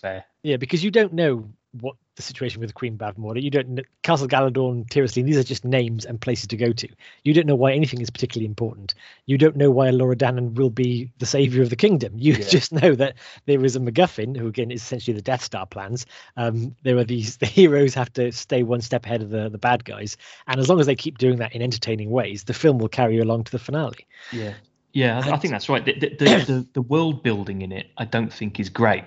yeah, 0.44 0.56
because 0.56 0.84
you 0.84 0.92
don't 0.92 1.12
know 1.12 1.48
what 1.80 1.96
the 2.14 2.22
situation 2.22 2.60
with 2.60 2.70
the 2.70 2.74
Queen 2.74 2.96
Bavmorda. 2.96 3.42
You 3.42 3.50
don't 3.50 3.68
know 3.70 3.82
Castle 4.04 4.28
Galadorn, 4.28 4.88
Tir 4.88 5.02
Asleen. 5.02 5.24
These 5.26 5.36
are 5.36 5.42
just 5.42 5.64
names 5.64 6.04
and 6.04 6.20
places 6.20 6.46
to 6.46 6.56
go 6.56 6.72
to. 6.72 6.88
You 7.24 7.34
don't 7.34 7.46
know 7.46 7.56
why 7.56 7.72
anything 7.72 8.00
is 8.00 8.08
particularly 8.08 8.46
important. 8.46 8.94
You 9.26 9.36
don't 9.36 9.56
know 9.56 9.72
why 9.72 9.90
Laura 9.90 10.14
Dannon 10.14 10.54
will 10.54 10.70
be 10.70 11.10
the 11.18 11.26
savior 11.26 11.60
of 11.60 11.70
the 11.70 11.76
kingdom. 11.76 12.12
You 12.16 12.34
Yeah. 12.34 12.44
just 12.48 12.72
know 12.72 12.94
that 12.94 13.16
there 13.46 13.64
is 13.64 13.74
a 13.74 13.80
MacGuffin, 13.80 14.36
who 14.36 14.46
again 14.46 14.70
is 14.70 14.80
essentially 14.80 15.16
the 15.16 15.22
Death 15.22 15.42
Star 15.42 15.66
plans. 15.66 16.06
Um, 16.36 16.76
there 16.84 16.96
are 16.96 17.04
these 17.04 17.36
the 17.38 17.46
heroes 17.46 17.94
have 17.94 18.12
to 18.12 18.30
stay 18.30 18.62
one 18.62 18.80
step 18.80 19.04
ahead 19.04 19.22
of 19.22 19.30
the 19.30 19.48
the 19.48 19.58
bad 19.58 19.84
guys, 19.84 20.16
and 20.46 20.60
as 20.60 20.68
long 20.68 20.78
as 20.78 20.86
they 20.86 20.94
keep 20.94 21.18
doing 21.18 21.38
that 21.38 21.52
in 21.56 21.62
entertaining 21.62 22.10
ways, 22.10 22.44
the 22.44 22.54
film 22.54 22.78
will 22.78 22.88
carry 22.88 23.16
you 23.16 23.24
along 23.24 23.42
to 23.44 23.52
the 23.52 23.58
finale. 23.58 24.06
Yeah, 24.30 24.54
yeah, 24.96 25.20
I, 25.22 25.32
I 25.32 25.36
think 25.36 25.52
that's 25.52 25.68
right. 25.68 25.84
The, 25.84 25.92
the, 25.92 26.08
the, 26.08 26.66
the, 26.72 26.80
world 26.82 27.22
building 27.22 27.60
in 27.60 27.70
it, 27.70 27.90
I 27.98 28.06
don't 28.06 28.32
think 28.32 28.58
is 28.58 28.70
great. 28.70 29.04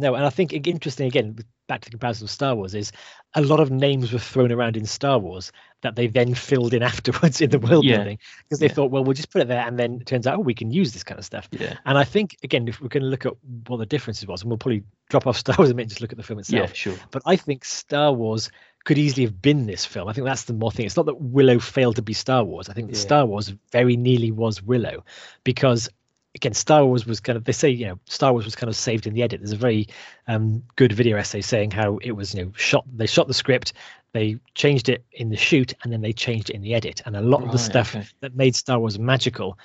No, 0.00 0.14
and 0.14 0.24
I 0.24 0.30
think 0.30 0.52
interesting 0.52 1.08
again, 1.08 1.36
back 1.66 1.80
to 1.80 1.86
the 1.86 1.90
comparison 1.90 2.26
of 2.26 2.30
Star 2.30 2.54
Wars, 2.54 2.76
is 2.76 2.92
a 3.34 3.42
lot 3.42 3.58
of 3.58 3.72
names 3.72 4.12
were 4.12 4.20
thrown 4.20 4.52
around 4.52 4.76
in 4.76 4.86
Star 4.86 5.18
Wars 5.18 5.50
that 5.82 5.96
they 5.96 6.06
then 6.06 6.34
filled 6.34 6.74
in 6.74 6.82
afterwards 6.92 7.40
in 7.40 7.50
the 7.50 7.58
world 7.58 7.84
Yeah. 7.84 7.96
building 7.96 8.18
because 8.44 8.60
they 8.60 8.66
Yeah. 8.66 8.74
thought, 8.74 8.92
well, 8.92 9.02
we'll 9.02 9.14
just 9.14 9.30
put 9.32 9.42
it 9.42 9.48
there, 9.48 9.66
and 9.66 9.76
then 9.76 9.94
it 10.00 10.06
turns 10.06 10.28
out, 10.28 10.36
oh, 10.38 10.42
we 10.42 10.54
can 10.54 10.70
use 10.70 10.92
this 10.92 11.02
kind 11.02 11.18
of 11.18 11.24
stuff. 11.24 11.48
Yeah, 11.50 11.76
And 11.86 11.98
I 11.98 12.04
think 12.04 12.36
again, 12.44 12.68
if 12.68 12.80
we're 12.80 12.86
going 12.88 13.02
to 13.02 13.08
look 13.08 13.26
at 13.26 13.32
what 13.66 13.78
the 13.78 13.86
differences 13.86 14.28
was, 14.28 14.42
and 14.42 14.50
we'll 14.50 14.58
probably 14.58 14.84
drop 15.10 15.26
off 15.26 15.36
Star 15.44 15.56
Wars 15.58 15.70
a 15.70 15.74
minute 15.74 15.84
and 15.84 15.90
just 15.90 16.00
look 16.02 16.12
at 16.12 16.18
the 16.18 16.24
film 16.24 16.38
itself. 16.38 16.70
yeah, 16.70 16.72
sure. 16.72 16.94
But 17.10 17.22
I 17.26 17.34
think 17.34 17.64
Star 17.64 18.12
Wars 18.12 18.48
could 18.86 18.98
easily 18.98 19.24
have 19.24 19.42
been 19.42 19.66
this 19.66 19.84
film. 19.84 20.08
I 20.08 20.12
think 20.12 20.26
that's 20.26 20.44
the 20.44 20.52
more 20.52 20.70
thing. 20.70 20.86
It's 20.86 20.96
not 20.96 21.06
that 21.06 21.20
Willow 21.20 21.58
failed 21.58 21.96
to 21.96 22.02
be 22.02 22.12
Star 22.12 22.44
Wars. 22.44 22.68
I 22.68 22.72
think 22.72 22.90
Yeah. 22.92 22.96
Star 22.96 23.26
Wars 23.26 23.52
very 23.72 23.96
nearly 23.96 24.30
was 24.30 24.62
Willow, 24.62 25.04
because 25.42 25.90
again, 26.36 26.54
Star 26.54 26.86
Wars 26.86 27.04
was 27.04 27.18
kind 27.18 27.36
of 27.36 27.44
they 27.44 27.52
say 27.52 27.68
you 27.68 27.86
know 27.86 27.98
Star 28.04 28.32
Wars 28.32 28.44
was 28.44 28.54
kind 28.54 28.68
of 28.70 28.76
saved 28.76 29.08
in 29.08 29.12
the 29.12 29.24
edit. 29.24 29.40
There's 29.40 29.50
a 29.50 29.56
very 29.56 29.88
um, 30.28 30.62
good 30.76 30.92
video 30.92 31.16
essay 31.16 31.40
saying 31.40 31.72
how 31.72 31.98
it 32.00 32.12
was 32.12 32.32
you 32.32 32.44
know 32.44 32.52
shot. 32.56 32.84
They 32.94 33.06
shot 33.06 33.26
the 33.26 33.34
script, 33.34 33.72
they 34.12 34.38
changed 34.54 34.88
it 34.88 35.04
in 35.10 35.30
the 35.30 35.36
shoot, 35.36 35.74
and 35.82 35.92
then 35.92 36.00
they 36.00 36.12
changed 36.12 36.50
it 36.50 36.54
in 36.54 36.62
the 36.62 36.72
edit. 36.72 37.02
And 37.04 37.16
a 37.16 37.20
lot 37.20 37.42
of 37.42 37.50
the 37.50 37.58
stuff 37.58 37.96
okay. 37.96 38.06
that 38.20 38.36
made 38.36 38.54
Star 38.54 38.78
Wars 38.78 38.98
magical. 38.98 39.58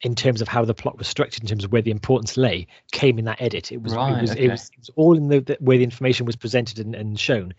In 0.00 0.14
terms 0.14 0.42
of 0.42 0.48
how 0.48 0.66
the 0.66 0.74
plot 0.74 0.98
was 0.98 1.08
structured, 1.08 1.42
in 1.44 1.48
terms 1.48 1.64
of 1.64 1.72
where 1.72 1.80
the 1.80 1.90
importance 1.90 2.36
lay, 2.36 2.66
came 2.92 3.18
in 3.18 3.24
that 3.24 3.40
edit. 3.40 3.72
It 3.72 3.80
was, 3.80 3.94
it 3.94 3.96
was, 3.96 4.30
okay. 4.32 4.44
it 4.44 4.50
was, 4.50 4.68
it 4.68 4.78
was 4.78 4.90
all 4.96 5.16
in 5.16 5.28
the, 5.28 5.40
the 5.40 5.56
where 5.60 5.78
the 5.78 5.84
information 5.84 6.26
was 6.26 6.36
presented 6.36 6.78
and, 6.78 6.94
and 6.94 7.18
shown 7.18 7.54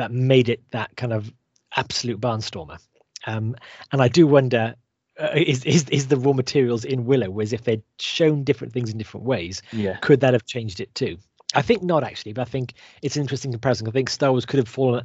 that 0.00 0.10
made 0.12 0.48
it 0.48 0.60
that 0.72 0.96
kind 0.96 1.12
of 1.12 1.32
absolute 1.76 2.20
barnstormer. 2.20 2.78
Um, 3.26 3.54
and 3.92 4.02
I 4.02 4.08
do 4.08 4.26
wonder. 4.26 4.74
Uh, 5.18 5.32
is, 5.36 5.64
is 5.64 5.86
is 5.90 6.06
the 6.08 6.16
raw 6.16 6.32
materials 6.32 6.84
in 6.84 7.04
Willow? 7.04 7.28
was 7.30 7.52
if 7.52 7.64
they'd 7.64 7.82
shown 7.98 8.42
different 8.42 8.72
things 8.72 8.90
in 8.90 8.96
different 8.96 9.26
ways, 9.26 9.60
Yeah, 9.72 9.96
could 9.96 10.20
that 10.20 10.32
have 10.32 10.46
changed 10.46 10.80
it 10.80 10.94
too? 10.94 11.18
I 11.54 11.60
think 11.62 11.82
not 11.82 12.02
actually, 12.04 12.32
but 12.32 12.42
I 12.42 12.50
think 12.50 12.72
it's 13.02 13.16
an 13.16 13.22
interesting 13.22 13.52
comparison. 13.52 13.86
I 13.86 13.90
think 13.90 14.08
Star 14.08 14.30
Wars 14.30 14.46
could 14.46 14.58
have 14.58 14.68
fallen 14.68 15.04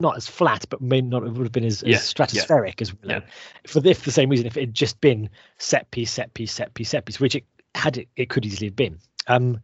not 0.00 0.16
as 0.16 0.26
flat, 0.26 0.66
but 0.68 0.82
may 0.82 1.00
not 1.00 1.22
have 1.22 1.38
would 1.38 1.44
have 1.44 1.52
been 1.52 1.64
as, 1.64 1.82
as 1.82 1.88
Yeah, 1.88 1.96
yeah. 1.96 1.98
stratospheric 2.00 2.82
as 2.82 2.92
Willow. 3.00 3.14
Yeah. 3.22 3.30
For 3.66 3.80
the, 3.80 3.94
for 3.94 4.04
the 4.04 4.10
same 4.10 4.28
reason, 4.28 4.46
if 4.46 4.56
it 4.56 4.60
had 4.60 4.74
just 4.74 5.00
been 5.00 5.30
set 5.58 5.90
piece, 5.92 6.10
set 6.10 6.34
piece, 6.34 6.52
set 6.52 6.74
piece, 6.74 6.90
set 6.90 7.06
piece, 7.06 7.20
which 7.20 7.36
it 7.36 7.44
had, 7.74 7.96
it, 7.96 8.08
it 8.16 8.28
could 8.28 8.44
easily 8.44 8.66
have 8.66 8.76
been. 8.76 8.98
Um, 9.28 9.60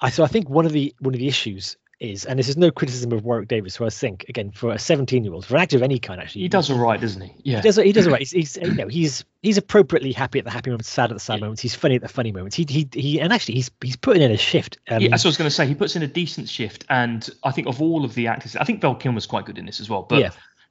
I 0.00 0.10
so 0.10 0.24
I 0.24 0.28
think 0.28 0.48
one 0.48 0.64
of 0.64 0.72
the 0.72 0.94
one 1.00 1.12
of 1.12 1.20
the 1.20 1.28
issues 1.28 1.76
is, 2.00 2.24
and 2.24 2.38
this 2.38 2.48
is 2.48 2.56
no 2.56 2.70
criticism 2.70 3.12
of 3.12 3.24
Warwick 3.24 3.48
Davis, 3.48 3.74
who 3.76 3.84
I 3.84 3.90
think 3.90 4.24
again 4.28 4.52
for 4.52 4.70
a 4.72 4.78
17 4.78 5.24
year 5.24 5.32
old, 5.32 5.44
for 5.44 5.56
an 5.56 5.62
actor 5.62 5.76
of 5.76 5.82
any 5.82 5.98
kind, 5.98 6.20
actually, 6.20 6.42
he 6.42 6.48
does 6.48 6.70
all 6.70 6.78
right, 6.78 7.00
doesn't 7.00 7.20
he? 7.20 7.32
Yeah, 7.42 7.56
he 7.56 7.62
does. 7.62 7.76
He 7.76 7.92
does 7.92 8.06
all 8.06 8.12
right. 8.12 8.20
He's, 8.30 8.30
he's 8.30 8.56
you 8.56 8.74
know 8.74 8.86
he's 8.88 9.24
he's 9.42 9.58
appropriately 9.58 10.12
happy 10.12 10.38
at 10.38 10.44
the 10.44 10.50
happy 10.50 10.70
moments, 10.70 10.88
sad 10.88 11.10
at 11.10 11.14
the 11.14 11.20
sad 11.20 11.34
Yeah. 11.34 11.40
moments. 11.46 11.62
He's 11.62 11.74
funny 11.74 11.96
at 11.96 12.02
the 12.02 12.08
funny 12.08 12.30
moments. 12.32 12.54
He 12.56 12.64
he 12.68 12.88
he, 12.92 13.20
and 13.20 13.32
actually 13.32 13.54
he's 13.56 13.70
he's 13.82 13.96
putting 13.96 14.22
in 14.22 14.30
a 14.30 14.36
shift. 14.36 14.78
Um, 14.88 15.02
yeah, 15.02 15.08
that's 15.08 15.24
what 15.24 15.28
I 15.28 15.30
was 15.30 15.36
going 15.38 15.50
to 15.50 15.54
say. 15.54 15.66
He 15.66 15.74
puts 15.74 15.96
in 15.96 16.02
a 16.02 16.06
decent 16.06 16.48
shift, 16.48 16.84
and 16.88 17.28
I 17.42 17.50
think 17.50 17.66
of 17.66 17.82
all 17.82 18.04
of 18.04 18.14
the 18.14 18.26
actors, 18.28 18.54
I 18.56 18.64
think 18.64 18.80
Val 18.80 18.94
Kilmer's 18.94 19.26
quite 19.26 19.44
good 19.44 19.58
in 19.58 19.66
this 19.66 19.80
as 19.80 19.90
well. 19.90 20.02
But 20.02 20.20
Yeah. 20.20 20.30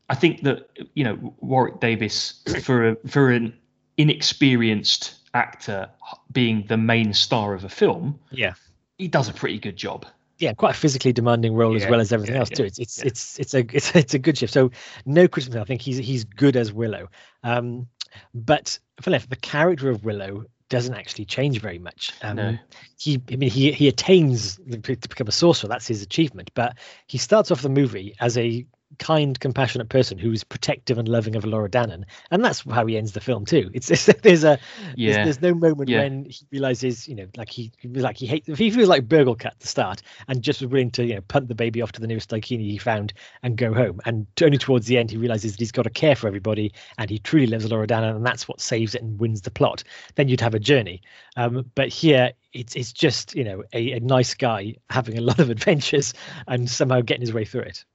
I 0.10 0.16
think 0.16 0.44
that 0.44 0.70
you 0.94 1.04
know 1.04 1.36
Warwick 1.42 1.82
Davis 1.82 2.42
for 2.64 2.90
a, 2.92 2.96
for 3.10 3.32
an 3.32 3.54
inexperienced 3.98 5.16
actor 5.34 5.90
being 6.32 6.66
the 6.68 6.78
main 6.78 7.14
star 7.14 7.54
of 7.54 7.64
a 7.64 7.70
film, 7.70 8.20
yeah, 8.32 8.54
he 8.98 9.08
does 9.08 9.28
a 9.30 9.34
pretty 9.34 9.60
good 9.60 9.76
job. 9.76 10.06
Yeah, 10.40 10.54
quite 10.54 10.76
a 10.76 10.78
physically 10.78 11.14
demanding 11.14 11.54
role 11.54 11.76
as 11.76 11.86
well 11.88 12.00
as 12.00 12.12
everything 12.12 12.36
yeah, 12.36 12.42
else 12.42 12.52
yeah, 12.52 12.58
too. 12.58 12.64
It's 12.66 12.80
it's 12.80 12.98
yeah. 13.00 13.06
it's 13.08 13.40
it's 13.40 13.54
a 13.54 13.60
it's 13.74 13.96
it's 13.96 14.14
a 14.14 14.20
good 14.20 14.38
shift. 14.38 14.54
So 14.54 14.72
no 15.06 15.28
criticism. 15.28 15.62
I 15.62 15.66
think 15.66 15.82
he's 15.82 15.98
he's 15.98 16.24
good 16.24 16.56
as 16.56 16.72
Willow. 16.72 17.10
Um, 17.44 17.88
but 18.34 18.78
for 19.02 19.12
left, 19.12 19.30
the 19.30 19.36
character 19.36 19.90
of 19.90 20.04
Willow 20.04 20.46
doesn't 20.70 20.96
actually 20.96 21.26
change 21.26 21.62
very 21.62 21.80
much. 21.80 22.12
Um, 22.22 22.36
No. 22.36 22.58
he 23.00 23.22
I 23.32 23.36
mean 23.36 23.50
he 23.50 23.72
he 23.72 23.88
attains 23.88 24.58
the- 24.58 24.78
to 24.78 25.10
become 25.10 25.28
a 25.28 25.32
sorcerer. 25.32 25.70
That's 25.70 25.88
his 25.88 26.02
achievement. 26.02 26.52
But 26.54 26.78
he 27.08 27.18
starts 27.18 27.52
off 27.52 27.62
the 27.62 27.70
movie 27.70 28.16
as 28.20 28.38
a 28.38 28.66
kind, 29.00 29.40
compassionate 29.40 29.90
person 29.90 30.18
who 30.18 30.32
is 30.32 30.44
protective 30.44 30.98
and 30.98 31.08
loving 31.08 31.36
of 31.36 31.46
Laura 31.46 31.70
Dannon, 31.70 32.04
and 32.32 32.44
that's 32.44 32.62
how 32.62 32.86
he 32.86 32.98
ends 32.98 33.12
the 33.12 33.20
film 33.22 33.46
too. 33.46 33.70
It's, 33.74 33.92
it's 33.92 34.06
there's 34.06 34.44
a 34.44 34.58
Yeah. 34.96 35.24
there's, 35.24 35.40
there's 35.40 35.42
no 35.54 35.60
moment 35.60 35.90
Yeah. 35.90 36.04
when 36.04 36.26
he 36.26 36.46
realizes 36.52 37.08
you 37.08 37.16
know 37.16 37.28
like 37.36 37.50
he 37.50 37.72
like 37.84 38.18
he 38.18 38.26
hates 38.26 38.50
if 38.50 38.58
he 38.58 38.72
feels 38.72 38.88
like 38.90 39.08
Burglekutt 39.08 39.46
at 39.46 39.60
the 39.60 39.68
start 39.68 40.02
and 40.28 40.42
just 40.42 40.62
was 40.62 40.72
willing 40.72 40.92
to 40.92 41.06
you 41.06 41.16
know 41.16 41.22
punt 41.22 41.48
the 41.48 41.56
baby 41.56 41.82
off 41.82 41.92
to 41.94 42.02
the 42.02 42.08
nearest 42.08 42.30
Daikini 42.30 42.72
he 42.72 42.78
found 42.78 43.14
and 43.44 43.58
go 43.58 43.74
home, 43.74 44.00
and 44.06 44.26
only 44.42 44.58
towards 44.58 44.88
the 44.88 44.98
end 44.98 45.12
he 45.12 45.18
realizes 45.18 45.52
that 45.52 45.60
he's 45.60 45.72
got 45.72 45.84
to 45.84 45.90
care 45.90 46.16
for 46.16 46.28
everybody 46.28 46.72
and 46.98 47.10
he 47.10 47.20
truly 47.20 47.48
loves 47.48 47.70
Laura 47.70 47.86
Dannon 47.88 48.16
and 48.16 48.26
that's 48.26 48.48
what 48.48 48.62
saves 48.62 48.96
it 48.96 49.04
and 49.04 49.20
wins 49.20 49.42
the 49.42 49.52
plot. 49.52 49.84
Then 50.16 50.28
you'd 50.30 50.42
have 50.42 50.56
a 50.56 50.60
journey, 50.60 51.02
um, 51.36 51.70
but 51.76 51.90
here 51.90 52.32
it's 52.54 52.76
it's 52.76 52.94
just 52.94 53.36
you 53.36 53.44
know 53.44 53.64
a, 53.74 53.92
a 53.92 54.00
nice 54.00 54.34
guy 54.34 54.76
having 54.90 55.18
a 55.18 55.22
lot 55.22 55.40
of 55.40 55.50
adventures 55.58 56.14
and 56.48 56.70
somehow 56.70 57.02
getting 57.02 57.22
his 57.22 57.34
way 57.34 57.46
through 57.46 57.62
it. 57.62 57.86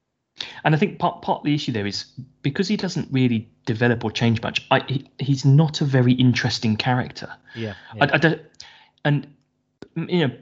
And 0.65 0.75
I 0.75 0.79
think 0.79 0.99
part 0.99 1.23
part 1.23 1.41
of 1.41 1.45
the 1.45 1.55
issue 1.55 1.73
there 1.73 1.87
is 1.87 2.07
because 2.43 2.69
he 2.69 2.77
doesn't 2.77 3.09
really 3.11 3.49
develop 3.67 4.05
or 4.05 4.11
change 4.11 4.43
much. 4.43 4.67
I, 4.71 4.81
he, 4.89 5.09
he's 5.19 5.45
not 5.45 5.81
a 5.81 5.85
very 5.85 6.13
interesting 6.13 6.77
character. 6.77 7.33
Yeah, 7.55 7.75
I, 8.01 8.09
I 8.13 8.19
don't, 8.19 8.41
and 9.05 9.27
you 9.95 10.27
know, 10.27 10.35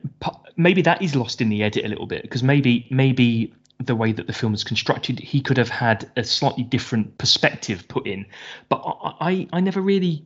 maybe 0.57 0.83
that 0.83 1.03
is 1.03 1.17
lost 1.17 1.41
in 1.41 1.49
the 1.49 1.63
edit 1.63 1.85
a 1.85 1.89
little 1.89 2.07
bit 2.07 2.23
because 2.23 2.43
maybe 2.43 2.87
maybe 2.91 3.53
the 3.81 3.97
way 3.97 4.13
that 4.13 4.27
the 4.27 4.33
film 4.33 4.55
is 4.55 4.63
constructed, 4.63 5.19
he 5.19 5.41
could 5.41 5.57
have 5.57 5.69
had 5.69 6.11
a 6.17 6.23
slightly 6.23 6.63
different 6.63 7.17
perspective 7.19 7.89
put 7.89 8.07
in. 8.07 8.27
But 8.69 8.83
I, 8.85 9.15
I, 9.21 9.49
I 9.55 9.61
never 9.61 9.81
really, 9.81 10.25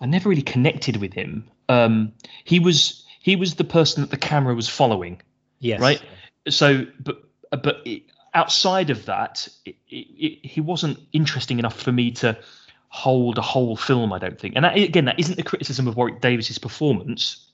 I 0.00 0.06
never 0.06 0.28
really 0.28 0.42
connected 0.42 0.98
with 0.98 1.14
him. 1.14 1.48
Um, 1.68 2.12
he 2.44 2.60
was 2.60 3.04
he 3.20 3.36
was 3.36 3.56
the 3.56 3.64
person 3.64 4.02
that 4.02 4.10
the 4.10 4.16
camera 4.16 4.54
was 4.54 4.68
following. 4.68 5.20
Yes. 5.60 5.80
Right. 5.80 6.02
So, 6.48 6.86
but 7.00 7.22
but 7.50 7.82
it, 7.84 8.02
outside 8.34 8.90
of 8.90 9.06
that, 9.06 9.48
it, 9.64 9.76
it, 9.88 10.46
he 10.46 10.60
wasn't 10.60 10.98
interesting 11.12 11.58
enough 11.58 11.80
for 11.80 11.92
me 11.92 12.10
to 12.12 12.38
hold 12.88 13.38
a 13.38 13.42
whole 13.42 13.76
film. 13.76 14.12
I 14.12 14.18
don't 14.18 14.38
think. 14.38 14.54
And 14.56 14.64
that, 14.64 14.76
again, 14.76 15.04
that 15.06 15.18
isn't 15.18 15.38
a 15.38 15.42
criticism 15.42 15.88
of 15.88 15.96
Warwick 15.96 16.20
Davis's 16.20 16.58
performance. 16.58 17.50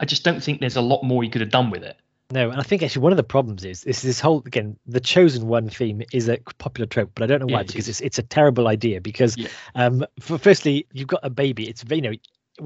I 0.00 0.04
just 0.04 0.24
don't 0.24 0.42
think 0.42 0.60
there's 0.60 0.76
a 0.76 0.80
lot 0.80 1.02
more 1.02 1.22
he 1.22 1.28
could 1.28 1.40
have 1.40 1.50
done 1.50 1.70
with 1.70 1.82
it. 1.82 1.96
No, 2.32 2.50
and 2.50 2.58
I 2.58 2.62
think 2.62 2.82
actually 2.82 3.02
one 3.02 3.12
of 3.12 3.18
the 3.18 3.22
problems 3.24 3.62
is 3.62 3.84
is 3.84 4.00
this 4.00 4.18
whole 4.18 4.42
again 4.46 4.78
the 4.86 5.00
chosen 5.00 5.48
one 5.48 5.68
theme 5.68 6.00
is 6.12 6.28
a 6.28 6.38
popular 6.56 6.86
trope, 6.86 7.10
but 7.14 7.22
I 7.22 7.26
don't 7.26 7.40
know 7.40 7.46
why 7.46 7.58
Yeah, 7.58 7.60
it 7.60 7.66
because 7.66 7.88
is. 7.88 8.00
it's 8.00 8.00
it's 8.00 8.18
a 8.18 8.22
terrible 8.22 8.68
idea 8.68 9.02
because 9.02 9.36
Yeah. 9.36 9.48
um 9.74 10.06
for, 10.18 10.38
firstly 10.38 10.86
you've 10.94 11.08
got 11.08 11.20
a 11.22 11.28
baby 11.28 11.68
it's 11.68 11.84
you 11.90 12.00
know 12.00 12.12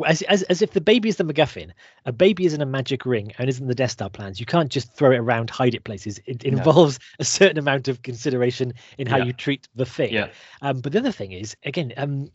as, 0.06 0.22
as 0.22 0.42
as 0.44 0.62
if 0.62 0.72
the 0.72 0.80
baby 0.80 1.08
is 1.08 1.16
the 1.16 1.24
MacGuffin, 1.24 1.70
a 2.04 2.12
baby 2.12 2.44
isn't 2.46 2.60
a 2.60 2.66
magic 2.66 3.06
ring 3.06 3.32
and 3.38 3.48
isn't 3.48 3.66
the 3.68 3.74
Death 3.74 3.92
Star 3.92 4.10
plans. 4.10 4.40
You 4.40 4.46
can't 4.46 4.70
just 4.70 4.92
throw 4.94 5.12
it 5.12 5.18
around, 5.18 5.48
hide 5.50 5.74
it 5.74 5.84
places. 5.84 6.18
It, 6.26 6.44
it 6.44 6.52
No. 6.52 6.58
involves 6.58 6.98
a 7.18 7.24
certain 7.24 7.58
amount 7.58 7.88
of 7.88 8.02
consideration 8.02 8.72
in 8.98 9.06
how 9.06 9.18
Yeah. 9.18 9.24
you 9.24 9.32
treat 9.32 9.68
the 9.76 9.86
thing. 9.86 10.12
Yeah. 10.12 10.28
Um, 10.62 10.80
but 10.80 10.92
the 10.92 10.98
other 10.98 11.12
thing 11.12 11.32
is, 11.32 11.56
again, 11.64 11.92
um, 11.96 12.30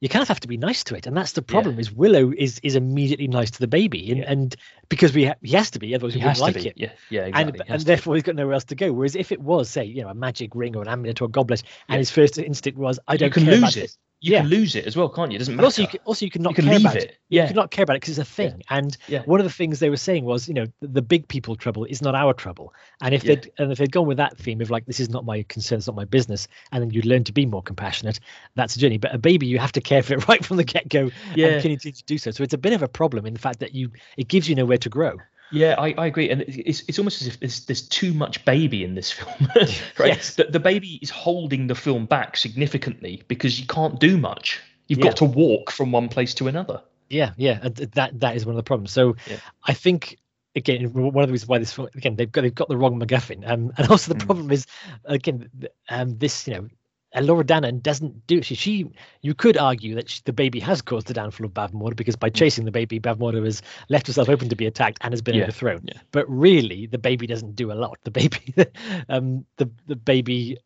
you 0.00 0.08
kind 0.08 0.20
of 0.22 0.28
have 0.28 0.40
to 0.40 0.48
be 0.48 0.56
nice 0.56 0.82
to 0.84 0.94
it, 0.94 1.06
and 1.06 1.16
that's 1.16 1.32
the 1.32 1.42
problem. 1.42 1.78
Is 1.78 1.90
Willow 1.92 2.32
is 2.36 2.58
is 2.62 2.74
immediately 2.76 3.28
nice 3.28 3.50
to 3.52 3.60
the 3.60 3.68
baby, 3.68 4.10
and, 4.10 4.18
Yeah. 4.20 4.30
and 4.32 4.56
because 4.88 5.14
we 5.14 5.26
ha- 5.26 5.34
he 5.42 5.52
has 5.56 5.70
to 5.70 5.78
be, 5.78 5.94
otherwise 5.94 6.14
He 6.14 6.18
we 6.20 6.24
wouldn't 6.26 6.40
like 6.40 6.66
it 6.66 6.74
Yeah. 6.76 6.90
Yeah. 7.08 7.22
and, 7.32 7.50
Exactly. 7.50 7.66
He 7.66 7.72
and 7.72 7.80
to 7.80 7.84
be. 7.84 7.88
therefore 7.88 8.14
he's 8.14 8.22
got 8.24 8.34
nowhere 8.34 8.54
else 8.54 8.64
to 8.64 8.74
go. 8.74 8.92
Whereas 8.92 9.14
if 9.16 9.32
it 9.32 9.40
was, 9.40 9.70
say, 9.70 9.84
you 9.84 10.02
know, 10.02 10.08
a 10.08 10.14
magic 10.14 10.54
ring 10.54 10.76
or 10.76 10.82
an 10.82 10.88
amulet 10.88 11.22
or 11.22 11.26
a 11.26 11.28
goblet, 11.28 11.62
and 11.88 11.94
Yeah. 11.94 11.98
his 11.98 12.10
first 12.10 12.36
instinct 12.38 12.78
was, 12.78 12.98
I 13.08 13.16
don't 13.16 13.28
you 13.28 13.32
can 13.32 13.44
care 13.44 13.52
lose 13.54 13.62
about 13.62 13.76
it. 13.76 13.96
You 14.26 14.32
Yeah. 14.32 14.40
can 14.40 14.50
lose 14.50 14.74
it 14.74 14.86
as 14.86 14.96
well, 14.96 15.08
can't 15.08 15.30
you? 15.30 15.36
It 15.36 15.38
doesn't 15.38 15.54
But 15.54 15.58
matter. 15.62 15.66
also, 15.66 15.82
you 15.82 15.88
can, 15.88 16.00
also 16.04 16.24
you 16.24 16.30
can 16.32 16.42
not 16.42 16.50
You 16.50 16.54
can 16.56 16.64
care 16.64 16.78
about 16.78 16.96
it. 16.96 17.02
it. 17.04 17.10
You 17.28 17.36
Yeah. 17.38 17.46
can 17.46 17.54
not 17.54 17.70
care 17.70 17.84
about 17.84 17.94
it 17.94 18.00
because 18.00 18.18
it's 18.18 18.28
a 18.28 18.32
thing. 18.34 18.62
And 18.70 18.96
Yeah. 19.06 19.22
one 19.24 19.38
of 19.38 19.44
the 19.44 19.52
things 19.52 19.78
they 19.78 19.88
were 19.88 19.96
saying 19.96 20.24
was, 20.24 20.48
you 20.48 20.54
know, 20.54 20.66
the, 20.80 20.88
the 20.88 21.02
big 21.02 21.28
people 21.28 21.54
trouble 21.54 21.84
is 21.84 22.02
not 22.02 22.16
our 22.16 22.32
trouble. 22.34 22.74
And 23.00 23.14
if 23.14 23.22
Yeah. 23.22 23.36
they'd 23.36 23.52
and 23.58 23.70
if 23.70 23.78
they'd 23.78 23.92
gone 23.92 24.06
with 24.08 24.16
that 24.16 24.36
theme 24.36 24.60
of 24.60 24.68
like, 24.70 24.84
this 24.86 24.98
is 24.98 25.08
not 25.10 25.24
my 25.24 25.44
concern, 25.44 25.78
it's 25.78 25.86
not 25.86 25.94
my 25.94 26.04
business, 26.06 26.48
and 26.72 26.82
then 26.82 26.90
you'd 26.90 27.06
learn 27.06 27.22
to 27.24 27.32
be 27.32 27.46
more 27.46 27.62
compassionate, 27.62 28.18
that's 28.56 28.74
a 28.74 28.80
journey. 28.80 28.98
But 28.98 29.14
a 29.14 29.18
baby, 29.18 29.46
you 29.46 29.58
have 29.60 29.72
to 29.72 29.80
care 29.80 30.02
for 30.02 30.14
it 30.14 30.26
right 30.28 30.44
from 30.44 30.56
the 30.56 30.64
get 30.64 30.88
go 30.88 31.10
Yeah. 31.36 31.46
and 31.46 31.62
continue 31.62 31.78
to 31.92 32.04
do 32.04 32.18
so. 32.18 32.32
So 32.32 32.42
it's 32.42 32.54
a 32.54 32.58
bit 32.58 32.72
of 32.72 32.82
a 32.82 32.88
problem 32.88 33.26
in 33.26 33.34
the 33.34 33.40
fact 33.40 33.60
that 33.60 33.74
you 33.74 33.92
it 34.16 34.26
gives 34.26 34.48
you 34.48 34.56
nowhere 34.56 34.78
to 34.78 34.88
grow. 34.88 35.18
Yeah, 35.52 35.76
I, 35.78 35.94
I 35.96 36.06
agree, 36.06 36.28
and 36.30 36.42
it's 36.42 36.82
it's 36.88 36.98
almost 36.98 37.22
as 37.22 37.28
if 37.28 37.38
there's 37.40 37.64
there's 37.66 37.82
too 37.82 38.12
much 38.12 38.44
baby 38.44 38.82
in 38.82 38.94
this 38.94 39.12
film, 39.12 39.48
right? 39.56 40.08
Yes. 40.08 40.34
The, 40.34 40.44
the 40.44 40.60
baby 40.60 40.98
is 41.02 41.10
holding 41.10 41.66
the 41.68 41.74
film 41.74 42.06
back 42.06 42.36
significantly 42.36 43.22
because 43.28 43.60
you 43.60 43.66
can't 43.66 44.00
do 44.00 44.18
much. 44.18 44.60
You've 44.88 44.98
Yeah. 44.98 45.04
got 45.06 45.16
to 45.18 45.24
walk 45.24 45.70
from 45.70 45.92
one 45.92 46.08
place 46.08 46.34
to 46.34 46.48
another. 46.48 46.82
Yeah, 47.08 47.32
yeah, 47.36 47.60
and 47.62 47.76
that 47.76 48.18
that 48.20 48.34
is 48.36 48.44
one 48.44 48.54
of 48.54 48.56
the 48.56 48.64
problems. 48.64 48.90
So 48.92 49.14
Yeah. 49.30 49.36
I 49.64 49.72
think 49.74 50.18
again 50.56 50.92
one 50.92 51.22
of 51.22 51.28
the 51.28 51.32
reasons 51.32 51.48
why 51.48 51.58
this 51.58 51.72
film 51.72 51.88
again 51.94 52.16
they've 52.16 52.30
got 52.32 52.42
they've 52.42 52.54
got 52.54 52.68
the 52.68 52.76
wrong 52.76 52.98
MacGuffin, 52.98 53.48
um, 53.48 53.72
and 53.76 53.88
also 53.88 54.12
the 54.12 54.18
Mm. 54.18 54.26
problem 54.26 54.50
is 54.50 54.66
again 55.04 55.48
um 55.88 56.18
this 56.18 56.48
you 56.48 56.54
know. 56.54 56.68
Uh, 57.16 57.20
Elora 57.20 57.44
Danan 57.44 57.82
doesn't 57.82 58.26
do 58.26 58.42
she. 58.42 58.54
She, 58.54 58.90
you 59.22 59.34
could 59.34 59.56
argue 59.56 59.94
that 59.96 60.10
she, 60.10 60.20
the 60.24 60.32
baby 60.32 60.60
has 60.60 60.82
caused 60.82 61.06
the 61.06 61.14
downfall 61.14 61.46
of 61.46 61.52
Bavmorda 61.54 61.96
because 61.96 62.16
by 62.16 62.28
chasing 62.28 62.64
the 62.64 62.70
baby, 62.70 63.00
Bavmorda 63.00 63.44
has 63.44 63.62
left 63.88 64.06
herself 64.06 64.28
open 64.28 64.48
to 64.50 64.56
be 64.56 64.66
attacked 64.66 64.98
and 65.00 65.12
has 65.12 65.22
been 65.22 65.34
Mm. 65.34 65.38
Yeah, 65.38 65.44
overthrown. 65.44 65.80
yeah. 65.84 66.00
But 66.12 66.26
really, 66.28 66.86
the 66.86 66.98
baby 66.98 67.26
doesn't 67.26 67.56
do 67.56 67.72
a 67.72 67.74
lot. 67.74 67.98
The 68.04 68.10
baby, 68.10 68.54
um, 69.08 69.44
the 69.56 69.70
the 69.86 69.96
baby 69.96 70.58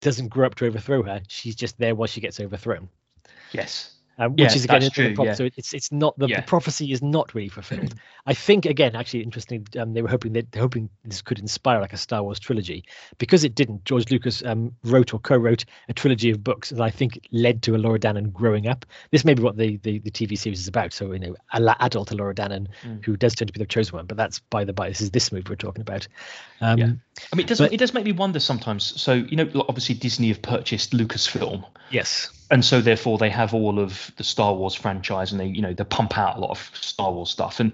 doesn't 0.00 0.28
grow 0.28 0.46
up 0.46 0.54
to 0.56 0.66
overthrow 0.66 1.02
her. 1.04 1.22
She's 1.28 1.54
just 1.54 1.78
there 1.78 1.94
while 1.94 2.08
she 2.08 2.20
gets 2.20 2.40
overthrown 2.40 2.88
Yes. 3.52 3.94
Um, 4.18 4.34
Yeah, 4.36 4.46
which 4.46 4.56
is 4.56 4.64
again 4.64 4.76
another 4.82 4.90
true, 4.94 5.14
problem. 5.14 5.26
yeah. 5.28 5.34
So 5.34 5.48
it's 5.56 5.72
it's 5.72 5.90
not 5.90 6.18
the, 6.18 6.28
Yeah. 6.28 6.40
the 6.40 6.46
prophecy 6.46 6.92
is 6.92 7.00
not 7.02 7.34
really 7.34 7.48
fulfilled. 7.48 7.94
I 8.26 8.34
think 8.34 8.66
again, 8.66 8.94
actually, 8.94 9.22
interesting. 9.22 9.66
um, 9.78 9.94
they 9.94 10.02
were 10.02 10.08
hoping 10.08 10.32
that 10.34 10.54
hoping 10.54 10.90
this 11.04 11.22
could 11.22 11.38
inspire 11.38 11.80
like 11.80 11.92
a 11.92 11.96
Star 11.96 12.22
Wars 12.22 12.38
trilogy, 12.38 12.84
because 13.18 13.42
it 13.42 13.54
didn't. 13.54 13.84
George 13.84 14.10
Lucas 14.10 14.44
um, 14.44 14.72
wrote 14.84 15.14
or 15.14 15.18
co-wrote 15.20 15.64
a 15.88 15.92
trilogy 15.94 16.30
of 16.30 16.44
books 16.44 16.70
that 16.70 16.82
I 16.82 16.90
think 16.90 17.26
led 17.32 17.62
to 17.62 17.74
a 17.74 17.78
Elora 17.78 17.98
Danan 17.98 18.32
growing 18.32 18.68
up. 18.68 18.84
This 19.10 19.24
may 19.24 19.34
be 19.34 19.42
what 19.42 19.56
the 19.56 19.78
the, 19.78 19.98
the 20.00 20.10
TV 20.10 20.36
series 20.38 20.60
is 20.60 20.68
about. 20.68 20.92
So 20.92 21.12
you 21.12 21.18
know, 21.18 21.34
a 21.54 21.60
la- 21.60 21.76
adult 21.80 22.10
Elora 22.10 22.34
Danan 22.34 22.66
Mm. 22.84 23.04
who 23.04 23.16
does 23.16 23.34
tend 23.34 23.48
to 23.48 23.52
be 23.52 23.58
the 23.60 23.66
chosen 23.66 23.96
one, 23.96 24.06
but 24.06 24.16
that's 24.16 24.38
by 24.50 24.64
the 24.64 24.72
by. 24.72 24.88
This 24.88 25.00
is 25.00 25.10
this 25.10 25.32
movie 25.32 25.46
we're 25.48 25.56
talking 25.56 25.80
about. 25.82 26.06
Um, 26.60 26.78
Yeah. 26.78 26.92
I 27.32 27.36
mean, 27.36 27.44
it 27.44 27.48
does 27.48 27.58
But- 27.58 27.72
it 27.72 27.76
does 27.78 27.94
make 27.94 28.04
me 28.04 28.12
wonder 28.12 28.40
sometimes. 28.40 29.00
So 29.00 29.12
you 29.14 29.36
know, 29.36 29.48
obviously 29.68 29.94
Disney 29.94 30.28
have 30.28 30.42
purchased 30.42 30.92
Lucasfilm, 30.92 31.64
Yes. 31.90 32.30
and 32.50 32.64
so 32.64 32.80
therefore 32.80 33.18
they 33.18 33.30
have 33.30 33.54
all 33.54 33.78
of 33.78 34.10
the 34.16 34.24
Star 34.24 34.54
Wars 34.54 34.74
franchise, 34.74 35.30
and 35.32 35.40
they 35.40 35.46
you 35.46 35.60
know 35.62 35.72
they 35.74 35.84
pump 35.84 36.16
out 36.18 36.36
a 36.36 36.40
lot 36.40 36.50
of 36.50 36.70
Star 36.74 37.12
Wars 37.12 37.30
stuff. 37.30 37.60
And 37.60 37.72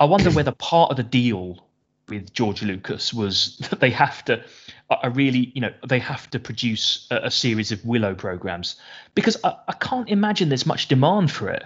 I 0.00 0.04
wonder 0.06 0.30
whether 0.30 0.52
part 0.52 0.90
of 0.90 0.96
the 0.96 1.02
deal 1.04 1.64
with 2.08 2.32
George 2.32 2.62
Lucas 2.62 3.14
was 3.14 3.56
that 3.70 3.78
they 3.80 3.90
have 3.90 4.24
to, 4.24 4.42
I 4.90 4.94
I 4.94 5.06
really 5.06 5.52
you 5.54 5.60
know 5.60 5.72
they 5.88 6.00
have 6.00 6.28
to 6.30 6.40
produce 6.40 7.06
a, 7.10 7.16
a 7.26 7.30
series 7.30 7.70
of 7.72 7.84
Willow 7.84 8.14
programs 8.14 8.74
because 9.14 9.36
I, 9.44 9.54
I 9.68 9.72
can't 9.74 10.08
imagine 10.08 10.48
there's 10.48 10.66
much 10.66 10.88
demand 10.88 11.30
for 11.30 11.48
it. 11.50 11.64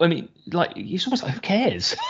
I 0.00 0.06
mean, 0.06 0.28
like 0.52 0.72
it's 0.76 1.06
almost 1.06 1.22
like 1.22 1.32
who 1.32 1.40
cares? 1.40 1.96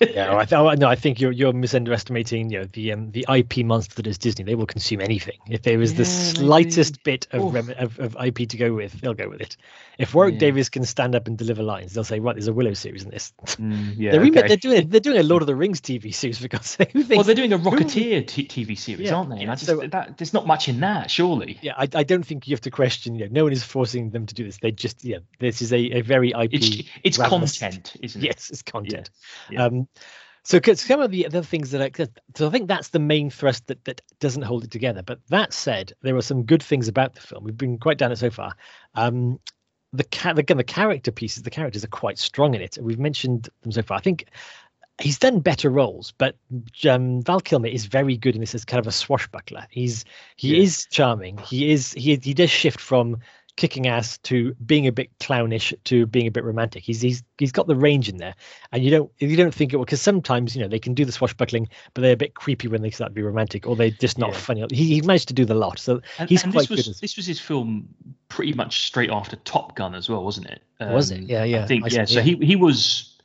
Yeah, 0.00 0.34
I 0.34 0.46
th- 0.46 0.78
no, 0.78 0.88
I 0.88 0.94
think 0.94 1.20
you're 1.20 1.30
you're 1.32 1.52
misunderestimating. 1.52 2.48
You 2.50 2.60
know, 2.60 2.64
the 2.72 2.92
um, 2.92 3.10
the 3.10 3.26
IP 3.28 3.58
monster 3.66 3.94
that 3.96 4.06
is 4.06 4.16
Disney. 4.16 4.44
They 4.44 4.54
will 4.54 4.64
consume 4.66 5.02
anything. 5.02 5.38
If 5.48 5.62
there 5.62 5.80
is 5.82 5.92
the 5.94 6.04
Yeah, 6.04 6.08
maybe. 6.08 6.38
slightest 6.46 7.02
bit 7.02 7.26
of, 7.32 7.52
rem- 7.52 7.74
of 7.78 7.98
of 7.98 8.16
IP 8.24 8.48
to 8.48 8.56
go 8.56 8.72
with, 8.72 8.92
they'll 9.00 9.12
go 9.12 9.28
with 9.28 9.42
it. 9.42 9.58
If 9.98 10.14
Warwick 10.14 10.34
Yeah. 10.34 10.40
Davis 10.40 10.70
can 10.70 10.84
stand 10.86 11.14
up 11.14 11.26
and 11.26 11.36
deliver 11.36 11.62
lines, 11.62 11.92
they'll 11.92 12.04
say, 12.04 12.18
"Right, 12.18 12.34
there's 12.34 12.48
a 12.48 12.52
Willow 12.54 12.72
series 12.72 13.02
in 13.02 13.10
this." 13.10 13.34
Mm, 13.58 13.94
yeah, 13.98 14.12
they're, 14.12 14.22
okay. 14.22 14.48
they're 14.48 14.56
doing 14.56 14.88
they're 14.88 15.00
doing 15.00 15.18
a 15.18 15.22
Lord 15.22 15.42
of 15.42 15.46
the 15.46 15.54
Rings 15.54 15.82
TV 15.82 16.14
series 16.14 16.38
for 16.38 16.48
God's 16.48 16.70
sake. 16.70 16.92
Who 16.92 17.04
Well, 17.06 17.22
they're 17.22 17.34
doing 17.34 17.52
a 17.52 17.58
Rocketeer 17.58 18.26
t- 18.26 18.46
TV 18.46 18.78
series, 18.78 19.08
Yeah, 19.08 19.16
aren't 19.16 19.28
they? 19.28 19.36
And 19.36 19.44
yeah, 19.44 19.52
I 19.52 19.54
just 19.56 19.66
so- 19.66 19.86
that 19.86 20.16
there's 20.16 20.32
not 20.32 20.46
much 20.46 20.70
in 20.70 20.80
that, 20.80 21.10
surely. 21.10 21.58
yeah, 21.60 21.74
I, 21.76 21.86
I 21.94 22.04
don't 22.04 22.24
think 22.24 22.48
you 22.48 22.54
have 22.54 22.62
to 22.62 22.70
question. 22.70 23.14
You 23.16 23.26
know, 23.26 23.32
no 23.32 23.44
one 23.44 23.52
is 23.52 23.62
forcing 23.62 24.08
them 24.10 24.24
to 24.24 24.34
do 24.34 24.44
this. 24.44 24.56
They 24.62 24.72
just 24.72 25.04
yeah, 25.04 25.18
this 25.40 25.60
is 25.60 25.74
a, 25.74 25.78
a 25.98 26.00
very 26.00 26.30
IP. 26.30 26.54
It's 26.54 26.82
it's 27.04 27.18
content, 27.18 27.92
isn't 28.00 28.22
it? 28.22 28.26
Yes, 28.26 28.48
it's 28.48 28.62
content. 28.62 29.10
Um, 29.58 29.88
so 30.42 30.58
some 30.74 31.00
of 31.00 31.10
the 31.10 31.26
other 31.26 31.42
things 31.42 31.70
that 31.70 31.82
I, 31.82 31.90
so 32.34 32.46
I 32.46 32.50
think 32.50 32.68
that's 32.68 32.88
the 32.88 32.98
main 32.98 33.30
thrust 33.30 33.66
that, 33.66 33.84
that 33.84 34.00
doesn't 34.20 34.42
hold 34.42 34.64
it 34.64 34.70
together. 34.70 35.02
But 35.02 35.20
that 35.28 35.52
said, 35.52 35.92
there 36.02 36.16
are 36.16 36.22
some 36.22 36.44
good 36.44 36.62
things 36.62 36.88
about 36.88 37.14
the 37.14 37.20
film. 37.20 37.44
We've 37.44 37.56
been 37.56 37.78
quite 37.78 37.98
down 37.98 38.12
it 38.12 38.16
so 38.16 38.30
far. 38.30 38.54
Um, 38.94 39.38
the 39.92 40.06
again, 40.36 40.56
the 40.56 40.64
character 40.64 41.10
pieces, 41.10 41.42
the 41.42 41.50
characters 41.50 41.84
are 41.84 41.88
quite 41.88 42.18
strong 42.18 42.54
in 42.54 42.62
it. 42.62 42.78
We've 42.80 42.98
mentioned 42.98 43.48
them 43.62 43.72
so 43.72 43.82
far. 43.82 43.98
I 43.98 44.00
think 44.00 44.26
he's 45.00 45.18
done 45.18 45.40
better 45.40 45.68
roles, 45.68 46.12
but 46.16 46.36
um, 46.88 47.22
Val 47.22 47.40
Kilmer 47.40 47.66
is 47.68 47.86
very 47.86 48.16
good 48.16 48.34
in 48.34 48.40
this 48.40 48.54
as 48.54 48.64
kind 48.64 48.78
of 48.78 48.86
a 48.86 48.92
swashbuckler. 48.92 49.66
He's 49.70 50.04
he 50.36 50.56
Yeah. 50.56 50.62
is 50.62 50.86
charming. 50.90 51.38
He 51.38 51.70
is 51.70 51.92
he 51.92 52.16
he 52.22 52.34
does 52.34 52.50
shift 52.50 52.80
from 52.80 53.18
kicking 53.60 53.86
ass 53.86 54.16
to 54.18 54.54
being 54.64 54.86
a 54.86 54.92
bit 54.92 55.10
clownish 55.20 55.74
to 55.84 56.06
being 56.06 56.26
a 56.26 56.30
bit 56.30 56.44
romantic. 56.44 56.82
He's 56.82 57.02
he's 57.02 57.22
he's 57.36 57.52
got 57.52 57.66
the 57.66 57.76
range 57.76 58.08
in 58.08 58.16
there, 58.16 58.34
and 58.72 58.82
you 58.82 58.90
don't 58.90 59.12
you 59.18 59.36
don't 59.36 59.54
think 59.54 59.72
it 59.72 59.76
will 59.76 59.84
because 59.84 60.00
sometimes 60.00 60.56
you 60.56 60.62
know 60.62 60.68
they 60.68 60.78
can 60.78 60.94
do 60.94 61.04
the 61.04 61.12
swashbuckling, 61.12 61.68
but 61.92 62.00
they're 62.00 62.14
a 62.14 62.16
bit 62.16 62.34
creepy 62.34 62.68
when 62.68 62.80
they 62.80 62.90
start 62.90 63.10
to 63.10 63.14
be 63.14 63.22
romantic, 63.22 63.66
or 63.66 63.76
they're 63.76 63.90
just 63.90 64.16
not 64.16 64.30
Yeah. 64.30 64.38
funny. 64.38 64.66
He 64.72 64.94
he 64.94 65.02
managed 65.02 65.28
to 65.28 65.34
do 65.34 65.44
the 65.44 65.54
lot, 65.54 65.78
so 65.78 66.00
And, 66.18 66.28
he's 66.30 66.42
and 66.42 66.52
quite 66.52 66.62
this 66.62 66.70
was 66.70 66.86
good. 66.86 66.96
This 67.02 67.16
was 67.16 67.26
his 67.26 67.38
film 67.38 67.86
pretty 68.28 68.54
much 68.54 68.86
straight 68.86 69.10
after 69.10 69.36
Top 69.36 69.76
Gun 69.76 69.94
as 69.94 70.08
well, 70.08 70.24
wasn't 70.24 70.46
it? 70.46 70.62
was 70.80 71.10
it? 71.10 71.18
Um, 71.18 71.26
Yeah, 71.28 71.44
yeah. 71.44 71.64
I 71.64 71.66
think 71.66 71.84
I 71.84 71.88
yeah. 71.88 72.04
see, 72.06 72.14
So 72.14 72.20
yeah. 72.20 72.24
he 72.38 72.46
he 72.46 72.56
was, 72.56 73.18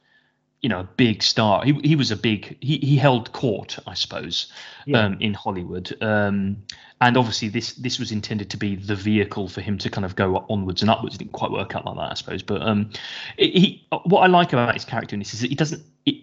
you 0.61 0.67
know, 0.67 0.81
a 0.81 0.89
big 0.97 1.23
star. 1.23 1.63
He 1.63 1.79
he 1.83 1.95
was 1.95 2.11
a 2.11 2.15
big 2.17 2.57
he 2.59 2.77
he 2.79 2.97
held 2.97 3.31
court, 3.31 3.79
I 3.87 3.93
suppose, 3.93 4.51
Yeah. 4.85 5.05
um, 5.05 5.17
in 5.21 5.33
Hollywood. 5.33 5.95
Um, 6.01 6.57
and 7.01 7.17
obviously 7.17 7.49
this 7.49 7.73
this 7.73 7.99
was 7.99 8.11
intended 8.11 8.49
to 8.51 8.57
be 8.57 8.75
the 8.75 8.95
vehicle 8.95 9.47
for 9.47 9.61
him 9.61 9.77
to 9.79 9.89
kind 9.89 10.05
of 10.05 10.15
go 10.15 10.45
onwards 10.49 10.81
and 10.81 10.89
upwards. 10.89 11.15
It 11.15 11.19
didn't 11.19 11.33
quite 11.33 11.51
work 11.51 11.75
out 11.75 11.85
like 11.85 11.95
that, 11.95 12.11
I 12.11 12.13
suppose. 12.13 12.43
But 12.43 12.61
um, 12.61 12.89
it, 13.37 13.51
he 13.51 13.87
what 14.05 14.21
I 14.21 14.27
like 14.27 14.53
about 14.53 14.73
his 14.73 14.85
character 14.85 15.15
in 15.15 15.19
this 15.19 15.33
is 15.33 15.41
that 15.41 15.49
he 15.49 15.55
doesn't. 15.55 15.83
It, 16.05 16.15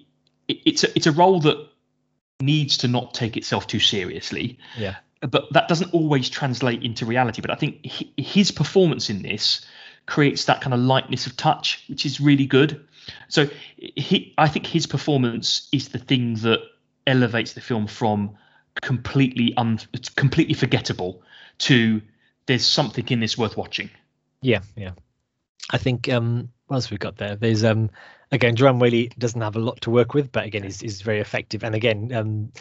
it, 0.49 0.59
it's 0.65 0.85
a 0.85 0.97
it's 0.97 1.07
a 1.07 1.13
role 1.13 1.41
that 1.41 1.69
needs 2.41 2.77
to 2.79 2.89
not 2.89 3.15
take 3.15 3.37
itself 3.37 3.67
too 3.69 3.79
seriously 3.79 4.59
yeah, 4.77 4.97
but 5.21 5.53
that 5.53 5.69
doesn't 5.69 5.95
always 5.95 6.29
translate 6.29 6.83
into 6.83 7.07
reality. 7.07 7.41
But 7.41 7.51
I 7.51 7.55
think 7.55 7.87
hi- 7.87 8.11
his 8.17 8.51
performance 8.51 9.11
in 9.11 9.23
this 9.23 9.65
creates 10.07 10.47
that 10.47 10.61
kind 10.61 10.75
of 10.75 10.81
lightness 10.81 11.27
of 11.27 11.37
touch, 11.37 11.85
which 11.89 12.05
is 12.05 12.21
really 12.21 12.47
good. 12.47 12.85
So 13.29 13.49
he, 13.77 14.35
I 14.39 14.49
think 14.49 14.67
his 14.67 14.87
performance 14.87 15.69
is 15.73 15.89
the 15.89 15.99
thing 15.99 16.35
that 16.37 16.61
elevates 17.07 17.53
the 17.53 17.61
film 17.61 17.87
from 17.87 18.37
completely 18.81 19.55
un, 19.57 19.79
it's 19.93 20.09
completely 20.09 20.55
forgettable 20.55 21.23
to 21.59 22.01
there's 22.47 22.67
something 22.67 23.07
in 23.09 23.21
this 23.21 23.39
worth 23.39 23.57
watching. 23.57 23.91
yeah, 24.41 24.61
yeah. 24.77 24.93
I 25.71 25.79
think 25.79 26.09
um, 26.09 26.51
what 26.67 26.77
else 26.77 26.91
we 26.91 26.99
got 26.99 27.17
there? 27.17 27.37
There's 27.37 27.65
um, 27.65 27.91
again, 28.33 28.57
Joanne 28.57 28.79
Whalley 28.79 29.11
doesn't 29.19 29.41
have 29.41 29.57
a 29.57 29.61
lot 29.61 29.81
to 29.83 29.91
work 29.91 30.15
with, 30.15 30.33
but 30.33 30.45
again, 30.45 30.65
is 30.65 30.83
is 30.83 31.03
very 31.03 31.21
effective. 31.21 31.63
And 31.63 31.75
again, 31.75 32.13
um, 32.13 32.53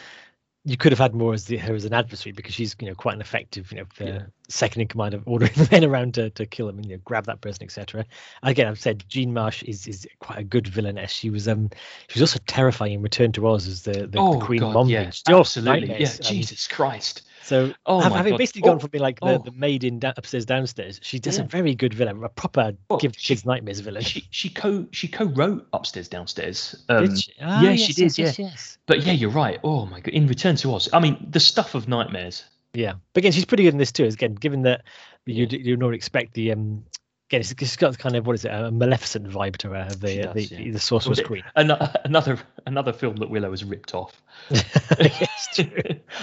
you 0.64 0.76
could 0.76 0.92
have 0.92 0.98
had 0.98 1.14
more 1.14 1.34
as 1.34 1.46
the, 1.46 1.56
her 1.56 1.74
as 1.74 1.84
an 1.84 1.92
adversary 1.92 2.32
because 2.32 2.54
she's 2.54 2.76
you 2.80 2.86
know 2.86 2.94
quite 2.94 3.14
an 3.14 3.20
effective 3.20 3.72
you 3.72 3.78
know 3.78 3.86
yeah. 4.00 4.22
second 4.48 4.82
in 4.82 4.88
command 4.88 5.12
of 5.12 5.22
ordering 5.26 5.52
the 5.56 5.68
men 5.72 5.84
around 5.84 6.14
to, 6.14 6.30
to 6.30 6.46
kill 6.46 6.68
them 6.68 6.78
and 6.78 6.86
you 6.86 6.96
know 6.96 7.02
grab 7.04 7.26
that 7.26 7.40
person 7.40 7.64
etc. 7.64 8.06
Again, 8.42 8.68
I've 8.68 8.80
said 8.80 9.04
Jean 9.08 9.32
Marsh 9.32 9.62
is 9.64 9.86
is 9.86 10.06
quite 10.20 10.38
a 10.38 10.44
good 10.44 10.68
villainess. 10.68 11.10
She 11.10 11.30
was 11.30 11.48
um 11.48 11.70
she 12.08 12.20
was 12.20 12.32
also 12.32 12.42
terrifying 12.46 12.92
in 12.92 13.02
Return 13.02 13.32
to 13.32 13.48
Oz 13.48 13.66
as 13.66 13.82
the, 13.82 14.06
the, 14.06 14.18
oh, 14.18 14.38
the 14.38 14.44
Queen 14.44 14.60
God, 14.60 14.74
Mom. 14.74 14.88
Yeah, 14.88 15.10
absolutely. 15.28 15.88
Yeah, 15.98 16.08
um, 16.08 16.16
Jesus 16.20 16.68
Christ. 16.68 17.22
So 17.44 17.72
oh 17.86 18.00
having 18.00 18.32
God. 18.32 18.38
basically 18.38 18.62
oh, 18.62 18.72
gone 18.72 18.78
from 18.78 18.90
being 18.90 19.02
like 19.02 19.20
the, 19.20 19.26
oh. 19.26 19.38
the 19.38 19.50
maid 19.52 19.84
in 19.84 19.98
da- 19.98 20.12
upstairs 20.16 20.44
downstairs, 20.46 21.00
she 21.02 21.18
does 21.18 21.38
Yeah. 21.38 21.44
a 21.44 21.48
very 21.48 21.74
good 21.74 21.92
villain, 21.92 22.22
a 22.22 22.28
proper 22.28 22.72
Well, 22.88 22.98
give 22.98 23.14
she- 23.16 23.28
kids 23.34 23.44
nightmares 23.44 23.80
villain. 23.80 24.02
She 24.02 24.26
she 24.30 24.48
co 24.48 24.86
she 24.92 25.08
co-wrote 25.08 25.66
upstairs 25.72 26.08
downstairs. 26.08 26.76
Um, 26.88 27.06
Did 27.06 27.18
she? 27.18 27.32
Ah, 27.40 27.62
yeah, 27.62 27.74
she 27.74 27.86
yes, 27.86 27.94
did, 27.94 28.02
yes, 28.02 28.18
yes, 28.18 28.38
yes. 28.38 28.78
But 28.86 29.02
yeah, 29.02 29.12
you're 29.12 29.30
right. 29.30 29.58
Oh 29.64 29.86
my 29.86 30.00
god! 30.00 30.14
In 30.14 30.26
Return 30.26 30.56
to 30.56 30.74
Oz, 30.74 30.88
I 30.92 31.00
mean, 31.00 31.26
the 31.30 31.40
stuff 31.40 31.74
of 31.74 31.88
nightmares. 31.88 32.44
Yeah, 32.74 32.94
but 33.12 33.18
again, 33.20 33.32
she's 33.32 33.44
pretty 33.44 33.64
good 33.64 33.74
in 33.74 33.78
this 33.78 33.92
too. 33.92 34.04
Again, 34.04 34.34
given 34.34 34.62
that 34.62 34.82
you 35.26 35.46
you 35.50 35.76
not 35.76 35.94
expect 35.94 36.34
the 36.34 36.52
um. 36.52 36.84
Again, 37.32 37.40
it's, 37.40 37.52
it's 37.52 37.76
got 37.76 37.96
kind 37.98 38.14
of 38.14 38.26
what 38.26 38.34
is 38.34 38.44
it 38.44 38.48
a 38.48 38.70
Maleficent 38.70 39.26
vibe 39.26 39.56
to 39.56 39.70
her, 39.70 39.88
the 39.88 40.18
does, 40.18 40.34
the, 40.34 40.42
yeah. 40.54 40.72
the 40.72 40.78
Sorcerer's 40.78 41.16
Well, 41.16 41.26
Queen. 41.28 41.42
An- 41.56 41.70
another 42.04 42.38
another 42.66 42.92
film 42.92 43.16
that 43.16 43.30
Willow 43.30 43.48
has 43.48 43.64
ripped 43.64 43.94
off. 43.94 44.20
yes, 44.50 45.48
true. 45.54 45.72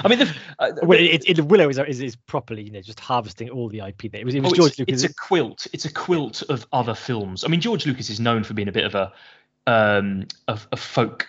I 0.04 0.08
mean, 0.08 0.20
the, 0.20 0.36
uh, 0.60 0.72
Well, 0.84 1.00
it, 1.00 1.28
it, 1.28 1.44
Willow 1.46 1.68
is, 1.68 1.80
is 1.80 2.00
is 2.00 2.16
properly 2.16 2.62
you 2.62 2.70
know 2.70 2.82
just 2.82 3.00
harvesting 3.00 3.50
all 3.50 3.70
the 3.70 3.80
IP 3.80 4.12
there. 4.12 4.22
It 4.22 4.26
was 4.26 4.36
it 4.36 4.44
was 4.44 4.52
oh, 4.54 4.56
George 4.56 4.70
it's, 4.74 4.80
Lucas. 4.80 5.04
it's 5.04 5.12
a 5.12 5.16
quilt. 5.16 5.66
It's 5.74 5.86
a 5.86 5.92
quilt 5.92 6.44
of 6.44 6.68
other 6.74 6.94
films. 6.94 7.44
I 7.44 7.48
mean, 7.48 7.60
George 7.60 7.88
Lucas 7.88 8.12
is 8.12 8.20
known 8.20 8.44
for 8.44 8.54
being 8.54 8.68
a 8.68 8.72
bit 8.72 8.86
of 8.86 8.94
a 8.94 9.12
um 9.66 10.28
of 10.48 10.68
a 10.72 10.78
folk 10.78 11.28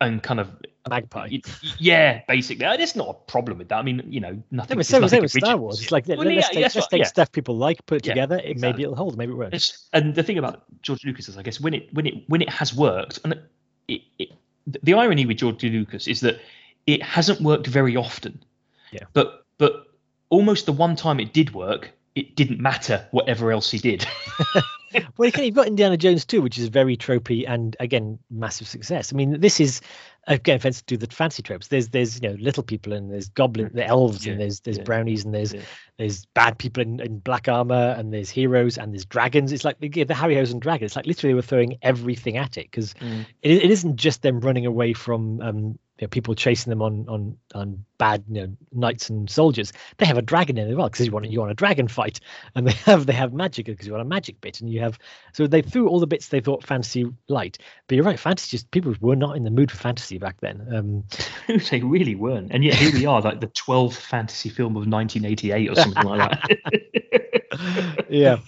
and 0.00 0.22
kind 0.22 0.40
of 0.40 0.50
magpie. 0.88 1.28
yeah, 1.78 2.20
basically. 2.28 2.64
Uh, 2.64 2.76
There's 2.76 2.96
not 2.96 3.08
a 3.08 3.14
problem 3.14 3.58
with 3.58 3.68
that. 3.68 3.78
I 3.78 3.82
mean, 3.82 4.02
you 4.08 4.20
know, 4.20 4.42
nothing. 4.50 4.76
same, 4.82 4.84
same 4.84 5.00
nothing 5.02 5.22
with 5.22 5.30
Star. 5.32 5.56
Wars. 5.56 5.82
It's 5.82 5.92
like 5.92 6.08
let's, 6.08 6.22
yeah, 6.24 6.40
take, 6.42 6.62
let's 6.62 6.74
what- 6.76 6.90
take 6.90 7.00
yeah. 7.00 7.06
stuff 7.06 7.32
people 7.32 7.56
like, 7.56 7.84
put 7.86 7.98
it 7.98 8.06
Yeah, 8.06 8.12
together. 8.14 8.36
It, 8.38 8.50
exactly. 8.52 8.72
maybe 8.72 8.82
it'll 8.84 8.96
hold. 8.96 9.18
Maybe 9.18 9.32
it 9.32 9.36
won't. 9.36 9.54
It's, 9.54 9.88
and 9.92 10.14
the 10.14 10.22
thing 10.22 10.38
about 10.38 10.64
George 10.82 11.04
Lucas 11.04 11.28
is, 11.28 11.36
I 11.36 11.42
guess, 11.42 11.60
when 11.60 11.74
it 11.74 11.92
when 11.92 12.06
it 12.06 12.14
when 12.28 12.42
it 12.42 12.48
has 12.50 12.74
worked, 12.74 13.20
and 13.24 13.38
it, 13.88 14.02
it, 14.18 14.30
the 14.66 14.94
irony 14.94 15.26
with 15.26 15.38
George 15.38 15.62
Lucas 15.64 16.06
is 16.06 16.20
that 16.20 16.40
it 16.86 17.02
hasn't 17.02 17.40
worked 17.40 17.66
very 17.66 17.96
often. 17.96 18.42
Yeah. 18.92 19.04
But 19.12 19.44
but 19.58 19.86
almost 20.30 20.66
the 20.66 20.72
one 20.72 20.96
time 20.96 21.20
it 21.20 21.32
did 21.32 21.52
work, 21.54 21.90
it 22.18 22.36
didn't 22.36 22.60
matter 22.60 23.06
whatever 23.10 23.52
else 23.52 23.70
he 23.70 23.78
did. 23.78 24.06
Well, 25.18 25.30
you've 25.36 25.54
got 25.54 25.66
Indiana 25.66 25.98
Jones 25.98 26.24
too, 26.24 26.40
which 26.40 26.58
is 26.58 26.68
very 26.68 26.96
tropey 26.96 27.44
and 27.46 27.76
again 27.78 28.18
massive 28.30 28.66
success. 28.66 29.12
I 29.12 29.16
mean, 29.16 29.38
this 29.40 29.60
is 29.60 29.82
again 30.26 30.56
offensive 30.56 30.86
to 30.86 30.96
do 30.96 31.06
the 31.06 31.12
fancy 31.12 31.42
tropes. 31.42 31.68
There's 31.68 31.88
there's 31.88 32.22
you 32.22 32.28
know 32.28 32.36
little 32.40 32.62
people 32.62 32.94
and 32.94 33.12
there's 33.12 33.28
goblin, 33.28 33.70
the 33.74 33.84
elves, 33.86 34.26
and 34.26 34.40
there's 34.40 34.60
there's 34.60 34.78
yeah, 34.78 34.84
brownies 34.84 35.26
and 35.26 35.34
there's 35.34 35.52
yeah. 35.52 35.60
there's 35.98 36.24
bad 36.26 36.58
people 36.58 36.82
in, 36.82 37.00
in 37.00 37.18
black 37.18 37.48
armor 37.48 37.94
and 37.98 38.14
there's 38.14 38.30
heroes 38.30 38.78
and 38.78 38.94
there's 38.94 39.04
dragons. 39.04 39.52
It's 39.52 39.64
like 39.64 39.78
the, 39.80 39.88
the 39.88 40.14
Harryhausen 40.14 40.58
dragon. 40.58 40.86
It's 40.86 40.96
like 40.96 41.06
literally 41.06 41.34
we're 41.34 41.42
throwing 41.42 41.76
everything 41.82 42.38
at 42.38 42.56
it 42.56 42.70
because 42.70 42.94
Mm. 42.94 43.26
it, 43.42 43.64
it 43.64 43.70
isn't 43.70 43.96
just 43.96 44.22
them 44.22 44.40
running 44.40 44.64
away 44.64 44.94
from 44.94 45.40
um, 45.42 45.78
you 45.98 46.06
know, 46.06 46.08
people 46.08 46.34
chasing 46.34 46.70
them 46.70 46.82
on 46.82 47.06
on 47.08 47.36
on 47.54 47.84
bad 47.98 48.24
you 48.28 48.42
know 48.42 48.56
knights 48.72 49.10
and 49.10 49.28
soldiers. 49.28 49.72
They 49.96 50.06
have 50.06 50.18
a 50.18 50.22
dragon 50.22 50.56
in 50.56 50.68
as 50.68 50.74
well 50.74 50.88
because 50.88 51.06
you 51.06 51.12
want 51.12 51.30
you 51.30 51.40
want 51.40 51.50
a 51.50 51.54
dragon 51.54 51.88
fight, 51.88 52.20
and 52.54 52.66
they 52.66 52.72
have 52.84 53.06
they 53.06 53.12
have 53.12 53.32
magic 53.32 53.66
because 53.66 53.86
you 53.86 53.92
want 53.92 54.02
a 54.02 54.08
magic 54.08 54.40
bit, 54.40 54.60
and 54.60 54.70
you 54.70 54.80
have 54.80 54.98
so 55.32 55.46
they 55.46 55.62
threw 55.62 55.88
all 55.88 56.00
the 56.00 56.06
bits 56.06 56.28
they 56.28 56.40
thought 56.40 56.64
fantasy 56.64 57.06
light. 57.28 57.58
But 57.86 57.96
you're 57.96 58.04
right, 58.04 58.18
fantasy 58.18 58.50
just 58.50 58.70
people 58.70 58.94
were 59.00 59.16
not 59.16 59.36
in 59.36 59.44
the 59.44 59.50
mood 59.50 59.70
for 59.70 59.76
fantasy 59.76 60.18
back 60.18 60.40
then. 60.40 60.66
Um, 60.72 61.04
they 61.70 61.80
really 61.80 62.14
weren't, 62.14 62.52
and 62.52 62.64
yet 62.64 62.74
here 62.74 62.92
we 62.92 63.06
are, 63.06 63.20
like 63.20 63.40
the 63.40 63.48
12th 63.48 63.96
fantasy 63.96 64.48
film 64.48 64.76
of 64.76 64.86
1988 64.86 65.70
or 65.70 65.74
something 65.74 66.04
like 66.04 66.30
that. 66.30 68.04
yeah. 68.08 68.38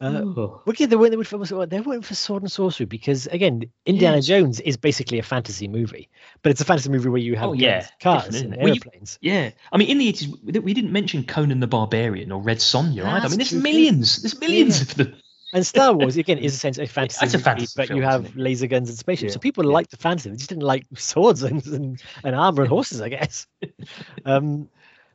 Uh, 0.00 0.22
Oh. 0.24 0.62
Well, 0.64 0.74
yeah, 0.78 0.86
they 0.86 0.96
went, 0.96 1.16
they 1.16 1.22
for 1.24 1.66
they 1.66 1.80
went 1.80 2.04
for 2.04 2.14
sword 2.14 2.42
and 2.42 2.52
sorcery 2.52 2.86
because 2.86 3.26
again, 3.28 3.62
Indiana. 3.84 4.22
Jones 4.22 4.60
is 4.60 4.76
basically 4.76 5.18
a 5.18 5.22
fantasy 5.22 5.66
movie, 5.66 6.08
but 6.42 6.50
it's 6.50 6.60
a 6.60 6.64
fantasy 6.64 6.88
movie 6.90 7.08
where 7.08 7.20
you 7.20 7.34
have 7.36 7.50
Oh, 7.50 7.52
yeah, 7.52 7.86
cars, 8.00 8.40
and? 8.40 8.56
Well, 8.56 8.68
you- 8.68 8.74
airplanes. 8.74 9.18
Yeah, 9.20 9.50
I 9.72 9.76
mean, 9.76 9.88
in 9.88 9.98
the 9.98 10.08
80s, 10.12 10.62
we- 10.62 10.74
didn't 10.74 10.92
mention 10.92 11.24
Conan 11.24 11.58
the 11.60 11.66
Barbarian 11.66 12.30
or 12.30 12.40
Red 12.40 12.58
Sonja 12.58 13.04
either. 13.04 13.26
I 13.26 13.28
mean, 13.28 13.38
there's 13.38 13.52
millions, 13.52 14.22
there's 14.22 14.38
millions 14.40 14.80
of 14.82 14.94
them. 14.94 15.14
And 15.54 15.66
Star 15.66 15.92
Wars 15.96 16.16
again 16.16 16.38
is 16.38 16.54
a 16.54 16.58
sense 16.58 16.78
a 16.78 16.86
fantasy, 16.86 17.18
That's 17.20 17.34
a 17.34 17.38
movie, 17.38 17.44
fantasy 17.44 17.72
but 17.74 17.88
you 17.90 18.02
have 18.02 18.36
laser 18.36 18.66
guns 18.66 18.90
and 18.90 18.98
spaceships. 18.98 19.30
Yeah, 19.30 19.34
So 19.34 19.40
people 19.40 19.64
yeah. 19.64 19.72
liked 19.72 19.90
the 19.90 19.96
fantasy; 19.96 20.28
they 20.30 20.36
just 20.36 20.50
didn't 20.50 20.62
like 20.62 20.84
swords 20.96 21.42
and 21.42 21.66
and, 21.66 22.02
and 22.22 22.36
armor 22.36 22.62
and 22.62 22.68
horses, 22.76 23.00
I 23.00 23.08
guess. 23.08 23.46
um, 24.24 24.68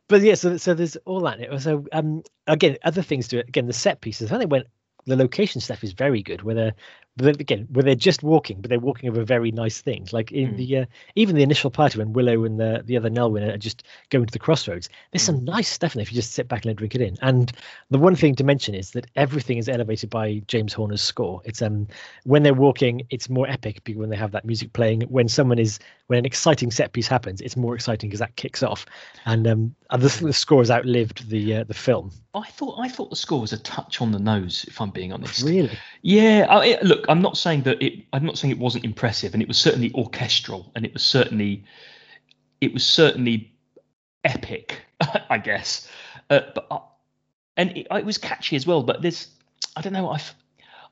but 0.08 0.22
yeah, 0.22 0.34
so 0.34 0.56
so 0.56 0.74
there's 0.74 0.96
all 1.04 1.20
that. 1.22 1.40
it. 1.40 1.60
So 1.62 1.86
um, 1.92 2.22
again, 2.46 2.76
other 2.84 3.02
things 3.02 3.28
to 3.28 3.38
it. 3.38 3.48
Again, 3.48 3.66
the 3.66 3.72
set 3.72 4.00
pieces. 4.00 4.32
I 4.32 4.38
think 4.38 4.50
when 4.50 4.64
the 5.06 5.16
location 5.16 5.60
stuff 5.60 5.84
is 5.84 5.92
very 5.92 6.22
good. 6.22 6.42
Where 6.42 6.54
they're 6.54 6.74
but 7.16 7.40
again, 7.40 7.68
where 7.70 7.84
they're 7.84 7.94
just 7.94 8.22
walking, 8.24 8.60
but 8.60 8.68
they're 8.70 8.80
walking 8.80 9.08
over 9.08 9.22
very 9.22 9.52
nice 9.52 9.80
things. 9.80 10.12
Like 10.12 10.32
in 10.32 10.54
Mm. 10.54 10.56
the 10.56 10.76
uh, 10.78 10.84
even 11.14 11.36
the 11.36 11.42
initial 11.44 11.70
party 11.70 11.98
when 11.98 12.12
Willow 12.12 12.44
and 12.44 12.58
the 12.58 12.82
the 12.84 12.96
other 12.96 13.08
Nelwyn 13.08 13.54
are 13.54 13.56
just 13.56 13.84
going 14.10 14.26
to 14.26 14.32
the 14.32 14.38
crossroads. 14.40 14.88
There's 15.12 15.22
Mm. 15.22 15.26
some 15.26 15.44
nice 15.44 15.68
stuff 15.68 15.94
in 15.94 15.98
there 15.98 16.02
if 16.02 16.12
you 16.12 16.16
just 16.16 16.32
sit 16.32 16.48
back 16.48 16.64
and 16.64 16.76
drink 16.76 16.94
it 16.96 17.00
in. 17.00 17.16
And 17.22 17.52
the 17.90 17.98
one 17.98 18.16
thing 18.16 18.34
to 18.36 18.44
mention 18.44 18.74
is 18.74 18.90
that 18.92 19.06
everything 19.14 19.58
is 19.58 19.68
elevated 19.68 20.10
by 20.10 20.42
James 20.48 20.72
Horner's 20.72 21.02
score. 21.02 21.40
It's 21.44 21.62
um 21.62 21.86
when 22.24 22.42
they're 22.42 22.52
walking, 22.54 23.02
it's 23.10 23.28
more 23.30 23.48
epic 23.48 23.84
because 23.84 24.00
when 24.00 24.10
they 24.10 24.16
have 24.16 24.32
that 24.32 24.44
music 24.44 24.72
playing. 24.72 25.02
When 25.02 25.28
someone 25.28 25.58
is 25.60 25.78
when 26.08 26.18
an 26.18 26.26
exciting 26.26 26.70
set 26.70 26.92
piece 26.92 27.06
happens, 27.08 27.40
it's 27.40 27.56
more 27.56 27.74
exciting 27.76 28.10
because 28.10 28.20
that 28.20 28.34
kicks 28.36 28.62
off. 28.62 28.86
And 29.24 29.46
um 29.46 29.74
the, 29.90 30.08
the 30.20 30.32
score 30.32 30.60
has 30.62 30.70
outlived 30.70 31.28
the 31.30 31.54
uh, 31.56 31.64
the 31.64 31.74
film. 31.74 32.10
I 32.34 32.48
thought 32.48 32.76
I 32.80 32.88
thought 32.88 33.10
the 33.10 33.16
score 33.16 33.40
was 33.40 33.52
a 33.52 33.58
touch 33.58 34.00
on 34.00 34.10
the 34.10 34.18
nose, 34.18 34.64
if 34.66 34.80
I'm 34.80 34.90
being 34.90 35.12
honest. 35.12 35.44
Really, 35.44 35.78
Yeah, 36.02 36.46
I, 36.50 36.66
it- 36.66 36.82
look, 36.82 37.03
I'm 37.08 37.22
not 37.22 37.36
saying 37.36 37.62
that 37.62 37.82
it. 37.82 38.04
I'm 38.12 38.24
not 38.24 38.38
saying 38.38 38.52
it 38.52 38.58
wasn't 38.58 38.84
impressive, 38.84 39.34
and 39.34 39.42
it 39.42 39.48
was 39.48 39.58
certainly 39.58 39.92
orchestral, 39.94 40.70
and 40.74 40.84
it 40.84 40.92
was 40.92 41.02
certainly, 41.02 41.64
it 42.60 42.72
was 42.72 42.84
certainly 42.84 43.52
epic, 44.24 44.80
I 45.30 45.38
guess. 45.38 45.88
Uh, 46.30 46.40
but 46.54 46.66
I, 46.70 46.78
and 47.56 47.76
it, 47.76 47.86
it 47.90 48.04
was 48.04 48.18
catchy 48.18 48.56
as 48.56 48.66
well. 48.66 48.82
But 48.82 49.02
there's, 49.02 49.28
I 49.76 49.80
don't 49.80 49.92
know. 49.92 50.08
I, 50.10 50.20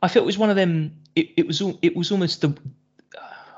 I 0.02 0.08
felt 0.08 0.24
it 0.24 0.26
was 0.26 0.38
one 0.38 0.50
of 0.50 0.56
them. 0.56 0.96
It, 1.16 1.30
it 1.36 1.46
was 1.46 1.62
it 1.82 1.96
was 1.96 2.10
almost 2.12 2.40
the. 2.40 2.56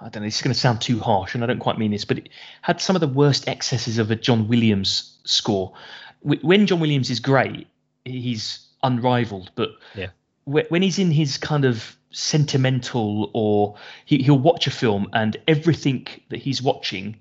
I 0.00 0.08
don't 0.10 0.22
know. 0.22 0.26
This 0.26 0.36
is 0.36 0.42
going 0.42 0.52
to 0.52 0.58
sound 0.60 0.80
too 0.82 0.98
harsh, 0.98 1.34
and 1.34 1.42
I 1.42 1.46
don't 1.46 1.60
quite 1.60 1.78
mean 1.78 1.90
this, 1.90 2.04
but 2.04 2.18
it 2.18 2.28
had 2.62 2.80
some 2.80 2.94
of 2.96 3.00
the 3.00 3.08
worst 3.08 3.48
excesses 3.48 3.96
of 3.98 4.10
a 4.10 4.16
John 4.16 4.48
Williams 4.48 5.18
score. 5.24 5.72
When 6.20 6.66
John 6.66 6.80
Williams 6.80 7.10
is 7.10 7.20
great, 7.20 7.66
he's 8.04 8.66
unrivaled, 8.82 9.50
but 9.54 9.70
Yeah. 9.94 10.08
when 10.44 10.82
he's 10.82 10.98
in 10.98 11.10
his 11.10 11.38
kind 11.38 11.64
of 11.64 11.96
sentimental 12.14 13.30
or 13.34 13.76
he, 14.04 14.22
he'll 14.22 14.38
watch 14.38 14.66
a 14.66 14.70
film 14.70 15.08
and 15.12 15.36
everything 15.48 16.06
that 16.30 16.38
he's 16.38 16.62
watching 16.62 17.16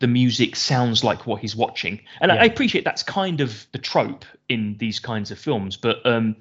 the 0.00 0.08
music 0.08 0.56
sounds 0.56 1.04
like 1.04 1.26
what 1.26 1.40
he's 1.40 1.54
watching. 1.54 2.00
And 2.20 2.32
I, 2.32 2.34
Yeah. 2.34 2.42
I 2.42 2.44
appreciate 2.46 2.84
that's 2.84 3.02
kind 3.02 3.40
of 3.40 3.66
the 3.72 3.78
trope 3.78 4.24
in 4.48 4.76
these 4.78 4.98
kinds 4.98 5.30
of 5.30 5.38
films 5.38 5.76
but 5.76 6.04
um 6.04 6.36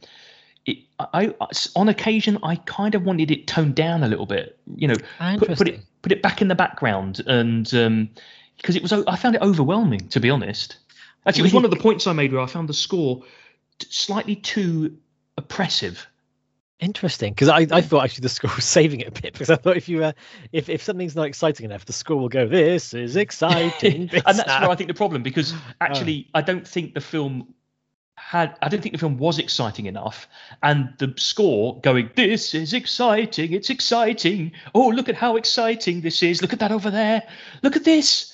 it, 0.65 0.79
I, 0.99 1.33
I 1.39 1.47
on 1.75 1.87
occasion 1.89 2.37
i 2.43 2.55
kind 2.55 2.95
of 2.95 3.03
wanted 3.05 3.31
it 3.31 3.47
toned 3.47 3.75
down 3.75 4.03
a 4.03 4.07
little 4.07 4.25
bit 4.25 4.57
you 4.75 4.87
know 4.87 4.95
put, 5.37 5.57
put 5.57 5.67
it 5.67 5.79
put 6.01 6.11
it 6.11 6.21
back 6.21 6.41
in 6.41 6.47
the 6.49 6.55
background 6.55 7.21
and 7.27 7.73
um 7.73 8.09
because 8.57 8.75
it 8.75 8.81
was 8.81 8.91
I 8.93 9.15
found 9.15 9.35
it 9.35 9.41
overwhelming 9.41 10.07
to 10.09 10.19
be 10.19 10.29
honest. 10.29 10.77
Actually 11.25 11.41
it 11.41 11.43
was 11.43 11.53
one 11.53 11.65
of 11.65 11.71
the 11.71 11.77
points 11.77 12.07
i 12.07 12.13
made 12.13 12.31
where 12.33 12.41
i 12.41 12.45
found 12.45 12.67
the 12.67 12.73
score 12.73 13.23
slightly 13.89 14.35
too 14.35 14.97
oppressive 15.37 16.05
Interesting, 16.83 17.33
because 17.33 17.49
I, 17.49 17.65
I 17.71 17.81
thought 17.81 18.03
actually 18.03 18.23
the 18.23 18.29
score 18.29 18.51
was 18.55 18.65
saving 18.65 18.99
it 19.01 19.07
a 19.07 19.11
bit 19.11 19.33
because 19.33 19.49
I 19.49 19.55
thought 19.55 19.77
if 19.77 19.87
you 19.87 20.03
uh, 20.03 20.11
if 20.51 20.69
if 20.69 20.83
something's 20.83 21.15
not 21.15 21.27
exciting 21.27 21.65
enough, 21.65 21.85
the 21.85 21.93
score 21.93 22.17
will 22.17 22.29
go. 22.29 22.47
This 22.47 22.93
is 22.93 23.15
exciting. 23.15 24.09
and 24.25 24.37
that's 24.37 24.59
where 24.61 24.69
I 24.69 24.75
think 24.75 24.89
the 24.89 24.93
problem 24.93 25.21
Oh. 25.21 25.23
because 25.23 25.53
actually 25.81 26.29
I 26.33 26.41
don't 26.41 26.67
think 26.67 26.93
the 26.93 27.01
film 27.01 27.53
had 28.15 28.57
I 28.61 28.69
don't 28.69 28.81
think 28.81 28.93
the 28.93 28.99
film 28.99 29.17
was 29.17 29.39
exciting 29.39 29.85
enough 29.87 30.27
and 30.61 30.93
the 30.99 31.13
score 31.17 31.79
going 31.81 32.09
this 32.15 32.53
is 32.53 32.73
exciting 32.73 33.53
it's 33.53 33.69
exciting 33.69 34.51
oh 34.75 34.87
look 34.89 35.09
at 35.09 35.15
how 35.15 35.35
exciting 35.35 36.01
this 36.01 36.21
is 36.23 36.41
look 36.41 36.53
at 36.53 36.59
that 36.59 36.71
over 36.71 36.89
there 36.91 37.23
look 37.63 37.75
at 37.75 37.83
this 37.83 38.33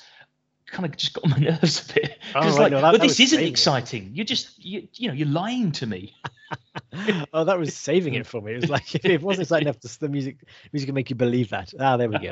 kind 0.67 0.85
of 0.85 0.95
just 0.97 1.13
got 1.13 1.23
on 1.23 1.31
my 1.31 1.37
nerves 1.51 1.89
a 1.89 1.93
bit 1.93 2.17
Oh, 2.35 2.39
because 2.41 2.59
right, 2.59 2.71
like 2.71 2.81
no, 2.83 2.91
that- 2.91 3.01
this 3.01 3.19
isn't 3.19 3.37
saving 3.37 3.47
it. 3.47 3.49
exciting 3.51 4.11
you're 4.13 4.25
just 4.25 4.63
you, 4.63 4.87
you 4.95 5.07
know 5.07 5.13
you're 5.13 5.27
lying 5.27 5.71
to 5.73 5.87
me 5.87 6.13
oh, 7.33 7.43
that 7.43 7.57
was 7.59 7.75
saving 7.75 8.15
it 8.15 8.25
for 8.25 8.41
me. 8.41 8.53
It 8.53 8.61
was 8.61 8.69
like 8.69 8.95
if 8.95 9.05
it 9.05 9.21
wasn't 9.21 9.43
exciting 9.43 9.67
enough, 9.67 9.79
the, 9.81 9.97
the 9.99 10.09
music 10.09 10.37
music 10.73 10.87
can 10.87 10.95
make 10.95 11.09
you 11.09 11.15
believe 11.15 11.49
that. 11.49 11.73
Ah, 11.79 11.97
there 11.97 12.09
we 12.09 12.19
go. 12.19 12.31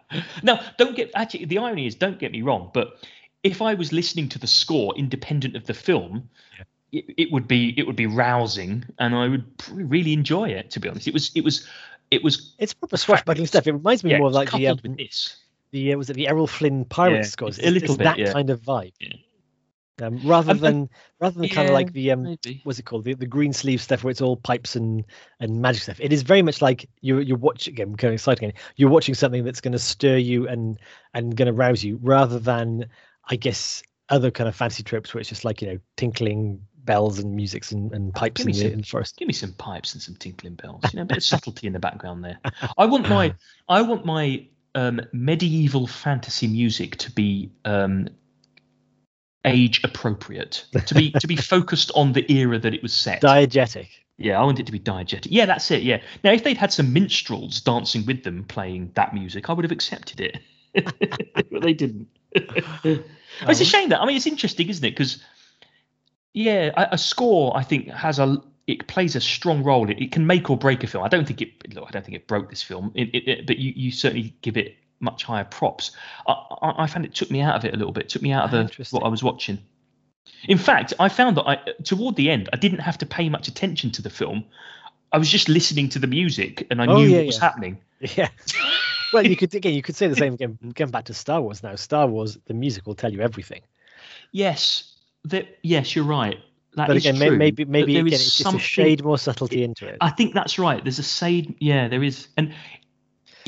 now 0.42 0.60
don't 0.78 0.96
get 0.96 1.10
actually 1.14 1.44
the 1.44 1.58
irony 1.58 1.86
is 1.86 1.94
don't 1.94 2.18
get 2.18 2.32
me 2.32 2.40
wrong 2.40 2.70
but 2.72 3.04
if 3.42 3.60
i 3.60 3.74
was 3.74 3.92
listening 3.92 4.26
to 4.26 4.38
the 4.38 4.46
score 4.46 4.96
independent 4.96 5.54
of 5.54 5.66
the 5.66 5.74
film 5.74 6.26
it, 6.92 7.04
it 7.18 7.30
would 7.30 7.46
be 7.46 7.74
it 7.76 7.86
would 7.86 7.94
be 7.94 8.06
rousing 8.06 8.82
and 8.98 9.14
i 9.14 9.28
would 9.28 9.44
really 9.70 10.14
enjoy 10.14 10.48
it 10.48 10.70
to 10.70 10.80
be 10.80 10.88
honest 10.88 11.06
it 11.06 11.12
was 11.12 11.30
it 11.34 11.44
was 11.44 11.68
it 12.10 12.24
was 12.24 12.54
It's 12.58 12.72
proper 12.72 12.96
swashbuckling 12.96 13.46
stuff. 13.46 13.66
It 13.66 13.72
reminds 13.72 14.02
me 14.02 14.12
yeah, 14.12 14.18
more 14.18 14.28
of 14.28 14.32
like 14.32 14.50
the 14.50 14.66
um, 14.68 14.76
coupled 14.78 14.82
with 14.88 14.96
this 14.96 15.36
the 15.72 15.92
uh, 15.92 15.98
was 15.98 16.08
it 16.08 16.14
the 16.14 16.28
Errol 16.28 16.46
Flynn 16.46 16.84
pirate 16.86 17.16
Yeah, 17.16 17.22
scores? 17.22 17.58
it's 17.58 17.66
a 17.66 17.70
little 17.70 17.90
it's 17.90 17.98
bit, 17.98 18.04
that 18.04 18.18
yeah. 18.18 18.32
kind 18.32 18.48
of 18.50 18.62
vibe. 18.62 18.92
Yeah. 20.00 20.06
Um, 20.06 20.20
rather 20.24 20.52
Um, 20.52 20.58
than 20.58 20.88
rather 21.20 21.40
than 21.40 21.48
kind 21.48 21.68
of 21.68 21.74
like 21.74 21.92
the 21.92 22.10
um 22.12 22.36
what's 22.64 22.78
it 22.78 22.84
called 22.84 23.04
the, 23.04 23.14
the 23.14 23.26
green 23.26 23.52
sleeve 23.52 23.80
stuff 23.80 24.04
where 24.04 24.10
it's 24.10 24.20
all 24.20 24.36
pipes 24.36 24.76
and 24.76 25.04
and 25.40 25.60
magic 25.60 25.82
stuff. 25.82 26.00
It 26.00 26.12
is 26.12 26.22
very 26.22 26.42
much 26.42 26.62
like 26.62 26.88
you 27.00 27.18
you're 27.18 27.36
watching 27.36 27.74
again, 27.74 27.96
kind 27.96 28.10
of 28.10 28.14
exciting. 28.14 28.48
again, 28.50 28.60
You're 28.76 28.90
watching 28.90 29.14
something 29.14 29.44
that's 29.44 29.60
going 29.60 29.72
to 29.72 29.78
stir 29.78 30.16
you 30.16 30.48
and 30.48 30.78
and 31.14 31.36
going 31.36 31.46
to 31.46 31.52
rouse 31.52 31.82
you, 31.82 31.98
rather 32.02 32.38
than 32.38 32.86
I 33.28 33.36
guess 33.36 33.82
other 34.08 34.30
kind 34.30 34.48
of 34.48 34.56
fancy 34.56 34.82
tropes 34.82 35.12
where 35.12 35.20
it's 35.20 35.28
just 35.28 35.44
like 35.44 35.60
you 35.62 35.68
know 35.68 35.78
tinkling 35.96 36.60
bells 36.84 37.18
and 37.18 37.36
musics 37.36 37.72
and, 37.72 37.92
and 37.92 38.14
pipes 38.14 38.42
in 38.46 38.54
some- 38.54 38.70
in 38.72 38.78
the 38.80 38.86
forest. 38.86 39.16
Give 39.18 39.28
me 39.28 39.34
some 39.34 39.52
pipes 39.52 39.92
and 39.92 40.02
some 40.02 40.14
tinkling 40.16 40.54
bells. 40.54 40.82
You 40.92 40.98
know, 40.98 41.02
a 41.02 41.06
bit 41.06 41.18
of 41.18 41.24
subtlety 41.24 41.66
in 41.66 41.74
the 41.74 41.78
background 41.78 42.24
there. 42.24 42.38
I 42.78 42.86
want 42.86 43.08
my 43.08 43.34
I 43.68 43.82
want 43.82 44.06
my 44.06 44.46
um, 44.74 45.00
medieval 45.12 45.86
fantasy 45.86 46.46
music 46.46 46.96
to 46.98 47.10
be 47.10 47.50
um, 47.66 48.08
age 49.48 49.80
appropriate, 49.84 50.64
to 50.86 50.94
be 50.94 51.10
to 51.12 51.26
be 51.26 51.36
focused 51.54 51.90
on 51.94 52.12
the 52.12 52.30
era 52.32 52.58
that 52.58 52.74
it 52.74 52.82
was 52.82 52.92
set. 52.92 53.22
Diegetic. 53.22 53.88
Yeah, 54.16 54.40
I 54.40 54.44
want 54.44 54.58
it 54.58 54.66
to 54.66 54.72
be 54.72 54.80
diegetic. 54.80 55.28
Yeah, 55.30 55.46
that's 55.46 55.70
it. 55.70 55.82
Yeah. 55.82 56.00
Now, 56.24 56.32
if 56.32 56.42
they'd 56.42 56.56
had 56.56 56.72
some 56.72 56.92
minstrels 56.92 57.60
dancing 57.60 58.04
with 58.04 58.24
them 58.24 58.44
playing 58.44 58.90
that 58.94 59.14
music, 59.14 59.48
I 59.48 59.52
would 59.52 59.64
have 59.64 59.70
accepted 59.72 60.20
it. 60.20 60.38
but 61.50 61.62
they 61.62 61.72
didn't. 61.72 62.08
it's 62.32 63.60
a 63.60 63.64
shame 63.64 63.90
that. 63.90 64.00
I 64.00 64.06
mean, 64.06 64.16
it's 64.16 64.26
interesting, 64.26 64.68
isn't 64.68 64.84
it? 64.84 64.90
Because 64.90 65.22
yeah, 66.34 66.70
a, 66.76 66.94
a 66.94 66.98
score 66.98 67.56
I 67.56 67.62
think 67.62 67.88
has 67.88 68.18
a 68.18 68.42
it 68.66 68.86
plays 68.86 69.16
a 69.16 69.20
strong 69.20 69.62
role. 69.62 69.88
It, 69.88 69.98
it 70.00 70.12
can 70.12 70.26
make 70.26 70.50
or 70.50 70.56
break 70.56 70.84
a 70.84 70.86
film. 70.86 71.04
I 71.04 71.08
don't 71.08 71.26
think 71.26 71.40
it. 71.40 71.74
Look, 71.74 71.84
I 71.86 71.90
don't 71.90 72.04
think 72.04 72.16
it 72.16 72.26
broke 72.26 72.50
this 72.50 72.62
film. 72.62 72.92
It, 72.94 73.14
it- 73.14 73.46
but 73.46 73.58
you 73.58 73.72
you 73.74 73.90
certainly 73.92 74.34
give 74.42 74.56
it 74.56 74.76
much 75.00 75.24
higher 75.24 75.44
props. 75.44 75.92
I, 76.26 76.32
I, 76.32 76.74
I 76.84 76.86
found 76.86 77.04
it 77.04 77.14
took 77.14 77.30
me 77.30 77.40
out 77.40 77.56
of 77.56 77.64
it 77.64 77.74
a 77.74 77.76
little 77.76 77.92
bit. 77.92 78.08
Took 78.08 78.22
me 78.22 78.32
out 78.32 78.44
of 78.44 78.50
the 78.50 78.86
what 78.90 79.04
I 79.04 79.08
was 79.08 79.22
watching. 79.22 79.58
In 80.48 80.58
fact, 80.58 80.94
I 81.00 81.08
found 81.08 81.36
that 81.36 81.46
I 81.48 81.56
toward 81.84 82.16
the 82.16 82.30
end 82.30 82.48
I 82.52 82.56
didn't 82.56 82.80
have 82.80 82.98
to 82.98 83.06
pay 83.06 83.28
much 83.28 83.48
attention 83.48 83.90
to 83.92 84.02
the 84.02 84.10
film. 84.10 84.44
I 85.12 85.18
was 85.18 85.30
just 85.30 85.48
listening 85.48 85.88
to 85.90 85.98
the 85.98 86.06
music 86.06 86.66
and 86.70 86.82
I 86.82 86.86
Oh, 86.86 86.98
knew 86.98 87.08
yeah, 87.08 87.16
what 87.18 87.26
was 87.26 87.36
yeah. 87.36 87.40
happening. 87.40 87.78
Yeah. 88.16 88.28
well, 89.12 89.26
you 89.26 89.34
could 89.36 89.52
again, 89.54 89.74
you 89.74 89.82
could 89.82 89.96
say 89.96 90.06
the 90.06 90.14
same 90.14 90.34
again. 90.34 90.56
Going 90.74 90.90
back 90.92 91.06
to 91.06 91.14
Star 91.14 91.40
Wars 91.40 91.62
now. 91.62 91.74
Star 91.74 92.06
Wars, 92.06 92.38
the 92.46 92.54
music 92.54 92.86
will 92.86 92.94
tell 92.94 93.12
you 93.12 93.20
everything. 93.20 93.62
Yes, 94.32 94.94
that 95.24 95.58
yes, 95.62 95.96
you're 95.96 96.04
right. 96.04 96.38
That 96.76 96.86
But 96.88 96.96
is 96.98 97.06
again, 97.06 97.16
true, 97.28 97.36
maybe 97.36 97.64
maybe 97.64 97.94
there 97.94 98.02
again, 98.02 98.12
is 98.14 98.26
it's 98.26 98.38
just 98.38 98.54
a 98.54 98.58
shade 98.58 99.02
more 99.02 99.18
subtlety 99.18 99.64
into 99.64 99.88
it. 99.88 99.96
I 100.00 100.10
think 100.10 100.34
that's 100.34 100.58
right. 100.58 100.82
There's 100.84 100.98
a 101.00 101.02
shade. 101.02 101.56
Yeah, 101.58 101.88
there 101.88 102.02
is, 102.04 102.28
and 102.36 102.54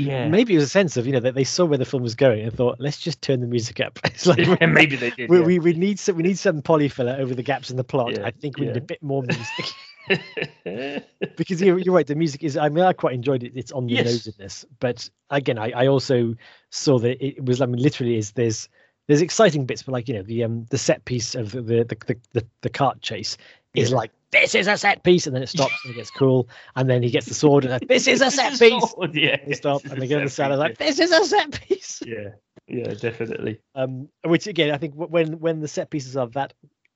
yeah, 0.04 0.28
Maybe 0.28 0.54
it 0.54 0.58
was 0.58 0.64
a 0.64 0.68
sense 0.68 0.96
of 0.96 1.06
you 1.06 1.12
know 1.12 1.20
that 1.20 1.34
they 1.34 1.44
saw 1.44 1.64
where 1.64 1.78
the 1.78 1.84
film 1.84 2.02
was 2.02 2.14
going 2.14 2.42
and 2.44 2.52
thought, 2.54 2.76
let's 2.80 2.98
just 2.98 3.22
turn 3.22 3.40
the 3.40 3.46
music 3.46 3.80
up. 3.80 3.98
It's 4.04 4.26
like 4.26 4.38
Yeah, 4.38 4.66
maybe 4.66 4.96
they 4.96 5.10
did. 5.10 5.30
we, 5.30 5.40
yeah. 5.40 5.46
we 5.46 5.58
we 5.58 5.72
need 5.74 5.98
some 5.98 6.16
we 6.16 6.22
need 6.22 6.38
some 6.38 6.62
polyfiller 6.62 7.18
over 7.18 7.34
the 7.34 7.42
gaps 7.42 7.70
in 7.70 7.76
the 7.76 7.84
plot. 7.84 8.18
I 8.22 8.30
think 8.30 8.58
we 8.58 8.66
need 8.66 8.76
a 8.76 8.80
bit 8.80 9.02
more 9.02 9.22
music 9.22 9.76
because 11.36 11.60
you're, 11.62 11.78
you're 11.78 11.94
right. 11.94 12.06
The 12.06 12.14
music 12.14 12.42
is. 12.42 12.56
I 12.56 12.68
mean, 12.68 12.84
I 12.84 12.92
quite 12.92 13.14
enjoyed 13.14 13.42
it. 13.42 13.52
It's 13.54 13.72
on 13.72 13.88
the 13.88 13.96
Yes. 13.96 14.04
nose 14.04 14.26
in 14.26 14.34
this, 14.38 14.64
but 14.80 15.08
again, 15.30 15.58
I, 15.58 15.70
I 15.70 15.86
also 15.88 16.34
saw 16.70 16.98
that 16.98 17.24
it 17.24 17.44
was. 17.44 17.60
I 17.60 17.66
mean, 17.66 17.82
literally, 17.82 18.16
is 18.16 18.32
there's 18.32 18.68
there's 19.10 19.22
exciting 19.22 19.66
bits, 19.66 19.82
but 19.82 19.90
like 19.90 20.06
you 20.06 20.14
know, 20.14 20.22
the 20.22 20.44
um 20.44 20.66
the 20.70 20.78
set 20.78 21.04
piece 21.04 21.34
of 21.34 21.50
the 21.50 21.60
the 21.62 21.96
the, 22.06 22.16
the, 22.32 22.46
the 22.60 22.70
cart 22.70 23.02
chase 23.02 23.36
is 23.74 23.90
Yeah. 23.90 23.96
like 23.96 24.12
this 24.30 24.54
is 24.54 24.68
a 24.68 24.76
set 24.76 25.02
piece, 25.02 25.26
and 25.26 25.34
then 25.34 25.42
it 25.42 25.48
stops 25.48 25.82
and 25.82 25.90
it 25.90 25.94
gets 25.96 26.10
cool, 26.16 26.48
and 26.76 26.88
then 26.88 27.02
he 27.02 27.10
gets 27.10 27.26
the 27.26 27.34
sword 27.34 27.64
and 27.64 27.72
like, 27.72 27.88
this 27.88 28.06
is 28.06 28.20
a 28.20 28.30
set 28.30 28.56
piece. 28.56 28.88
sword, 28.92 29.12
Yeah, 29.16 29.36
They 29.44 29.54
stop 29.54 29.84
and 29.84 30.00
they 30.00 30.06
go 30.06 30.18
to 30.18 30.26
the 30.26 30.30
side. 30.30 30.54
like, 30.54 30.78
this 30.78 31.00
is 31.00 31.10
a 31.10 31.24
set 31.24 31.60
piece. 31.60 32.00
yeah, 32.06 32.28
yeah, 32.68 32.94
definitely. 32.94 33.58
Um, 33.74 34.08
which 34.24 34.46
again, 34.46 34.70
I 34.72 34.78
think 34.78 34.94
when 34.94 35.40
when 35.40 35.58
the 35.58 35.66
set 35.66 35.90
pieces 35.90 36.16
are 36.16 36.28
that 36.28 36.52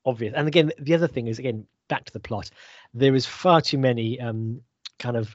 obvious, 0.06 0.34
and 0.36 0.46
again, 0.46 0.70
the 0.78 0.94
other 0.94 1.08
thing 1.08 1.26
is 1.26 1.40
again 1.40 1.66
back 1.88 2.04
to 2.04 2.12
the 2.12 2.20
plot. 2.20 2.48
There 2.94 3.16
is 3.16 3.26
far 3.26 3.60
too 3.60 3.78
many 3.78 4.20
um 4.20 4.60
kind 5.00 5.16
of 5.16 5.34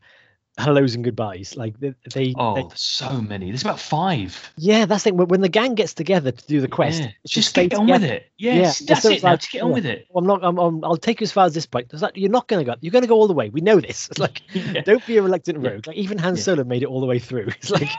hellos 0.59 0.95
and 0.95 1.03
goodbyes. 1.03 1.55
Like 1.57 1.79
they, 1.79 1.93
they, 2.13 2.33
Oh, 2.37 2.55
they- 2.55 2.65
so 2.75 3.21
many. 3.21 3.47
There's 3.49 3.61
about 3.63 3.79
five. 3.79 4.51
yeah, 4.57 4.85
that's 4.85 5.03
the 5.03 5.11
thing. 5.11 5.17
When 5.17 5.41
the 5.41 5.49
gang 5.49 5.75
gets 5.75 5.93
together 5.93 6.31
to 6.31 6.47
do 6.47 6.61
the 6.61 6.67
quest, 6.67 7.01
Yeah. 7.01 7.11
it's 7.23 7.33
Just 7.33 7.55
get 7.55 7.73
on 7.73 7.87
with 7.87 8.03
it. 8.03 8.31
Yeah, 8.37 8.53
Yeah, 8.55 8.61
that's 8.85 9.01
so 9.03 9.09
it. 9.09 9.23
Now, 9.23 9.31
like, 9.31 9.39
just 9.41 9.51
get 9.51 9.61
on 9.63 9.69
yeah. 9.69 9.73
with 9.75 9.85
it. 9.85 10.07
I'm 10.15 10.25
not. 10.25 10.43
I'm, 10.43 10.57
I'm, 10.57 10.83
I'll 10.83 10.97
take 10.97 11.19
you 11.21 11.25
as 11.25 11.31
far 11.31 11.45
as 11.45 11.53
this 11.53 11.65
point. 11.65 11.91
Like, 11.93 12.15
you're 12.15 12.29
not 12.29 12.47
going 12.47 12.65
to 12.65 12.71
go. 12.71 12.77
You're 12.81 12.91
going 12.91 13.01
to 13.03 13.07
go 13.07 13.15
all 13.15 13.27
the 13.27 13.33
way. 13.33 13.49
We 13.49 13.61
know 13.61 13.79
this. 13.79 14.07
It's 14.09 14.19
like, 14.25 14.41
don't 14.85 15.05
be 15.05 15.17
a 15.17 15.21
reluctant 15.21 15.59
rogue. 15.59 15.87
Like 15.87 15.95
even 15.97 16.17
Han. 16.17 16.35
Solo 16.37 16.63
made 16.63 16.83
it 16.83 16.87
all 16.87 16.99
the 17.01 17.07
way 17.07 17.19
through. 17.19 17.47
It's 17.59 17.69
like, 17.71 17.89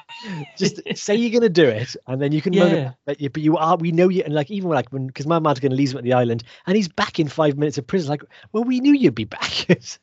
just 0.57 0.81
say 0.95 1.15
you're 1.15 1.31
going 1.31 1.43
to 1.43 1.49
do 1.49 1.67
it, 1.67 1.97
and 2.07 2.21
then 2.21 2.33
you 2.33 2.41
can. 2.43 2.53
Yeah. 2.53 2.93
that 3.07 3.21
you, 3.21 3.31
but 3.31 3.43
you 3.43 3.57
are. 3.57 3.77
We 3.77 3.93
know 3.93 4.09
you. 4.09 4.23
And 4.25 4.35
like 4.35 4.51
even 4.51 4.69
when, 4.69 4.77
like 4.77 4.91
when 4.91 5.07
because 5.07 5.27
my 5.27 5.39
man's 5.39 5.61
going 5.61 5.71
to 5.71 5.77
leave 5.77 5.93
him 5.93 5.99
at 5.99 6.05
the 6.05 6.13
island, 6.13 6.45
and 6.67 6.77
he's 6.77 6.89
back 6.89 7.19
in 7.19 7.29
five 7.29 7.57
minutes 7.59 7.79
of 7.79 7.87
prison. 7.87 8.11
Like, 8.11 8.23
well, 8.53 8.65
we 8.65 8.81
knew 8.81 8.93
you'd 8.95 9.15
be 9.15 9.25
back. 9.25 9.51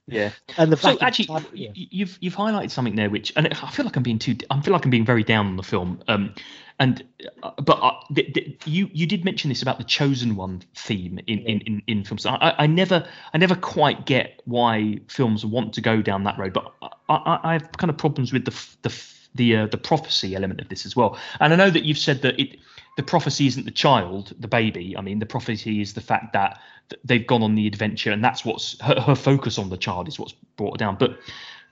Yeah. 0.07 0.31
and 0.57 0.71
the 0.71 0.77
So 0.77 0.89
fact 0.89 1.01
actually, 1.03 1.25
that- 1.27 1.53
y- 1.53 1.71
y- 1.75 1.87
you've 1.91 2.17
you've 2.21 2.33
highlighted 2.47 2.71
something 2.71 2.95
there, 2.95 3.09
which 3.09 3.33
and 3.35 3.47
I 3.47 3.69
feel 3.69 3.85
like 3.85 3.95
I'm 3.95 4.03
being 4.03 4.19
too. 4.19 4.35
I 4.49 4.61
feel 4.61 4.73
like 4.73 4.85
I'm 4.85 4.91
being 4.91 5.05
very 5.05 5.23
down 5.23 5.47
on 5.47 5.57
the 5.57 5.63
film. 5.63 5.99
Um, 6.07 6.33
and 6.79 7.03
uh, 7.43 7.51
but 7.61 7.79
uh, 7.81 7.93
th- 8.13 8.33
th- 8.33 8.57
you 8.65 8.89
you 8.93 9.07
did 9.07 9.25
mention 9.25 9.49
this 9.49 9.61
about 9.61 9.77
the 9.77 9.83
chosen 9.83 10.35
one 10.35 10.61
theme 10.75 11.19
in 11.27 11.39
in 11.39 11.61
in, 11.61 11.81
in 11.87 12.03
films. 12.03 12.25
I, 12.25 12.35
I 12.35 12.63
I 12.63 12.67
never 12.67 13.07
I 13.33 13.37
never 13.37 13.55
quite 13.55 14.05
get 14.05 14.41
why 14.45 14.99
films 15.07 15.45
want 15.45 15.73
to 15.73 15.81
go 15.81 16.01
down 16.01 16.23
that 16.25 16.37
road, 16.37 16.53
but 16.53 16.73
I, 16.81 17.15
I, 17.15 17.39
I 17.43 17.53
have 17.53 17.71
kind 17.73 17.89
of 17.89 17.97
problems 17.97 18.31
with 18.31 18.45
the 18.45 18.51
the 18.83 19.03
the 19.35 19.55
uh, 19.55 19.67
the 19.67 19.77
prophecy 19.77 20.35
element 20.35 20.61
of 20.61 20.69
this 20.69 20.85
as 20.85 20.95
well. 20.95 21.17
And 21.39 21.53
I 21.53 21.55
know 21.55 21.69
that 21.69 21.83
you've 21.83 21.97
said 21.97 22.21
that 22.21 22.39
it 22.39 22.57
the 22.97 23.03
prophecy 23.03 23.47
isn't 23.47 23.65
the 23.65 23.71
child, 23.71 24.33
the 24.39 24.47
baby. 24.47 24.95
I 24.97 25.01
mean, 25.01 25.19
the 25.19 25.25
prophecy 25.25 25.81
is 25.81 25.93
the 25.93 26.01
fact 26.01 26.33
that 26.33 26.59
they've 27.03 27.25
gone 27.25 27.43
on 27.43 27.55
the 27.55 27.67
adventure, 27.67 28.11
and 28.11 28.23
that's 28.23 28.43
what's 28.43 28.79
her, 28.81 28.99
her 29.01 29.15
focus 29.15 29.57
on 29.57 29.69
the 29.69 29.77
child 29.77 30.07
is 30.07 30.19
what's 30.19 30.33
brought 30.57 30.73
her 30.73 30.77
down. 30.77 30.97
But 30.99 31.17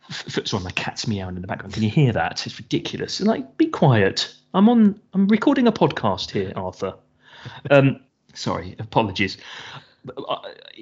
f- 0.09 0.37
f- 0.37 0.47
sorry, 0.47 0.63
my 0.63 0.71
cat's 0.71 1.07
meowing 1.07 1.35
in 1.35 1.41
the 1.41 1.47
background. 1.47 1.73
Can 1.73 1.83
you 1.83 1.89
hear 1.89 2.11
that? 2.13 2.45
It's 2.45 2.57
ridiculous. 2.59 3.21
Like, 3.21 3.57
be 3.57 3.67
quiet. 3.67 4.33
I'm 4.53 4.69
on. 4.69 4.99
I'm 5.13 5.27
recording 5.27 5.67
a 5.67 5.71
podcast 5.71 6.31
here, 6.31 6.53
Arthur. 6.55 6.95
Um, 7.69 7.99
sorry, 8.33 8.75
apologies. 8.79 9.37
Uh, 10.27 10.37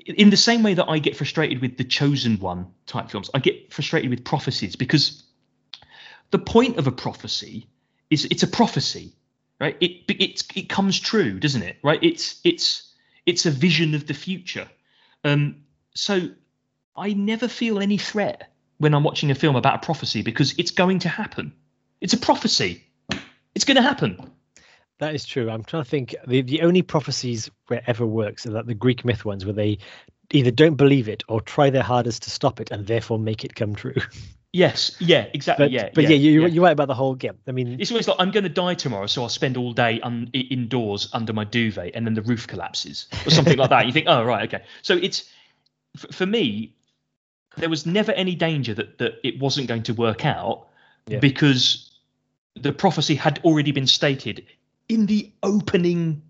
In 0.06 0.30
the 0.30 0.38
same 0.38 0.64
way 0.64 0.74
that 0.74 0.90
I 0.90 1.00
get 1.00 1.16
frustrated 1.16 1.62
with 1.62 1.78
the 1.78 1.84
chosen 1.86 2.38
one 2.40 2.68
type 2.86 3.10
films, 3.10 3.30
I 3.34 3.40
get 3.40 3.72
frustrated 3.74 4.10
with 4.10 4.24
prophecies 4.26 4.76
because 4.76 5.24
the 6.32 6.40
point 6.40 6.78
of 6.78 6.88
a 6.88 6.92
prophecy 6.92 7.68
is 8.10 8.26
it's 8.26 8.44
a 8.44 8.48
prophecy, 8.48 9.14
right? 9.60 9.78
It 9.80 10.04
it 10.10 10.44
it 10.56 10.70
comes 10.70 11.00
true, 11.00 11.40
doesn't 11.40 11.64
it? 11.64 11.78
Right? 11.84 12.00
It's 12.04 12.42
it's 12.44 12.94
it's 13.26 13.46
a 13.46 13.52
vision 13.52 13.96
of 13.96 14.08
the 14.08 14.14
future. 14.14 14.68
Um, 15.24 15.64
so 15.96 16.30
I 16.96 17.14
never 17.14 17.48
feel 17.48 17.80
any 17.80 17.98
threat 17.98 18.53
when 18.78 18.94
I'm 18.94 19.04
watching 19.04 19.32
a 19.32 19.36
film 19.36 19.56
about 19.56 19.76
a 19.76 19.86
prophecy 19.86 20.22
because 20.22 20.54
it's 20.58 20.72
going 20.72 21.00
to 21.00 21.10
happen. 21.10 21.54
It's 22.02 22.14
a 22.14 22.18
prophecy. 22.18 22.84
It's 23.56 23.66
going 23.66 23.76
to 23.76 23.82
happen. 23.82 24.32
That 25.00 25.16
is 25.16 25.26
true. 25.26 25.50
I'm 25.50 25.64
trying 25.64 25.84
to 25.84 25.90
think. 25.90 26.16
The 26.28 26.42
the 26.42 26.62
only 26.62 26.82
prophecies 26.82 27.50
where 27.68 27.80
it 27.80 27.86
ever 27.88 28.06
works 28.06 28.46
are 28.46 28.52
that 28.52 28.68
the 28.68 28.74
Greek 28.74 29.04
myth 29.04 29.26
ones, 29.26 29.46
where 29.46 29.54
they 29.54 29.80
either 30.32 30.52
don't 30.52 30.76
believe 30.76 31.08
it 31.08 31.24
or 31.28 31.42
try 31.42 31.70
their 31.70 31.84
hardest 31.84 32.24
to 32.24 32.30
stop 32.30 32.60
it 32.60 32.72
and 32.72 32.88
therefore 32.88 33.20
make 33.20 33.44
it 33.44 33.56
come 33.56 33.76
true. 33.76 33.96
Yes. 34.56 34.96
Yeah. 35.00 35.26
Exactly. 35.34 35.66
But 35.66 35.72
yeah. 35.72 35.90
but 35.96 36.04
yeah, 36.04 36.16
you, 36.16 36.46
you're 36.46 36.64
right 36.64 36.72
about 36.72 36.88
the 36.88 36.94
whole. 36.94 37.18
Yeah, 37.20 37.32
I 37.48 37.52
mean, 37.52 37.78
It's 37.80 37.90
always 37.90 38.08
like 38.08 38.18
I'm 38.20 38.30
going 38.30 38.44
to 38.44 38.50
die 38.50 38.76
tomorrow, 38.76 39.08
so 39.08 39.24
I'll 39.24 39.30
spend 39.30 39.58
all 39.58 39.74
day 39.74 40.00
un- 40.02 40.30
indoors 40.32 41.10
under 41.12 41.34
my 41.34 41.44
duvet, 41.44 41.94
and 41.96 42.06
then 42.06 42.14
the 42.14 42.22
roof 42.22 42.46
collapses 42.46 43.08
or 43.26 43.32
something 43.32 43.58
like 43.58 43.72
that. 43.72 43.88
You 43.88 43.92
think, 43.92 44.06
oh 44.08 44.24
right, 44.24 44.54
okay. 44.54 44.64
So 44.84 44.96
it's 44.96 45.28
for 46.12 46.28
me, 46.28 46.76
there 47.58 47.70
was 47.70 47.86
never 47.86 48.12
any 48.14 48.36
danger 48.36 48.74
that 48.74 48.98
that 48.98 49.14
it 49.24 49.40
wasn't 49.40 49.68
going 49.68 49.84
to 49.84 49.94
work 49.94 50.26
out 50.26 50.68
Yeah. 51.08 51.20
because 51.20 51.92
the 52.56 52.72
prophecy 52.72 53.16
had 53.16 53.40
already 53.44 53.72
been 53.72 53.88
stated 53.88 54.46
in 54.90 55.06
the 55.08 55.32
opening 55.42 56.22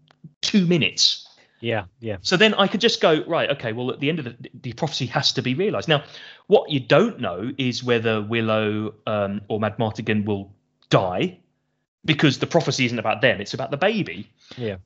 two 0.42 0.66
minutes. 0.66 1.28
yeah, 1.60 1.86
yeah, 2.00 2.18
So 2.22 2.38
then 2.38 2.54
I 2.54 2.68
could 2.68 2.82
just 2.82 3.02
go 3.02 3.24
right. 3.26 3.50
Okay, 3.52 3.74
well, 3.74 3.92
at 3.92 4.00
the 4.00 4.10
end 4.10 4.20
of 4.20 4.26
the 4.26 4.36
the 4.62 4.74
prophecy 4.74 5.06
has 5.08 5.32
to 5.34 5.42
be 5.42 5.54
realised. 5.54 5.88
Now, 5.90 6.04
what 6.48 6.70
you 6.70 6.80
don't 6.80 7.20
know 7.20 7.52
is 7.58 7.84
whether 7.84 8.22
Willow 8.22 8.94
um, 9.08 9.42
or 9.48 9.60
Madmartigan 9.60 10.26
will 10.26 10.52
die, 10.90 11.40
because 12.06 12.40
the 12.40 12.48
prophecy 12.48 12.86
isn't 12.86 13.00
about 13.00 13.22
them; 13.22 13.42
it's 13.42 13.54
about 13.54 13.72
the 13.72 13.78
baby. 13.78 14.30
yeah. 14.58 14.78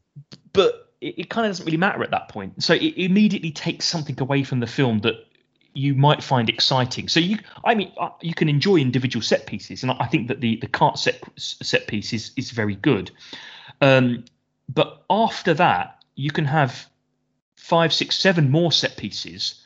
But 0.53 0.91
it, 1.01 1.19
it 1.19 1.29
kind 1.29 1.45
of 1.45 1.51
doesn't 1.51 1.65
really 1.65 1.77
matter 1.77 2.03
at 2.03 2.11
that 2.11 2.29
point. 2.29 2.63
So 2.63 2.73
it 2.73 2.93
immediately 2.97 3.51
takes 3.51 3.85
something 3.85 4.19
away 4.19 4.43
from 4.43 4.59
the 4.59 4.67
film 4.67 4.99
that 4.99 5.15
you 5.77 5.93
might 5.93 6.23
find 6.23 6.49
exciting. 6.49 7.07
So 7.07 7.19
you, 7.19 7.37
I 7.63 7.75
mean, 7.75 7.91
uh, 7.97 8.09
you 8.21 8.33
can 8.33 8.49
enjoy 8.49 8.77
individual 8.77 9.21
set 9.21 9.45
pieces, 9.45 9.83
and 9.83 9.91
I 9.91 9.95
I 9.99 10.07
think 10.07 10.27
that 10.27 10.41
the 10.41 10.57
the 10.57 10.67
cart 10.67 10.97
set 10.97 11.21
set 11.37 11.87
piece 11.87 12.13
is 12.13 12.31
is 12.35 12.51
very 12.51 12.75
good. 12.75 13.11
Um, 13.81 14.25
but 14.73 15.05
after 15.09 15.53
that, 15.53 16.03
you 16.15 16.31
can 16.31 16.45
have 16.45 16.87
five, 17.55 17.93
six, 17.93 18.17
seven 18.17 18.49
more 18.49 18.71
set 18.71 18.97
pieces, 18.97 19.65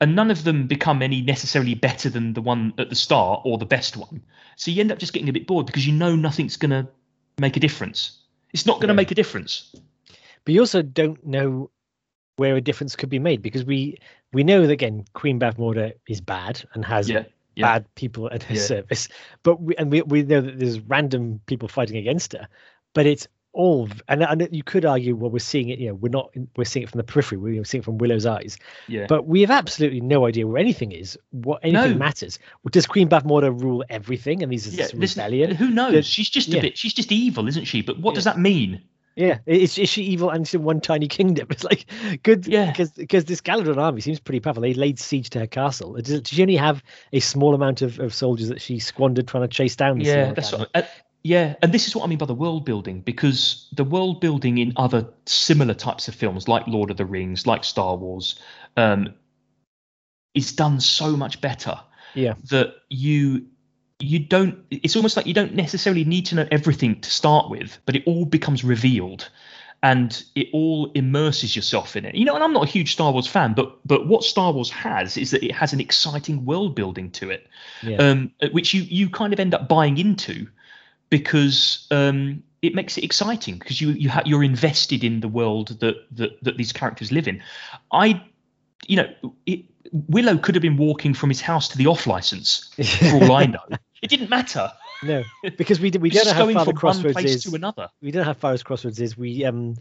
and 0.00 0.14
none 0.14 0.30
of 0.30 0.44
them 0.44 0.66
become 0.66 1.02
any 1.02 1.20
necessarily 1.22 1.74
better 1.74 2.08
than 2.08 2.32
the 2.34 2.42
one 2.42 2.72
at 2.78 2.88
the 2.88 2.94
start 2.94 3.42
or 3.44 3.58
the 3.58 3.66
best 3.66 3.96
one. 3.96 4.22
So 4.56 4.70
you 4.70 4.80
end 4.80 4.92
up 4.92 4.98
just 4.98 5.12
getting 5.12 5.28
a 5.28 5.32
bit 5.32 5.46
bored 5.46 5.66
because 5.66 5.86
you 5.86 5.92
know 5.92 6.14
nothing's 6.16 6.56
going 6.56 6.70
to 6.70 6.88
make 7.38 7.56
a 7.56 7.60
difference. 7.60 8.18
It's 8.52 8.66
not 8.66 8.76
going 8.76 8.88
to 8.88 8.94
Yeah. 8.94 9.02
make 9.02 9.10
a 9.10 9.14
difference. 9.14 9.74
But 10.44 10.54
you 10.54 10.60
also 10.60 10.82
don't 10.82 11.24
know 11.26 11.70
where 12.38 12.56
a 12.56 12.60
difference 12.60 12.96
could 12.96 13.08
be 13.10 13.18
made 13.18 13.42
because 13.42 13.64
we 13.64 13.98
we 14.32 14.44
know 14.44 14.62
that 14.66 14.72
again 14.72 15.04
Queen 15.12 15.38
Bavmorda 15.38 15.92
is 16.08 16.20
bad 16.20 16.62
and 16.74 16.84
has 16.84 17.08
Yeah, 17.10 17.24
yeah. 17.56 17.66
bad 17.66 17.94
people 17.94 18.30
at 18.32 18.42
her 18.44 18.54
Yeah. 18.54 18.62
service. 18.62 19.08
But 19.42 19.60
we 19.60 19.76
and 19.76 19.90
we, 19.90 20.02
we 20.02 20.22
know 20.22 20.40
that 20.40 20.58
there's 20.58 20.80
random 20.80 21.40
people 21.46 21.68
fighting 21.68 21.96
against 21.96 22.32
her. 22.32 22.48
But 22.94 23.06
it's 23.06 23.28
all 23.54 23.88
and, 24.08 24.22
and 24.22 24.46
you 24.52 24.62
could 24.62 24.84
argue 24.84 25.16
well 25.16 25.30
we're 25.30 25.38
seeing 25.38 25.70
it 25.70 25.78
you 25.78 25.88
know 25.88 25.94
we're 25.94 26.10
not 26.10 26.30
we're 26.56 26.64
seeing 26.64 26.82
it 26.84 26.90
from 26.90 26.98
the 26.98 27.04
periphery 27.04 27.38
we're 27.38 27.64
seeing 27.64 27.80
it 27.80 27.84
from 27.84 27.96
Willow's 27.96 28.26
eyes 28.26 28.58
Yeah. 28.88 29.06
but 29.08 29.26
we 29.26 29.40
have 29.40 29.50
absolutely 29.50 30.02
no 30.02 30.26
idea 30.26 30.46
where 30.46 30.58
anything 30.58 30.92
is 30.92 31.18
what 31.30 31.60
anything 31.64 31.92
No. 31.92 31.98
matters 31.98 32.38
does 32.70 32.86
Queen 32.86 33.08
Bavmorda 33.08 33.50
rule 33.58 33.82
everything 33.88 34.42
and 34.42 34.52
these 34.52 34.66
is 34.66 34.74
yeah, 34.76 34.88
this 34.94 35.16
rebellion 35.16 35.54
who 35.54 35.70
knows? 35.70 36.06
She's 36.06 36.28
just 36.28 36.52
a 36.52 36.60
bit. 36.60 36.76
She's 36.76 36.92
just 36.92 37.10
evil, 37.10 37.48
isn't 37.48 37.64
she? 37.64 37.80
But 37.80 37.98
what 37.98 38.14
does 38.14 38.24
that 38.24 38.38
mean? 38.38 38.82
Yeah, 39.18 39.38
is, 39.46 39.76
is 39.78 39.88
she 39.88 40.04
evil 40.04 40.30
and 40.30 40.46
she's 40.46 40.54
in 40.54 40.62
one 40.62 40.80
tiny 40.80 41.08
kingdom? 41.08 41.48
It's 41.50 41.64
like 41.64 41.86
good, 42.22 42.46
Yeah. 42.46 42.70
because 42.70 42.92
because 42.92 43.24
this 43.24 43.40
Galladoorn 43.40 43.76
army 43.76 44.00
seems 44.00 44.20
pretty 44.20 44.38
powerful. 44.38 44.62
They 44.62 44.74
laid 44.74 45.00
siege 45.00 45.28
to 45.30 45.40
her 45.40 45.46
castle. 45.48 45.94
Does, 45.94 46.20
does 46.20 46.28
she 46.32 46.40
only 46.40 46.54
have 46.54 46.84
a 47.12 47.18
small 47.18 47.52
amount 47.52 47.82
of, 47.82 47.98
of 47.98 48.14
soldiers 48.14 48.46
that 48.48 48.60
she 48.60 48.78
squandered 48.78 49.26
trying 49.26 49.42
to 49.42 49.48
chase 49.48 49.74
down? 49.74 50.00
Yeah, 50.00 50.32
that's 50.34 50.52
what, 50.52 50.70
uh, 50.72 50.82
yeah, 51.24 51.56
and 51.62 51.72
this 51.72 51.88
is 51.88 51.96
what 51.96 52.04
I 52.04 52.06
mean 52.06 52.18
by 52.18 52.26
the 52.26 52.34
world 52.34 52.64
building 52.64 53.00
because 53.00 53.66
the 53.74 53.82
world 53.82 54.20
building 54.20 54.58
in 54.58 54.72
other 54.76 55.08
similar 55.26 55.74
types 55.74 56.06
of 56.06 56.14
films, 56.14 56.46
like 56.46 56.64
Lord 56.68 56.90
of 56.92 56.96
the 56.96 57.04
Rings, 57.04 57.44
like 57.44 57.64
Star 57.64 57.96
Wars, 57.96 58.40
um, 58.76 59.12
is 60.34 60.52
done 60.52 60.80
so 60.80 61.16
much 61.16 61.40
better. 61.40 61.78
Yeah. 62.14 62.34
that 62.50 62.74
you 62.88 63.46
you 64.00 64.18
don't. 64.18 64.58
It's 64.70 64.96
almost 64.96 65.16
like 65.16 65.26
you 65.26 65.34
don't 65.34 65.54
necessarily 65.54 66.04
need 66.04 66.26
to 66.26 66.34
know 66.34 66.46
everything 66.50 67.00
to 67.00 67.10
start 67.10 67.50
with, 67.50 67.78
but 67.86 67.96
it 67.96 68.02
all 68.06 68.24
becomes 68.24 68.64
revealed. 68.64 69.28
And 69.80 70.24
it 70.34 70.48
all 70.52 70.90
immerses 70.96 71.54
yourself 71.54 71.94
in 71.94 72.04
it. 72.04 72.16
You 72.16 72.24
know, 72.24 72.34
and 72.34 72.42
I'm 72.42 72.52
not 72.52 72.64
a 72.64 72.68
huge 72.68 72.90
Star 72.92 73.12
Wars 73.12 73.28
fan, 73.28 73.54
but 73.54 73.78
but 73.86 74.08
what 74.08 74.24
Star 74.24 74.50
Wars 74.52 74.70
has 74.70 75.16
is 75.16 75.30
that 75.30 75.44
it 75.44 75.52
has 75.54 75.72
an 75.72 75.78
exciting 75.80 76.44
world 76.44 76.74
building 76.74 77.12
to 77.12 77.30
it 77.30 77.46
Yeah. 77.84 77.98
um, 77.98 78.32
which 78.50 78.74
you 78.74 78.82
you 78.82 79.08
kind 79.08 79.32
of 79.32 79.38
end 79.38 79.54
up 79.54 79.68
buying 79.68 79.96
into 79.96 80.48
because 81.10 81.86
um, 81.92 82.42
it 82.62 82.74
makes 82.74 82.98
it 82.98 83.04
exciting 83.04 83.56
because 83.58 83.80
you 83.80 83.90
you 83.90 84.10
ha- 84.10 84.22
you're 84.26 84.42
invested 84.42 85.04
in 85.04 85.20
the 85.20 85.28
world 85.28 85.78
that, 85.80 85.96
that 86.16 86.42
that 86.42 86.56
these 86.56 86.72
characters 86.72 87.12
live 87.12 87.28
in. 87.28 87.40
I, 87.92 88.20
you 88.88 88.96
know, 88.96 89.08
it, 89.46 89.64
Willow 89.92 90.36
could 90.38 90.54
have 90.54 90.62
been 90.62 90.76
walking 90.76 91.14
from 91.14 91.30
his 91.30 91.40
house 91.40 91.68
to 91.68 91.78
the 91.78 91.86
off 91.86 92.06
license 92.06 92.68
for 92.98 93.14
all 93.22 93.32
I 93.32 93.46
know. 93.54 93.64
It 94.02 94.10
didn't 94.10 94.30
matter. 94.30 94.70
no, 95.02 95.24
because 95.56 95.80
we 95.80 95.90
we 95.90 96.10
don't 96.10 96.26
know 96.26 96.32
how 96.32 96.52
far 96.52 96.64
the 96.64 96.72
crossroads 96.72 97.24
is. 97.24 97.44
to 97.44 97.54
another. 97.54 97.88
We 98.02 98.10
don't 98.10 98.20
know 98.20 98.26
how 98.26 98.32
far 98.32 98.52
as 98.52 98.62
crossroads 98.62 99.00
is. 99.00 99.16
We 99.16 99.44
um 99.44 99.76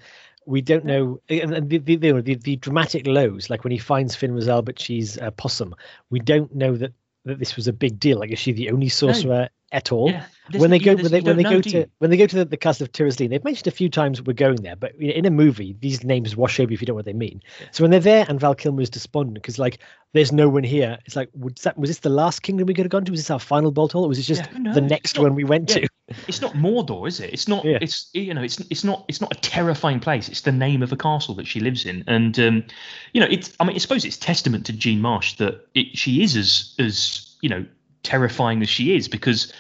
we 0.46 0.62
don't 0.62 0.86
know 0.86 1.20
and 1.30 1.70
the 1.70 1.78
the, 1.80 1.96
the, 1.98 2.36
the, 2.36 2.56
dramatic 2.56 3.06
lows 3.06 3.50
like 3.50 3.64
when 3.64 3.72
he 3.72 3.78
finds 3.78 4.16
Fin 4.16 4.34
was 4.34 4.48
but 4.48 4.80
she's 4.80 5.18
a 5.18 5.32
possum. 5.32 5.76
We 6.10 6.20
don't 6.20 6.54
know 6.56 6.76
that 6.78 6.94
that 7.26 7.40
this 7.40 7.56
was 7.56 7.68
a 7.68 7.74
big 7.74 8.00
deal. 8.00 8.20
Like 8.20 8.32
is 8.32 8.40
she 8.40 8.54
the 8.54 8.70
only 8.70 8.90
sorcerer 8.90 9.50
at 9.72 9.92
all? 9.92 10.10
Yeah, 10.10 10.26
there's 10.50 10.62
when 10.62 10.72
they 10.72 10.80
go 10.80 10.96
when 10.96 11.12
they 11.12 11.22
when 11.22 11.38
they 11.38 11.44
go 11.44 11.62
to 11.62 11.70
you? 11.70 11.86
when 12.00 12.10
they 12.10 12.18
go 12.18 12.28
to 12.28 12.36
the, 12.38 12.46
the 12.46 12.58
castle 12.58 12.86
of 12.86 12.92
Tir 12.92 13.08
Asleen, 13.08 13.30
they've 13.30 13.44
mentioned 13.44 13.68
a 13.68 13.72
few 13.72 13.90
times 13.90 14.22
we're 14.22 14.34
going 14.34 14.62
there, 14.62 14.76
but 14.76 14.96
in 14.96 15.26
a 15.26 15.32
movie 15.32 15.76
these 15.80 16.04
names 16.04 16.36
wash 16.36 16.60
over 16.60 16.72
if 16.72 16.82
you 16.82 16.86
don't 16.86 16.94
know 16.94 16.98
what 16.98 17.06
they 17.06 17.14
mean. 17.14 17.42
So 17.72 17.84
when 17.84 17.92
they're 17.92 18.00
there 18.00 18.26
and 18.28 18.40
Val 18.40 18.56
Kilmer 18.56 18.82
is 18.82 18.90
despondent 18.90 19.36
because 19.36 19.60
like 19.60 19.80
there's 20.14 20.32
no 20.32 20.50
one 20.50 20.64
here, 20.64 20.98
it's 21.06 21.16
like 21.16 21.30
was 21.34 21.54
that 21.64 21.78
was 21.78 21.90
this 21.90 22.00
the 22.00 22.10
last 22.10 22.42
kingdom 22.42 22.68
we 22.68 22.74
could 22.74 22.86
have 22.86 22.92
gone 22.92 23.06
to? 23.06 23.12
Was 23.12 23.20
this 23.20 23.32
our 23.32 23.40
final 23.40 23.72
bolt 23.72 23.92
hole? 23.92 24.06
Or 24.06 24.10
was 24.10 24.20
it 24.20 24.24
just 24.24 24.44
Yeah, 24.54 24.74
the 24.74 24.82
next 24.82 25.16
not- 25.16 25.24
one 25.24 25.36
we 25.36 25.44
went 25.44 25.70
yeah. 25.70 25.82
to? 25.82 25.90
It's 26.28 26.40
not 26.40 26.54
Mordor, 26.54 27.06
is 27.08 27.20
it? 27.20 27.34
It's 27.34 27.50
not. 27.50 27.66
Yeah. 27.66 27.80
It's 27.82 28.10
you 28.14 28.34
know, 28.34 28.42
it's 28.42 28.60
it's 28.70 28.86
not 28.86 29.04
it's 29.10 29.20
not 29.20 29.36
a 29.36 29.40
terrifying 29.42 30.00
place. 30.00 30.30
It's 30.30 30.42
the 30.42 30.54
name 30.54 30.82
of 30.82 30.94
a 30.94 30.96
castle 30.96 31.36
that 31.36 31.48
she 31.48 31.60
lives 31.60 31.86
in, 31.86 32.06
and 32.08 32.40
um, 32.40 32.64
you 33.12 33.20
know, 33.20 33.28
it's. 33.30 33.52
I 33.60 33.66
mean, 33.66 33.76
I 33.76 33.80
suppose 33.80 34.06
it's 34.06 34.16
testament 34.16 34.66
to 34.68 34.74
Jean 34.74 35.02
Marsh 35.02 35.36
that 35.36 35.68
it, 35.76 35.98
she 35.98 36.24
is 36.24 36.38
as 36.38 36.74
as 36.80 37.36
you 37.42 37.50
know 37.50 37.66
terrifying 38.04 38.62
as 38.62 38.70
she 38.70 38.96
is 38.96 39.10
because 39.10 39.52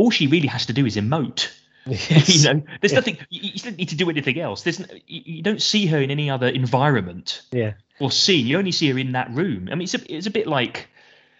all 0.00 0.10
she 0.10 0.26
really 0.26 0.48
has 0.48 0.66
to 0.66 0.72
do 0.72 0.86
is 0.86 0.96
emote. 0.96 1.48
Yes. 1.86 2.28
you 2.28 2.44
know, 2.52 2.62
there's 2.80 2.92
Yeah. 2.92 2.98
nothing. 2.98 3.16
You, 3.30 3.40
you 3.54 3.58
don't 3.58 3.78
need 3.78 3.88
to 3.88 3.96
do 3.96 4.10
anything 4.10 4.38
else. 4.38 4.62
There's 4.62 4.80
you, 5.06 5.22
you 5.36 5.42
don't 5.42 5.62
see 5.62 5.86
her 5.86 5.98
in 5.98 6.10
any 6.10 6.28
other 6.28 6.46
environment 6.48 7.40
Yeah. 7.52 7.72
or 8.00 8.10
scene. 8.10 8.46
You 8.46 8.58
only 8.58 8.70
see 8.70 8.90
her 8.90 8.98
in 8.98 9.12
that 9.12 9.30
room. 9.32 9.66
I 9.72 9.74
mean, 9.76 9.84
it's 9.84 9.94
a 9.94 10.14
it's 10.14 10.26
a 10.26 10.30
bit 10.30 10.46
like. 10.46 10.88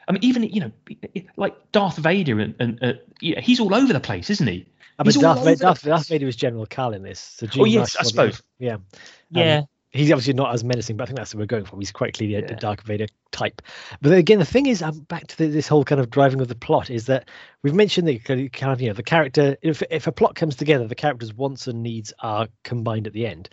I 0.09 0.13
mean, 0.13 0.25
even 0.25 0.43
you 0.45 0.61
know, 0.63 0.73
like 1.37 1.55
Darth 1.73 1.99
Vader, 1.99 2.41
and, 2.41 2.55
and 2.59 2.83
uh, 2.83 2.93
you 3.21 3.35
know, 3.35 3.43
he's 3.43 3.61
all 3.61 3.75
over 3.75 3.93
the 3.93 4.01
place, 4.01 4.31
isn't 4.31 4.47
he? 4.47 4.67
I 4.99 5.03
mean, 5.05 5.21
Darth, 5.21 5.45
Vader, 5.45 5.57
Darth. 5.61 5.83
Darth 5.83 6.09
Vader 6.09 6.27
was 6.27 6.37
General 6.37 6.67
Kael 6.67 6.97
in 6.97 7.03
this. 7.03 7.21
So 7.21 7.47
Oh, 7.59 7.65
yes, 7.67 7.95
Marsh 7.95 7.97
I 7.97 8.03
was 8.03 8.13
the 8.13 8.21
other- 8.23 8.33
suppose. 8.33 8.43
Yeah. 8.59 9.63
Yeah, 9.93 9.99
He's 10.01 10.13
obviously 10.13 10.35
not 10.35 10.55
as 10.55 10.63
menacing, 10.65 10.97
but 10.97 11.05
I 11.05 11.07
think 11.07 11.17
that's 11.19 11.35
what 11.35 11.41
we're 11.41 11.47
going 11.47 11.65
for. 11.65 11.77
He's 11.79 11.93
quite 11.93 12.15
clearly 12.15 12.37
a, 12.37 12.45
a 12.53 12.57
Darth 12.57 12.83
Vader 12.83 13.07
type. 13.33 13.61
But 14.01 14.13
again, 14.13 14.39
the 14.39 14.45
thing 14.45 14.67
is, 14.67 14.83
um, 14.83 15.01
back 15.01 15.27
to 15.29 15.39
the, 15.39 15.47
this 15.49 15.67
whole 15.69 15.85
kind 15.85 16.01
of 16.01 16.11
driving 16.11 16.41
of 16.41 16.49
the 16.49 16.55
plot 16.55 16.91
is 16.91 17.07
that 17.07 17.29
we've 17.63 17.75
mentioned 17.75 18.07
the 18.07 18.19
kind 18.19 18.41
of- 18.51 18.81
you 18.81 18.89
know, 18.89 18.95
the 18.95 19.03
character. 19.03 19.57
If 19.63 19.83
if 19.91 20.07
a 20.07 20.13
plot 20.13 20.35
comes 20.37 20.57
together, 20.57 20.87
the 20.87 20.95
character's 20.95 21.35
wants 21.35 21.67
and 21.67 21.83
needs 21.83 22.13
are 22.21 22.49
combined 22.65 23.07
at 23.07 23.13
the 23.13 23.27
end. 23.27 23.49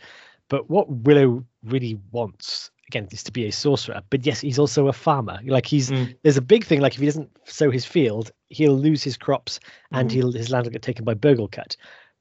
But 0.49 0.69
what 0.69 0.89
Willow 0.89 1.43
really 1.65 1.99
wants, 2.11 2.72
again, 2.88 3.07
is 3.11 3.23
to 3.23 3.31
be 3.34 3.47
a 3.47 3.51
sorcerer. 3.51 4.01
But 4.09 4.26
yes, 4.26 4.39
he's 4.39 4.59
also 4.59 4.88
a 4.88 4.93
farmer. 4.93 5.39
Like 5.43 5.65
he's 5.65 5.89
Mm. 5.89 6.15
there's 6.23 6.38
a 6.38 6.41
big 6.41 6.64
thing. 6.65 6.80
Like 6.81 6.93
if 6.93 6.99
he 6.99 7.05
doesn't 7.05 7.30
sow 7.45 7.69
his 7.72 7.84
field, 7.85 8.31
he'll 8.49 8.77
lose 8.77 9.03
his 9.03 9.18
crops 9.18 9.59
and 9.91 10.09
Mhm. 10.09 10.14
he'll 10.14 10.31
his 10.31 10.51
land 10.51 10.65
will 10.65 10.72
get 10.72 10.84
taken 10.84 11.03
by 11.03 11.15
Burglekutt. 11.15 11.76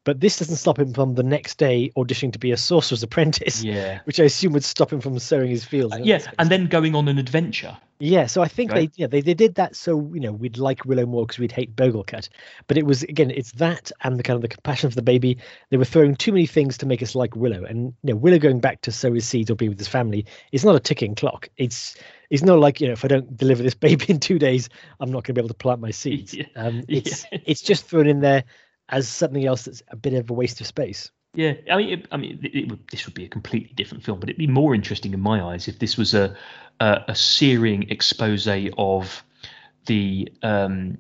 But 0.06 0.20
this 0.20 0.38
doesn't 0.38 0.56
stop 0.56 0.78
him 0.78 0.94
from 0.94 1.14
the 1.16 1.22
next 1.22 1.58
day 1.58 1.92
auditioning 1.96 2.32
to 2.32 2.38
be 2.38 2.52
a 2.52 2.56
sorcerer's 2.56 3.02
apprentice 3.02 3.62
yeah, 3.62 4.00
which 4.04 4.18
I 4.18 4.24
assume 4.24 4.54
would 4.54 4.64
stop 4.64 4.90
him 4.90 5.02
from 5.02 5.18
sowing 5.18 5.50
his 5.50 5.64
fields. 5.64 5.92
Uh, 5.92 5.96
and 5.98 6.06
yeah, 6.06 6.16
that 6.16 6.22
sort 6.24 6.32
of 6.34 6.38
and 6.40 6.50
then 6.50 6.66
going 6.68 6.94
on 6.94 7.08
an 7.08 7.18
adventure. 7.18 7.76
yeah, 7.98 8.26
so 8.26 8.40
I 8.40 8.48
think 8.48 8.70
Right. 8.70 8.90
they 8.94 9.02
yeah 9.02 9.06
they, 9.08 9.20
they 9.20 9.34
did 9.34 9.56
that 9.56 9.74
so 9.76 10.10
you 10.14 10.20
know 10.20 10.32
we'd 10.32 10.56
like 10.58 10.84
Willow 10.86 11.06
more 11.06 11.26
because 11.26 11.38
we'd 11.40 11.52
hate 11.52 11.74
Burglekutt, 11.76 12.28
but 12.68 12.78
it 12.78 12.86
was 12.86 13.02
again 13.02 13.30
it's 13.30 13.52
that 13.52 13.90
and 14.04 14.18
the 14.18 14.22
kind 14.22 14.36
of 14.36 14.42
the 14.42 14.48
compassion 14.48 14.88
for 14.90 14.96
the 14.96 15.02
baby. 15.02 15.36
They 15.70 15.76
were 15.76 15.84
throwing 15.84 16.14
too 16.16 16.32
many 16.32 16.46
things 16.46 16.78
to 16.78 16.86
make 16.86 17.02
us 17.02 17.14
like 17.16 17.34
Willow, 17.36 17.64
and 17.64 17.92
you 18.04 18.10
know 18.14 18.16
Willow 18.16 18.38
going 18.38 18.60
back 18.60 18.80
to 18.82 18.92
sow 18.92 19.12
his 19.12 19.26
seeds 19.28 19.50
or 19.50 19.56
be 19.56 19.68
with 19.68 19.78
his 19.78 19.88
family 19.88 20.24
is 20.52 20.64
not 20.64 20.76
a 20.76 20.80
ticking 20.80 21.14
clock. 21.16 21.48
It's 21.56 21.96
it's 22.30 22.42
not 22.44 22.58
like 22.60 22.80
you 22.80 22.86
know 22.86 22.92
if 22.92 23.04
I 23.04 23.08
don't 23.08 23.36
deliver 23.36 23.62
this 23.64 23.74
baby 23.86 24.04
in 24.08 24.20
two 24.20 24.38
days, 24.38 24.68
I'm 25.00 25.10
not 25.10 25.24
going 25.24 25.34
to 25.34 25.40
be 25.40 25.40
able 25.40 25.48
to 25.48 25.54
plant 25.54 25.80
my 25.80 25.90
seeds. 25.90 26.32
Yeah. 26.38 26.44
Um, 26.54 26.84
Yeah. 26.88 26.98
it's 27.00 27.26
it's 27.32 27.62
just 27.62 27.86
thrown 27.86 28.06
in 28.06 28.20
there 28.20 28.44
as 28.88 29.08
something 29.08 29.44
else 29.44 29.64
that's 29.64 29.82
a 29.88 29.96
bit 29.96 30.14
of 30.14 30.30
a 30.30 30.32
waste 30.32 30.60
of 30.60 30.66
space. 30.66 31.10
Yeah, 31.34 31.52
I 31.70 31.76
mean, 31.76 31.98
it, 31.98 32.08
I 32.10 32.16
mean, 32.16 32.40
it, 32.42 32.54
it 32.54 32.70
would, 32.70 32.88
this 32.88 33.04
would 33.04 33.14
be 33.14 33.26
a 33.26 33.28
completely 33.28 33.74
different 33.74 34.02
film, 34.02 34.20
but 34.20 34.30
it'd 34.30 34.38
be 34.38 34.46
more 34.46 34.74
interesting 34.74 35.12
in 35.12 35.20
my 35.20 35.42
eyes 35.42 35.68
if 35.68 35.78
this 35.78 35.98
was 35.98 36.14
a 36.14 36.34
a, 36.80 37.04
a 37.08 37.14
searing 37.14 37.90
expose 37.90 38.48
of 38.78 39.24
the 39.86 40.32
um, 40.42 40.98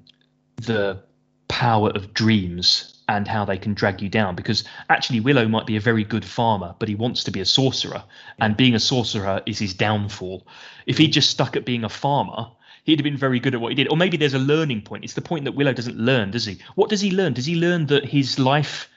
the 0.56 1.02
power 1.48 1.90
of 1.90 2.12
dreams 2.12 3.02
and 3.08 3.28
how 3.28 3.44
they 3.44 3.56
can 3.56 3.72
drag 3.72 4.02
you 4.02 4.08
down. 4.08 4.34
Because 4.34 4.64
actually, 4.90 5.20
Willow 5.20 5.48
might 5.48 5.66
be 5.66 5.76
a 5.76 5.80
very 5.80 6.04
good 6.04 6.24
farmer, 6.24 6.74
but 6.78 6.88
he 6.88 6.94
wants 6.94 7.24
to 7.24 7.30
be 7.30 7.40
a 7.40 7.46
sorcerer, 7.46 8.04
and 8.38 8.56
being 8.56 8.74
a 8.74 8.80
sorcerer 8.80 9.42
is 9.46 9.58
his 9.58 9.74
downfall. 9.74 10.46
If 10.86 10.98
he 10.98 11.08
just 11.08 11.30
stuck 11.30 11.56
at 11.56 11.64
being 11.64 11.84
a 11.84 11.88
farmer. 11.88 12.48
He'd 12.86 12.98
have 12.98 13.04
been 13.04 13.16
very 13.16 13.38
good 13.38 13.54
at 13.54 13.60
what 13.60 13.68
he 13.68 13.74
did. 13.74 13.90
Or 13.90 13.96
maybe 13.96 14.16
there's 14.16 14.34
a 14.34 14.38
learning 14.38 14.82
point. 14.82 15.04
It's 15.04 15.14
the 15.14 15.20
point 15.20 15.44
that 15.44 15.52
Willow 15.52 15.72
doesn't 15.72 15.98
learn, 15.98 16.30
does 16.30 16.46
he? 16.46 16.58
What 16.76 16.88
does 16.88 17.00
he 17.00 17.10
learn? 17.10 17.34
Does 17.34 17.46
he 17.46 17.56
learn 17.56 17.86
that 17.86 18.04
his 18.04 18.38
life 18.38 18.88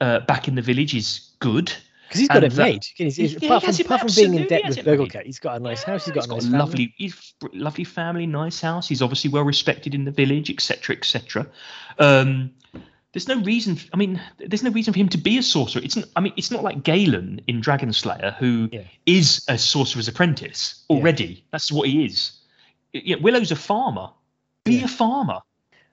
uh, 0.00 0.20
back 0.20 0.48
in 0.48 0.54
the 0.54 0.62
village 0.62 0.94
is 0.94 1.30
good. 1.38 1.72
Because 2.08 2.20
he's 2.20 2.28
got 2.28 2.42
And 2.42 2.52
it 2.52 2.56
made. 2.56 2.84
He's, 2.96 3.16
he's, 3.16 3.32
Yeah, 3.34 3.48
apart 3.48 3.64
he 3.64 3.82
from, 3.84 3.86
apart 3.86 4.00
from 4.00 4.10
being 4.16 4.34
in 4.34 4.48
debt 4.48 4.62
with 4.66 4.78
it. 4.78 4.84
Burglekutt, 4.84 5.26
he's 5.26 5.38
got 5.38 5.56
a 5.56 5.60
nice 5.60 5.82
house. 5.84 6.06
He's 6.06 6.14
got 6.14 6.24
he's 6.24 6.46
a 6.46 6.50
nice 6.50 6.54
a 6.54 6.56
lovely, 6.56 6.94
lovely 7.52 7.84
family, 7.84 8.26
nice 8.26 8.60
house. 8.60 8.88
He's 8.88 9.00
obviously 9.00 9.30
well 9.30 9.44
respected 9.44 9.94
in 9.94 10.04
the 10.04 10.10
village, 10.10 10.50
etc., 10.50 10.96
etc. 10.96 11.46
Um, 11.98 12.50
there's 13.12 13.28
no 13.28 13.40
reason. 13.42 13.78
I 13.92 13.96
mean, 13.96 14.20
there's 14.38 14.64
no 14.64 14.70
reason 14.70 14.92
for 14.92 14.98
him 14.98 15.08
to 15.10 15.18
be 15.18 15.38
a 15.38 15.42
sorcerer. 15.42 15.82
It's. 15.84 15.98
I 16.16 16.20
mean, 16.20 16.32
it's 16.36 16.50
not 16.50 16.64
like 16.64 16.82
Galen 16.82 17.42
in 17.46 17.60
Dragonslayer, 17.60 18.34
who 18.36 18.68
is 19.06 19.44
Yeah. 19.46 19.54
a 19.54 19.58
sorcerer's 19.58 20.08
apprentice 20.08 20.84
Yeah. 20.88 20.96
already. 20.96 21.44
That's 21.52 21.70
what 21.70 21.88
he 21.88 22.04
is. 22.04 22.32
Y- 22.94 23.02
Yeah, 23.04 23.16
Willow's 23.20 23.50
a 23.52 23.56
farmer. 23.56 24.10
Be 24.64 24.76
Yeah. 24.78 24.84
a 24.84 24.88
farmer. 24.88 25.40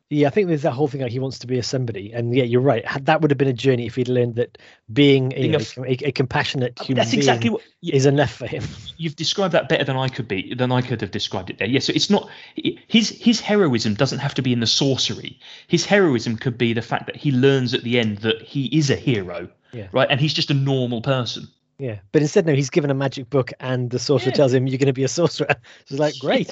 Yeah, 0.09 0.27
I 0.27 0.29
think 0.29 0.47
there's 0.47 0.61
that 0.61 0.71
whole 0.71 0.87
thing 0.87 1.01
like 1.01 1.11
he 1.11 1.19
wants 1.19 1.39
to 1.39 1.47
be 1.47 1.57
a 1.59 1.63
somebody, 1.63 2.13
and 2.13 2.33
yeah, 2.33 2.45
you're 2.45 2.61
right. 2.61 2.85
That 3.01 3.19
would 3.21 3.29
have 3.29 3.37
been 3.37 3.49
a 3.49 3.53
journey 3.53 3.87
if 3.87 3.95
he'd 3.95 4.07
learned 4.07 4.35
that 4.35 4.57
being, 4.93 5.31
you 5.31 5.37
Being 5.37 5.51
know, 5.51 5.59
a 5.79 5.81
a, 5.81 5.97
a 6.07 6.11
compassionate 6.13 6.79
mean, 6.79 6.85
human 6.87 7.03
that's 7.03 7.11
exactly 7.13 7.49
what. 7.49 7.61
y- 7.83 7.89
is 7.93 8.05
enough 8.05 8.31
for 8.31 8.47
him. 8.47 8.63
you've 8.95 9.17
described 9.17 9.53
that 9.53 9.67
better 9.67 9.83
than 9.83 9.97
I 9.97 10.07
could 10.07 10.29
be 10.29 10.53
than 10.53 10.71
I 10.71 10.81
could 10.81 11.01
have 11.01 11.11
described 11.11 11.49
it 11.49 11.57
there. 11.57 11.67
Yes, 11.67 11.83
so 11.87 11.93
it's 11.93 12.09
not 12.09 12.29
his 12.55 13.09
his 13.09 13.41
heroism 13.41 13.95
doesn't 13.95 14.19
have 14.19 14.33
to 14.35 14.41
be 14.41 14.53
in 14.53 14.61
the 14.61 14.65
sorcery. 14.67 15.39
His 15.67 15.85
heroism 15.85 16.37
could 16.37 16.57
be 16.57 16.71
the 16.71 16.81
fact 16.81 17.07
that 17.07 17.17
he 17.17 17.33
learns 17.33 17.73
at 17.73 17.83
the 17.83 17.99
end 17.99 18.19
that 18.19 18.41
he 18.41 18.67
is 18.67 18.89
a 18.89 18.95
hero, 18.95 19.49
Yeah. 19.73 19.87
right? 19.91 20.07
And 20.09 20.21
he's 20.21 20.33
just 20.33 20.49
a 20.49 20.53
normal 20.53 21.01
person. 21.01 21.49
Yeah, 21.79 21.99
but 22.13 22.21
instead, 22.23 22.45
no, 22.47 22.53
he's 22.55 22.69
given 22.71 22.89
a 22.89 22.95
magic 22.95 23.29
book, 23.29 23.51
and 23.59 23.89
the 23.91 23.99
sorcerer 23.99 24.29
Yeah. 24.31 24.35
tells 24.37 24.53
him 24.53 24.65
you're 24.67 24.79
going 24.79 24.87
to 24.87 24.93
be 24.93 25.03
a 25.03 25.07
sorcerer. 25.09 25.47
So 25.49 25.55
it's 25.95 25.99
like, 25.99 26.13
great. 26.21 26.51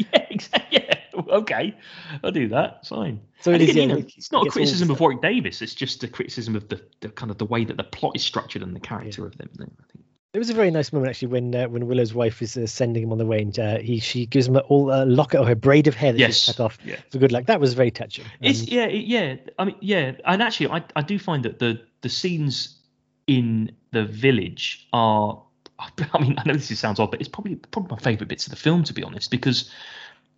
Yeah, 0.12 0.26
exactly. 0.30 0.78
Yeah. 0.88 0.94
okay, 1.34 1.76
I'll 2.24 2.30
do 2.32 2.48
that. 2.48 2.78
It's 2.80 2.88
fine. 2.88 3.20
So 3.40 3.50
it 3.52 3.60
is, 3.60 3.70
again, 3.70 3.90
yeah, 3.90 3.96
you 3.96 4.00
know, 4.02 4.06
it 4.08 4.14
it's 4.16 4.32
not 4.32 4.46
a 4.46 4.50
criticism 4.50 4.90
of 4.90 5.00
Warwick 5.00 5.20
Davis. 5.22 5.60
It's 5.62 5.74
just 5.74 6.02
a 6.04 6.08
criticism 6.08 6.56
of 6.56 6.68
the, 6.68 6.80
the 7.00 7.08
kind 7.10 7.30
of 7.30 7.38
the 7.38 7.44
way 7.46 7.64
that 7.64 7.76
the 7.76 7.84
plot 7.84 8.12
is 8.16 8.22
structured 8.22 8.62
and 8.62 8.74
the 8.74 8.80
character 8.80 9.26
of 9.26 9.36
them. 9.36 9.48
I 9.58 9.62
think. 9.92 10.04
It 10.32 10.38
was 10.38 10.48
a 10.48 10.54
very 10.54 10.70
nice 10.70 10.92
moment 10.92 11.10
actually 11.10 11.28
when 11.28 11.54
uh, 11.54 11.66
when 11.68 11.86
Willow's 11.88 12.14
wife 12.14 12.40
is 12.40 12.56
uh, 12.56 12.64
sending 12.66 13.02
him 13.02 13.10
on 13.12 13.18
the 13.18 13.26
way 13.26 13.42
and 13.42 13.58
uh, 13.58 13.78
he 13.78 13.98
she 13.98 14.26
gives 14.26 14.46
him 14.46 14.54
a, 14.56 14.60
all 14.60 14.92
a 14.92 15.04
locket 15.04 15.40
of 15.40 15.48
her 15.48 15.56
braid 15.56 15.88
of 15.88 15.96
hair 15.96 16.12
that 16.12 16.18
Yes. 16.20 16.36
she's 16.38 16.54
cut 16.54 16.64
off 16.64 16.78
Yeah. 16.84 16.96
for 17.10 17.18
good 17.18 17.32
luck. 17.32 17.46
That 17.46 17.60
was 17.60 17.74
very 17.74 17.90
touching. 17.90 18.24
It's 18.40 18.60
Um, 18.60 18.66
yeah, 18.70 18.86
yeah. 18.86 19.36
I 19.58 19.64
mean, 19.64 19.76
yeah, 19.80 20.12
and 20.24 20.40
actually, 20.40 20.68
I 20.70 20.84
I 20.94 21.02
do 21.02 21.18
find 21.18 21.44
that 21.44 21.58
the 21.58 21.80
the 22.02 22.08
scenes 22.08 22.78
in 23.26 23.72
the 23.90 24.04
village 24.04 24.86
are. 24.92 25.42
I 26.12 26.20
mean, 26.20 26.36
I 26.38 26.42
know 26.46 26.54
this 26.54 26.78
sounds 26.78 27.00
odd, 27.00 27.10
but 27.10 27.20
it's 27.20 27.28
probably 27.28 27.56
probably 27.56 27.96
my 27.96 28.02
favourite 28.02 28.28
bits 28.28 28.46
of 28.46 28.50
the 28.50 28.56
film, 28.56 28.84
to 28.84 28.94
be 28.94 29.02
honest, 29.02 29.30
because 29.30 29.70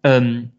um, 0.05 0.53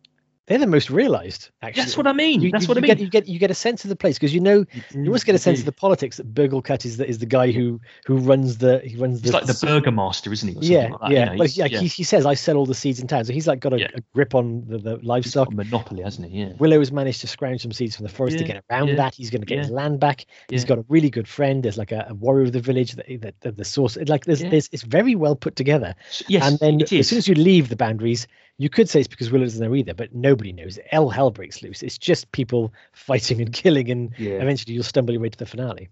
they're 0.47 0.57
the 0.57 0.67
most 0.67 0.89
realised. 0.89 1.49
Actually, 1.61 1.83
that's 1.83 1.95
what 1.95 2.05
I 2.05 2.11
mean. 2.11 2.41
You, 2.41 2.51
that's 2.51 2.65
you, 2.65 2.67
what 2.67 2.77
I 2.77 2.81
mean. 2.81 2.89
Get, 2.89 2.99
you 2.99 3.09
get 3.09 3.27
you 3.27 3.39
get 3.39 3.49
a 3.49 3.53
sense 3.55 3.85
of 3.85 3.89
the 3.89 3.95
place 3.95 4.17
because 4.17 4.33
you 4.33 4.41
know 4.41 4.65
you 4.93 5.05
always 5.05 5.23
get 5.23 5.35
a 5.35 5.39
sense 5.39 5.59
of 5.59 5.65
the 5.65 5.71
politics 5.71 6.17
that 6.17 6.33
Burglekutt 6.33 6.83
is 6.85 6.97
the 6.97 7.07
is 7.07 7.19
the 7.19 7.25
guy 7.25 7.51
who 7.51 7.79
who 8.05 8.17
runs 8.17 8.57
the 8.57 8.79
he 8.79 8.97
runs 8.97 9.21
He's 9.21 9.31
like 9.33 9.45
the 9.45 9.53
burgomaster, 9.65 10.33
isn't 10.33 10.49
he? 10.49 10.55
or 10.55 10.61
yeah 10.61 10.89
like 10.89 10.99
that, 10.99 11.09
you 11.09 11.15
yeah. 11.15 11.25
know, 11.25 11.31
Well, 11.31 11.47
he's- 11.47 11.57
yeah, 11.57 11.67
He, 11.79 11.87
he 11.87 12.03
says 12.03 12.25
I 12.25 12.33
sell 12.33 12.57
all 12.57 12.65
the 12.65 12.73
seeds 12.75 12.99
in 12.99 13.07
town, 13.07 13.23
so 13.23 13.31
he's 13.31 13.47
like 13.47 13.61
got 13.61 13.73
a, 13.73 13.79
Yeah. 13.79 13.87
a 13.95 14.01
grip 14.13 14.35
on 14.35 14.65
the, 14.67 14.77
the 14.79 14.95
he's 14.97 15.05
livestock. 15.05 15.47
got 15.47 15.53
a 15.53 15.57
monopoly, 15.57 16.03
hasn't 16.03 16.29
he? 16.29 16.41
Yeah. 16.41 16.53
Willow 16.59 16.79
has 16.79 16.91
managed 16.91 17.21
to 17.21 17.27
scrounge 17.27 17.61
some 17.61 17.71
seeds 17.71 17.95
from 17.95 18.03
the 18.03 18.11
forest 18.11 18.37
to 18.37 18.43
get 18.43 18.63
around 18.69 18.89
yeah, 18.89 18.95
that. 18.95 19.15
He's 19.15 19.29
going 19.29 19.41
to 19.41 19.47
get 19.47 19.59
his 19.59 19.69
land 19.69 19.99
back. 20.01 20.25
He's 20.49 20.65
got 20.65 20.77
a 20.77 20.85
really 20.89 21.09
good 21.09 21.27
friend. 21.27 21.63
There's 21.63 21.77
like 21.77 21.91
a, 21.93 22.05
a 22.09 22.13
warrior 22.13 22.45
of 22.45 22.51
the 22.51 22.59
village 22.59 22.93
that, 22.93 23.05
that, 23.21 23.39
that 23.41 23.55
the 23.57 23.65
source. 23.65 23.97
Like 24.07 24.25
there's, 24.25 24.41
Yeah. 24.43 24.49
there's 24.49 24.69
it's 24.73 24.83
very 24.83 25.15
well 25.15 25.35
put 25.37 25.55
together. 25.55 25.95
Yes, 26.27 26.45
and 26.45 26.59
then 26.59 26.81
as 26.99 27.07
soon 27.07 27.17
as 27.17 27.27
you 27.29 27.35
leave 27.35 27.69
the 27.69 27.75
boundaries, 27.77 28.27
you 28.57 28.69
could 28.69 28.87
say 28.89 28.99
it's 28.99 29.07
because 29.07 29.31
Willow 29.31 29.45
doesn't 29.45 29.63
know 29.65 29.75
either, 29.75 29.93
but 29.93 30.13
nobody 30.13 30.53
knows. 30.53 30.79
All 30.91 31.09
hell 31.09 31.31
breaks 31.31 31.61
loose. 31.63 31.81
It's 31.83 31.97
just 31.97 32.31
people 32.31 32.73
fighting 32.93 33.41
and 33.41 33.51
killing, 33.51 33.89
and 33.89 34.11
yeah. 34.17 34.33
eventually 34.33 34.73
you'll 34.73 34.83
stumble 34.83 35.13
your 35.13 35.21
way 35.21 35.29
to 35.29 35.37
the 35.37 35.45
finale. 35.45 35.89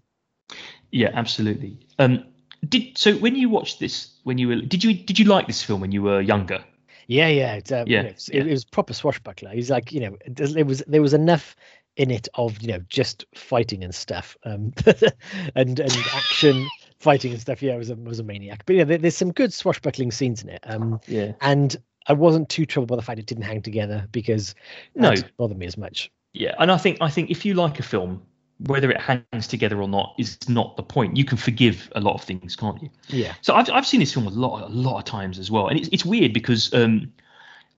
Yeah, 0.90 1.10
absolutely. 1.14 1.78
Um, 1.98 2.24
did 2.68 2.96
so 2.96 3.14
when 3.16 3.34
you 3.34 3.48
watched 3.48 3.80
this 3.80 4.12
when 4.24 4.38
you 4.38 4.48
were 4.48 4.56
did 4.56 4.84
you 4.84 4.94
did 4.94 5.18
you 5.18 5.24
like 5.24 5.46
this 5.46 5.62
film 5.62 5.80
when 5.80 5.90
you 5.92 6.02
were 6.02 6.20
younger? 6.20 6.62
Yeah, 7.08 7.26
yeah, 7.28 7.54
it's, 7.54 7.72
um, 7.72 7.88
you 7.88 7.96
Yeah, 7.96 8.02
know, 8.02 8.08
it's- 8.08 8.30
yeah. 8.32 8.40
It, 8.42 8.46
it 8.46 8.50
was 8.52 8.64
proper 8.64 8.92
swashbuckler. 8.94 9.50
He's 9.50 9.70
like, 9.70 9.92
you 9.92 10.00
know, 10.00 10.16
it, 10.24 10.66
was 10.66 10.82
there 10.86 11.02
was 11.02 11.12
enough 11.14 11.56
in 11.96 12.10
it 12.10 12.28
of 12.34 12.62
you 12.62 12.68
know 12.68 12.80
just 12.88 13.24
fighting 13.34 13.82
and 13.82 13.94
stuff, 13.94 14.36
um, 14.44 14.72
and 15.56 15.80
and 15.80 15.92
action, 16.14 16.68
fighting 17.00 17.32
and 17.32 17.40
stuff. 17.40 17.62
Yeah, 17.62 17.74
it 17.74 17.78
was 17.78 17.90
a 17.90 17.96
was 17.96 18.18
a 18.20 18.22
maniac. 18.24 18.62
But 18.66 18.76
yeah, 18.76 18.84
there, 18.84 18.98
there's 18.98 19.16
some 19.16 19.32
good 19.32 19.52
swashbuckling 19.52 20.12
scenes 20.12 20.42
in 20.42 20.50
it. 20.50 20.60
Um, 20.64 21.00
Yeah. 21.08 21.32
and 21.40 21.76
I 22.06 22.12
wasn't 22.12 22.48
too 22.48 22.66
troubled 22.66 22.88
by 22.88 22.96
the 22.96 23.02
fact 23.02 23.18
it 23.18 23.26
didn't 23.26 23.44
hang 23.44 23.62
together 23.62 24.08
because 24.12 24.54
No. 24.94 25.08
that 25.10 25.16
didn't 25.16 25.36
bother 25.36 25.54
me 25.54 25.66
as 25.66 25.76
much. 25.76 26.10
Yeah, 26.32 26.54
and 26.58 26.70
I 26.72 26.76
think 26.78 26.98
I 27.00 27.10
think 27.10 27.30
if 27.30 27.44
you 27.44 27.54
like 27.54 27.78
a 27.78 27.82
film, 27.82 28.22
whether 28.66 28.90
it 28.90 29.00
hangs 29.00 29.46
together 29.48 29.80
or 29.80 29.88
not 29.88 30.14
is 30.18 30.38
not 30.48 30.76
the 30.76 30.82
point. 30.82 31.16
You 31.16 31.24
can 31.24 31.36
forgive 31.36 31.90
a 31.94 32.00
lot 32.00 32.14
of 32.14 32.22
things, 32.22 32.56
can't 32.56 32.80
you? 32.82 32.90
Yeah, 33.08 33.34
So 33.42 33.54
I've 33.54 33.68
I've 33.70 33.86
seen 33.86 34.00
this 34.00 34.12
film 34.12 34.26
a 34.26 34.30
lot 34.30 34.62
a 34.62 34.68
lot 34.68 34.98
of 34.98 35.04
times 35.04 35.38
as 35.38 35.50
well, 35.50 35.68
and 35.68 35.78
it's 35.78 35.88
it's 35.92 36.04
weird 36.04 36.32
because 36.32 36.72
um, 36.72 37.12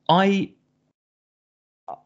I. 0.08 0.50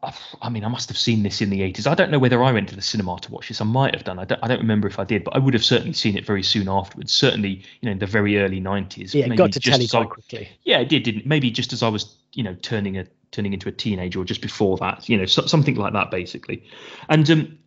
I- 0.03 0.13
I 0.41 0.49
mean, 0.49 0.63
I 0.63 0.67
must 0.67 0.89
have 0.89 0.97
seen 0.97 1.23
this 1.23 1.41
in 1.41 1.49
the 1.49 1.61
80s. 1.61 1.87
I 1.87 1.95
don't 1.95 2.11
know 2.11 2.19
whether 2.19 2.41
I 2.43 2.51
went 2.51 2.69
to 2.69 2.75
the 2.75 2.81
cinema 2.81 3.17
to 3.21 3.31
watch 3.31 3.47
this. 3.47 3.61
I 3.61 3.65
might 3.65 3.93
have 3.93 4.03
done. 4.03 4.19
I 4.19 4.25
don't, 4.25 4.39
I 4.43 4.47
don't 4.47 4.59
remember 4.59 4.87
if 4.87 4.99
I 4.99 5.03
did, 5.03 5.23
but 5.23 5.35
I 5.35 5.39
would 5.39 5.53
have 5.53 5.63
certainly 5.65 5.93
seen 5.93 6.17
it 6.17 6.25
very 6.25 6.43
soon 6.43 6.67
afterwards. 6.69 7.11
Certainly, 7.13 7.49
you 7.81 7.85
know, 7.85 7.91
in 7.91 7.99
the 7.99 8.05
very 8.05 8.39
early 8.39 8.61
90s. 8.61 9.13
yeah, 9.13 9.25
it 9.25 9.35
got 9.35 9.51
to 9.51 9.59
just 9.59 9.91
tell 9.91 10.01
you 10.03 10.07
I- 10.07 10.09
quickly. 10.13 10.49
yeah, 10.63 10.79
it 10.79 10.89
did, 10.89 11.03
didn't? 11.03 11.25
Maybe 11.25 11.51
just 11.51 11.73
as 11.73 11.83
I 11.83 11.89
was, 11.89 12.15
you 12.33 12.43
know, 12.43 12.55
turning 12.61 12.97
a 12.97 13.05
turning 13.31 13.53
into 13.53 13.69
a 13.69 13.71
teenager, 13.71 14.19
or 14.19 14.25
just 14.25 14.41
before 14.41 14.75
that, 14.77 15.07
you 15.07 15.15
know, 15.15 15.25
so, 15.25 15.45
something 15.45 15.75
like 15.75 15.93
that, 15.93 16.09
basically. 16.09 16.63
And 17.09 17.29
um, 17.29 17.57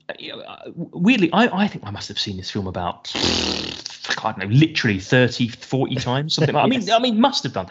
weirdly, 0.74 1.30
I, 1.32 1.46
I 1.46 1.68
think 1.68 1.84
I 1.86 1.90
must 1.92 2.08
have 2.08 2.18
seen 2.18 2.36
this 2.36 2.50
film 2.50 2.66
about, 2.66 3.12
I 3.14 4.32
don't 4.32 4.38
know, 4.38 4.46
literally 4.46 4.98
30, 4.98 5.48
40 5.48 5.94
times, 6.00 6.34
something 6.34 6.54
like. 6.54 6.64
I 6.64 6.66
mean, 6.66 6.90
I 6.90 6.98
mean, 6.98 7.20
must 7.20 7.44
have 7.44 7.52
done. 7.52 7.68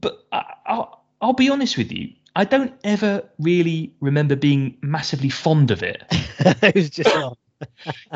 But 0.00 0.24
I, 0.32 0.54
I'll, 0.66 1.04
I'll 1.20 1.32
be 1.34 1.48
honest 1.50 1.76
with 1.78 1.92
you, 1.92 2.12
I 2.38 2.44
don't 2.44 2.72
ever 2.84 3.28
really 3.38 3.92
remember 4.00 4.36
being 4.36 4.78
massively 4.80 5.28
fond 5.28 5.72
of 5.72 5.82
it 5.82 6.04
it 6.38 6.74
was 6.74 6.90
just 6.90 7.10
oh, 7.12 7.36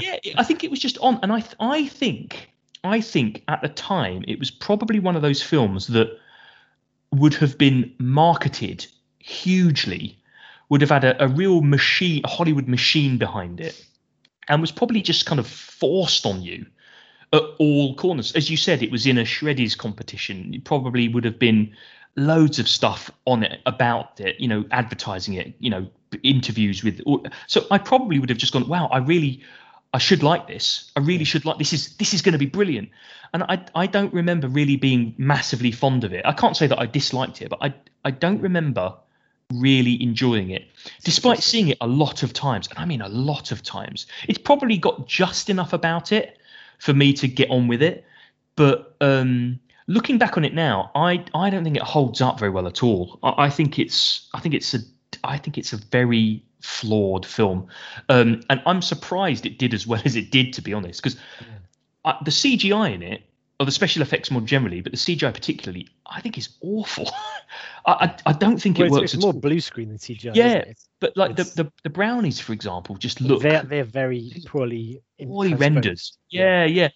yeah, 0.00 0.16
I 0.36 0.44
think 0.44 0.62
it 0.64 0.70
was 0.70 0.78
just 0.78 0.98
on, 0.98 1.18
and 1.22 1.32
I 1.32 1.40
th- 1.40 1.56
I 1.58 1.86
think 1.88 2.50
I 2.84 3.00
think 3.00 3.42
at 3.48 3.62
the 3.62 3.68
time 3.68 4.24
it 4.28 4.38
was 4.38 4.50
probably 4.50 5.00
one 5.00 5.16
of 5.16 5.22
those 5.22 5.42
films 5.42 5.88
that 5.88 6.16
would 7.10 7.34
have 7.34 7.58
been 7.58 7.94
marketed 7.98 8.86
hugely, 9.18 10.18
would 10.68 10.80
have 10.80 10.90
had 10.90 11.04
a, 11.04 11.24
a 11.24 11.28
real 11.28 11.60
machine, 11.60 12.22
a 12.24 12.28
Hollywood 12.28 12.68
machine 12.68 13.18
behind 13.18 13.60
it, 13.60 13.84
and 14.48 14.60
was 14.60 14.72
probably 14.72 15.02
just 15.02 15.26
kind 15.26 15.38
of 15.38 15.46
forced 15.46 16.26
on 16.26 16.42
you 16.42 16.66
at 17.32 17.42
all 17.58 17.94
corners. 17.96 18.32
As 18.32 18.50
you 18.50 18.56
said, 18.56 18.82
it 18.82 18.90
was 18.90 19.06
in 19.06 19.18
a 19.18 19.24
shreddies 19.24 19.76
competition. 19.76 20.52
It 20.54 20.64
probably 20.64 21.08
would 21.08 21.24
have 21.24 21.38
been 21.38 21.74
loads 22.16 22.58
of 22.58 22.68
stuff 22.68 23.10
on 23.26 23.42
it 23.42 23.60
about 23.66 24.20
it, 24.20 24.38
you 24.38 24.48
know, 24.48 24.64
advertising 24.70 25.34
it, 25.34 25.54
you 25.58 25.70
know, 25.70 25.88
interviews 26.22 26.84
with. 26.84 27.00
So 27.46 27.66
I 27.70 27.78
probably 27.78 28.18
would 28.18 28.28
have 28.28 28.38
just 28.38 28.52
gone, 28.52 28.68
wow, 28.68 28.88
I 28.88 28.98
really, 28.98 29.42
I 29.94 29.98
should 29.98 30.22
like 30.22 30.46
this. 30.46 30.90
I 30.96 31.00
really 31.00 31.24
should 31.24 31.44
like 31.44 31.58
this. 31.58 31.72
Is 31.72 31.96
this 31.96 32.14
is 32.14 32.22
going 32.22 32.32
to 32.32 32.38
be 32.38 32.46
brilliant? 32.46 32.90
And 33.34 33.42
I 33.44 33.64
I 33.74 33.86
don't 33.86 34.12
remember 34.12 34.48
really 34.48 34.76
being 34.76 35.14
massively 35.16 35.72
fond 35.72 36.04
of 36.04 36.12
it. 36.12 36.24
I 36.24 36.32
can't 36.32 36.56
say 36.56 36.66
that 36.66 36.78
I 36.78 36.86
disliked 36.86 37.40
it, 37.42 37.48
but 37.48 37.58
I 37.62 37.74
I 38.04 38.10
don't 38.10 38.40
remember 38.40 38.94
really 39.52 40.02
enjoying 40.02 40.50
it, 40.50 40.66
despite 41.04 41.42
seeing 41.42 41.68
it 41.68 41.78
a 41.80 41.86
lot 41.86 42.22
of 42.22 42.32
times. 42.32 42.68
And 42.68 42.78
I 42.78 42.84
mean 42.84 43.02
a 43.02 43.08
lot 43.08 43.52
of 43.52 43.62
times. 43.62 44.06
It's 44.28 44.38
probably 44.38 44.78
got 44.78 45.06
just 45.06 45.50
enough 45.50 45.72
about 45.72 46.12
it 46.12 46.38
for 46.78 46.94
me 46.94 47.12
to 47.14 47.28
get 47.28 47.50
on 47.50 47.68
with 47.68 47.82
it. 47.82 48.04
But 48.56 48.96
um, 49.00 49.60
looking 49.86 50.18
back 50.18 50.36
on 50.36 50.44
it 50.44 50.54
now, 50.54 50.90
I 50.94 51.24
I 51.34 51.50
don't 51.50 51.64
think 51.64 51.76
it 51.76 51.82
holds 51.82 52.20
up 52.20 52.38
very 52.38 52.50
well 52.50 52.66
at 52.66 52.82
all. 52.82 53.18
I, 53.22 53.46
I 53.46 53.50
think 53.50 53.78
it's 53.78 54.28
I 54.34 54.40
think 54.40 54.54
it's 54.54 54.74
a 54.74 54.78
I 55.24 55.38
think 55.38 55.58
it's 55.58 55.72
a 55.72 55.76
very 55.76 56.44
flawed 56.60 57.26
film, 57.26 57.68
um, 58.08 58.42
and 58.48 58.62
I'm 58.66 58.82
surprised 58.82 59.46
it 59.46 59.58
did 59.58 59.74
as 59.74 59.86
well 59.86 60.02
as 60.04 60.16
it 60.16 60.30
did, 60.30 60.52
to 60.54 60.62
be 60.62 60.72
honest, 60.72 61.02
because 61.02 61.18
the 62.24 62.30
CGI 62.30 62.94
in 62.94 63.02
it, 63.02 63.22
or 63.60 63.66
the 63.66 63.72
special 63.72 64.02
effects 64.02 64.30
more 64.30 64.40
generally, 64.40 64.80
but 64.80 64.92
the 64.92 64.98
CGI 64.98 65.32
particularly, 65.32 65.88
I 66.14 66.20
think 66.20 66.38
is 66.38 66.50
awful. 66.60 67.10
I, 67.86 67.92
I 67.92 68.16
I 68.26 68.32
don't 68.32 68.58
think 68.60 68.78
well, 68.78 68.86
it 68.86 68.90
works 68.92 69.14
it's 69.14 69.22
more 69.22 69.32
all. 69.32 69.40
blue 69.40 69.60
screen 69.60 69.88
than 69.88 69.98
CGI. 69.98 70.34
Yeah. 70.34 70.64
But 71.00 71.16
like 71.16 71.34
the, 71.36 71.44
the 71.44 71.72
the 71.82 71.90
brownies, 71.90 72.38
for 72.38 72.52
example, 72.52 72.96
just 72.96 73.20
look 73.20 73.42
they're 73.42 73.62
they're 73.64 73.82
very 73.84 74.32
poorly 74.46 75.02
poorly 75.20 75.50
transposed. 75.50 75.60
rendered. 75.60 76.00
Yeah, 76.30 76.64
yeah. 76.64 76.88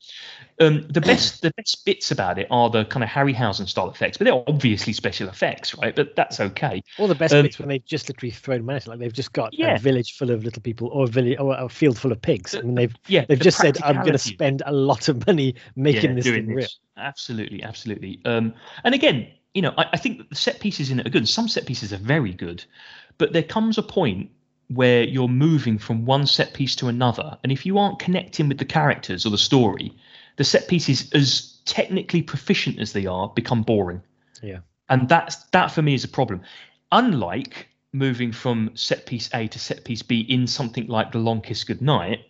Um, 0.60 0.86
the 0.88 1.01
best 1.01 1.43
the 1.43 1.51
best 1.56 1.84
bits 1.84 2.12
about 2.12 2.38
it 2.38 2.47
are 2.51 2.70
the 2.70 2.84
kind 2.84 3.02
of 3.02 3.10
Harryhausen 3.10 3.68
style 3.68 3.90
effects, 3.90 4.16
but 4.16 4.24
they're 4.26 4.44
obviously 4.48 4.93
special 4.93 5.28
effects, 5.28 5.74
right? 5.76 5.94
But 5.94 6.14
that's 6.16 6.38
okay. 6.40 6.82
All 6.98 7.09
the 7.09 7.14
best 7.16 7.34
Um, 7.34 7.43
bits 7.43 7.59
when 7.59 7.68
they've 7.68 7.84
just 7.84 8.09
literally 8.09 8.30
thrown 8.30 8.64
money 8.64 8.76
at 8.76 8.86
it, 8.86 8.90
like 8.90 8.98
they've 9.01 9.12
just 9.12 9.32
got 9.32 9.52
Yeah. 9.52 9.74
a 9.74 9.78
village 9.78 10.12
full 10.16 10.30
of 10.30 10.44
little 10.44 10.62
people 10.62 10.88
or 10.88 11.05
a 11.05 11.09
village 11.09 11.36
or 11.40 11.56
a 11.59 11.68
field 11.68 11.98
full 11.98 12.12
of 12.12 12.22
pigs. 12.22 12.55
I 12.55 12.60
mean, 12.62 12.76
they've 12.76 12.94
Yeah, 13.09 13.24
they've 13.28 13.38
the 13.38 13.44
just 13.44 13.59
said, 13.59 13.76
"I'm 13.82 13.97
going 13.97 14.12
to 14.12 14.18
spend 14.18 14.62
a 14.64 14.72
lot 14.72 15.09
of 15.09 15.26
money 15.26 15.56
making 15.74 16.10
yeah, 16.10 16.14
this 16.16 16.24
thing 16.26 16.47
real." 16.47 16.68
Absolutely, 16.97 17.62
absolutely. 17.62 18.20
Um, 18.24 18.55
and 18.85 18.94
again, 18.94 19.28
you 19.55 19.62
know, 19.62 19.74
I, 19.77 19.86
I 19.93 19.97
think 19.97 20.18
that 20.18 20.31
the 20.31 20.36
set 20.36 20.60
pieces 20.60 20.90
in 20.90 21.01
it 21.01 21.06
are 21.06 21.10
good. 21.10 21.28
Some 21.28 21.48
set 21.48 21.66
pieces 21.66 21.93
are 21.93 21.98
very 21.98 22.32
good, 22.32 22.64
but 23.18 23.32
there 23.32 23.43
comes 23.43 23.78
a 23.78 23.82
point 23.82 24.31
where 24.68 25.05
you're 25.05 25.28
moving 25.28 25.78
from 25.78 26.05
one 26.05 26.27
set 26.27 26.52
piece 26.52 26.74
to 26.77 26.89
another, 26.89 27.39
and 27.43 27.52
if 27.52 27.64
you 27.64 27.78
aren't 27.78 27.98
connecting 27.98 28.48
with 28.48 28.59
the 28.59 28.64
characters 28.64 29.24
or 29.24 29.31
the 29.31 29.39
story, 29.39 29.93
the 30.36 30.44
set 30.44 30.68
pieces, 30.68 31.12
as 31.12 31.59
technically 31.64 32.23
proficient 32.23 32.78
as 32.78 32.93
they 32.93 33.06
are, 33.06 33.28
become 33.28 33.62
boring. 33.62 34.02
Yeah. 34.43 34.59
And 34.89 35.09
that's 35.09 35.36
that 35.51 35.68
for 35.70 35.82
me 35.82 35.94
is 35.94 36.05
a 36.05 36.09
problem. 36.09 36.43
Unlike 36.93 37.68
moving 37.93 38.32
from 38.32 38.70
set 38.74 39.06
piece 39.06 39.31
A 39.35 39.48
to 39.48 39.59
set 39.59 39.85
piece 39.85 40.02
B 40.02 40.20
in 40.20 40.47
something 40.47 40.86
like 40.86 41.12
The 41.12 41.18
Long 41.18 41.40
Kiss 41.40 41.64
Goodnight, 41.64 42.20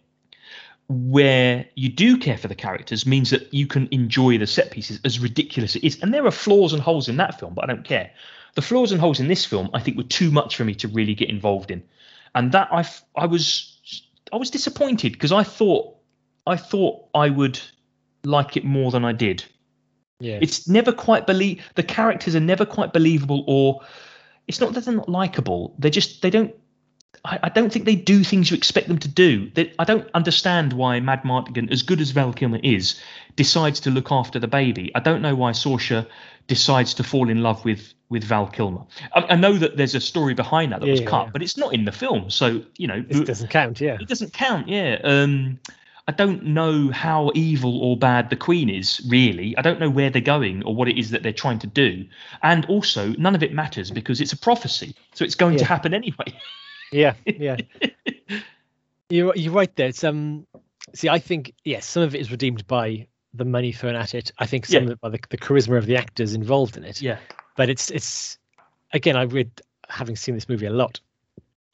where 0.89 1.67
you 1.75 1.89
do 1.89 2.17
care 2.17 2.39
for 2.39 2.49
the 2.49 2.55
characters 2.55 3.07
means 3.07 3.31
that 3.31 3.53
you 3.53 3.67
can 3.67 3.89
enjoy 3.91 4.39
the 4.39 4.47
set 4.47 4.71
pieces 4.71 5.01
as 5.05 5.19
ridiculous 5.19 5.73
as 5.73 5.83
it 5.83 5.87
is. 5.87 6.03
And 6.03 6.15
there 6.15 6.27
are 6.27 6.31
flaws 6.31 6.73
and 6.73 6.83
holes 6.83 7.09
in 7.09 7.17
that 7.17 7.41
film, 7.41 7.55
but 7.55 7.65
I 7.65 7.67
don't 7.67 7.85
care. 7.85 8.13
The 8.55 8.63
flaws 8.63 8.93
and 8.93 9.01
holes 9.01 9.21
in 9.21 9.29
this 9.29 9.45
film, 9.45 9.71
I 9.75 9.81
think, 9.81 9.97
were 9.97 10.05
too 10.05 10.31
much 10.31 10.57
for 10.57 10.65
me 10.65 10.75
to 10.77 10.89
really 10.89 11.15
get 11.15 11.29
involved 11.29 11.71
in, 11.71 11.83
and 12.35 12.53
that 12.53 12.69
I 12.73 12.89
I 13.15 13.27
was 13.27 13.79
I 14.33 14.37
was 14.37 14.51
disappointed 14.51 15.13
because 15.13 15.33
I 15.33 15.43
thought 15.43 15.97
I 16.47 16.57
thought 16.57 17.05
I 17.15 17.29
would 17.29 17.61
like 18.25 18.57
it 18.57 18.65
more 18.65 18.91
than 18.91 19.05
I 19.05 19.13
did. 19.13 19.45
Yeah, 20.21 20.39
It's 20.41 20.67
never 20.67 20.93
quite 20.93 21.27
believe 21.27 21.63
the 21.75 21.83
characters 21.83 22.35
are 22.35 22.41
never 22.41 22.65
quite 22.65 22.95
believable, 22.95 23.45
or 23.47 23.83
it's 24.47 24.61
not 24.61 24.73
that 24.73 24.85
they're 24.87 24.95
not 24.95 25.09
likable. 25.09 25.75
They're 25.79 25.91
just 25.91 26.23
they 26.23 26.31
don't 26.31 26.55
I, 27.27 27.39
I 27.45 27.49
don't 27.49 27.73
think 27.73 27.85
they 27.85 27.97
do 27.97 28.23
things 28.25 28.51
you 28.51 28.57
expect 28.57 28.89
them 28.89 28.99
to 28.99 29.09
do. 29.09 29.51
They, 29.51 29.73
I 29.79 29.85
don't 29.85 30.09
understand 30.15 30.73
why 30.73 31.01
Madmartigan, 31.01 31.71
as 31.71 31.83
good 31.83 32.01
as 32.01 32.11
Val 32.13 32.33
Kilmer 32.33 32.61
is, 32.63 33.01
decides 33.35 33.81
to 33.81 33.91
look 33.91 34.11
after 34.13 34.39
the 34.39 34.49
baby. 34.49 34.93
I 34.95 35.01
don't 35.01 35.23
know 35.23 35.35
why 35.35 35.51
Sorsha 35.51 36.07
decides 36.47 36.95
to 36.95 37.03
fall 37.05 37.29
in 37.29 37.43
love 37.43 37.65
with 37.65 37.93
with 38.09 38.23
Val 38.23 38.47
Kilmer. 38.47 38.85
I, 39.15 39.21
I 39.31 39.37
know 39.37 39.55
that 39.59 39.77
there's 39.77 39.97
a 39.97 40.01
story 40.01 40.33
behind 40.35 40.71
that 40.73 40.81
that 40.81 40.87
Yeah, 40.87 40.93
was 40.93 41.01
cut, 41.01 41.27
yeah. 41.27 41.31
but 41.33 41.43
it's 41.43 41.57
not 41.57 41.75
in 41.75 41.85
the 41.85 41.93
film. 41.93 42.31
So 42.31 42.63
you 42.79 42.87
know, 42.87 43.05
It 43.09 43.27
doesn't 43.27 43.51
count. 43.51 43.81
Yeah. 43.81 43.99
it 44.01 44.09
doesn't 44.09 44.33
count. 44.33 44.69
Yeah. 44.69 44.99
Um, 45.03 45.59
I 46.09 46.13
don't 46.13 46.45
know 46.45 46.93
how 46.93 47.33
evil 47.35 47.81
or 47.83 47.97
bad 47.97 48.31
the 48.31 48.37
Queen 48.37 48.71
is, 48.71 49.01
really. 49.09 49.57
I 49.59 49.63
don't 49.63 49.81
know 49.81 49.91
where 49.91 50.09
they're 50.09 50.23
going 50.23 50.63
or 50.65 50.73
what 50.73 50.87
it 50.87 50.97
is 50.97 51.11
that 51.11 51.25
they're 51.25 51.33
trying 51.33 51.59
to 51.59 51.67
do. 51.67 52.07
And 52.45 52.65
also, 52.67 53.09
none 53.19 53.35
of 53.35 53.43
it 53.43 53.53
matters 53.53 53.91
because 53.91 54.21
it's 54.21 54.33
a 54.33 54.37
prophecy. 54.37 54.95
So 55.15 55.25
it's 55.25 55.35
going 55.35 55.57
to 55.59 55.65
happen 55.65 55.93
anyway. 55.95 56.27
Yeah. 56.93 57.15
Yeah. 57.27 57.57
you're 59.09 59.35
you're 59.37 59.53
right 59.53 59.75
there. 59.77 59.89
It's 59.89 60.05
um. 60.05 60.47
See, 60.95 61.09
I 61.09 61.19
think 61.19 61.53
yes, 61.65 61.85
some 61.85 62.03
of 62.03 62.15
it 62.15 62.21
is 62.21 62.31
redeemed 62.31 62.67
by 62.67 63.07
the 63.35 63.45
money 63.45 63.73
thrown 63.73 63.97
at 63.97 64.15
it. 64.15 64.33
I 64.39 64.47
think 64.47 64.67
some 64.67 64.85
Yeah. 64.85 64.87
of 64.87 64.91
it 64.93 65.01
by 65.01 65.09
the, 65.11 65.19
the 65.29 65.37
charisma 65.37 65.77
of 65.77 65.87
the 65.87 65.97
actors 65.97 66.33
involved 66.35 66.77
in 66.77 66.85
it. 66.85 67.03
Yeah. 67.03 67.19
But 67.57 67.69
it's 67.69 67.91
it's 67.91 68.39
again, 68.93 69.17
I 69.17 69.23
read 69.23 69.51
having 69.89 70.17
seen 70.17 70.35
this 70.35 70.49
movie 70.49 70.67
a 70.67 70.71
lot. 70.71 71.01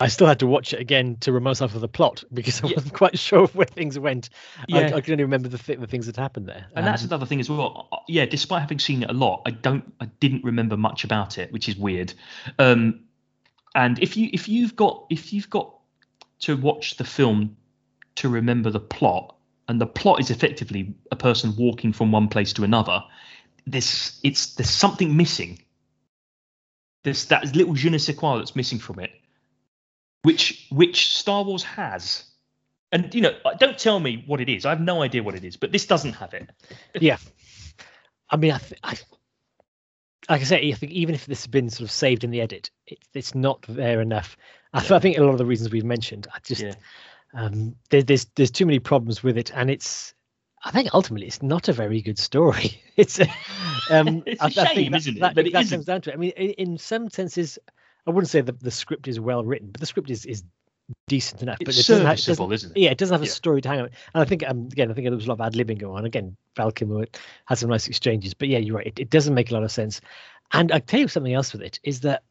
I 0.01 0.09
still 0.09 0.27
had 0.27 0.41
to 0.41 0.49
watch 0.49 0.73
it 0.73 0.81
again 0.81 1.17
to 1.21 1.31
remind 1.31 1.51
myself 1.53 1.77
of 1.77 1.81
the 1.81 1.87
plot 1.89 2.25
because 2.35 2.65
I 2.65 2.69
Yeah. 2.69 2.77
wasn't 2.77 2.95
quite 2.95 3.17
sure 3.19 3.45
of 3.45 3.55
where 3.55 3.67
things 3.67 3.97
went. 3.99 4.31
I, 4.59 4.65
Yeah. 4.81 4.97
I 4.97 5.01
can 5.01 5.13
only 5.13 5.25
remember 5.25 5.49
the 5.49 5.59
th- 5.59 5.79
the 5.79 5.87
things 5.87 6.07
that 6.07 6.17
happened 6.17 6.49
there. 6.49 6.67
And 6.75 6.85
that's 6.85 7.03
Um, 7.03 7.09
another 7.11 7.27
thing 7.27 7.39
as 7.39 7.49
well. 7.49 7.89
Uh, 7.93 7.99
Yeah, 8.09 8.27
despite 8.27 8.63
having 8.63 8.81
seen 8.81 9.05
it 9.05 9.11
a 9.11 9.13
lot, 9.13 9.43
I 9.47 9.51
don't, 9.53 9.93
I 10.01 10.07
didn't 10.19 10.43
remember 10.43 10.77
much 10.77 11.05
about 11.05 11.39
it, 11.39 11.53
which 11.53 11.69
is 11.69 11.77
weird. 11.77 12.13
Um, 12.59 13.05
and 13.75 13.99
if 13.99 14.17
you, 14.17 14.31
if 14.33 14.49
you've 14.49 14.77
got, 14.77 15.07
if 15.11 15.33
you've 15.33 15.51
got 15.51 15.75
to 16.41 16.57
watch 16.57 16.97
the 16.97 17.05
film 17.05 17.57
to 18.17 18.29
remember 18.29 18.71
the 18.71 18.81
plot, 18.81 19.37
and 19.69 19.81
the 19.81 19.87
plot 19.87 20.21
is 20.21 20.31
effectively 20.31 20.95
a 21.11 21.17
person 21.17 21.55
walking 21.57 21.93
from 21.93 22.13
one 22.13 22.29
place 22.29 22.53
to 22.55 22.65
another, 22.65 23.03
there's, 23.67 24.19
it's, 24.23 24.55
there's 24.55 24.71
something 24.71 25.17
missing. 25.17 25.61
There's 27.05 27.27
that 27.27 27.55
little 27.57 27.75
je 27.75 27.91
ne 27.91 27.99
sais 27.99 28.17
quoi 28.17 28.39
that's 28.39 28.55
missing 28.55 28.79
from 28.79 28.99
it, 28.99 29.11
which, 30.23 30.67
which 30.71 31.17
Star 31.17 31.43
Wars 31.45 31.63
has. 31.63 32.25
And 32.91 33.15
you 33.15 33.23
know, 33.23 33.35
don't 33.59 33.79
tell 33.79 33.99
me 33.99 34.23
what 34.27 34.41
it 34.41 34.49
is. 34.49 34.67
I 34.67 34.71
have 34.71 34.81
no 34.81 35.03
idea 35.03 35.23
what 35.23 35.35
it 35.35 35.45
is, 35.45 35.57
but 35.57 35.73
this 35.73 35.87
doesn't 35.87 36.13
have 36.13 36.35
it. 36.35 36.51
yeah. 37.01 37.17
I 38.29 38.37
mean, 38.37 38.53
I, 38.53 38.59
th- 38.59 38.81
I 38.83 38.97
like 40.31 40.41
I 40.41 40.45
say, 40.45 40.71
I 40.71 40.75
think 40.75 40.93
even 40.93 41.15
if 41.15 41.27
this 41.27 41.41
has 41.41 41.47
been 41.47 41.69
sort 41.71 41.83
of 41.87 41.91
saved 41.91 42.25
in 42.25 42.31
the 42.31 42.41
edit, 42.41 42.71
it, 42.87 42.99
it's 43.15 43.35
not 43.35 43.63
there 43.69 44.01
enough. 44.01 44.37
I, 44.73 44.81
th- 44.81 44.93
I 44.93 44.99
think 45.01 45.19
a 45.19 45.23
lot 45.23 45.33
of 45.33 45.39
the 45.39 45.47
reasons 45.47 45.71
we've 45.73 45.85
mentioned, 45.85 46.27
I 46.33 46.39
just 46.45 46.63
Yeah. 46.63 46.75
um, 47.35 47.75
there, 47.91 48.03
there's 48.03 48.27
there's 48.37 48.51
too 48.51 48.67
many 48.67 48.79
problems 48.79 49.23
with 49.23 49.37
it, 49.37 49.51
and 49.55 49.71
it's 49.71 50.15
I 50.65 50.71
think 50.71 50.91
ultimately 50.95 51.27
it's 51.27 51.43
not 51.43 51.69
a 51.69 51.73
very 51.73 52.01
good 52.03 52.19
story. 52.19 52.83
It's 52.97 53.19
a, 53.21 53.27
um, 53.91 54.23
It's 54.27 54.41
I- 54.43 54.49
a 54.49 54.61
I 54.65 54.75
shame, 54.75 54.93
that- 54.93 54.99
isn't 54.99 55.17
it? 55.17 55.21
That, 55.21 55.35
But 55.35 55.47
it 55.47 55.53
that 55.55 55.63
isn't. 55.65 55.77
comes 55.79 55.87
down 55.87 56.01
to 56.03 56.11
it. 56.11 56.15
I 56.15 56.17
mean, 56.17 56.33
in, 56.37 56.51
in 56.51 56.79
some 56.79 57.09
senses, 57.09 57.59
I 58.07 58.11
wouldn't 58.11 58.29
say 58.31 58.43
that 58.43 58.61
the 58.61 58.71
script 58.71 59.09
is 59.09 59.19
well 59.19 59.45
written, 59.45 59.71
but 59.71 59.81
the 59.81 59.87
script 59.87 60.11
is 60.11 60.25
is 60.27 60.45
decent 61.09 61.43
enough. 61.43 61.59
It's 61.61 61.67
but 61.67 61.75
it 61.75 61.87
doesn't 61.87 62.07
have, 62.07 62.19
it 62.19 62.25
doesn't- 62.25 62.53
isn't 62.53 62.77
it? 62.77 62.81
yeah, 62.81 62.91
it 62.91 62.99
doesn't 62.99 63.15
have 63.15 63.23
a 63.23 63.27
Yeah. 63.27 63.31
story 63.33 63.61
to 63.63 63.69
hang 63.69 63.81
on. 63.81 63.87
And 64.15 64.23
I 64.23 64.25
think 64.25 64.49
um, 64.49 64.69
again, 64.73 64.91
I 64.91 64.95
think 64.95 65.07
there 65.07 65.15
was 65.17 65.27
a 65.27 65.29
lot 65.29 65.41
of 65.41 65.47
ad 65.47 65.55
libbing 65.55 65.79
going 65.79 65.97
on. 65.97 66.05
Again, 66.05 66.37
Val 66.57 66.71
Kilmer 66.73 67.07
has 67.47 67.61
some 67.61 67.71
nice 67.71 67.87
exchanges, 67.89 68.35
but 68.35 68.49
yeah, 68.49 68.59
you're 68.59 68.77
right. 68.77 68.87
It, 68.87 68.99
it 68.99 69.11
doesn't 69.11 69.35
make 69.35 69.51
a 69.51 69.55
lot 69.55 69.63
of 69.63 69.71
sense. 69.73 70.01
And 70.53 70.71
I 70.73 70.79
tell 70.81 71.01
you 71.01 71.09
something 71.09 71.33
else 71.35 71.53
with 71.53 71.63
it 71.63 71.81
is 71.83 72.01
that 72.01 72.23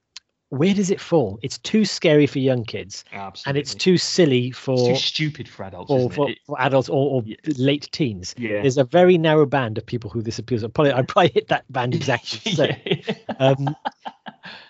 where 0.49 0.73
does 0.73 0.91
it 0.91 0.99
fall? 0.99 1.39
It's 1.41 1.57
too 1.59 1.85
scary 1.85 2.27
for 2.27 2.39
young 2.39 2.65
kids, 2.65 3.05
Absolutely. 3.13 3.49
and 3.49 3.57
it's 3.57 3.73
too 3.73 3.97
silly 3.97 4.47
It's 4.47 4.57
for 4.59 4.75
too 4.89 4.95
stupid 4.97 5.47
for 5.47 5.63
adults, 5.63 5.89
or 5.89 6.11
for, 6.11 6.27
it? 6.29 6.33
It- 6.33 6.39
for 6.45 6.59
adults 6.59 6.89
or, 6.89 7.09
or 7.09 7.23
late 7.57 7.87
teens. 7.93 8.35
yeah. 8.37 8.61
There's 8.61 8.77
a 8.77 8.83
very 8.83 9.17
narrow 9.17 9.45
band 9.45 9.77
of 9.77 9.85
people 9.85 10.09
who 10.09 10.21
this 10.21 10.39
appeals. 10.39 10.63
to. 10.63 10.67
Probably 10.69 10.91
I 10.91 11.03
probably 11.03 11.31
hit 11.33 11.47
that 11.47 11.63
band 11.71 11.95
exactly. 11.95 12.51
Yeah. 13.07 13.13
Um, 13.39 13.73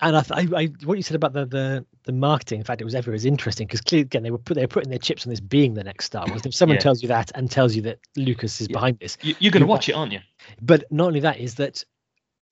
and 0.01 0.17
I, 0.17 0.21
th- 0.21 0.49
I, 0.53 0.61
I, 0.61 0.65
what 0.85 0.97
you 0.97 1.03
said 1.03 1.15
about 1.15 1.33
the, 1.33 1.45
the 1.45 1.85
the 2.03 2.11
marketing, 2.11 2.59
in 2.59 2.65
fact, 2.65 2.81
it 2.81 2.83
was 2.85 2.95
ever 2.95 3.13
as 3.13 3.25
interesting 3.25 3.67
because 3.67 3.81
clearly, 3.81 4.03
again, 4.03 4.23
they 4.23 4.31
were 4.31 4.37
put 4.37 4.55
they 4.55 4.61
were 4.61 4.67
putting 4.67 4.89
their 4.89 4.99
chips 4.99 5.25
on 5.25 5.29
this 5.29 5.39
being 5.39 5.73
the 5.75 5.83
next 5.83 6.05
Star 6.05 6.27
Wars. 6.27 6.45
If 6.45 6.53
someone 6.55 6.75
Yeah. 6.75 6.81
tells 6.81 7.01
you 7.01 7.07
that 7.09 7.31
and 7.35 7.49
tells 7.49 7.75
you 7.75 7.81
that 7.83 7.99
Lucas 8.15 8.59
is 8.61 8.67
Yeah. 8.69 8.73
behind 8.73 8.99
this, 8.99 9.17
You- 9.21 9.35
You're 9.39 9.51
going 9.51 9.61
to 9.61 9.67
watch 9.67 9.87
it, 9.89 9.93
aren't 9.93 10.11
you? 10.13 10.19
but 10.61 10.83
not 10.91 11.07
only 11.07 11.19
that 11.21 11.39
is 11.39 11.55
that 11.55 11.83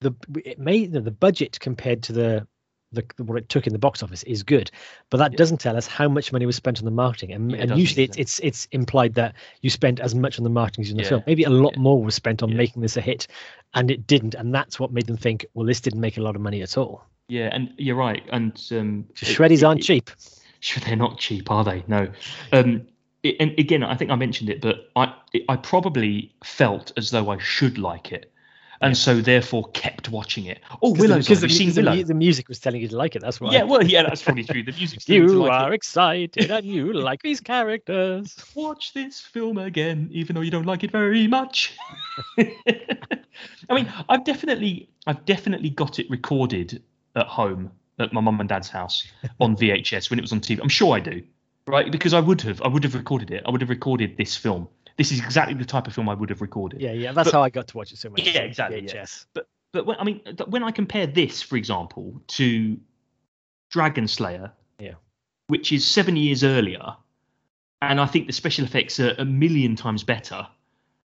the 0.01 0.13
it 0.45 0.59
may 0.59 0.85
the, 0.85 1.01
the 1.01 1.11
budget 1.11 1.59
compared 1.59 2.03
to 2.03 2.13
the 2.13 2.47
the 2.91 3.03
what 3.23 3.37
it 3.37 3.49
took 3.49 3.67
in 3.67 3.73
the 3.73 3.79
box 3.79 4.01
office 4.01 4.23
is 4.23 4.41
good, 4.43 4.71
but 5.09 5.17
that 5.17 5.31
Yeah. 5.33 5.37
doesn't 5.37 5.59
tell 5.59 5.77
us 5.77 5.85
how 5.87 6.07
much 6.07 6.31
money 6.33 6.45
was 6.45 6.55
spent 6.55 6.79
on 6.79 6.85
the 6.85 6.91
marketing. 6.91 7.31
And, 7.31 7.51
Yeah, 7.51 7.57
and 7.59 7.77
usually 7.77 8.03
it's, 8.03 8.17
it's 8.17 8.39
it's 8.39 8.67
implied 8.71 9.13
that 9.15 9.35
you 9.61 9.69
spent 9.69 9.99
as 9.99 10.15
much 10.15 10.37
on 10.39 10.43
the 10.43 10.49
marketing 10.49 10.85
as 10.85 10.91
in 10.91 10.97
the 10.97 11.03
Yeah. 11.03 11.09
film. 11.09 11.23
Maybe 11.27 11.43
a 11.43 11.49
lot 11.49 11.77
more 11.77 12.01
was 12.03 12.15
spent 12.15 12.41
on 12.41 12.55
making 12.55 12.81
this 12.81 12.97
a 12.97 13.01
hit, 13.01 13.27
and 13.75 13.91
it 13.91 14.07
didn't. 14.07 14.33
And 14.35 14.53
that's 14.53 14.79
what 14.79 14.91
made 14.91 15.05
them 15.05 15.17
think, 15.17 15.45
well, 15.53 15.65
this 15.65 15.81
didn't 15.81 16.01
make 16.01 16.17
a 16.17 16.21
lot 16.21 16.35
of 16.35 16.41
money 16.41 16.61
at 16.61 16.77
all. 16.77 17.03
Yeah, 17.27 17.49
and 17.51 17.71
you're 17.77 17.95
right. 17.95 18.23
And 18.31 18.51
um, 18.71 19.05
Shreddies 19.13 19.57
it- 19.59 19.63
aren't 19.63 19.81
it- 19.81 19.85
cheap. 19.85 20.09
Sure, 20.61 20.81
they're 20.85 20.95
not 20.95 21.19
cheap, 21.19 21.51
are 21.51 21.63
they? 21.63 21.83
No. 21.87 22.07
Um, 22.51 22.87
it, 23.21 23.35
and 23.39 23.51
again, 23.59 23.83
I 23.83 23.95
think 23.95 24.09
I 24.09 24.15
mentioned 24.15 24.49
it, 24.49 24.61
but 24.61 24.89
I 24.95 25.13
I 25.47 25.57
probably 25.57 26.33
felt 26.43 26.91
as 26.97 27.11
though 27.11 27.29
I 27.29 27.37
should 27.37 27.77
like 27.77 28.11
it, 28.11 28.31
and 28.81 28.97
so 28.97 29.21
therefore 29.21 29.69
kept 29.71 30.09
watching 30.09 30.45
it. 30.45 30.61
Oh, 30.81 30.93
Willow's 30.93 31.25
because 31.25 31.41
Have 31.41 31.49
you 31.49 31.55
seen 31.55 31.71
the, 31.73 31.81
Willow? 31.81 32.03
the 32.03 32.13
music 32.13 32.47
was 32.47 32.59
telling 32.59 32.81
you 32.81 32.87
to 32.87 32.95
like 32.97 33.15
it. 33.15 33.21
That's 33.21 33.41
why. 33.41 33.51
Yeah, 33.51 33.63
well, 33.63 33.83
yeah, 33.83 34.03
that's 34.03 34.21
probably 34.21 34.43
true. 34.43 34.63
The 34.63 34.71
music's 34.71 35.05
telling 35.05 35.23
me 35.23 35.27
to 35.27 35.33
you 35.33 35.39
like 35.39 35.61
it. 35.61 35.65
are 35.65 35.73
excited 35.73 36.51
and 36.51 36.65
you 36.65 36.93
like 37.09 37.21
these 37.21 37.41
characters. 37.41 38.35
watch 38.55 38.93
this 38.93 39.19
film 39.19 39.57
again, 39.57 40.09
even 40.11 40.35
though 40.35 40.41
you 40.41 40.51
don't 40.51 40.65
like 40.65 40.83
it 40.83 40.91
very 40.91 41.27
much. 41.27 41.75
I 42.37 43.73
mean, 43.73 43.91
I've 44.07 44.23
definitely, 44.23 44.89
I've 45.07 45.25
definitely 45.25 45.69
got 45.69 45.99
it 45.99 46.09
recorded 46.09 46.81
at 47.15 47.27
home 47.27 47.71
at 47.99 48.13
my 48.13 48.21
mum 48.21 48.39
and 48.39 48.47
dad's 48.47 48.69
house 48.69 49.05
on 49.39 49.55
VHS 49.57 50.09
when 50.09 50.19
it 50.19 50.21
was 50.21 50.31
on 50.31 50.39
TV. 50.39 50.59
I'm 50.61 50.69
sure 50.69 50.95
I 50.95 50.99
do, 50.99 51.21
right? 51.67 51.91
Because 51.91 52.13
I 52.13 52.19
would 52.19 52.41
have, 52.41 52.61
I 52.61 52.67
would 52.67 52.83
have 52.83 52.95
recorded 52.95 53.31
it. 53.31 53.43
I 53.45 53.51
would 53.51 53.61
have 53.61 53.69
recorded 53.69 54.15
this 54.17 54.35
film. 54.35 54.69
This 54.99 55.13
is 55.13 55.19
exactly 55.19 55.53
the 55.55 55.63
type 55.63 55.87
of 55.87 55.93
film 55.95 56.09
I 56.09 56.13
would 56.13 56.29
have 56.29 56.41
recorded. 56.41 56.81
Yeah, 56.81 56.91
yeah, 56.91 57.13
that's 57.13 57.31
But- 57.31 57.37
how 57.37 57.41
I 57.41 57.49
got 57.49 57.67
to 57.69 57.77
watch 57.77 57.93
it 57.93 57.97
so 57.97 58.09
much. 58.09 58.21
Yeah, 58.27 58.41
exactly, 58.41 58.81
yeah. 58.81 58.91
VHS. 59.05 59.25
But 59.71 59.85
when, 59.85 59.95
I 59.97 60.03
mean, 60.03 60.19
when 60.47 60.61
I 60.61 60.71
compare 60.71 61.07
this, 61.07 61.41
for 61.41 61.55
example, 61.55 62.21
to 62.27 62.77
Dragonslayer, 63.73 64.51
Yeah. 64.79 64.95
which 65.47 65.71
is 65.71 65.85
seven 65.87 66.15
years 66.15 66.43
earlier, 66.43 66.95
and 67.81 68.01
I 68.01 68.05
think 68.07 68.27
the 68.27 68.33
special 68.33 68.65
effects 68.65 68.99
are 68.99 69.15
a 69.17 69.23
million 69.25 69.75
times 69.77 70.03
better 70.03 70.45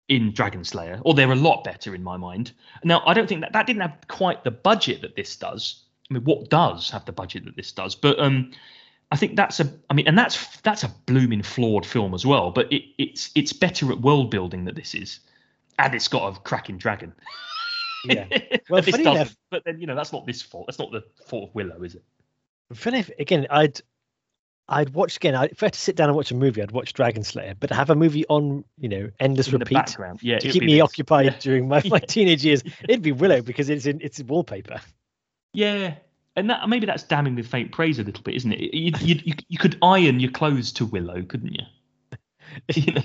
in 0.09 0.32
Dragonslayer, 0.32 1.00
or 1.04 1.14
they're 1.14 1.32
a 1.32 1.36
lot 1.36 1.64
better 1.64 1.94
in 1.94 2.04
my 2.04 2.16
mind. 2.16 2.52
Now, 2.84 3.02
I 3.06 3.14
don't 3.14 3.28
think 3.28 3.40
that 3.40 3.52
that 3.52 3.66
didn't 3.66 3.82
have 3.82 3.96
quite 4.09 4.44
the 4.44 4.50
budget 4.50 5.00
that 5.02 5.16
this 5.16 5.34
does. 5.36 5.84
I 6.10 6.14
mean, 6.14 6.24
what 6.24 6.50
does 6.50 6.90
have 6.90 7.04
the 7.04 7.12
budget 7.12 7.46
that 7.46 7.56
this 7.56 7.72
does? 7.72 7.94
But 7.96 8.20
um, 8.20 8.52
I 9.12 9.16
think 9.16 9.36
that's 9.36 9.60
a, 9.60 9.70
I 9.90 9.94
mean, 9.94 10.09
and 10.09 10.16
that's 10.18 10.56
that's 10.62 10.82
a 10.84 10.89
blooming 11.06 11.43
flawed 11.43 11.84
film 11.86 12.14
as 12.14 12.24
well. 12.26 12.51
But 12.51 12.72
it, 12.72 12.82
it's 12.98 13.30
it's 13.34 13.52
better 13.52 13.93
at 13.93 14.01
world 14.01 14.30
building 14.30 14.64
than 14.64 14.74
this 14.74 14.94
is, 14.94 15.20
and 15.78 15.94
it's 15.94 16.09
got 16.09 16.34
a 16.34 16.40
cracking 16.40 16.78
dragon. 16.78 17.12
Yeah. 18.05 18.26
Well, 18.70 18.80
this 18.82 18.97
funny 18.97 19.05
enough- 19.10 19.36
but 19.51 19.62
then 19.64 19.78
you 19.80 19.86
know 19.86 19.94
that's 19.94 20.12
not 20.12 20.26
this 20.26 20.40
fault. 20.43 20.66
That's 20.66 20.78
not 20.78 20.90
the 20.93 21.05
fault 21.26 21.51
of 21.51 21.55
Willow, 21.55 21.82
is 21.82 21.94
it? 21.94 22.02
Funny 22.72 23.01
if, 23.01 23.10
again, 23.18 23.47
I'd 23.51 23.80
I'd 24.68 24.90
watch 24.94 25.16
again. 25.16 25.34
I, 25.34 25.44
if 25.44 25.62
I 25.62 25.66
had 25.66 25.74
to 25.74 25.78
sit 25.80 25.94
down 25.97 26.09
and 26.09 26.16
watch 26.16 26.30
a 26.30 26.34
movie, 26.34 26.62
I'd 26.62 26.70
watch 26.72 26.94
Dragonslayer, 26.94 27.55
but 27.60 27.70
have 27.70 27.90
a 27.90 27.94
movie 27.94 28.24
on, 28.28 28.64
you 28.78 28.89
know, 28.89 29.10
endless 29.20 29.48
In 29.48 29.59
repeat 29.59 29.97
yeah, 30.22 30.39
to 30.39 30.48
keep 30.48 30.62
me 30.62 30.74
this. 30.74 30.82
occupied 30.82 31.26
Yeah. 31.26 31.36
during 31.40 31.68
my, 31.68 31.82
my 31.86 31.98
Yeah. 31.98 32.06
teenage 32.06 32.44
years. 32.44 32.62
It'd 32.89 33.02
be 33.02 33.12
Willow 33.12 33.43
because 33.43 33.68
it's 33.68 33.84
in 33.84 34.01
it's 34.01 34.22
wallpaper. 34.22 34.80
Yeah, 35.52 35.94
and 36.36 36.50
that 36.50 36.68
maybe 36.68 36.86
that's 36.86 37.02
damning 37.02 37.34
with 37.34 37.46
faint 37.46 37.72
praise 37.72 37.98
a 37.98 38.02
little 38.02 38.22
bit, 38.22 38.34
isn't 38.36 38.52
it? 38.52 38.74
You 38.74 38.92
you 39.00 39.34
you, 39.48 39.59
could 39.59 39.78
iron 39.82 40.20
your 40.20 40.30
clothes 40.30 40.72
to 40.72 40.86
Willow, 40.86 41.22
couldn't 41.22 41.54
you? 41.54 42.18
you 42.74 42.92
know, 42.92 43.02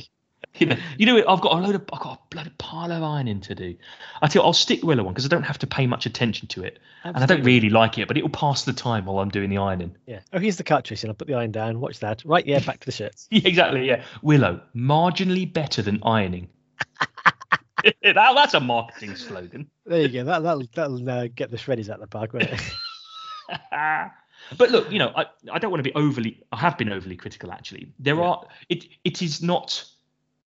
you 0.55 0.65
know, 0.65 0.77
you 0.97 1.05
know, 1.05 1.23
I've 1.27 1.41
got 1.41 1.53
a 1.53 1.55
load 1.57 1.75
of 1.75 1.81
I've 1.91 1.99
got 1.99 2.17
a 2.17 2.19
bloody 2.29 2.51
pile 2.57 2.91
of 2.91 3.03
ironing 3.03 3.41
to 3.41 3.55
do. 3.55 3.75
I 4.21 4.27
tell 4.27 4.41
you, 4.41 4.45
I'll 4.45 4.53
stick 4.53 4.83
Willow 4.83 5.05
on 5.05 5.13
because 5.13 5.25
I 5.25 5.29
don't 5.29 5.43
have 5.43 5.59
to 5.59 5.67
pay 5.67 5.87
much 5.87 6.05
attention 6.05 6.47
to 6.49 6.63
it, 6.63 6.79
and 7.03 7.17
I 7.17 7.25
don't 7.25 7.43
really 7.43 7.69
like 7.69 7.97
it, 7.97 8.07
but 8.07 8.17
it'll 8.17 8.29
pass 8.29 8.63
the 8.63 8.73
time 8.73 9.05
while 9.05 9.19
I'm 9.19 9.29
doing 9.29 9.49
the 9.49 9.57
ironing. 9.57 9.95
Yeah. 10.05 10.19
Oh, 10.33 10.39
here's 10.39 10.57
the 10.57 10.63
cartridge, 10.63 11.03
and 11.03 11.11
I'll 11.11 11.15
put 11.15 11.27
the 11.27 11.35
iron 11.35 11.51
down. 11.51 11.79
Watch 11.79 11.99
that. 11.99 12.23
Right. 12.25 12.45
Yeah. 12.45 12.59
Back 12.59 12.79
to 12.81 12.85
the 12.85 12.91
shirts. 12.91 13.27
Yeah, 13.37 13.47
exactly. 13.47 13.85
Yeah, 13.87 14.03
Willow, 14.21 14.61
marginally 14.75 15.51
better 15.51 15.81
than 15.81 16.01
ironing. 16.03 16.49
that, 17.83 18.13
that's 18.13 18.53
a 18.53 18.59
marketing 18.59 19.15
slogan. 19.15 19.69
There 19.85 20.01
you 20.01 20.09
go. 20.09 20.23
That 20.23 20.43
that'll 20.43 20.67
that'll 20.73 21.09
uh, 21.09 21.27
get 21.27 21.51
the 21.51 21.57
shreddies 21.57 21.89
out 21.89 21.95
of 21.95 22.01
the 22.01 22.07
park, 22.07 22.33
won't 22.33 22.45
it? 22.45 22.61
but 24.57 24.71
look, 24.71 24.91
you 24.91 24.99
know, 24.99 25.11
I, 25.15 25.25
I 25.51 25.59
don't 25.59 25.71
want 25.71 25.83
to 25.83 25.89
be 25.89 25.95
overly. 25.95 26.43
I 26.51 26.57
have 26.57 26.77
been 26.77 26.91
overly 26.91 27.15
critical. 27.15 27.51
Actually, 27.51 27.91
there 27.99 28.15
Yeah. 28.15 28.21
are. 28.23 28.47
It 28.69 28.85
it 29.03 29.21
is 29.21 29.41
not. 29.41 29.83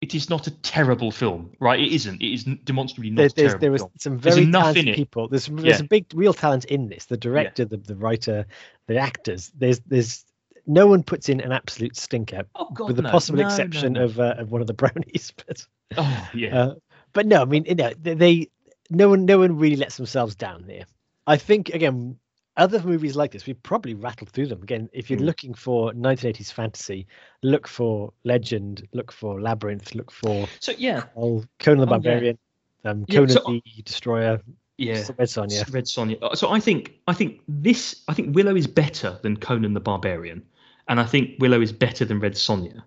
It 0.01 0.15
is 0.15 0.29
not 0.29 0.47
a 0.47 0.51
terrible 0.61 1.11
film, 1.11 1.53
right? 1.61 1.81
It 1.81 1.91
isn't. 1.93 2.21
It 2.21 2.33
is 2.35 2.45
demonstrably 2.65 3.11
not 3.11 3.17
there's, 3.21 3.33
terrible 3.33 3.59
there 3.61 3.73
was 3.73 3.85
some 3.99 4.19
very 4.19 4.51
talented 4.51 4.95
people. 4.95 5.29
There's 5.29 5.47
there's 5.47 5.65
Yeah. 5.65 5.77
some 5.79 5.87
big 5.87 6.07
real 6.15 6.35
talent 6.35 6.67
in 6.67 6.89
this. 6.89 7.07
The 7.07 7.17
director, 7.17 7.65
the, 7.65 7.79
the 7.79 7.97
writer, 7.97 8.45
the 8.87 8.99
actors. 8.99 9.51
There's 9.57 9.81
there's 9.81 10.27
no 10.67 10.87
one 10.87 11.03
puts 11.03 11.29
in 11.29 11.41
an 11.41 11.53
absolute 11.53 11.97
stinker, 11.97 12.45
Oh 12.55 12.71
God, 12.71 12.89
with 12.89 12.97
the 12.97 13.03
no. 13.03 13.11
possible 13.11 13.39
no, 13.39 13.47
exception 13.47 13.95
no. 13.95 14.05
of 14.05 14.21
uh, 14.21 14.35
of 14.39 14.51
one 14.51 14.61
of 14.61 14.67
the 14.67 14.75
brownies. 14.75 15.33
But 15.47 15.67
Oh 15.97 16.31
yeah. 16.35 16.59
uh, 16.59 16.75
but 17.13 17.27
no, 17.27 17.41
I 17.43 17.45
mean, 17.47 17.65
you 17.65 17.75
know, 17.75 17.93
they, 18.01 18.15
they 18.15 18.51
no 18.91 19.09
one 19.09 19.25
no 19.25 19.39
one 19.39 19.57
really 19.57 19.77
lets 19.77 19.97
themselves 19.97 20.35
down 20.35 20.65
there. 20.67 20.85
I 21.27 21.37
think 21.39 21.71
again, 21.71 22.19
other 22.57 22.81
movies 22.83 23.17
like 23.17 23.33
this, 23.33 23.47
we 23.47 23.55
probably 23.55 23.95
rattled 23.95 24.31
through 24.31 24.47
them. 24.47 24.63
Again, 24.63 24.89
if 24.93 25.11
you're 25.11 25.19
Mm. 25.19 25.25
looking 25.27 25.55
for 25.55 25.93
1980s 25.95 26.53
fantasy, 26.53 27.07
look 27.43 27.67
for 27.67 28.13
Legend, 28.25 28.87
look 28.93 29.11
for 29.11 29.41
Labyrinth, 29.41 29.95
look 29.95 30.11
for 30.11 30.47
so 30.61 30.73
yeah, 30.79 31.05
Conan 31.15 31.47
the 31.59 31.71
Oh, 31.71 31.79
yeah. 31.79 31.85
Barbarian, 31.87 32.39
um, 32.85 33.05
Yeah, 33.09 33.15
Conan 33.17 33.29
so- 33.31 33.43
the 33.47 33.83
Destroyer, 33.83 34.41
yeah. 34.79 35.05
Red 35.19 35.29
Sonja. 35.29 35.73
Red 35.73 35.85
Sonja. 35.85 36.19
Uh, 36.23 36.35
So 36.37 36.51
I 36.51 36.61
think 36.61 36.95
I 37.09 37.13
think 37.15 37.41
this 37.49 38.03
I 38.09 38.15
think 38.15 38.35
Willow 38.37 38.55
is 38.57 38.67
better 38.67 39.19
than 39.23 39.37
Conan 39.37 39.75
the 39.75 39.81
Barbarian, 39.81 40.43
and 40.89 41.01
I 41.01 41.05
think 41.05 41.41
Willow 41.41 41.61
is 41.61 41.73
better 41.73 42.05
than 42.05 42.21
Red 42.21 42.35
Sonja. 42.35 42.83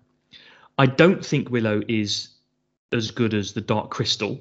I 0.78 0.86
don't 0.86 1.24
think 1.24 1.50
Willow 1.50 1.82
is 1.88 2.28
as 2.92 3.10
good 3.10 3.34
as 3.34 3.52
the 3.52 3.60
Dark 3.60 3.90
Crystal. 3.90 4.40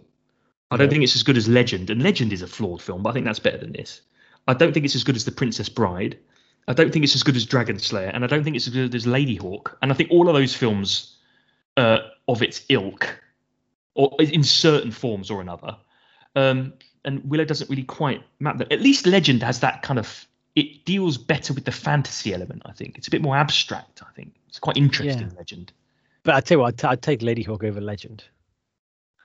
I 0.71 0.77
don't 0.77 0.87
No. 0.87 0.91
think 0.91 1.03
it's 1.03 1.15
as 1.15 1.23
good 1.23 1.37
as 1.37 1.47
Legend, 1.49 1.89
and 1.89 2.01
Legend 2.03 2.31
is 2.31 2.41
a 2.41 2.47
flawed 2.47 2.81
film, 2.81 3.01
but 3.03 3.09
I 3.09 3.13
think 3.13 3.25
that's 3.25 3.39
better 3.39 3.57
than 3.57 3.71
this. 3.73 4.01
I 4.47 4.53
don't 4.53 4.73
think 4.73 4.85
it's 4.85 4.95
as 4.95 5.03
good 5.03 5.15
as 5.15 5.25
The 5.25 5.31
Princess 5.31 5.69
Bride. 5.69 6.17
I 6.67 6.73
don't 6.73 6.91
think 6.91 7.03
it's 7.03 7.15
as 7.15 7.23
good 7.23 7.35
as 7.35 7.45
Dragon 7.45 7.79
Slayer, 7.79 8.09
and 8.09 8.23
I 8.23 8.27
don't 8.27 8.43
think 8.43 8.55
it's 8.55 8.67
as 8.67 8.73
good 8.73 8.93
as 8.93 9.05
Ladyhawke. 9.05 9.73
And 9.81 9.91
I 9.91 9.95
think 9.95 10.11
all 10.11 10.27
of 10.27 10.35
those 10.35 10.53
films 10.53 11.15
uh, 11.77 11.99
of 12.27 12.41
its 12.41 12.63
ilk, 12.69 13.23
or 13.95 14.15
in 14.19 14.43
certain 14.43 14.91
forms 14.91 15.31
or 15.31 15.41
another, 15.41 15.77
um, 16.35 16.73
and 17.05 17.23
Willow 17.29 17.45
doesn't 17.45 17.69
really 17.69 17.83
quite 17.83 18.21
map 18.39 18.57
that. 18.57 18.71
At 18.71 18.81
least 18.81 19.05
Legend 19.05 19.43
has 19.43 19.61
that 19.61 19.81
kind 19.81 19.99
of. 19.99 20.27
It 20.55 20.85
deals 20.85 21.17
better 21.17 21.53
with 21.53 21.65
the 21.65 21.71
fantasy 21.71 22.33
element. 22.33 22.63
I 22.65 22.71
think 22.71 22.97
it's 22.97 23.07
a 23.07 23.11
bit 23.11 23.21
more 23.21 23.37
abstract. 23.37 24.01
I 24.01 24.11
think 24.15 24.33
it's 24.49 24.59
quite 24.59 24.75
interesting. 24.75 25.31
Legend. 25.37 25.71
But 26.23 26.35
I 26.35 26.41
tell 26.41 26.57
you 26.57 26.61
what, 26.61 26.67
I'd, 26.69 26.77
t- 26.77 26.87
I'd 26.87 27.01
take 27.03 27.19
Ladyhawke 27.19 27.63
over 27.63 27.79
Legend. 27.79 28.23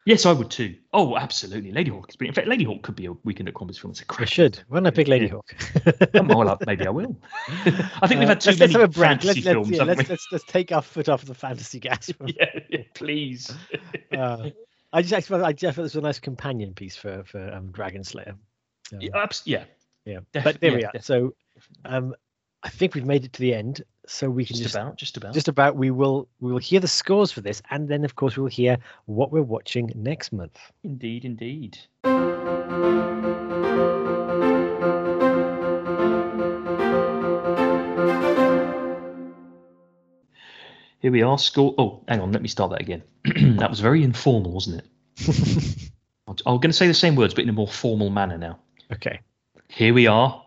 Yes, 0.05 0.27
I 0.27 0.33
would 0.33 0.51
too. 0.51 0.74
Oh, 0.93 1.16
absolutely. 1.16 1.70
Ladyhawke 1.73 2.09
is 2.11 2.16
brilliant. 2.16 2.37
In 2.37 2.45
fact, 2.45 2.49
Ladyhawke 2.49 2.83
could 2.83 2.97
be 2.97 3.07
a 3.07 3.12
weekend 3.23 3.49
at 3.49 3.55
Crombie's 3.55 3.79
film. 3.79 3.93
It's 3.93 4.01
a 4.01 4.05
I 4.05 4.07
crack. 4.07 4.29
should. 4.29 4.59
Why 4.69 4.79
don't 4.79 4.87
I 4.89 4.91
pick 4.91 5.07
Lady 5.07 5.27
Yeah. 5.27 5.33
Hawk? 5.33 5.55
Oh, 6.15 6.23
well, 6.39 6.49
I- 6.49 6.57
maybe 6.66 6.87
I 6.87 6.91
will. 6.91 7.16
I 7.49 8.09
think 8.09 8.19
we've 8.19 8.23
Uh, 8.23 8.27
had 8.29 8.41
too 8.41 8.51
let's, 8.51 8.61
many 8.61 8.73
let's 8.73 8.73
have 8.73 8.83
a 8.83 8.89
break. 8.89 9.09
fantasy 9.09 9.27
Let's, 9.29 9.37
let's, 9.37 9.55
films, 9.55 9.70
yeah, 9.70 9.83
let's, 9.85 10.09
let's, 10.09 10.27
let's 10.33 10.45
take 10.45 10.73
our 10.73 10.83
foot 10.83 11.09
off 11.09 11.24
the 11.24 11.35
fantasy 11.35 11.79
gas. 11.79 12.11
yeah, 12.27 12.47
yeah, 12.69 12.83
please. 12.95 13.55
uh, 14.16 14.51
I 14.93 15.03
just 15.03 15.12
actually, 15.15 15.43
I 15.45 15.53
just 15.53 15.77
thought 15.77 15.83
this 15.85 15.95
was 15.95 16.03
a 16.03 16.07
nice 16.07 16.19
companion 16.19 16.74
piece 16.74 16.97
for 16.97 17.23
for 17.24 17.53
um, 17.53 17.69
Dragonslayer. 17.70 18.31
Um, 18.31 18.39
yeah, 19.01 19.11
abs- 19.15 19.43
yeah, 19.47 19.65
yeah. 20.05 20.19
def- 20.33 20.45
but 20.45 20.61
there 20.61 20.73
we 20.74 20.85
are. 20.85 20.93
def- 20.93 21.05
So, 21.05 21.35
um, 21.85 22.15
I 22.65 22.69
think 22.70 22.95
we've 22.95 23.07
made 23.07 23.24
it 23.24 23.33
to 23.35 23.41
the 23.41 23.55
end. 23.55 23.83
So 24.13 24.29
we 24.29 24.45
can 24.45 24.57
just, 24.57 24.65
just, 24.65 24.75
about, 24.75 24.97
just 24.97 25.17
about. 25.17 25.33
just 25.33 25.49
about 25.49 25.75
we 25.75 25.91
will 25.91 26.29
we 26.39 26.53
will 26.53 26.59
hear 26.59 26.81
the 26.81 26.87
scores 26.87 27.33
for 27.33 27.41
this, 27.41 27.63
and 27.71 27.89
then 27.89 28.05
of 28.05 28.15
course 28.15 28.37
we 28.37 28.43
will 28.43 28.51
hear 28.51 28.77
what 29.07 29.33
we're 29.33 29.41
watching 29.41 29.91
next 29.95 30.33
month. 30.33 30.59
Indeed, 30.85 31.25
indeed. 31.25 31.79
Here 41.01 41.11
we 41.11 41.23
are. 41.23 41.39
School. 41.39 41.75
Oh, 41.79 42.05
hang 42.07 42.21
on. 42.21 42.33
Let 42.33 42.43
me 42.43 42.49
start 42.49 42.71
that 42.73 42.83
again. 42.83 43.03
that 43.57 43.71
was 43.71 43.81
very 43.81 44.05
informal, 44.05 44.53
wasn't 44.53 44.83
it? 44.83 45.91
I'm 46.29 46.37
I'm 46.45 46.57
going 46.57 46.71
to 46.71 46.75
say 46.75 46.87
the 46.87 46.93
same 46.93 47.17
words, 47.17 47.33
but 47.33 47.45
in 47.45 47.49
a 47.49 47.55
more 47.55 47.67
formal 47.67 48.11
manner 48.11 48.37
now. 48.37 48.59
Okay. 48.93 49.21
Here 49.69 49.95
we 49.95 50.07
are. 50.07 50.45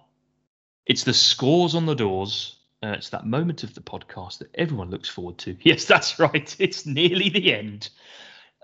It's 0.85 1.03
the 1.03 1.15
scores 1.15 1.73
on 1.73 1.87
the 1.87 1.95
doors. 1.95 2.54
Uh, 2.85 2.91
it's 2.93 3.09
that 3.09 3.25
moment 3.25 3.63
of 3.63 3.73
the 3.73 3.81
podcast 3.81 4.37
that 4.39 4.49
everyone 4.55 4.91
looks 4.91 5.09
forward 5.09 5.37
to. 5.39 5.55
Yes, 5.63 5.85
that's 5.85 6.19
right. 6.19 6.55
It's 6.59 6.85
nearly 6.85 7.29
the 7.29 7.53
end. 7.53 7.89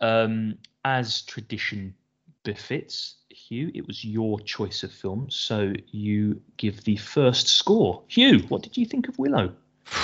Um, 0.01 0.57
as 0.85 1.21
tradition 1.23 1.95
befits, 2.43 3.15
Hugh, 3.29 3.71
it 3.73 3.87
was 3.87 4.03
your 4.05 4.39
choice 4.41 4.83
of 4.83 4.91
film, 4.91 5.27
so 5.29 5.73
you 5.91 6.41
give 6.57 6.83
the 6.83 6.97
first 6.97 7.47
score. 7.47 8.01
Hugh, 8.07 8.39
what 8.49 8.61
did 8.63 8.77
you 8.77 8.85
think 8.85 9.07
of 9.07 9.17
Willow? 9.17 9.53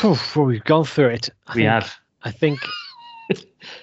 Well, 0.03 0.19
we've 0.35 0.63
gone 0.63 0.85
through 0.85 1.09
it. 1.09 1.29
I 1.47 1.53
we 1.53 1.61
think- 1.61 1.69
have. 1.71 1.95
I 2.23 2.31
think 2.31 2.59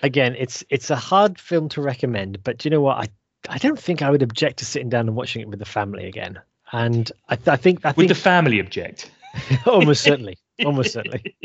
again, 0.02 0.34
it's 0.38 0.64
it's 0.68 0.90
a 0.90 0.96
hard 0.96 1.38
film 1.38 1.68
to 1.70 1.80
recommend, 1.82 2.42
but 2.44 2.58
do 2.58 2.66
you 2.68 2.70
know 2.70 2.80
what? 2.80 2.98
I 2.98 3.06
I 3.48 3.58
don't 3.58 3.78
think 3.78 4.02
I 4.02 4.10
would 4.10 4.22
object 4.22 4.58
to 4.58 4.64
sitting 4.64 4.88
down 4.88 5.06
and 5.08 5.16
watching 5.16 5.42
it 5.42 5.48
with 5.48 5.58
the 5.60 5.64
family 5.64 6.06
again. 6.06 6.40
And 6.72 7.10
I, 7.28 7.36
th- 7.36 7.48
I 7.48 7.56
think 7.56 7.84
I 7.84 7.90
With 7.90 7.96
think 7.96 8.08
the 8.08 8.14
family 8.16 8.58
object. 8.60 9.10
almost 9.66 10.02
certainly, 10.02 10.38
almost 10.64 10.92
certainly. 10.92 11.36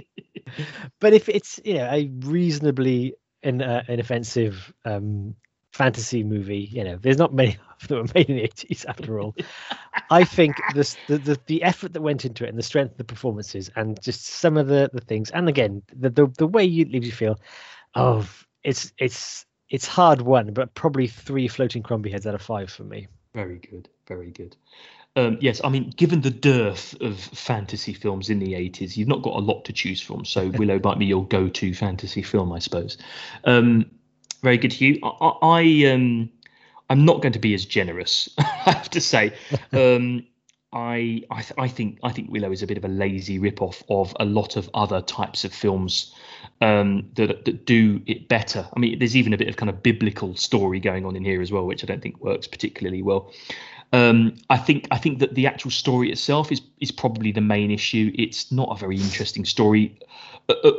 But 0.99 1.13
if 1.13 1.29
it's 1.29 1.59
you 1.63 1.75
know 1.75 1.89
a 1.91 2.09
reasonably 2.19 3.15
in, 3.43 3.61
uh, 3.61 3.83
inoffensive 3.87 4.73
um, 4.85 5.35
fantasy 5.73 6.23
movie, 6.23 6.69
you 6.71 6.83
know, 6.83 6.97
there's 6.97 7.17
not 7.17 7.33
many 7.33 7.57
that 7.87 7.95
were 7.95 8.05
made 8.15 8.29
in 8.29 8.37
the 8.37 8.47
80s 8.47 8.85
after 8.85 9.19
all. 9.19 9.35
I 10.09 10.23
think 10.23 10.55
this 10.73 10.97
the, 11.07 11.17
the 11.17 11.39
the 11.45 11.63
effort 11.63 11.93
that 11.93 12.01
went 12.01 12.25
into 12.25 12.45
it 12.45 12.49
and 12.49 12.57
the 12.57 12.63
strength 12.63 12.91
of 12.91 12.97
the 12.97 13.03
performances 13.03 13.69
and 13.75 14.01
just 14.01 14.25
some 14.25 14.57
of 14.57 14.67
the 14.67 14.89
the 14.91 15.01
things 15.01 15.29
and 15.31 15.47
again 15.47 15.83
the 15.95 16.09
the, 16.09 16.27
the 16.37 16.47
way 16.47 16.63
you 16.63 16.85
leaves 16.85 17.05
you 17.05 17.13
feel 17.13 17.39
oh 17.95 18.27
it's 18.63 18.91
it's 18.97 19.45
it's 19.69 19.85
hard 19.85 20.21
won 20.21 20.51
but 20.51 20.73
probably 20.73 21.07
three 21.07 21.47
floating 21.47 21.83
Crombie 21.83 22.11
heads 22.11 22.25
out 22.25 22.35
of 22.35 22.41
five 22.41 22.71
for 22.71 22.83
me. 22.83 23.07
Very 23.35 23.59
good, 23.59 23.87
very 24.07 24.31
good. 24.31 24.55
Um, 25.19 25.37
yes, 25.41 25.59
I 25.63 25.69
mean, 25.69 25.89
given 25.97 26.21
the 26.21 26.29
dearth 26.29 26.95
of 27.01 27.19
fantasy 27.19 27.93
films 27.93 28.29
in 28.29 28.39
the 28.39 28.53
80s, 28.53 28.95
you've 28.95 29.09
not 29.09 29.21
got 29.21 29.35
a 29.35 29.39
lot 29.39 29.65
to 29.65 29.73
choose 29.73 29.99
from. 29.99 30.23
So 30.23 30.47
Willow 30.55 30.79
might 30.81 30.97
be 30.97 31.05
your 31.05 31.25
go-to 31.27 31.73
fantasy 31.73 32.21
film, 32.21 32.53
I 32.53 32.59
suppose. 32.59 32.97
Um, 33.43 33.91
very 34.41 34.57
good, 34.57 34.71
Hugh. 34.71 34.97
I, 35.03 35.07
I, 35.07 35.37
I, 35.41 35.91
um, 35.91 36.29
I'm 36.89 37.03
not 37.03 37.21
going 37.21 37.33
to 37.33 37.39
be 37.39 37.53
as 37.53 37.65
generous, 37.65 38.29
I 38.37 38.71
have 38.71 38.89
to 38.91 39.01
say. 39.01 39.33
Um, 39.73 40.25
I, 40.71 41.23
I, 41.31 41.41
th- 41.41 41.55
I 41.57 41.67
think, 41.67 41.97
I 42.03 42.11
think 42.11 42.29
Willow 42.29 42.51
is 42.51 42.61
a 42.61 42.67
bit 42.67 42.77
of 42.77 42.85
a 42.85 42.89
lazy 42.89 43.39
rip-off 43.39 43.81
of 43.89 44.15
a 44.19 44.25
lot 44.25 44.55
of 44.55 44.69
other 44.75 45.01
types 45.01 45.43
of 45.43 45.51
films 45.51 46.13
um, 46.61 47.09
that 47.15 47.45
that 47.45 47.65
do 47.65 48.01
it 48.05 48.27
better. 48.27 48.67
I 48.75 48.79
mean, 48.79 48.99
there's 48.99 49.15
even 49.15 49.33
a 49.33 49.37
bit 49.37 49.47
of 49.47 49.57
kind 49.57 49.69
of 49.69 49.81
biblical 49.81 50.35
story 50.35 50.79
going 50.79 51.05
on 51.05 51.15
in 51.15 51.25
here 51.25 51.41
as 51.41 51.51
well, 51.51 51.65
which 51.65 51.83
I 51.83 51.87
don't 51.87 52.03
think 52.03 52.19
works 52.19 52.45
particularly 52.45 53.01
well. 53.01 53.31
Um, 53.91 54.35
I 54.49 54.57
think 54.57 54.87
I 54.91 54.97
think 54.97 55.19
that 55.19 55.35
the 55.35 55.47
actual 55.47 55.71
story 55.71 56.11
itself 56.11 56.51
is 56.51 56.61
is 56.79 56.91
probably 56.91 57.31
the 57.31 57.41
main 57.41 57.71
issue. 57.71 58.11
It's 58.15 58.51
not 58.51 58.69
a 58.71 58.75
very 58.75 58.97
interesting 58.97 59.45
story, 59.45 59.97
uh, 60.47 60.53
uh, 60.63 60.71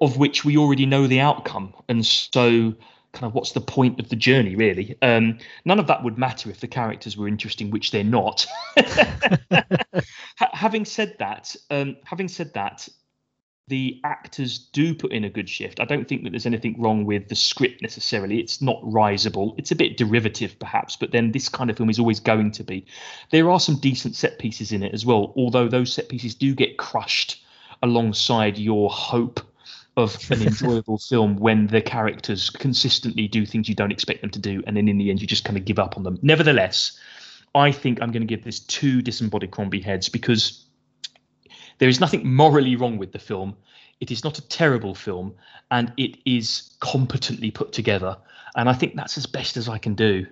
of 0.00 0.18
which 0.18 0.44
we 0.44 0.56
already 0.56 0.86
know 0.86 1.06
the 1.06 1.20
outcome, 1.20 1.74
and 1.88 2.04
so 2.04 2.74
kind 3.12 3.24
of 3.24 3.34
what's 3.34 3.52
the 3.52 3.60
point 3.60 3.98
of 3.98 4.10
the 4.10 4.16
journey 4.16 4.54
really? 4.54 4.96
Um, 5.00 5.38
none 5.64 5.78
of 5.78 5.86
that 5.86 6.04
would 6.04 6.18
matter 6.18 6.50
if 6.50 6.60
the 6.60 6.68
characters 6.68 7.16
were 7.16 7.26
interesting, 7.26 7.70
which 7.70 7.90
they're 7.90 8.04
not. 8.04 8.46
Having 10.36 10.84
said 10.84 11.16
that, 11.18 11.56
um, 11.70 11.96
having 12.04 12.28
said 12.28 12.52
that, 12.54 12.88
the 13.68 14.00
actors 14.04 14.58
do 14.58 14.94
put 14.94 15.12
in 15.12 15.24
a 15.24 15.30
good 15.30 15.48
shift. 15.48 15.80
I 15.80 15.84
don't 15.84 16.08
think 16.08 16.24
that 16.24 16.30
there's 16.30 16.46
anything 16.46 16.80
wrong 16.80 17.04
with 17.04 17.28
the 17.28 17.34
script 17.34 17.82
necessarily. 17.82 18.40
It's 18.40 18.60
not 18.60 18.82
risable. 18.82 19.54
It's 19.58 19.70
a 19.70 19.76
bit 19.76 19.96
derivative, 19.96 20.58
perhaps, 20.58 20.96
but 20.96 21.12
then 21.12 21.32
this 21.32 21.48
kind 21.48 21.70
of 21.70 21.76
film 21.76 21.90
is 21.90 21.98
always 21.98 22.20
going 22.20 22.50
to 22.52 22.64
be. 22.64 22.86
There 23.30 23.50
are 23.50 23.60
some 23.60 23.76
decent 23.76 24.16
set 24.16 24.38
pieces 24.38 24.72
in 24.72 24.82
it 24.82 24.94
as 24.94 25.04
well, 25.04 25.32
although 25.36 25.68
those 25.68 25.92
set 25.92 26.08
pieces 26.08 26.34
do 26.34 26.54
get 26.54 26.78
crushed 26.78 27.42
alongside 27.82 28.58
your 28.58 28.90
hope 28.90 29.40
of 29.96 30.16
an 30.30 30.42
enjoyable 30.46 30.98
film 30.98 31.36
when 31.36 31.66
the 31.66 31.82
characters 31.82 32.50
consistently 32.50 33.28
do 33.28 33.44
things 33.44 33.68
you 33.68 33.74
don't 33.74 33.92
expect 33.92 34.22
them 34.22 34.30
to 34.30 34.38
do, 34.38 34.62
and 34.66 34.76
then 34.76 34.88
in 34.88 34.98
the 34.98 35.10
end 35.10 35.20
you 35.20 35.26
just 35.26 35.44
kind 35.44 35.58
of 35.58 35.64
give 35.64 35.78
up 35.78 35.96
on 35.96 36.04
them. 36.04 36.18
Nevertheless, 36.22 36.98
I 37.54 37.72
think 37.72 38.00
I'm 38.00 38.12
going 38.12 38.26
to 38.26 38.26
give 38.26 38.44
this 38.44 38.60
two 38.60 39.02
disembodied 39.02 39.50
Crombie 39.50 39.80
heads 39.80 40.08
because 40.08 40.64
there 41.78 41.88
is 41.88 42.00
nothing 42.00 42.32
morally 42.32 42.76
wrong 42.76 42.98
with 42.98 43.12
the 43.12 43.18
film. 43.18 43.56
It 44.00 44.10
is 44.10 44.22
not 44.24 44.38
a 44.38 44.48
terrible 44.48 44.94
film, 44.94 45.34
and 45.70 45.92
it 45.96 46.18
is 46.24 46.76
competently 46.80 47.50
put 47.50 47.72
together. 47.72 48.16
And 48.56 48.68
I 48.68 48.72
think 48.72 48.94
that's 48.96 49.18
as 49.18 49.26
best 49.26 49.56
as 49.56 49.68
I 49.68 49.78
can 49.78 49.94
do. 49.94 50.26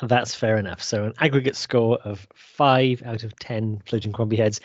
That's 0.00 0.34
fair 0.34 0.56
enough. 0.56 0.82
So 0.82 1.04
an 1.04 1.12
aggregate 1.20 1.56
score 1.56 1.98
of 2.04 2.26
five 2.34 3.02
out 3.04 3.22
of 3.22 3.36
ten 3.38 3.80
floating 3.86 4.12
Crombie 4.12 4.36
heads. 4.36 4.60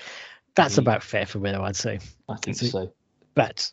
That's 0.56 0.76
Mm. 0.76 0.80
about 0.80 1.04
fair 1.04 1.26
for 1.26 1.40
Willow, 1.40 1.64
I'd 1.64 1.76
say. 1.76 2.00
I 2.28 2.36
think 2.38 2.58
So- 2.58 2.66
so. 2.68 2.94
But 3.36 3.72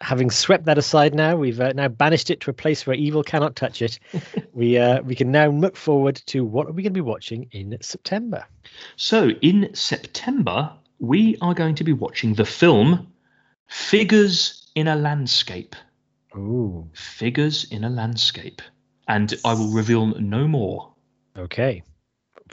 having 0.00 0.30
swept 0.30 0.66
that 0.66 0.78
aside 0.78 1.14
now, 1.14 1.34
we've 1.34 1.60
uh, 1.60 1.72
now 1.74 1.88
banished 1.88 2.30
it 2.30 2.40
to 2.40 2.50
a 2.50 2.52
place 2.52 2.86
where 2.86 2.94
evil 2.94 3.22
cannot 3.24 3.56
touch 3.56 3.82
it. 3.82 3.98
we 4.52 4.78
uh, 4.78 5.00
we 5.02 5.14
can 5.14 5.32
now 5.32 5.48
look 5.48 5.76
forward 5.76 6.16
to 6.26 6.44
what 6.44 6.66
are 6.68 6.72
we 6.72 6.82
going 6.82 6.92
to 6.92 6.96
be 6.96 7.00
watching 7.00 7.48
in 7.52 7.76
September. 7.80 8.44
So 8.96 9.30
in 9.40 9.70
September, 9.74 10.70
we 10.98 11.36
are 11.40 11.54
going 11.54 11.74
to 11.76 11.84
be 11.84 11.92
watching 11.92 12.34
the 12.34 12.44
film 12.44 13.12
Figures 13.66 14.66
in 14.74 14.88
a 14.88 14.96
Landscape. 14.96 15.76
Ooh, 16.34 16.88
Figures 16.94 17.64
in 17.70 17.84
a 17.84 17.90
Landscape. 17.90 18.62
And 19.08 19.34
I 19.44 19.54
will 19.54 19.70
reveal 19.70 20.06
no 20.06 20.46
more. 20.48 20.92
okay. 21.36 21.82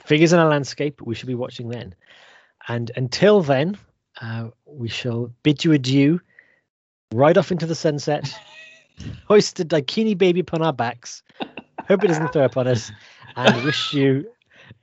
Figures 0.04 0.32
in 0.34 0.38
a 0.38 0.46
landscape. 0.46 1.00
We 1.00 1.14
should 1.14 1.26
be 1.26 1.34
watching 1.34 1.68
then. 1.68 1.94
And 2.68 2.90
until 2.96 3.40
then, 3.40 3.78
uh, 4.20 4.48
we 4.66 4.88
shall 4.88 5.32
bid 5.42 5.64
you 5.64 5.72
adieu, 5.72 6.20
ride 7.14 7.38
off 7.38 7.50
into 7.50 7.64
the 7.64 7.74
sunset, 7.74 8.38
hoist 9.26 9.58
a 9.60 9.64
Daikini 9.64 10.16
baby 10.16 10.40
upon 10.40 10.60
our 10.62 10.72
backs, 10.72 11.22
hope 11.88 12.04
it 12.04 12.08
doesn't 12.08 12.32
throw 12.32 12.44
upon 12.44 12.66
us, 12.66 12.92
and 13.36 13.64
wish 13.64 13.94
you 13.94 14.26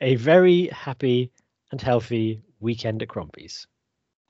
a 0.01 0.15
very 0.15 0.67
happy 0.69 1.31
and 1.71 1.79
healthy 1.79 2.41
weekend 2.63 3.03
at 3.03 3.09
Crombie's. 3.09 3.67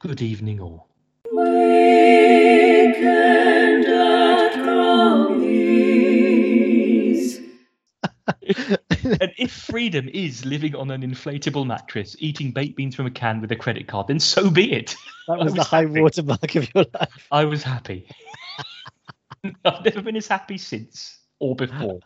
Good 0.01 0.21
evening, 0.21 0.59
all. 0.59 0.89
Weekend 1.31 3.05
at 3.85 4.53
Crombie's. 4.55 5.43
and 9.03 9.31
if 9.37 9.51
freedom 9.51 10.09
is 10.09 10.43
living 10.45 10.75
on 10.75 10.89
an 10.91 11.03
inflatable 11.03 11.65
mattress, 11.67 12.15
eating 12.19 12.51
baked 12.51 12.75
beans 12.75 12.95
from 12.95 13.05
a 13.05 13.11
can 13.11 13.39
with 13.39 13.51
a 13.51 13.55
credit 13.55 13.87
card, 13.87 14.07
then 14.07 14.19
so 14.19 14.49
be 14.49 14.73
it. 14.73 14.95
That 15.27 15.39
was, 15.39 15.53
I 15.53 15.55
the 15.55 15.63
high 15.63 15.81
happy. 15.83 16.01
watermark 16.01 16.55
of 16.55 16.73
your 16.73 16.85
life. 16.99 17.27
I 17.31 17.45
was 17.45 17.61
happy. 17.63 18.07
I've 19.63 19.85
never 19.85 20.01
been 20.01 20.15
as 20.15 20.27
happy 20.27 20.57
since 20.57 21.19
or 21.39 21.55
before. 21.55 21.99